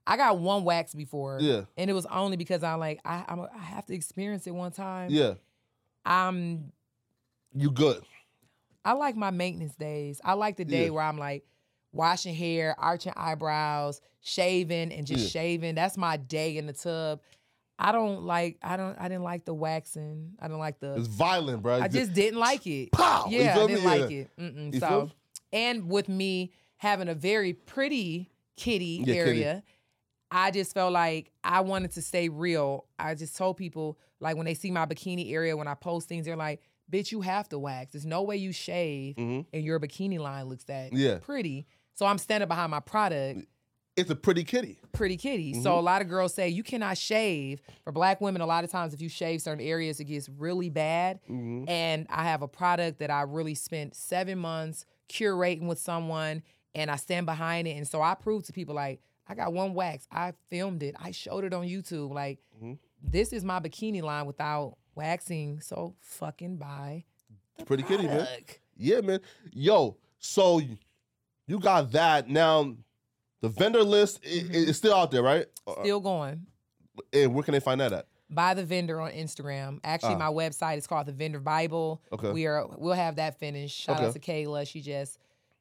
I 0.06 0.18
got 0.18 0.38
one 0.38 0.64
wax 0.66 0.94
before, 0.94 1.40
Yeah. 1.42 1.64
and 1.78 1.90
it 1.90 1.94
was 1.94 2.06
only 2.06 2.38
because 2.38 2.64
I'm 2.64 2.80
like 2.80 3.00
I 3.04 3.26
I'm, 3.28 3.42
I 3.42 3.58
have 3.58 3.88
to 3.88 3.96
experience 3.96 4.46
it 4.46 4.52
one 4.54 4.72
time. 4.72 5.10
Yeah, 5.10 5.34
I'm 6.06 6.72
you 7.56 7.72
good. 7.72 8.04
I 8.86 8.94
like 8.94 9.16
my 9.16 9.32
maintenance 9.32 9.76
days. 9.76 10.22
I 10.24 10.34
like 10.34 10.58
the 10.58 10.66
day 10.66 10.86
Yeah. 10.86 10.90
where 10.92 11.04
I'm 11.04 11.18
like 11.18 11.44
washing 11.92 12.36
hair, 12.36 12.76
arching 12.78 13.14
eyebrows, 13.16 14.00
shaving, 14.22 14.92
and 14.92 15.08
just 15.08 15.24
Yeah. 15.24 15.30
shaving. 15.42 15.74
That's 15.76 15.98
my 15.98 16.18
day 16.18 16.58
in 16.58 16.68
the 16.68 16.74
tub. 16.74 17.22
I 17.82 17.94
don't 17.94 18.24
like. 18.24 18.58
I 18.62 18.76
don't. 18.76 18.98
I 19.00 19.08
didn't 19.08 19.24
like 19.24 19.46
the 19.46 19.54
waxing. 19.54 20.34
I 20.40 20.48
didn't 20.48 20.60
like 20.60 20.80
the. 20.82 20.96
It's 20.96 21.08
violent, 21.08 21.64
bro. 21.64 21.80
I 21.80 21.88
just 21.88 22.14
didn't 22.14 22.40
like 22.40 22.68
it. 22.68 22.92
Pow! 22.92 23.26
You 23.30 23.40
Yeah, 23.40 23.58
I 23.58 23.68
didn't 23.68 23.84
Yeah. 23.84 23.90
like 23.90 24.12
it. 24.12 24.30
Mm-mm. 24.38 24.80
So, 24.80 25.12
and 25.54 25.90
with 25.90 26.10
me 26.10 26.52
having 26.78 27.08
a 27.08 27.16
very 27.16 27.54
pretty 27.54 28.30
kitty 28.58 29.02
Yeah, 29.06 29.14
kitty. 29.14 29.20
area, 29.46 29.64
I 30.30 30.52
just 30.52 30.74
felt 30.74 30.92
like 30.92 31.32
I 31.44 31.62
wanted 31.62 31.92
to 31.92 32.02
stay 32.02 32.28
real. 32.28 32.86
I 33.00 33.16
just 33.16 33.38
told 33.38 33.56
people 33.56 33.98
like 34.20 34.36
when 34.36 34.46
they 34.46 34.54
see 34.56 34.72
my 34.72 34.86
bikini 34.86 35.32
area 35.32 35.56
when 35.56 35.68
I 35.70 35.74
post 35.76 36.10
things, 36.10 36.26
they're 36.26 36.36
like, 36.36 36.62
bitch, 36.92 37.14
you 37.14 37.22
have 37.22 37.48
to 37.50 37.60
wax. 37.60 37.94
There's 37.94 38.06
no 38.06 38.24
way 38.24 38.36
you 38.36 38.52
shave 38.52 39.16
Mhm. 39.16 39.46
and 39.54 39.64
your 39.64 39.80
bikini 39.80 40.20
line 40.20 40.50
looks 40.50 40.66
that 40.66 40.92
Yeah. 40.92 41.20
pretty. 41.22 41.66
So 41.94 42.06
I'm 42.06 42.18
standing 42.18 42.48
behind 42.50 42.72
my 42.72 42.82
product, 42.82 43.46
It's 44.00 44.10
a 44.10 44.16
pretty 44.16 44.44
kitty. 44.44 44.80
pretty 44.94 45.18
kitty. 45.18 45.54
Mm-hmm. 45.54 45.62
So 45.64 45.78
a 45.78 45.82
lot 45.82 46.02
of 46.02 46.08
girls 46.10 46.34
say 46.34 46.50
you 46.50 46.64
cannot 46.64 46.98
shave. 46.98 47.62
For 47.84 47.92
black 47.92 48.22
women, 48.22 48.42
a 48.42 48.46
lot 48.46 48.64
of 48.64 48.72
times 48.72 48.94
if 48.94 49.02
you 49.02 49.10
shave 49.10 49.42
certain 49.42 49.64
areas, 49.64 50.00
it 50.00 50.06
gets 50.06 50.30
really 50.30 50.70
bad. 50.70 51.20
Mm-hmm. 51.30 51.70
And 51.70 52.08
I 52.10 52.24
have 52.24 52.42
a 52.42 52.48
product 52.48 53.00
that 53.00 53.10
I 53.12 53.22
really 53.24 53.56
spent 53.56 53.96
seven 53.96 54.40
months 54.40 54.86
curating 55.10 55.68
with 55.68 55.80
someone 55.80 56.44
and 56.76 56.90
I 56.92 56.96
stand 56.96 57.26
behind 57.26 57.68
it. 57.68 57.72
And 57.78 57.88
so 57.88 58.02
I 58.02 58.16
prove 58.16 58.44
to 58.44 58.54
people 58.54 58.76
like, 58.76 59.02
I 59.28 59.36
got 59.36 59.54
one 59.54 59.74
wax. 59.74 60.08
I 60.12 60.34
filmed 60.50 60.82
it. 60.84 60.96
I 61.00 61.12
showed 61.12 61.44
it 61.44 61.54
on 61.54 61.66
YouTube. 61.66 62.14
Like, 62.14 62.40
Mm-hmm. 62.58 62.74
this 63.02 63.32
is 63.32 63.44
my 63.46 63.60
bikini 63.60 64.02
line 64.02 64.26
without 64.26 64.76
waxing. 64.96 65.62
So 65.62 65.96
fucking 66.02 66.58
buy 66.58 67.06
Pretty 67.66 67.84
kitty, 67.84 68.06
man. 68.08 68.28
Yeah, 68.78 69.02
man. 69.02 69.20
Yo, 69.54 69.98
so 70.20 70.62
you 71.48 71.60
got 71.60 71.92
that. 71.94 72.28
Now, 72.30 72.76
the 73.42 73.50
vendor 73.50 73.84
list 73.84 74.22
Mm-hmm. 74.24 74.54
is 74.54 74.78
still 74.78 74.94
out 74.96 75.12
there, 75.12 75.24
right? 75.24 75.46
Uh, 75.68 75.76
Still 75.84 76.00
going. 76.00 76.46
And 77.14 77.34
where 77.34 77.44
can 77.44 77.54
they 77.54 77.60
find 77.60 77.80
that 77.82 77.94
at? 77.94 78.06
By 78.30 78.54
the 78.54 78.64
vendor 78.64 79.00
on 79.02 79.12
Instagram. 79.12 79.80
Actually, 79.84 80.16
Ah. 80.16 80.18
my 80.18 80.28
website 80.30 80.78
is 80.78 80.86
called 80.86 81.08
the 81.08 81.12
Vendor 81.14 81.40
Bible. 81.40 82.02
Okay. 82.12 82.32
We 82.32 82.46
are 82.46 82.68
we'll 82.78 82.94
have 82.94 83.16
that 83.16 83.40
finished. 83.40 83.80
Shout 83.80 84.00
out 84.02 84.14
to 84.14 84.20
Kayla. 84.20 84.68
She 84.68 84.82
just 84.82 85.18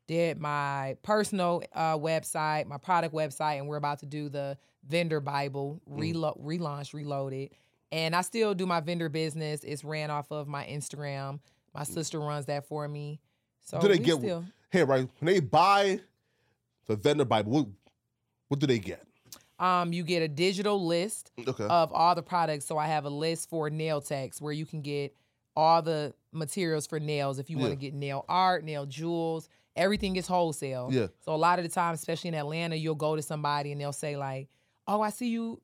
did 0.07 0.39
my 0.39 0.97
personal 1.03 1.63
uh, 1.75 1.97
website, 1.97 2.67
my 2.67 2.77
product 2.79 3.15
website, 3.15 3.59
and 3.59 3.69
we're 3.69 3.77
about 3.77 4.01
to 4.01 4.07
do 4.07 4.29
the 4.29 4.59
vendor 4.87 5.21
Bible 5.21 5.81
Mm. 5.91 5.99
relo- 6.15 6.41
relaunch, 6.45 6.93
reloaded. 6.93 7.51
And 7.93 8.15
I 8.15 8.21
still 8.21 8.53
do 8.55 8.67
my 8.67 8.81
vendor 8.81 9.09
business. 9.09 9.65
It's 9.65 9.83
ran 9.85 10.11
off 10.11 10.31
of 10.31 10.47
my 10.49 10.65
Instagram. 10.67 11.41
My 11.75 11.85
sister 11.85 12.19
runs 12.21 12.47
that 12.47 12.67
for 12.67 12.87
me. 12.89 13.21
So 13.63 13.79
Mm. 13.79 13.81
do 13.83 13.89
they 13.89 13.99
get 13.99 14.19
still 14.19 14.45
here, 14.73 14.85
right? 14.87 15.09
When 15.21 15.33
they 15.35 15.41
buy 15.41 16.01
the 16.89 16.97
vendor 16.97 17.25
Bible, 17.25 17.53
what, 17.53 17.67
what 18.49 18.61
do 18.61 18.67
they 18.67 18.79
get? 18.81 19.05
um 19.61 19.93
you 19.93 20.05
get 20.05 20.23
a 20.23 20.29
digital 20.29 20.87
list 20.87 21.33
Okay. 21.47 21.65
of 21.65 21.93
all 21.93 22.15
the 22.15 22.23
products. 22.23 22.65
So 22.65 22.79
I 22.79 22.87
have 22.87 23.05
a 23.05 23.11
list 23.11 23.49
for 23.51 23.69
nail 23.71 24.01
techs 24.01 24.41
where 24.41 24.53
you 24.53 24.65
can 24.65 24.83
get 24.83 25.13
all 25.57 25.83
the 25.83 26.15
materials 26.31 26.87
for 26.87 27.01
nails 27.01 27.41
if 27.41 27.51
you 27.51 27.59
want 27.59 27.71
to 27.73 27.77
get 27.77 27.93
nail 27.93 28.25
art, 28.29 28.63
nail 28.63 28.87
jewels. 28.87 29.49
Everything 29.75 30.15
is 30.15 30.29
wholesale. 30.29 30.91
Yeah. 30.93 31.09
So 31.25 31.35
a 31.35 31.37
lot 31.37 31.59
of 31.59 31.65
the 31.65 31.71
time, 31.71 31.93
especially 31.95 32.29
in 32.29 32.35
Atlanta, 32.35 32.77
you'll 32.77 32.95
go 32.95 33.17
to 33.17 33.23
somebody 33.23 33.73
and 33.73 33.81
they'll 33.81 33.93
say 33.93 34.17
like, 34.17 34.49
"Oh, 34.87 35.01
I 35.01 35.11
see 35.11 35.29
you 35.29 35.61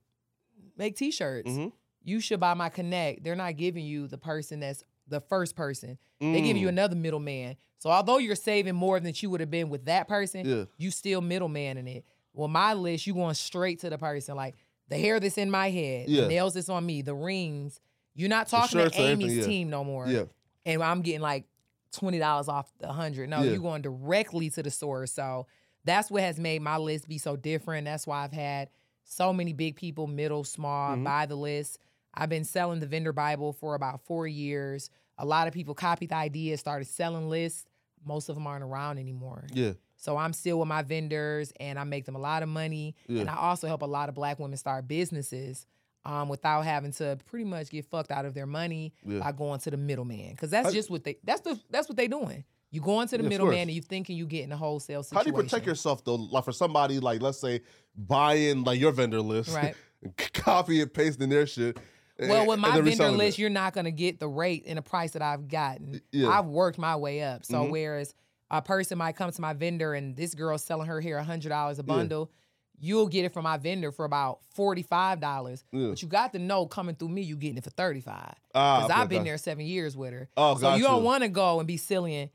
make 0.77 0.97
T-shirts. 0.97 1.49
Mhm. 1.51 1.71
You 2.03 2.19
should 2.19 2.41
buy 2.41 2.55
my 2.55 2.71
Connect." 2.71 3.23
They're 3.23 3.37
not 3.37 3.57
giving 3.57 3.85
you 3.85 4.09
the 4.09 4.19
person 4.19 4.59
that's 4.59 4.83
the 5.09 5.21
first 5.21 5.55
person. 5.57 5.99
They 6.21 6.41
give 6.41 6.57
Mm. 6.57 6.61
you 6.61 6.69
another 6.69 6.97
middleman. 6.97 7.57
So 7.79 7.91
although 7.91 8.17
you're 8.19 8.35
saving 8.37 8.75
more 8.75 8.99
than 9.01 9.13
you 9.17 9.29
would 9.31 9.41
have 9.41 9.51
been 9.51 9.69
with 9.69 9.85
that 9.87 10.09
person, 10.09 10.47
Yeah. 10.47 10.65
you 10.79 10.91
still 10.91 11.21
middleman 11.21 11.77
in 11.77 11.87
it. 11.87 12.05
Well, 12.33 12.49
my 12.49 12.73
list, 12.75 13.07
you 13.07 13.13
going 13.15 13.35
straight 13.35 13.81
to 13.81 13.91
the 13.91 13.99
person. 13.99 14.35
Like 14.37 14.55
the 14.89 14.97
hair 14.97 15.21
that's 15.21 15.37
in 15.39 15.51
my 15.51 15.71
head, 15.71 16.09
Yeah. 16.09 16.23
the 16.23 16.29
nails 16.29 16.55
that's 16.55 16.69
on 16.71 16.87
me, 16.87 17.03
the 17.03 17.15
rings. 17.15 17.81
You're 18.15 18.29
not 18.31 18.49
talking 18.49 18.79
to 18.79 19.01
Amy's 19.01 19.37
yeah. 19.39 19.45
team 19.45 19.69
no 19.71 19.85
more. 19.85 20.07
Yeah. 20.09 20.25
And 20.65 20.83
I'm 20.83 21.03
getting 21.03 21.21
like 21.21 21.45
twenty 21.93 22.19
dollars 22.19 22.49
off 22.49 22.73
the 22.79 22.89
hundred. 22.93 23.29
No, 23.29 23.43
you're 23.43 23.59
going 23.59 23.83
directly 23.83 24.49
to 24.51 24.63
the 24.63 24.71
source. 24.71 25.13
So 25.13 25.47
that's 25.85 26.11
what 26.11 26.23
has 26.23 26.39
made 26.41 26.63
my 26.63 26.79
list 26.79 27.07
be 27.09 27.19
so 27.19 27.37
different. 27.37 27.85
That's 27.85 28.07
why 28.07 28.25
I've 28.25 28.33
had 28.33 28.71
so 29.05 29.33
many 29.35 29.53
big 29.53 29.77
people, 29.77 30.07
middle, 30.07 30.43
small, 30.45 30.93
Mm-hmm. 30.95 31.05
buy 31.05 31.27
the 31.27 31.37
list. 31.37 31.79
I've 32.17 32.29
been 32.29 32.45
selling 32.45 32.81
the 32.81 32.87
vendor 32.87 33.13
Bible 33.13 33.53
for 33.53 33.75
about 33.75 34.01
four 34.07 34.27
years. 34.27 34.91
A 35.19 35.25
lot 35.27 35.47
of 35.49 35.55
people 35.55 35.75
copied 35.75 36.11
the 36.11 36.17
idea, 36.17 36.57
started 36.57 36.87
selling 36.87 37.29
lists. 37.29 37.67
Most 38.05 38.29
of 38.29 38.35
them 38.35 38.47
aren't 38.47 38.65
around 38.65 38.99
anymore. 38.99 39.45
Yeah. 39.53 39.73
So 39.97 40.17
I'm 40.17 40.33
still 40.33 40.59
with 40.59 40.69
my 40.69 40.83
vendors 40.83 41.53
and 41.59 41.79
I 41.79 41.85
make 41.85 42.05
them 42.05 42.17
a 42.17 42.19
lot 42.21 42.43
of 42.43 42.49
money. 42.49 42.95
Yeah. 43.09 43.23
And 43.23 43.31
I 43.31 43.37
also 43.37 43.67
help 43.67 43.83
a 43.83 43.87
lot 43.87 44.09
of 44.09 44.15
black 44.15 44.39
women 44.39 44.57
start 44.59 44.87
businesses 44.87 45.67
um, 46.05 46.29
without 46.29 46.63
having 46.63 46.93
to 46.93 47.19
pretty 47.27 47.47
much 47.47 47.71
get 47.71 47.87
fucked 47.87 48.11
out 48.11 48.27
of 48.27 48.35
their 48.35 48.47
money 48.47 48.93
Yeah. 49.07 49.21
by 49.21 49.33
going 49.33 49.61
to 49.61 49.71
the 49.71 49.77
middleman. 49.79 50.37
Cause 50.37 50.51
that's 50.51 50.67
How- 50.67 50.73
just 50.73 50.91
what 50.91 51.05
they 51.05 51.17
that's 51.25 51.41
the 51.41 51.59
that's 51.71 51.89
what 51.89 51.97
they 51.97 52.09
doing. 52.09 52.45
You 52.71 52.81
going 52.81 53.07
to 53.09 53.17
the 53.17 53.23
Yeah, 53.23 53.29
middleman 53.31 53.59
and 53.61 53.71
you 53.71 53.81
thinking 53.81 54.17
you 54.17 54.27
getting 54.27 54.51
a 54.53 54.57
wholesale 54.57 55.05
How 55.13 55.23
do 55.23 55.31
you 55.31 55.35
protect 55.35 55.65
yourself 55.65 56.05
though? 56.05 56.17
Like 56.17 56.45
for 56.45 56.53
somebody, 56.53 56.99
like 56.99 57.23
let's 57.23 57.41
say 57.41 57.61
buying 57.97 58.65
like 58.65 58.81
your 58.81 58.93
vendor 58.93 59.21
list, 59.21 59.55
Right. 59.55 59.75
copy 60.35 60.83
and 60.83 60.93
pasting 60.93 61.29
their 61.31 61.47
shit. 61.47 61.79
Well, 62.19 62.47
with 62.47 62.59
my 62.61 62.81
vendor 62.81 63.11
list, 63.11 63.39
you're 63.39 63.51
not 63.51 63.73
gonna 63.75 63.91
get 63.91 64.21
the 64.21 64.29
rate 64.29 64.65
and 64.67 64.79
the 64.79 64.83
price 64.83 65.13
that 65.13 65.23
I've 65.23 65.49
gotten. 65.49 66.01
Yeah. 66.13 66.29
I've 66.29 66.47
worked 66.47 66.79
my 66.79 66.97
way 66.97 67.23
up. 67.23 67.45
So 67.45 67.65
Mhm. 67.65 67.71
whereas 67.71 68.15
a 68.51 68.63
person 68.63 68.99
might 68.99 69.17
come 69.17 69.31
to 69.33 69.41
my 69.41 69.53
vendor 69.53 69.95
and 69.95 70.15
this 70.17 70.35
girl's 70.35 70.63
selling 70.63 70.87
her 70.87 71.01
hair 71.01 71.19
hundred 71.23 71.49
dollars 71.49 71.79
a 71.79 71.83
bundle, 71.83 72.31
you'll 72.79 73.09
get 73.09 73.25
it 73.25 73.33
from 73.33 73.43
my 73.45 73.57
vendor 73.57 73.91
for 73.91 74.05
about 74.05 74.41
forty 74.55 74.83
five 74.83 75.19
dollars. 75.21 75.65
Yeah. 75.73 75.89
But 75.89 76.03
you 76.03 76.09
got 76.09 76.33
to 76.35 76.39
know 76.39 76.67
coming 76.67 76.95
through 76.95 77.09
me, 77.09 77.23
you're 77.23 77.39
getting 77.39 77.57
it 77.59 77.65
for 77.65 77.71
thirty 77.71 78.01
five. 78.01 78.35
Ah, 78.55 78.77
Because 78.79 78.91
okay, 78.91 79.01
I've 79.01 79.09
been 79.09 79.25
there 79.25 79.39
seven 79.39 79.65
years 79.67 79.97
with 79.97 80.13
her. 80.13 80.29
Oh, 80.37 80.55
so 80.55 80.61
got 80.63 80.79
you 80.79 80.85
don't 80.85 81.03
want 81.05 81.23
to 81.25 81.29
go 81.29 81.59
and 81.59 81.67
be 81.67 81.77
silly 81.79 82.15
and 82.15 82.31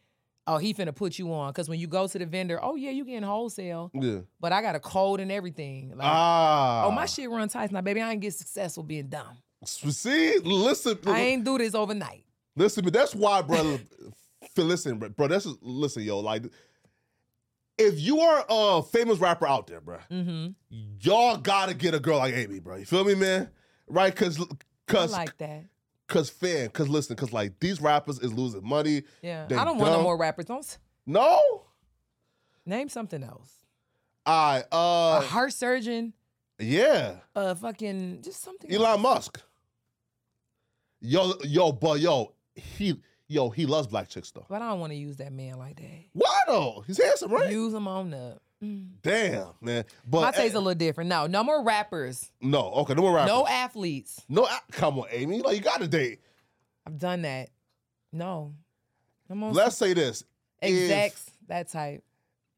oh 0.48 0.58
he 0.58 0.74
finna 0.74 0.94
put 0.94 1.18
you 1.20 1.32
on. 1.34 1.52
Because 1.52 1.70
when 1.70 1.80
you 1.80 1.88
go 1.88 2.06
to 2.08 2.20
the 2.20 2.26
vendor, 2.26 2.60
oh 2.62 2.76
yeah, 2.76 2.90
you 2.90 3.06
getting 3.06 3.24
wholesale, 3.24 3.92
Yeah. 3.94 4.22
but 4.42 4.52
I 4.52 4.62
got 4.62 4.76
a 4.76 4.80
code 4.82 5.20
and 5.22 5.32
everything. 5.32 5.92
Like, 5.96 6.08
Ah. 6.10 6.84
oh 6.86 6.92
my 6.92 7.06
shit 7.06 7.30
run 7.30 7.48
tight 7.48 7.72
now, 7.72 7.82
baby. 7.82 8.02
I 8.02 8.12
ain't 8.12 8.22
get 8.22 8.34
successful 8.34 8.84
being 8.84 9.08
dumb. 9.08 9.38
See, 9.66 10.38
listen, 10.40 10.98
I 11.08 11.20
ain't 11.22 11.44
do 11.44 11.58
this 11.58 11.76
overnight. 11.76 12.24
listen, 12.56 12.84
but 12.84 12.94
that's 12.94 13.14
why, 13.16 13.42
brother. 13.42 13.80
Listen, 14.58 14.98
bro. 14.98 15.28
That's 15.28 15.48
listen, 15.62 16.04
yo. 16.04 16.20
Like, 16.20 16.44
if 17.78 17.98
you 18.00 18.20
are 18.20 18.46
a 18.50 18.82
famous 18.84 19.20
rapper 19.20 19.48
out 19.48 19.68
there, 19.68 19.80
bro, 19.80 19.98
Mm-hmm. 20.12 20.48
y'all 21.02 21.38
gotta 21.38 21.74
get 21.74 21.94
a 21.94 22.00
girl 22.00 22.18
like 22.18 22.34
Amy, 22.34 22.60
bro. 22.60 22.76
You 22.78 22.86
feel 22.86 23.06
me, 23.06 23.16
man? 23.16 23.50
Right? 23.88 24.14
Cause, 24.14 24.40
I 24.42 24.46
cause, 24.88 25.12
like 25.14 25.38
that. 25.38 25.64
cause, 26.08 26.30
fan. 26.30 26.70
Cause 26.72 26.90
listen, 26.90 27.16
cause 27.16 27.32
like 27.32 27.58
these 27.62 27.80
rappers 27.82 28.20
is 28.20 28.34
losing 28.34 28.68
money. 28.68 29.04
Yeah. 29.22 29.46
I 29.50 29.64
don't 29.64 29.78
want 29.78 29.94
no 29.94 30.04
more 30.04 30.18
rappers. 30.18 30.46
Don't 30.46 30.78
No. 31.06 31.40
name 32.66 32.90
something 32.90 33.24
else. 33.24 33.54
I 34.26 34.64
A 34.72 34.76
uh 34.76 35.22
heart 35.22 35.54
surgeon, 35.54 36.14
yeah. 36.60 37.16
uh 37.36 37.56
fucking 37.56 38.22
just 38.24 38.42
something. 38.42 38.70
else. 38.74 38.80
Elon 38.84 39.02
Musk. 39.02 39.42
Yo, 41.02 41.34
yo, 41.44 41.72
but 41.72 42.00
yo, 42.00 42.34
he 42.56 43.00
yo, 43.28 43.50
he 43.50 43.66
loves 43.66 43.88
black 43.88 44.10
chicks 44.10 44.32
though. 44.32 44.46
But 44.50 44.62
I 44.62 44.70
don't 44.70 44.80
want 44.80 44.92
to 44.92 44.98
use 44.98 45.18
that 45.18 45.32
man 45.32 45.58
like 45.58 45.78
that. 45.78 46.06
Why 46.14 46.40
though? 46.48 46.84
He's 46.86 47.02
handsome, 47.02 47.32
right? 47.32 47.52
Use 47.52 47.74
him 47.74 47.88
on 47.88 48.14
up. 48.14 48.42
Mm. 48.64 48.90
Damn, 49.02 49.48
man. 49.62 49.86
But 50.06 50.22
My 50.22 50.32
taste 50.32 50.54
eh, 50.54 50.58
a 50.58 50.60
little 50.60 50.76
different. 50.76 51.10
No, 51.10 51.28
no 51.28 51.44
more 51.44 51.64
rappers. 51.64 52.30
no, 52.42 52.60
okay, 52.60 52.94
no 52.94 53.04
more 53.04 53.16
rappers. 53.16 53.30
No 53.30 53.48
athletes. 53.48 54.22
No, 54.28 54.44
a- 54.46 54.72
come 54.72 55.00
on, 55.00 55.08
Amy. 55.12 55.42
Like 55.42 55.56
you 55.56 55.62
got 55.62 55.80
to 55.80 55.88
date. 55.88 56.20
I've 56.86 56.98
done 56.98 57.22
that. 57.22 57.50
No. 58.12 58.54
Let's 59.30 59.78
say 59.78 59.94
this: 59.94 60.24
if- 60.62 61.30
that 61.48 61.70
type. 61.70 62.04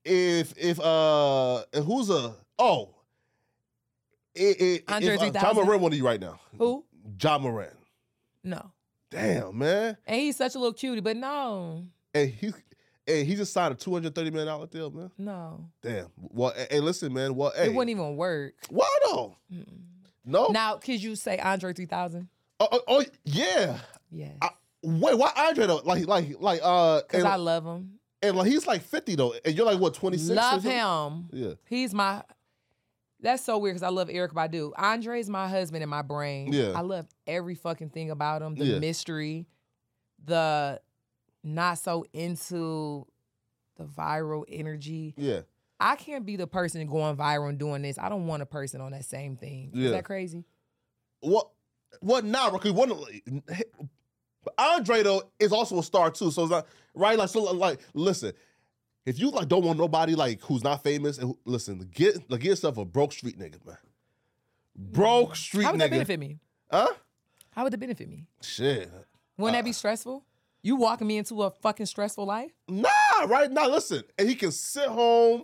if 0.04 0.54
if 0.58 0.80
uh 0.80 1.64
who's 1.84 2.10
a 2.10 2.34
oh, 2.60 2.96
it, 4.36 4.62
it, 4.62 4.84
Andre 4.88 5.16
if, 5.16 5.22
uh, 5.22 5.26
3000? 5.26 5.58
Ja 5.58 5.64
Morant 5.64 5.82
one 5.82 5.92
of 5.92 5.98
you 5.98 6.06
right 6.06 6.20
now. 6.20 6.40
Who? 6.58 6.84
Ja 7.22 7.38
Morant. 7.38 7.74
No. 8.44 8.72
Damn, 9.10 9.58
man. 9.58 9.98
And 10.06 10.22
he's 10.22 10.38
such 10.38 10.56
a 10.56 10.60
little 10.60 10.74
cutie, 10.74 11.02
but 11.02 11.18
no. 11.18 11.86
And 12.14 12.30
he 12.30 12.54
and 13.08 13.28
he 13.28 13.36
just 13.36 13.52
signed 13.54 13.74
a 13.74 13.78
two 13.78 13.92
hundred 13.94 14.16
thirty 14.16 14.30
million 14.32 14.48
dollar 14.48 14.68
deal, 14.68 14.90
man. 14.92 15.12
No. 15.18 15.66
Damn. 15.82 16.08
Well, 16.18 16.54
hey, 16.70 16.80
listen, 16.80 17.12
man. 17.14 17.36
Well, 17.36 17.52
hey, 17.56 17.66
It 17.68 17.74
wouldn't 17.76 17.90
even 17.92 18.16
work. 18.16 18.54
why 18.70 18.88
though? 19.06 19.36
No. 20.24 20.48
Now, 20.48 20.76
could 20.78 21.02
you 21.02 21.16
say 21.16 21.38
Andre 21.40 21.74
3000? 21.74 22.28
Oh, 22.60 22.68
oh, 22.72 22.82
oh, 22.88 23.06
yeah. 23.26 23.80
Yes. 24.12 24.38
I, 24.42 24.50
wait, 24.84 25.18
why 25.18 25.32
Andre 25.36 25.66
though? 25.68 25.82
Like, 25.84 26.06
like, 26.08 26.40
like, 26.40 26.60
uh, 26.64 27.02
Because 27.02 27.24
I 27.24 27.36
love 27.38 27.66
him. 27.66 27.94
and 28.22 28.38
like 28.38 28.48
he's 28.48 28.68
like 28.68 28.84
fifty 28.84 29.16
though, 29.16 29.34
and 29.44 29.56
you're 29.56 29.66
like 29.66 29.80
what 29.80 29.94
twenty 29.96 30.18
six? 30.18 30.30
Love 30.36 30.64
him. 30.64 31.28
Yeah. 31.32 31.54
He's 31.66 31.94
my. 31.94 32.24
That's 33.22 33.43
so 33.43 33.57
weird 33.60 33.76
because 33.76 33.84
I 33.84 33.89
love 33.89 34.07
Erykah 34.10 34.34
Badu. 34.34 34.72
Andre's 34.76 35.30
my 35.30 35.48
husband 35.48 35.84
in 35.84 35.89
my 35.89 36.02
brain. 36.02 36.52
Yeah. 36.52 36.72
I 36.76 36.81
love 36.81 37.07
every 37.27 37.56
fucking 37.56 37.89
thing 37.91 38.10
about 38.10 38.41
him. 38.41 38.56
The 38.56 38.65
Yeah. 38.65 38.80
mystery, 38.80 39.48
the 40.23 40.81
not 41.43 41.77
so 41.77 42.06
into 42.14 43.06
the 43.77 43.84
viral 43.85 44.43
energy. 44.48 45.14
Yeah. 45.18 45.41
I 45.80 45.95
can't 45.95 46.26
be 46.26 46.35
the 46.35 46.48
person 46.48 46.85
going 46.88 47.15
viral 47.18 47.49
and 47.49 47.57
doing 47.57 47.81
this. 47.81 47.98
I 47.98 48.10
don't 48.10 48.27
want 48.27 48.43
a 48.43 48.45
person 48.45 48.81
on 48.81 48.91
that 48.91 49.06
same 49.06 49.35
thing. 49.35 49.72
Yeah. 49.73 49.85
Is 49.88 49.91
that 49.91 50.06
crazy? 50.06 50.45
What? 51.22 51.49
What 51.99 52.23
now? 52.23 52.49
Because 52.52 52.72
one, 52.72 52.91
Andre 54.57 55.03
though 55.03 55.23
is 55.39 55.52
also 55.52 55.80
a 55.80 55.84
star 55.84 56.10
too. 56.11 56.31
So 56.31 56.43
it's 56.43 56.52
not 56.52 56.68
right. 56.95 57.18
Like 57.18 57.30
so, 57.30 57.41
like 57.43 57.80
listen, 57.93 58.34
if 59.06 59.19
you 59.19 59.30
like 59.32 59.48
don't 59.48 59.64
want 59.64 59.80
nobody 59.80 60.15
like 60.15 60.41
who's 60.41 60.64
not 60.64 60.84
famous, 60.84 61.18
and 61.18 61.28
who, 61.30 61.40
listen, 61.45 61.90
get 61.94 62.30
like 62.30 62.41
get 62.41 62.49
yourself 62.49 62.78
a 62.78 62.86
broke 62.86 63.14
street 63.14 63.38
nigga, 63.40 63.65
man. 63.65 63.78
Broke 64.76 65.36
street 65.36 65.65
nigga. 65.65 65.65
How 65.65 65.72
would 65.73 65.82
that 65.82 65.88
nigga, 65.88 65.91
benefit 65.91 66.19
me? 66.19 66.38
huh? 66.72 66.88
How 67.52 67.64
would 67.64 67.73
that 67.73 67.80
benefit 67.80 68.10
me? 68.10 68.26
Shit. 68.41 68.90
Wouldn't 69.38 69.56
Uh, 69.56 69.60
that 69.60 69.65
be 69.65 69.73
stressful? 69.73 70.26
You 70.64 70.76
walking 70.76 71.07
me 71.07 71.18
into 71.18 71.41
a 71.44 71.49
fucking 71.49 71.88
stressful 71.88 72.26
life? 72.26 72.52
Nah, 72.68 72.90
right 73.28 73.52
now, 73.52 73.68
listen, 73.68 74.03
and 74.19 74.30
he 74.30 74.36
can 74.36 74.52
sit 74.52 74.88
home, 74.88 75.44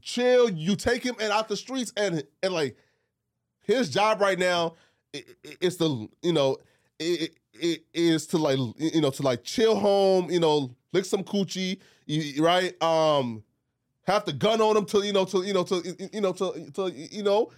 chill. 0.00 0.48
You 0.48 0.76
take 0.76 1.02
him 1.02 1.16
and 1.20 1.32
out 1.32 1.48
the 1.48 1.56
streets, 1.56 1.92
and 1.96 2.22
and 2.42 2.54
like 2.54 2.76
his 3.62 3.88
job 3.90 4.20
right 4.20 4.38
now 4.38 4.74
i- 5.14 5.24
i- 5.44 5.56
is 5.60 5.76
to 5.78 6.08
you 6.22 6.32
know 6.32 6.58
it, 6.98 7.34
it 7.54 7.84
is 7.94 8.26
to 8.28 8.38
like 8.38 8.58
you 8.78 9.00
know 9.00 9.10
to 9.10 9.22
like 9.22 9.44
chill 9.44 9.76
home, 9.76 10.30
you 10.30 10.40
know, 10.40 10.74
lick 10.92 11.04
some 11.04 11.22
coochie, 11.24 11.78
you- 12.06 12.44
right? 12.44 12.80
Um, 12.82 13.42
have 14.06 14.24
the 14.24 14.32
gun 14.32 14.60
on 14.60 14.76
him 14.76 14.84
to 14.86 15.02
you 15.04 15.12
know 15.12 15.24
to 15.26 15.42
you 15.44 15.52
know 15.54 15.62
to 15.64 15.96
you 16.12 16.20
know 16.20 16.32
to 16.32 16.70
to 16.74 16.90
you 16.90 17.22
know 17.22 17.50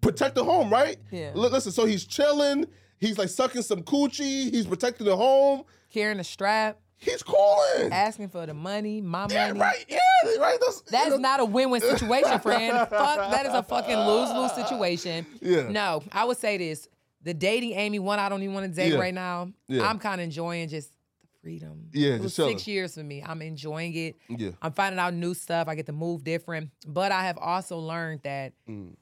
protect 0.00 0.34
the 0.34 0.44
home, 0.44 0.70
right? 0.70 0.96
Yeah. 1.10 1.32
Li- 1.34 1.48
Listen, 1.50 1.72
so 1.72 1.84
he's 1.86 2.04
chilling. 2.04 2.66
He's 3.00 3.18
like 3.18 3.28
sucking 3.28 3.62
some 3.62 3.82
coochie. 3.82 4.50
He's 4.52 4.66
protecting 4.66 5.06
the 5.06 5.16
home. 5.16 5.62
Carrying 5.92 6.18
a 6.20 6.24
strap, 6.24 6.78
He's 6.96 7.22
calling. 7.22 7.92
asking 7.92 8.28
for 8.28 8.44
the 8.44 8.52
money, 8.54 9.00
my 9.00 9.26
Yeah, 9.30 9.48
money. 9.48 9.60
right. 9.60 9.84
Yeah, 9.88 9.98
right. 10.40 10.58
That's, 10.60 10.80
That 10.90 11.04
you 11.04 11.10
know. 11.12 11.16
not 11.18 11.40
a 11.40 11.44
win-win 11.44 11.80
situation, 11.80 12.38
friend. 12.40 12.72
Fuck, 12.76 12.90
that 12.90 13.46
is 13.46 13.54
a 13.54 13.62
fucking 13.62 13.96
lose-lose 13.96 14.52
situation. 14.52 15.24
Yeah. 15.40 15.68
No, 15.68 16.02
I 16.12 16.24
would 16.24 16.36
say 16.38 16.58
this: 16.58 16.88
the 17.28 17.34
dating 17.34 17.72
Amy 17.72 17.98
one, 17.98 18.18
I 18.18 18.28
don't 18.30 18.42
even 18.42 18.54
want 18.54 18.66
to 18.66 18.72
date 18.74 18.92
Yeah. 18.94 18.98
right 18.98 19.12
now. 19.14 19.52
Yeah. 19.66 19.86
I'm 19.88 19.98
kind 19.98 20.20
of 20.20 20.24
enjoying 20.24 20.68
just 20.68 20.90
the 21.20 21.28
freedom. 21.42 21.90
Yeah, 21.92 22.14
it 22.14 22.22
was 22.22 22.34
six 22.34 22.66
years 22.66 22.94
for 22.94 23.02
me. 23.04 23.22
I'm 23.22 23.42
enjoying 23.42 23.94
it. 23.94 24.16
Yeah. 24.28 24.50
I'm 24.62 24.72
finding 24.72 24.98
out 24.98 25.12
new 25.12 25.34
stuff. 25.34 25.68
I 25.68 25.74
get 25.74 25.84
to 25.86 25.92
move 25.92 26.24
different, 26.24 26.70
but 26.86 27.12
I 27.12 27.24
have 27.24 27.36
also 27.38 27.78
learned 27.78 28.20
that 28.22 28.54
Mm. 28.68 28.94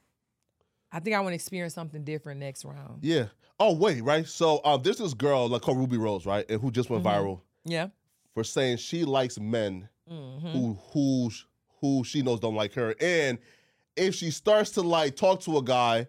I 0.93 1.01
think 1.01 1.15
I 1.15 1.20
want 1.20 1.32
to 1.32 1.35
experience 1.36 1.74
something 1.74 2.05
different 2.05 2.40
next 2.40 2.65
round. 2.65 2.98
Yeah. 3.05 3.27
Oh 3.61 3.74
wait, 3.74 4.03
right. 4.03 4.27
So 4.27 4.61
um, 4.65 4.82
there's 4.82 4.98
this 4.98 5.15
girl 5.15 5.48
like 5.48 5.62
called 5.62 5.78
Ruby 5.78 5.98
Rose, 5.98 6.27
right, 6.27 6.44
and 6.48 6.61
who 6.61 6.70
just 6.70 6.90
went 6.90 7.05
Mm-hmm. 7.05 7.27
viral 7.27 7.40
Yeah. 7.65 7.89
for 8.35 8.44
saying 8.44 8.78
she 8.78 9.05
likes 9.05 9.39
men 9.39 9.89
Mm-hmm. 10.11 10.48
who 10.48 10.78
who 10.93 11.31
who 11.81 12.05
she 12.05 12.23
knows 12.23 12.40
don't 12.40 12.55
like 12.55 12.73
her, 12.74 12.94
and 13.01 13.39
if 13.97 14.15
she 14.15 14.31
starts 14.31 14.70
to 14.73 14.82
like 14.82 15.16
talk 15.16 15.40
to 15.43 15.59
a 15.59 15.62
guy, 15.62 16.07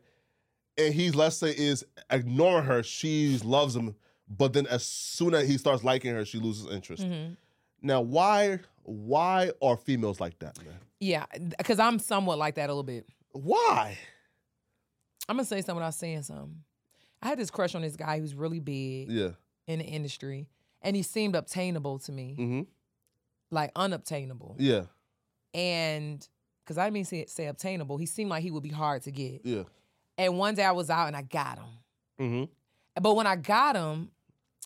and 0.78 0.94
he's 0.94 1.16
let's 1.16 1.38
say 1.38 1.52
is 1.52 1.86
ignoring 2.10 2.66
her, 2.66 2.84
she 2.84 3.38
loves 3.44 3.76
him, 3.76 3.96
but 4.30 4.54
then 4.54 4.68
as 4.68 4.86
soon 4.86 5.34
as 5.34 5.48
he 5.48 5.58
starts 5.58 5.84
liking 5.84 6.14
her, 6.14 6.26
she 6.26 6.38
loses 6.40 6.68
interest. 6.72 7.04
Mm-hmm. 7.04 7.34
Now, 7.82 8.02
why 8.02 8.60
why 8.84 9.52
are 9.62 9.78
females 9.78 10.20
like 10.20 10.40
that, 10.40 10.58
man? 10.64 10.76
Yeah, 11.00 11.26
because 11.58 11.80
I'm 11.80 12.00
somewhat 12.00 12.38
like 12.38 12.56
that 12.56 12.70
a 12.70 12.74
little 12.74 12.84
bit. 12.84 13.08
Why? 13.32 13.98
I'm 15.30 15.36
gonna 15.36 15.46
say 15.46 15.58
something 15.62 15.76
without 15.76 15.94
saying 15.94 16.24
something. 16.24 16.64
I 17.22 17.28
had 17.28 17.38
this 17.40 17.52
crush 17.52 17.76
on 17.76 17.82
this 17.82 17.96
guy 17.96 18.20
who's 18.20 18.34
really 18.34 18.60
big 18.60 19.10
Yeah. 19.12 19.32
in 19.68 19.80
the 19.80 19.86
industry, 19.86 20.48
and 20.82 20.96
he 20.96 21.02
seemed 21.04 21.36
obtainable 21.36 22.00
to 22.00 22.12
me, 22.12 22.36
Mm-hmm. 22.40 22.62
like 23.52 23.72
unobtainable. 23.76 24.56
Yeah. 24.60 24.84
And 25.54 26.26
because 26.64 26.78
I 26.78 26.86
didn't 26.86 26.94
mean 26.96 27.06
say, 27.06 27.26
say 27.28 27.48
obtainable, 27.48 27.98
he 27.98 28.06
seemed 28.06 28.30
like 28.30 28.44
he 28.44 28.52
would 28.52 28.64
be 28.64 28.70
hard 28.70 29.02
to 29.04 29.12
get. 29.12 29.42
Yeah. 29.46 29.64
And 30.18 30.38
one 30.38 30.56
day 30.56 30.64
I 30.64 30.72
was 30.72 30.90
out 30.90 31.08
and 31.08 31.16
I 31.16 31.22
got 31.22 31.60
him. 31.60 31.66
Mm-hmm. 32.20 33.02
But 33.02 33.14
when 33.16 33.28
I 33.28 33.36
got 33.36 33.76
him, 33.76 34.10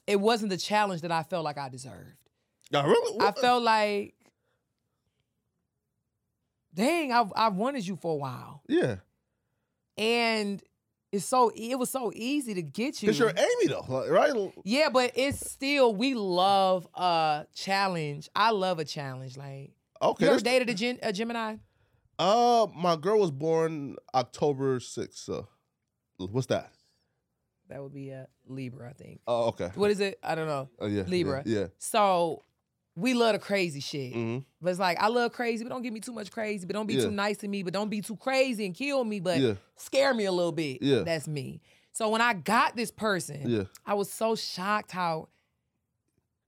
it 0.08 0.20
wasn't 0.20 0.50
the 0.50 0.58
challenge 0.58 1.02
that 1.02 1.12
I 1.12 1.24
felt 1.24 1.44
like 1.44 1.58
I 1.58 1.70
deserved. 1.70 2.16
Now, 2.72 2.86
really? 2.86 3.20
I 3.20 3.32
felt 3.34 3.64
like, 3.64 4.16
dang, 6.74 7.12
I've, 7.12 7.32
I've 7.36 7.56
wanted 7.56 7.86
you 7.86 7.96
for 7.98 8.14
a 8.14 8.16
while. 8.16 8.62
Yeah. 8.68 8.98
And 9.98 10.64
it's 11.12 11.26
so 11.26 11.52
it 11.54 11.76
was 11.76 11.90
so 11.90 12.12
easy 12.16 12.54
to 12.54 12.62
get 12.62 13.04
you. 13.04 13.08
Because 13.08 13.20
you're 13.20 13.30
Amy, 13.30 13.68
though, 13.68 14.06
right? 14.10 14.54
Yeah, 14.64 14.88
but 14.90 15.12
it's 15.16 15.52
still 15.52 15.94
we 15.94 16.14
love 16.14 16.88
a 16.96 17.46
challenge. 17.54 18.30
I 18.34 18.52
love 18.52 18.80
a 18.80 18.86
challenge. 18.86 19.36
Like 19.36 19.72
Okay. 20.02 20.26
you 20.26 20.32
ever 20.32 20.40
dated 20.40 20.70
a, 20.70 20.74
Gen, 20.74 21.00
a 21.04 21.12
Gemini? 21.12 21.58
Uh, 22.22 22.68
my 22.76 22.96
girl 22.96 23.20
was 23.20 23.32
born 23.32 23.96
October 24.14 24.78
6th. 24.80 25.18
So, 25.18 25.48
what's 26.18 26.46
that? 26.48 26.72
That 27.70 27.82
would 27.82 27.94
be 27.94 28.10
a 28.12 28.28
Libra, 28.48 28.90
I 28.90 28.94
think. 28.94 29.22
Oh, 29.26 29.46
okay. 29.48 29.72
What 29.74 29.90
is 29.90 30.00
it? 30.02 30.20
I 30.22 30.36
don't 30.36 30.48
know. 30.48 30.70
Oh, 30.80 30.86
yeah. 30.86 31.04
Libra. 31.08 31.42
Yeah. 31.46 31.68
So 31.80 32.44
we 32.96 33.14
love 33.16 33.34
the 33.34 33.40
crazy 33.40 33.80
shit. 33.80 34.12
yeah. 34.12 34.18
hmm 34.18 34.38
But 34.62 34.70
it's 34.72 34.80
like 34.80 35.00
I 35.02 35.08
love 35.08 35.32
crazy, 35.32 35.64
but 35.64 35.70
don't 35.72 35.82
give 35.82 35.94
me 35.94 36.00
too 36.02 36.12
much 36.12 36.30
crazy. 36.32 36.68
But 36.68 36.74
don't 36.74 36.86
be 36.86 36.96
Yeah. 36.96 37.06
too 37.06 37.12
nice 37.12 37.38
to 37.38 37.48
me. 37.48 37.64
But 37.64 37.74
don't 37.74 37.90
be 37.90 38.02
too 38.02 38.18
crazy 38.18 38.66
and 38.66 38.76
kill 38.76 39.04
me. 39.04 39.20
But 39.20 39.40
Yeah. 39.40 39.54
scare 39.78 40.14
me 40.14 40.26
a 40.26 40.32
little 40.32 40.52
bit. 40.52 40.84
Yeah. 40.84 41.00
That's 41.04 41.28
me. 41.28 41.62
So 41.94 42.10
when 42.10 42.22
I 42.22 42.34
got 42.34 42.76
this 42.76 42.92
person, 42.92 43.50
Yeah. 43.50 43.64
I 43.86 43.96
was 43.96 44.12
so 44.12 44.36
shocked 44.36 44.92
how 44.92 45.30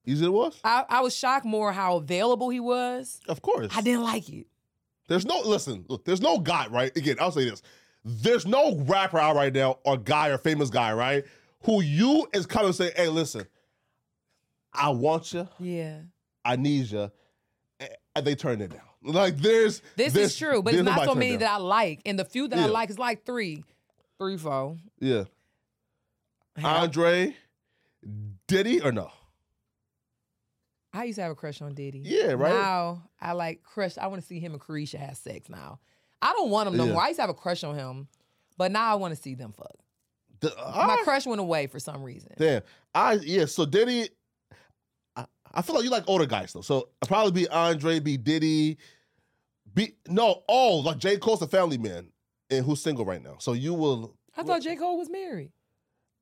Easy 0.05 0.25
it 0.25 0.33
was? 0.33 0.59
I, 0.65 0.83
I 0.89 0.99
was 0.99 1.15
shocked 1.15 1.45
more 1.45 1.71
how 1.71 1.95
available 1.95 2.49
he 2.49 2.59
was. 2.59 3.21
Of 3.29 3.41
course. 3.41 3.71
I 3.73 3.81
didn't 3.81 4.03
like 4.03 4.27
it. 4.27 4.47
There's 5.07 5.25
no, 5.25 5.39
listen, 5.41 5.85
look, 5.89 6.05
there's 6.05 6.21
no 6.21 6.39
guy, 6.39 6.67
right? 6.67 6.95
Again, 6.95 7.17
I'll 7.19 7.31
say 7.31 7.49
this. 7.49 7.61
There's 8.05 8.45
no 8.45 8.75
rapper 8.79 9.17
out 9.17 9.35
right 9.35 9.53
now, 9.53 9.79
or 9.83 9.97
guy 9.97 10.29
or 10.29 10.37
famous 10.37 10.69
guy, 10.69 10.93
right? 10.93 11.23
Who 11.65 11.81
you 11.81 12.27
is 12.33 12.45
kind 12.45 12.67
of 12.67 12.75
saying, 12.75 12.91
hey, 12.95 13.07
listen, 13.09 13.45
I 14.73 14.89
want 14.89 15.33
you, 15.33 15.47
Yeah. 15.59 15.99
I 16.45 16.55
need 16.57 16.91
you, 16.91 17.09
and 18.15 18.25
they 18.25 18.35
turn 18.35 18.59
it 18.61 18.71
down. 18.71 18.81
Like, 19.01 19.37
there's. 19.37 19.81
This 19.95 20.13
there's- 20.13 20.31
is 20.31 20.37
true, 20.37 20.61
but 20.61 20.73
it's 20.73 20.83
not 20.83 21.05
so 21.05 21.13
many 21.15 21.31
down. 21.31 21.39
that 21.39 21.51
I 21.51 21.57
like. 21.57 22.01
And 22.05 22.17
the 22.17 22.25
few 22.25 22.47
that 22.47 22.59
I 22.59 22.65
like 22.67 22.89
is 22.89 22.99
like 22.99 23.25
three. 23.25 23.63
Three. 24.17 24.37
Yeah. 24.99 25.23
Hell, 26.57 26.69
Andre, 26.83 27.35
Diddy, 28.47 28.81
or 28.81 28.91
no? 28.91 29.11
I 30.93 31.05
used 31.05 31.15
to 31.17 31.23
have 31.23 31.31
a 31.31 31.35
crush 31.35 31.61
on 31.61 31.73
Diddy. 31.73 32.01
Yeah, 32.03 32.33
right? 32.33 32.53
Now 32.53 33.09
I 33.19 33.31
like 33.33 33.63
crush. 33.63 33.97
I 33.97 34.07
want 34.07 34.21
to 34.21 34.27
see 34.27 34.39
him 34.39 34.53
and 34.53 34.61
Caresha 34.61 34.99
have 34.99 35.17
sex 35.17 35.49
now. 35.49 35.79
I 36.21 36.33
don't 36.33 36.49
want 36.51 36.67
them 36.67 36.77
no 36.77 36.85
Yeah. 36.85 36.93
more. 36.93 37.01
I 37.01 37.07
used 37.07 37.17
to 37.17 37.23
have 37.23 37.29
a 37.29 37.33
crush 37.33 37.63
on 37.63 37.75
him, 37.75 38.07
but 38.57 38.71
now 38.71 38.91
I 38.91 38.95
want 38.95 39.15
to 39.15 39.21
see 39.21 39.33
them 39.35 39.51
fuck. 39.51 39.75
The- 40.39 40.53
My 40.57 40.99
crush 41.03 41.25
went 41.25 41.41
away 41.41 41.67
for 41.67 41.79
some 41.79 42.03
reason. 42.03 42.33
Damn. 42.37 42.61
I 42.93 43.13
yeah, 43.13 43.45
so 43.45 43.65
Diddy 43.65 44.09
I, 45.15 45.25
I 45.53 45.61
feel 45.61 45.75
like 45.75 45.83
you 45.83 45.89
like 45.89 46.03
older 46.07 46.25
guys 46.25 46.53
though. 46.53 46.61
So 46.61 46.89
I'll 47.01 47.07
probably 47.07 47.31
be 47.31 47.47
Andre, 47.47 47.99
be 47.99 48.17
Diddy, 48.17 48.77
be 49.73 49.95
no, 50.07 50.43
oh, 50.47 50.77
like 50.77 50.97
J. 50.99 51.17
Cole's 51.17 51.41
a 51.41 51.47
family 51.47 51.77
man 51.77 52.07
and 52.51 52.63
who's 52.65 52.81
single 52.81 53.05
right 53.05 53.21
now. 53.23 53.37
So 53.39 53.53
you 53.53 53.73
will 53.73 54.15
I 54.37 54.43
thought 54.43 54.61
J. 54.61 54.75
Cole 54.75 54.97
was 54.97 55.09
married. 55.09 55.51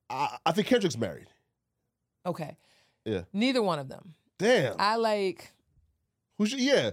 I, 0.10 0.38
I 0.46 0.52
think 0.52 0.68
Kendrick's 0.68 0.98
married. 0.98 1.28
Okay. 2.26 2.56
Yeah. 3.06 3.22
Neither 3.34 3.62
one 3.64 3.80
of 3.80 3.90
them. 3.90 4.14
Damn. 4.42 4.76
I 4.80 4.96
like. 4.96 5.52
Who's 6.38 6.52
your, 6.52 6.60
yeah. 6.60 6.92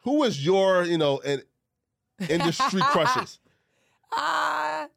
Who 0.00 0.22
is 0.24 0.44
your, 0.44 0.84
you 0.84 0.98
know, 0.98 1.18
in, 1.20 1.42
industry 2.28 2.80
crushes? 2.84 3.38
Ah. 4.12 4.88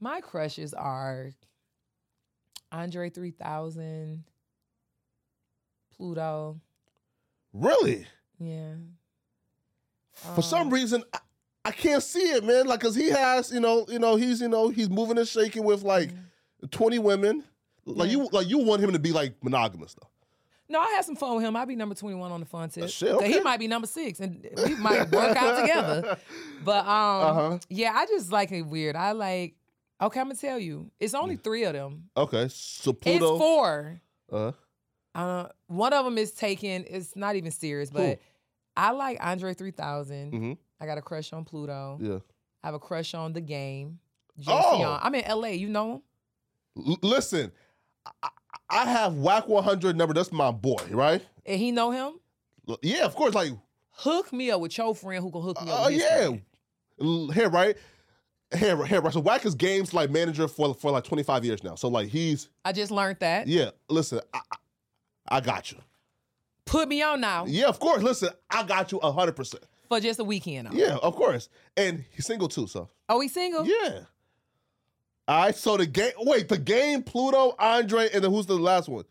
My 0.00 0.20
crushes 0.20 0.74
are 0.74 1.30
Andre 2.72 3.10
3000, 3.10 4.24
Pluto. 5.96 6.60
Really? 7.52 8.06
Yeah. 8.40 8.74
For 10.34 10.42
some 10.42 10.62
Um, 10.62 10.70
reason 10.74 11.04
I, 11.12 11.18
I 11.66 11.70
can't 11.70 12.02
see 12.02 12.18
it, 12.32 12.42
man. 12.42 12.66
Like, 12.66 12.80
cause 12.80 12.96
he 12.96 13.10
has, 13.10 13.52
you 13.52 13.60
know, 13.60 13.86
you 13.88 14.00
know, 14.00 14.16
he's, 14.16 14.40
you 14.40 14.48
know, 14.48 14.68
he's 14.70 14.90
moving 14.90 15.18
and 15.18 15.28
shaking 15.28 15.62
with 15.62 15.84
like 15.84 16.10
20 16.72 16.98
women. 16.98 17.44
Like 17.84 18.10
Yeah. 18.10 18.16
you 18.18 18.28
like 18.32 18.48
you 18.48 18.58
want 18.58 18.82
him 18.82 18.92
to 18.92 18.98
be 18.98 19.12
like 19.12 19.34
monogamous 19.42 19.94
though. 19.94 20.08
No, 20.68 20.80
I 20.80 20.90
had 20.92 21.04
some 21.04 21.16
fun 21.16 21.36
with 21.36 21.44
him. 21.44 21.54
I'd 21.56 21.68
be 21.68 21.76
number 21.76 21.94
21 21.94 22.32
on 22.32 22.40
the 22.40 22.46
fun 22.46 22.70
tip. 22.70 22.88
shit, 22.88 23.10
So 23.10 23.20
he 23.20 23.40
might 23.40 23.58
be 23.58 23.68
number 23.68 23.86
six 23.86 24.20
and 24.20 24.46
we 24.64 24.74
might 24.76 25.10
work 25.10 25.36
out 25.36 25.60
together. 25.60 26.16
But 26.64 26.86
um 26.86 27.26
Uh-huh. 27.26 27.58
yeah, 27.68 27.92
I 27.94 28.06
just 28.06 28.32
like 28.32 28.52
it 28.52 28.62
weird. 28.62 28.96
I 28.96 29.12
like 29.12 29.54
okay, 30.00 30.20
I'm 30.20 30.26
gonna 30.28 30.38
tell 30.38 30.58
you. 30.58 30.90
It's 30.98 31.14
only 31.14 31.36
three 31.36 31.64
of 31.64 31.74
them. 31.74 32.04
Okay, 32.16 32.48
so 32.50 32.92
Pluto. 32.92 33.34
It's 33.34 33.38
four. 33.42 34.00
Uh-huh. 34.30 34.52
Uh, 35.14 35.48
one 35.66 35.92
of 35.92 36.04
them 36.06 36.16
is 36.16 36.32
taken. 36.32 36.84
It's 36.88 37.14
not 37.16 37.36
even 37.36 37.50
serious, 37.50 37.90
but 37.90 38.18
I 38.76 38.92
like 38.92 39.18
Andre 39.20 39.52
3000. 39.52 40.32
Mhm. 40.32 40.58
I 40.80 40.86
got 40.86 40.96
a 40.96 41.02
crush 41.02 41.32
on 41.34 41.44
Pluto. 41.44 41.98
yeah. 42.00 42.18
I 42.64 42.68
have 42.68 42.74
a 42.74 42.78
crush 42.78 43.12
on 43.12 43.32
the 43.34 43.40
game. 43.42 43.98
Oh. 44.46 44.78
Jason. 44.78 44.98
I'm 45.02 45.14
in 45.14 45.24
LA. 45.28 45.48
You 45.48 45.68
know 45.68 45.92
him? 45.96 46.02
L- 46.88 46.98
listen, 47.02 47.52
I, 48.22 48.28
I 48.70 48.84
have 48.86 49.14
Wack 49.14 49.48
100 49.48 49.96
number. 49.96 50.14
That's 50.14 50.32
my 50.32 50.50
boy, 50.50 50.82
right? 50.90 51.24
And 51.46 51.58
he 51.60 51.70
know 51.72 51.90
him. 51.90 52.14
Yeah, 52.82 53.04
of 53.04 53.14
course. 53.14 53.34
Like, 53.34 53.52
Hook 53.94 54.32
me 54.32 54.50
up 54.50 54.60
with 54.60 54.76
your 54.78 54.94
friend 54.94 55.22
who 55.22 55.30
can 55.30 55.42
hook 55.42 55.62
me 55.62 55.70
up. 55.70 55.80
oh 55.80 55.88
his 55.88 56.00
yeah, 56.02 56.16
friend. 56.98 57.32
Here, 57.34 57.48
right? 57.50 57.76
Here, 58.56 58.84
here, 58.84 59.00
right. 59.00 59.12
So 59.12 59.20
Whack 59.20 59.44
is 59.44 59.54
games 59.54 59.92
like 59.94 60.10
manager 60.10 60.48
for 60.48 60.74
for 60.74 60.90
like 60.90 61.04
25 61.04 61.44
years 61.44 61.62
now. 61.62 61.74
So 61.74 61.88
like 61.88 62.08
he's 62.08 62.48
I 62.64 62.72
just 62.72 62.90
learned 62.90 63.18
that. 63.20 63.46
yeah. 63.48 63.70
Listen, 63.88 64.20
I, 64.32 64.40
I, 65.28 65.40
got 65.40 65.72
you. 65.72 65.78
Put 66.64 66.88
me 66.88 67.02
on 67.02 67.20
now 67.20 67.44
Yeah, 67.46 67.66
of 67.68 67.78
course. 67.80 68.02
Listen, 68.02 68.30
I 68.50 68.62
got 68.62 68.92
you 68.92 68.98
100. 68.98 69.32
percent 69.36 69.64
for 69.88 70.00
just 70.00 70.18
a 70.20 70.24
weekend. 70.24 70.70
Now. 70.70 70.74
Yeah, 70.74 70.96
of 71.02 71.14
course. 71.16 71.48
And 71.76 72.04
he's 72.14 72.26
single 72.26 72.48
too. 72.48 72.66
So 72.66 72.88
Oh, 73.08 73.20
he's 73.20 73.34
single? 73.34 73.66
yeah. 73.66 74.00
All 75.28 75.44
right. 75.44 75.54
So 75.54 75.76
the 75.76 75.86
game. 75.86 76.12
Wait, 76.18 76.48
the 76.48 76.58
game. 76.58 77.02
Pluto, 77.02 77.54
Andre, 77.58 78.08
and 78.12 78.24
then 78.24 78.30
who's 78.30 78.46
the 78.46 78.54
last 78.54 78.88
one? 78.88 79.04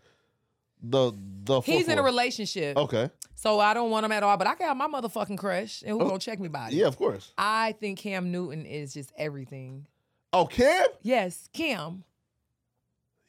the 0.81 1.11
the 1.43 1.61
He's 1.61 1.87
in 1.87 1.97
a 1.97 2.03
relationship. 2.03 2.77
Okay. 2.77 3.09
so 3.35 3.59
I 3.59 3.73
don't 3.73 3.91
want 3.91 4.05
him 4.05 4.11
at 4.11 4.23
all. 4.23 4.37
But 4.37 4.47
I 4.47 4.55
can 4.55 4.67
have 4.67 4.77
my 4.77 4.87
motherfucking 4.87 5.37
crush, 5.37 5.81
and 5.81 5.91
who 5.91 6.01
oh, 6.01 6.07
gonna 6.07 6.19
check 6.19 6.39
me 6.39 6.47
by 6.47 6.67
it? 6.67 6.73
Oh. 6.73 6.75
Yeah, 6.75 6.87
of 6.87 6.97
course. 6.97 7.33
I 7.37 7.73
think 7.73 7.99
Cam 7.99 8.31
Newton 8.31 8.65
is 8.65 8.93
just 8.93 9.11
everything. 9.17 9.87
Oh, 10.33 10.45
Cam? 10.45 10.87
Yes, 11.01 11.49
Cam. 11.53 12.03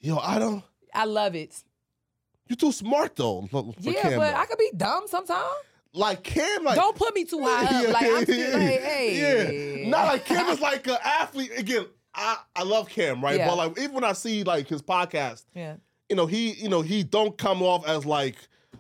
Yo, 0.01 0.19
I 0.19 0.39
don't. 0.39 0.63
I 0.95 1.05
love 1.05 1.35
it. 1.35 1.63
You're 2.49 2.57
too 2.57 2.73
smart 2.73 3.17
though. 3.17 3.47
For 3.51 3.73
Yeah, 3.79 4.03
Cam, 4.03 4.19
but 4.19 4.33
though. 4.33 4.37
I 4.37 4.47
could 4.47 4.59
be 4.59 4.71
dumb 4.77 5.05
sometimes. 5.07 5.47
like 5.93 6.23
Cam, 6.23 6.65
like 6.65 6.77
Don't 6.77 6.97
put 6.97 7.15
me 7.15 7.25
too 7.25 7.43
high 7.43 7.85
up. 7.85 7.93
Like 7.93 8.07
I'm 8.07 8.23
still 8.25 8.59
like, 8.59 8.81
hey. 8.81 9.83
Yeah. 9.83 9.89
Not 9.89 10.07
like 10.07 10.25
Cam 10.25 10.49
is 10.49 10.61
like 10.61 10.87
an 10.87 10.99
athlete. 11.03 11.53
Again, 11.57 11.87
I, 12.15 12.39
I 12.57 12.63
love 12.63 12.89
Cam, 12.89 13.23
right? 13.23 13.39
Yeah. 13.39 13.49
But 13.49 13.57
like 13.57 13.79
even 13.79 13.93
when 13.95 14.05
I 14.05 14.13
see 14.13 14.45
like 14.45 14.69
his 14.69 14.83
podcast, 14.83 15.45
Yeah. 15.55 15.77
you 16.09 16.17
know, 16.17 16.27
he, 16.27 16.53
you 16.53 16.69
know, 16.69 16.83
he 16.83 17.03
don't 17.05 17.37
come 17.39 17.63
off 17.63 17.87
as 17.87 18.05
like 18.05 18.37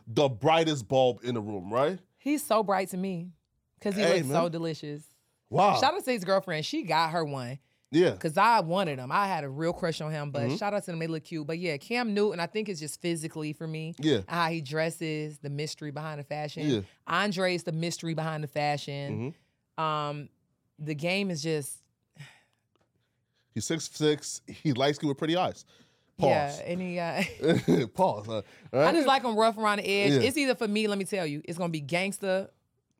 the 0.06 0.28
brightest 0.28 0.86
bulb 0.88 1.20
in 1.24 1.34
the 1.34 1.40
room, 1.40 1.72
right? 1.72 1.98
He's 2.18 2.44
so 2.44 2.62
bright 2.62 2.90
to 2.90 2.96
me. 2.96 3.30
Cause 3.80 3.94
he 3.96 4.02
Hey, 4.02 4.14
looks 4.18 4.26
man. 4.28 4.42
so 4.42 4.48
delicious. 4.48 5.02
Wow. 5.50 5.78
Shout 5.80 5.94
out 5.94 6.04
to 6.04 6.10
his 6.12 6.24
girlfriend. 6.24 6.64
She 6.64 6.82
got 6.82 7.10
her 7.10 7.24
one. 7.24 7.58
yeah. 7.90 8.12
Cause 8.16 8.36
I 8.36 8.60
wanted 8.60 8.98
him. 8.98 9.10
I 9.10 9.26
had 9.26 9.44
a 9.44 9.48
real 9.48 9.72
crush 9.72 10.00
on 10.00 10.10
him, 10.12 10.30
Mm-hmm. 10.32 10.48
but 10.50 10.58
shout 10.58 10.72
out 10.74 10.84
to 10.84 10.90
them. 10.92 10.98
They 11.00 11.06
look 11.08 11.24
cute. 11.24 11.46
But 11.46 11.58
yeah, 11.58 11.76
Cam 11.78 12.14
Newton, 12.14 12.38
I 12.40 12.46
think 12.46 12.68
it's 12.68 12.80
just 12.80 13.00
physically 13.02 13.52
for 13.52 13.66
me. 13.66 13.94
Yeah. 13.98 14.20
How 14.28 14.48
he 14.48 14.60
dresses, 14.60 15.38
the 15.38 15.50
mystery 15.50 15.90
behind 15.90 16.20
the 16.20 16.24
fashion. 16.24 16.68
Yeah. 16.68 16.80
Andre's 17.06 17.64
the 17.64 17.72
mystery 17.72 18.14
behind 18.14 18.44
the 18.44 18.48
fashion. 18.48 19.34
Mm-hmm. 19.78 19.82
Um, 19.84 20.28
the 20.78 20.94
game 20.94 21.30
is 21.30 21.42
just 21.42 21.81
He's 23.54 23.64
six 23.64 23.88
six. 23.92 24.40
He 24.46 24.72
likes 24.72 24.96
skin 24.96 25.08
with 25.08 25.18
pretty 25.18 25.36
eyes. 25.36 25.64
yeah. 26.18 26.48
Pause. 26.48 26.60
And 26.66 26.80
he, 26.80 26.98
uh, 26.98 27.86
Pause. 27.94 28.26
huh? 28.26 28.42
All 28.72 28.80
I 28.80 28.92
just 28.92 29.06
like 29.06 29.22
him 29.22 29.36
rough 29.36 29.56
around 29.58 29.78
the 29.78 29.86
edge. 29.88 30.12
Yeah. 30.12 30.20
It's 30.28 30.36
either 30.36 30.54
for 30.54 30.68
me. 30.68 30.86
Let 30.88 30.98
me 30.98 31.04
tell 31.04 31.26
you, 31.26 31.42
it's 31.44 31.58
gonna 31.58 31.70
be 31.70 31.80
gangster 31.80 32.48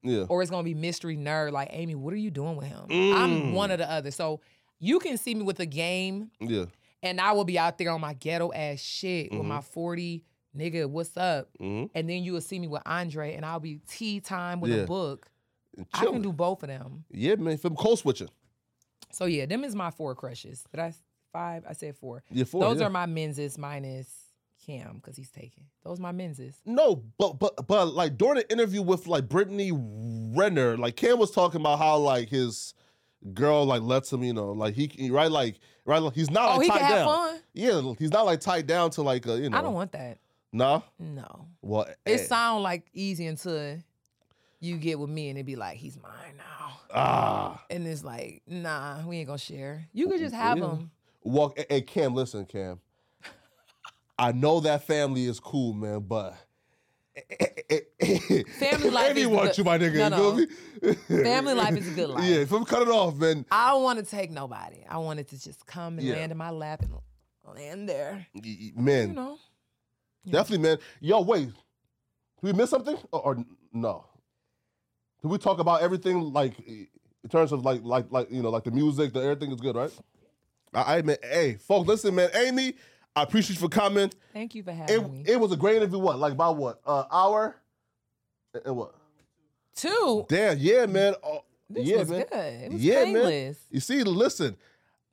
yeah. 0.03 0.24
or 0.29 0.43
it's 0.43 0.51
gonna 0.51 0.62
be 0.65 0.74
mystery 0.74 1.16
nerd. 1.16 1.53
Like 1.53 1.69
Amy, 1.73 1.95
what 1.95 2.12
are 2.12 2.19
you 2.19 2.31
doing 2.31 2.57
with 2.57 2.66
him? 2.66 2.87
Mm. 2.89 3.15
I'm 3.15 3.53
one 3.55 3.70
or 3.70 3.77
the 3.77 3.91
other. 3.91 4.11
So 4.11 4.41
you 4.81 4.99
can 4.99 5.16
see 5.19 5.35
me 5.35 5.43
with 5.43 5.61
a 5.61 5.66
game, 5.66 6.31
Yeah. 6.41 6.65
and 7.03 7.20
I 7.20 7.33
will 7.33 7.45
be 7.45 7.59
out 7.59 7.79
there 7.79 7.91
on 7.91 8.01
my 8.01 8.15
ghetto 8.15 8.53
ass 8.53 8.81
shit 8.81 9.31
with 9.33 9.45
my 9.45 9.61
40 9.61 10.24
nigga. 10.57 10.87
What's 10.87 11.16
up? 11.16 11.49
Mhm. 11.61 11.89
And 11.95 12.11
then 12.11 12.24
you 12.24 12.33
will 12.33 12.41
see 12.41 12.59
me 12.59 12.66
with 12.69 12.83
Andre, 12.85 13.35
and 13.35 13.47
I'll 13.47 13.61
be 13.61 13.81
tea 13.89 14.19
time 14.20 14.61
with 14.61 14.70
Yeah. 14.73 14.79
a 14.79 14.87
book. 14.87 15.29
I 15.95 16.05
can 16.05 16.20
do 16.20 16.33
both 16.33 16.62
of 16.65 16.69
them. 16.69 17.05
Yeah, 17.11 17.37
man. 17.37 17.57
Film 17.57 17.77
code 17.77 17.99
switching. 17.99 18.29
So 19.11 19.27
yeah, 19.27 19.47
them 19.47 19.65
is 19.65 19.74
my 19.74 19.91
four 19.91 20.15
crushes. 20.15 20.65
Did 20.70 20.81
I 20.81 20.95
five? 21.33 21.65
I 21.69 21.73
said 21.73 21.97
four. 21.97 22.23
Yeah, 22.31 22.45
four. 22.45 22.62
Those 22.62 22.81
yeah. 22.81 22.87
are 22.87 22.91
my 22.91 23.07
menses 23.07 23.59
minus 23.59 24.09
Cam 24.66 24.97
because 24.97 25.16
he's 25.16 25.31
taken. 25.31 25.65
Those 25.85 25.99
my 25.99 26.12
menses. 26.12 26.61
No, 26.65 27.03
but 27.19 27.39
but 27.39 27.66
but 27.66 27.87
like 27.95 28.16
during 28.16 28.37
the 28.37 28.51
interview 28.53 28.83
with 28.83 29.07
like 29.07 29.29
Brittany 29.29 29.73
Renner, 29.74 30.77
like 30.77 30.97
Cam 30.97 31.19
was 31.19 31.31
talking 31.31 31.61
about 31.61 31.79
how 31.79 31.97
like 31.99 32.29
his 32.29 32.74
girl 33.35 33.65
like 33.65 33.83
lets 33.83 34.12
him, 34.12 34.23
you 34.23 34.33
know, 34.33 34.53
like 34.53 34.74
he 34.74 35.11
right 35.11 35.31
like 35.31 35.59
right 35.85 35.99
like 36.01 36.15
he's 36.15 36.31
not 36.31 36.51
Oh, 36.51 36.57
like 36.57 36.62
he 36.62 36.69
tied 36.69 36.89
down. 36.89 37.07
fun. 37.07 37.41
Yeah, 37.55 37.93
he's 37.99 38.11
not 38.11 38.24
like 38.24 38.41
tied 38.41 38.66
down 38.66 38.91
to 38.93 39.03
like 39.03 39.27
a 39.27 39.39
you 39.39 39.51
know. 39.51 39.59
I 39.59 39.62
don't 39.62 39.74
want 39.74 39.93
that. 39.93 40.19
Nah. 40.53 40.83
No. 40.99 41.47
Well, 41.62 41.87
It 42.05 42.12
eh, 42.12 42.16
sound 42.19 42.62
like 42.62 42.87
easy 42.93 43.27
until 43.27 43.79
you 44.63 44.77
get 44.77 44.99
with 44.99 45.11
me 45.11 45.29
and 45.29 45.37
it'd 45.37 45.45
be 45.47 45.57
like, 45.57 45.77
he's 45.77 45.99
mine 46.01 46.37
now. 46.39 46.81
ah. 46.95 47.65
And 47.69 47.87
it's 47.87 48.05
like, 48.05 48.43
nah, 48.47 49.05
we 49.07 49.19
ain't 49.19 49.27
gonna 49.27 49.39
share. 49.39 49.89
You 49.93 50.09
could 50.09 50.21
just 50.21 50.35
have 50.35 50.57
Yeah. 50.59 50.65
them. 50.67 50.91
Well, 51.25 51.53
hey, 51.69 51.83
Cam, 51.83 52.15
listen, 52.15 52.47
Cam. 52.47 52.81
I 54.19 54.31
know 54.33 54.61
that 54.61 54.85
family 54.87 55.25
is 55.27 55.41
cool, 55.41 55.73
man, 55.73 56.01
but 56.01 56.35
Family 58.59 58.91
life 58.91 59.11
Amy 59.11 59.23
is 59.23 59.29
good. 59.29 59.59
you, 59.59 59.65
my 59.65 59.79
nigga. 59.79 60.11
No, 60.11 60.35
you 60.37 60.49
no. 60.83 61.23
Family 61.23 61.55
life 61.55 61.77
is 61.77 61.89
a 61.89 61.91
good 61.91 62.09
life. 62.11 62.25
Yeah, 62.25 62.37
if 62.37 62.53
I'm 62.53 62.65
cutting 62.65 62.89
off, 62.89 63.17
man. 63.17 63.45
I 63.51 63.71
don't 63.71 63.83
want 63.83 63.99
to 63.99 64.05
take 64.05 64.31
nobody. 64.31 64.85
I 64.89 64.99
want 64.99 65.19
it 65.21 65.29
to 65.29 65.41
just 65.41 65.67
come 65.67 65.99
and 65.99 66.07
Yeah. 66.07 66.15
land 66.15 66.33
in 66.33 66.39
my 66.39 66.51
lap 66.51 66.83
and 66.83 66.93
land 67.57 67.89
there. 67.89 68.27
Man, 68.77 69.09
You 69.09 69.15
know? 69.15 69.39
definitely, 70.31 70.69
man. 70.69 70.79
Yo, 71.01 71.21
wait. 71.23 71.47
Did 71.47 71.55
we 72.43 72.53
miss 72.53 72.71
something 72.71 72.97
or, 73.13 73.21
or 73.21 73.45
no? 73.73 74.05
Did 75.23 75.31
we 75.31 75.39
talk 75.39 75.59
about 75.61 75.82
everything 75.82 76.20
like 76.32 76.59
in 76.66 76.89
terms 77.31 77.53
of 77.53 77.65
like 77.65 77.81
like 77.85 78.07
like 78.11 78.31
you 78.31 78.43
know 78.43 78.51
like 78.51 78.65
the 78.65 78.70
music, 78.73 79.12
the 79.12 79.20
everything 79.20 79.53
is 79.53 79.61
good, 79.61 79.77
right? 79.77 79.90
I, 80.74 80.99
I 80.99 81.03
man, 81.03 81.16
hey, 81.23 81.55
folks, 81.57 81.86
listen, 81.89 82.15
man. 82.15 82.31
Amy, 82.35 82.74
I 83.15 83.23
appreciate 83.23 83.57
you 83.57 83.61
for 83.61 83.69
coming. 83.69 84.11
Thank 84.32 84.55
you 84.55 84.62
for 84.62 84.73
having 84.73 84.94
It 84.97 85.11
me. 85.11 85.23
it 85.27 85.39
was 85.40 85.53
a 85.53 85.57
great 85.57 85.77
interview. 85.77 85.99
What 85.99 86.19
like 86.19 86.32
about 86.32 86.57
what 86.57 86.81
uh, 86.86 87.05
hour? 87.11 87.57
And- 88.55 88.66
and 88.66 88.77
what? 88.77 88.94
Two. 89.74 90.27
Damn, 90.28 90.59
yeah, 90.59 90.85
man. 90.86 91.15
Oh, 91.24 91.44
This 91.70 91.86
yeah, 91.86 91.97
was 91.99 92.11
man. 92.11 92.27
good. 92.31 92.39
It 92.65 92.73
was 92.73 92.85
yeah, 92.85 93.05
painless. 93.05 93.24
man. 93.31 93.57
You 93.70 93.81
see, 93.81 94.03
listen, 94.03 94.57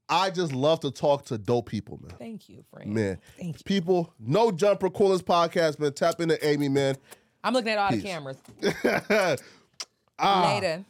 I 0.10 0.30
just 0.32 0.52
love 0.54 0.82
to 0.82 0.92
talk 0.92 1.26
to 1.28 1.38
dope 1.38 1.70
people, 1.70 2.00
man. 2.02 2.12
Thank 2.18 2.50
you, 2.50 2.64
friend. 2.74 2.92
Man, 2.94 3.20
Thank 3.38 3.60
you. 3.60 3.64
people, 3.64 4.14
no 4.20 4.52
jumper 4.52 4.90
coolest 4.90 5.26
podcast, 5.26 5.80
man. 5.80 5.94
Tap 5.94 6.20
into 6.20 6.44
Amy, 6.46 6.68
man. 6.68 6.98
I'm 7.44 7.54
looking 7.54 7.72
at 7.72 7.78
all 7.78 7.90
Peace. 7.92 8.02
the 8.04 8.08
cameras. 8.10 9.40
Ah. 10.20 10.54
Later. 10.54 10.84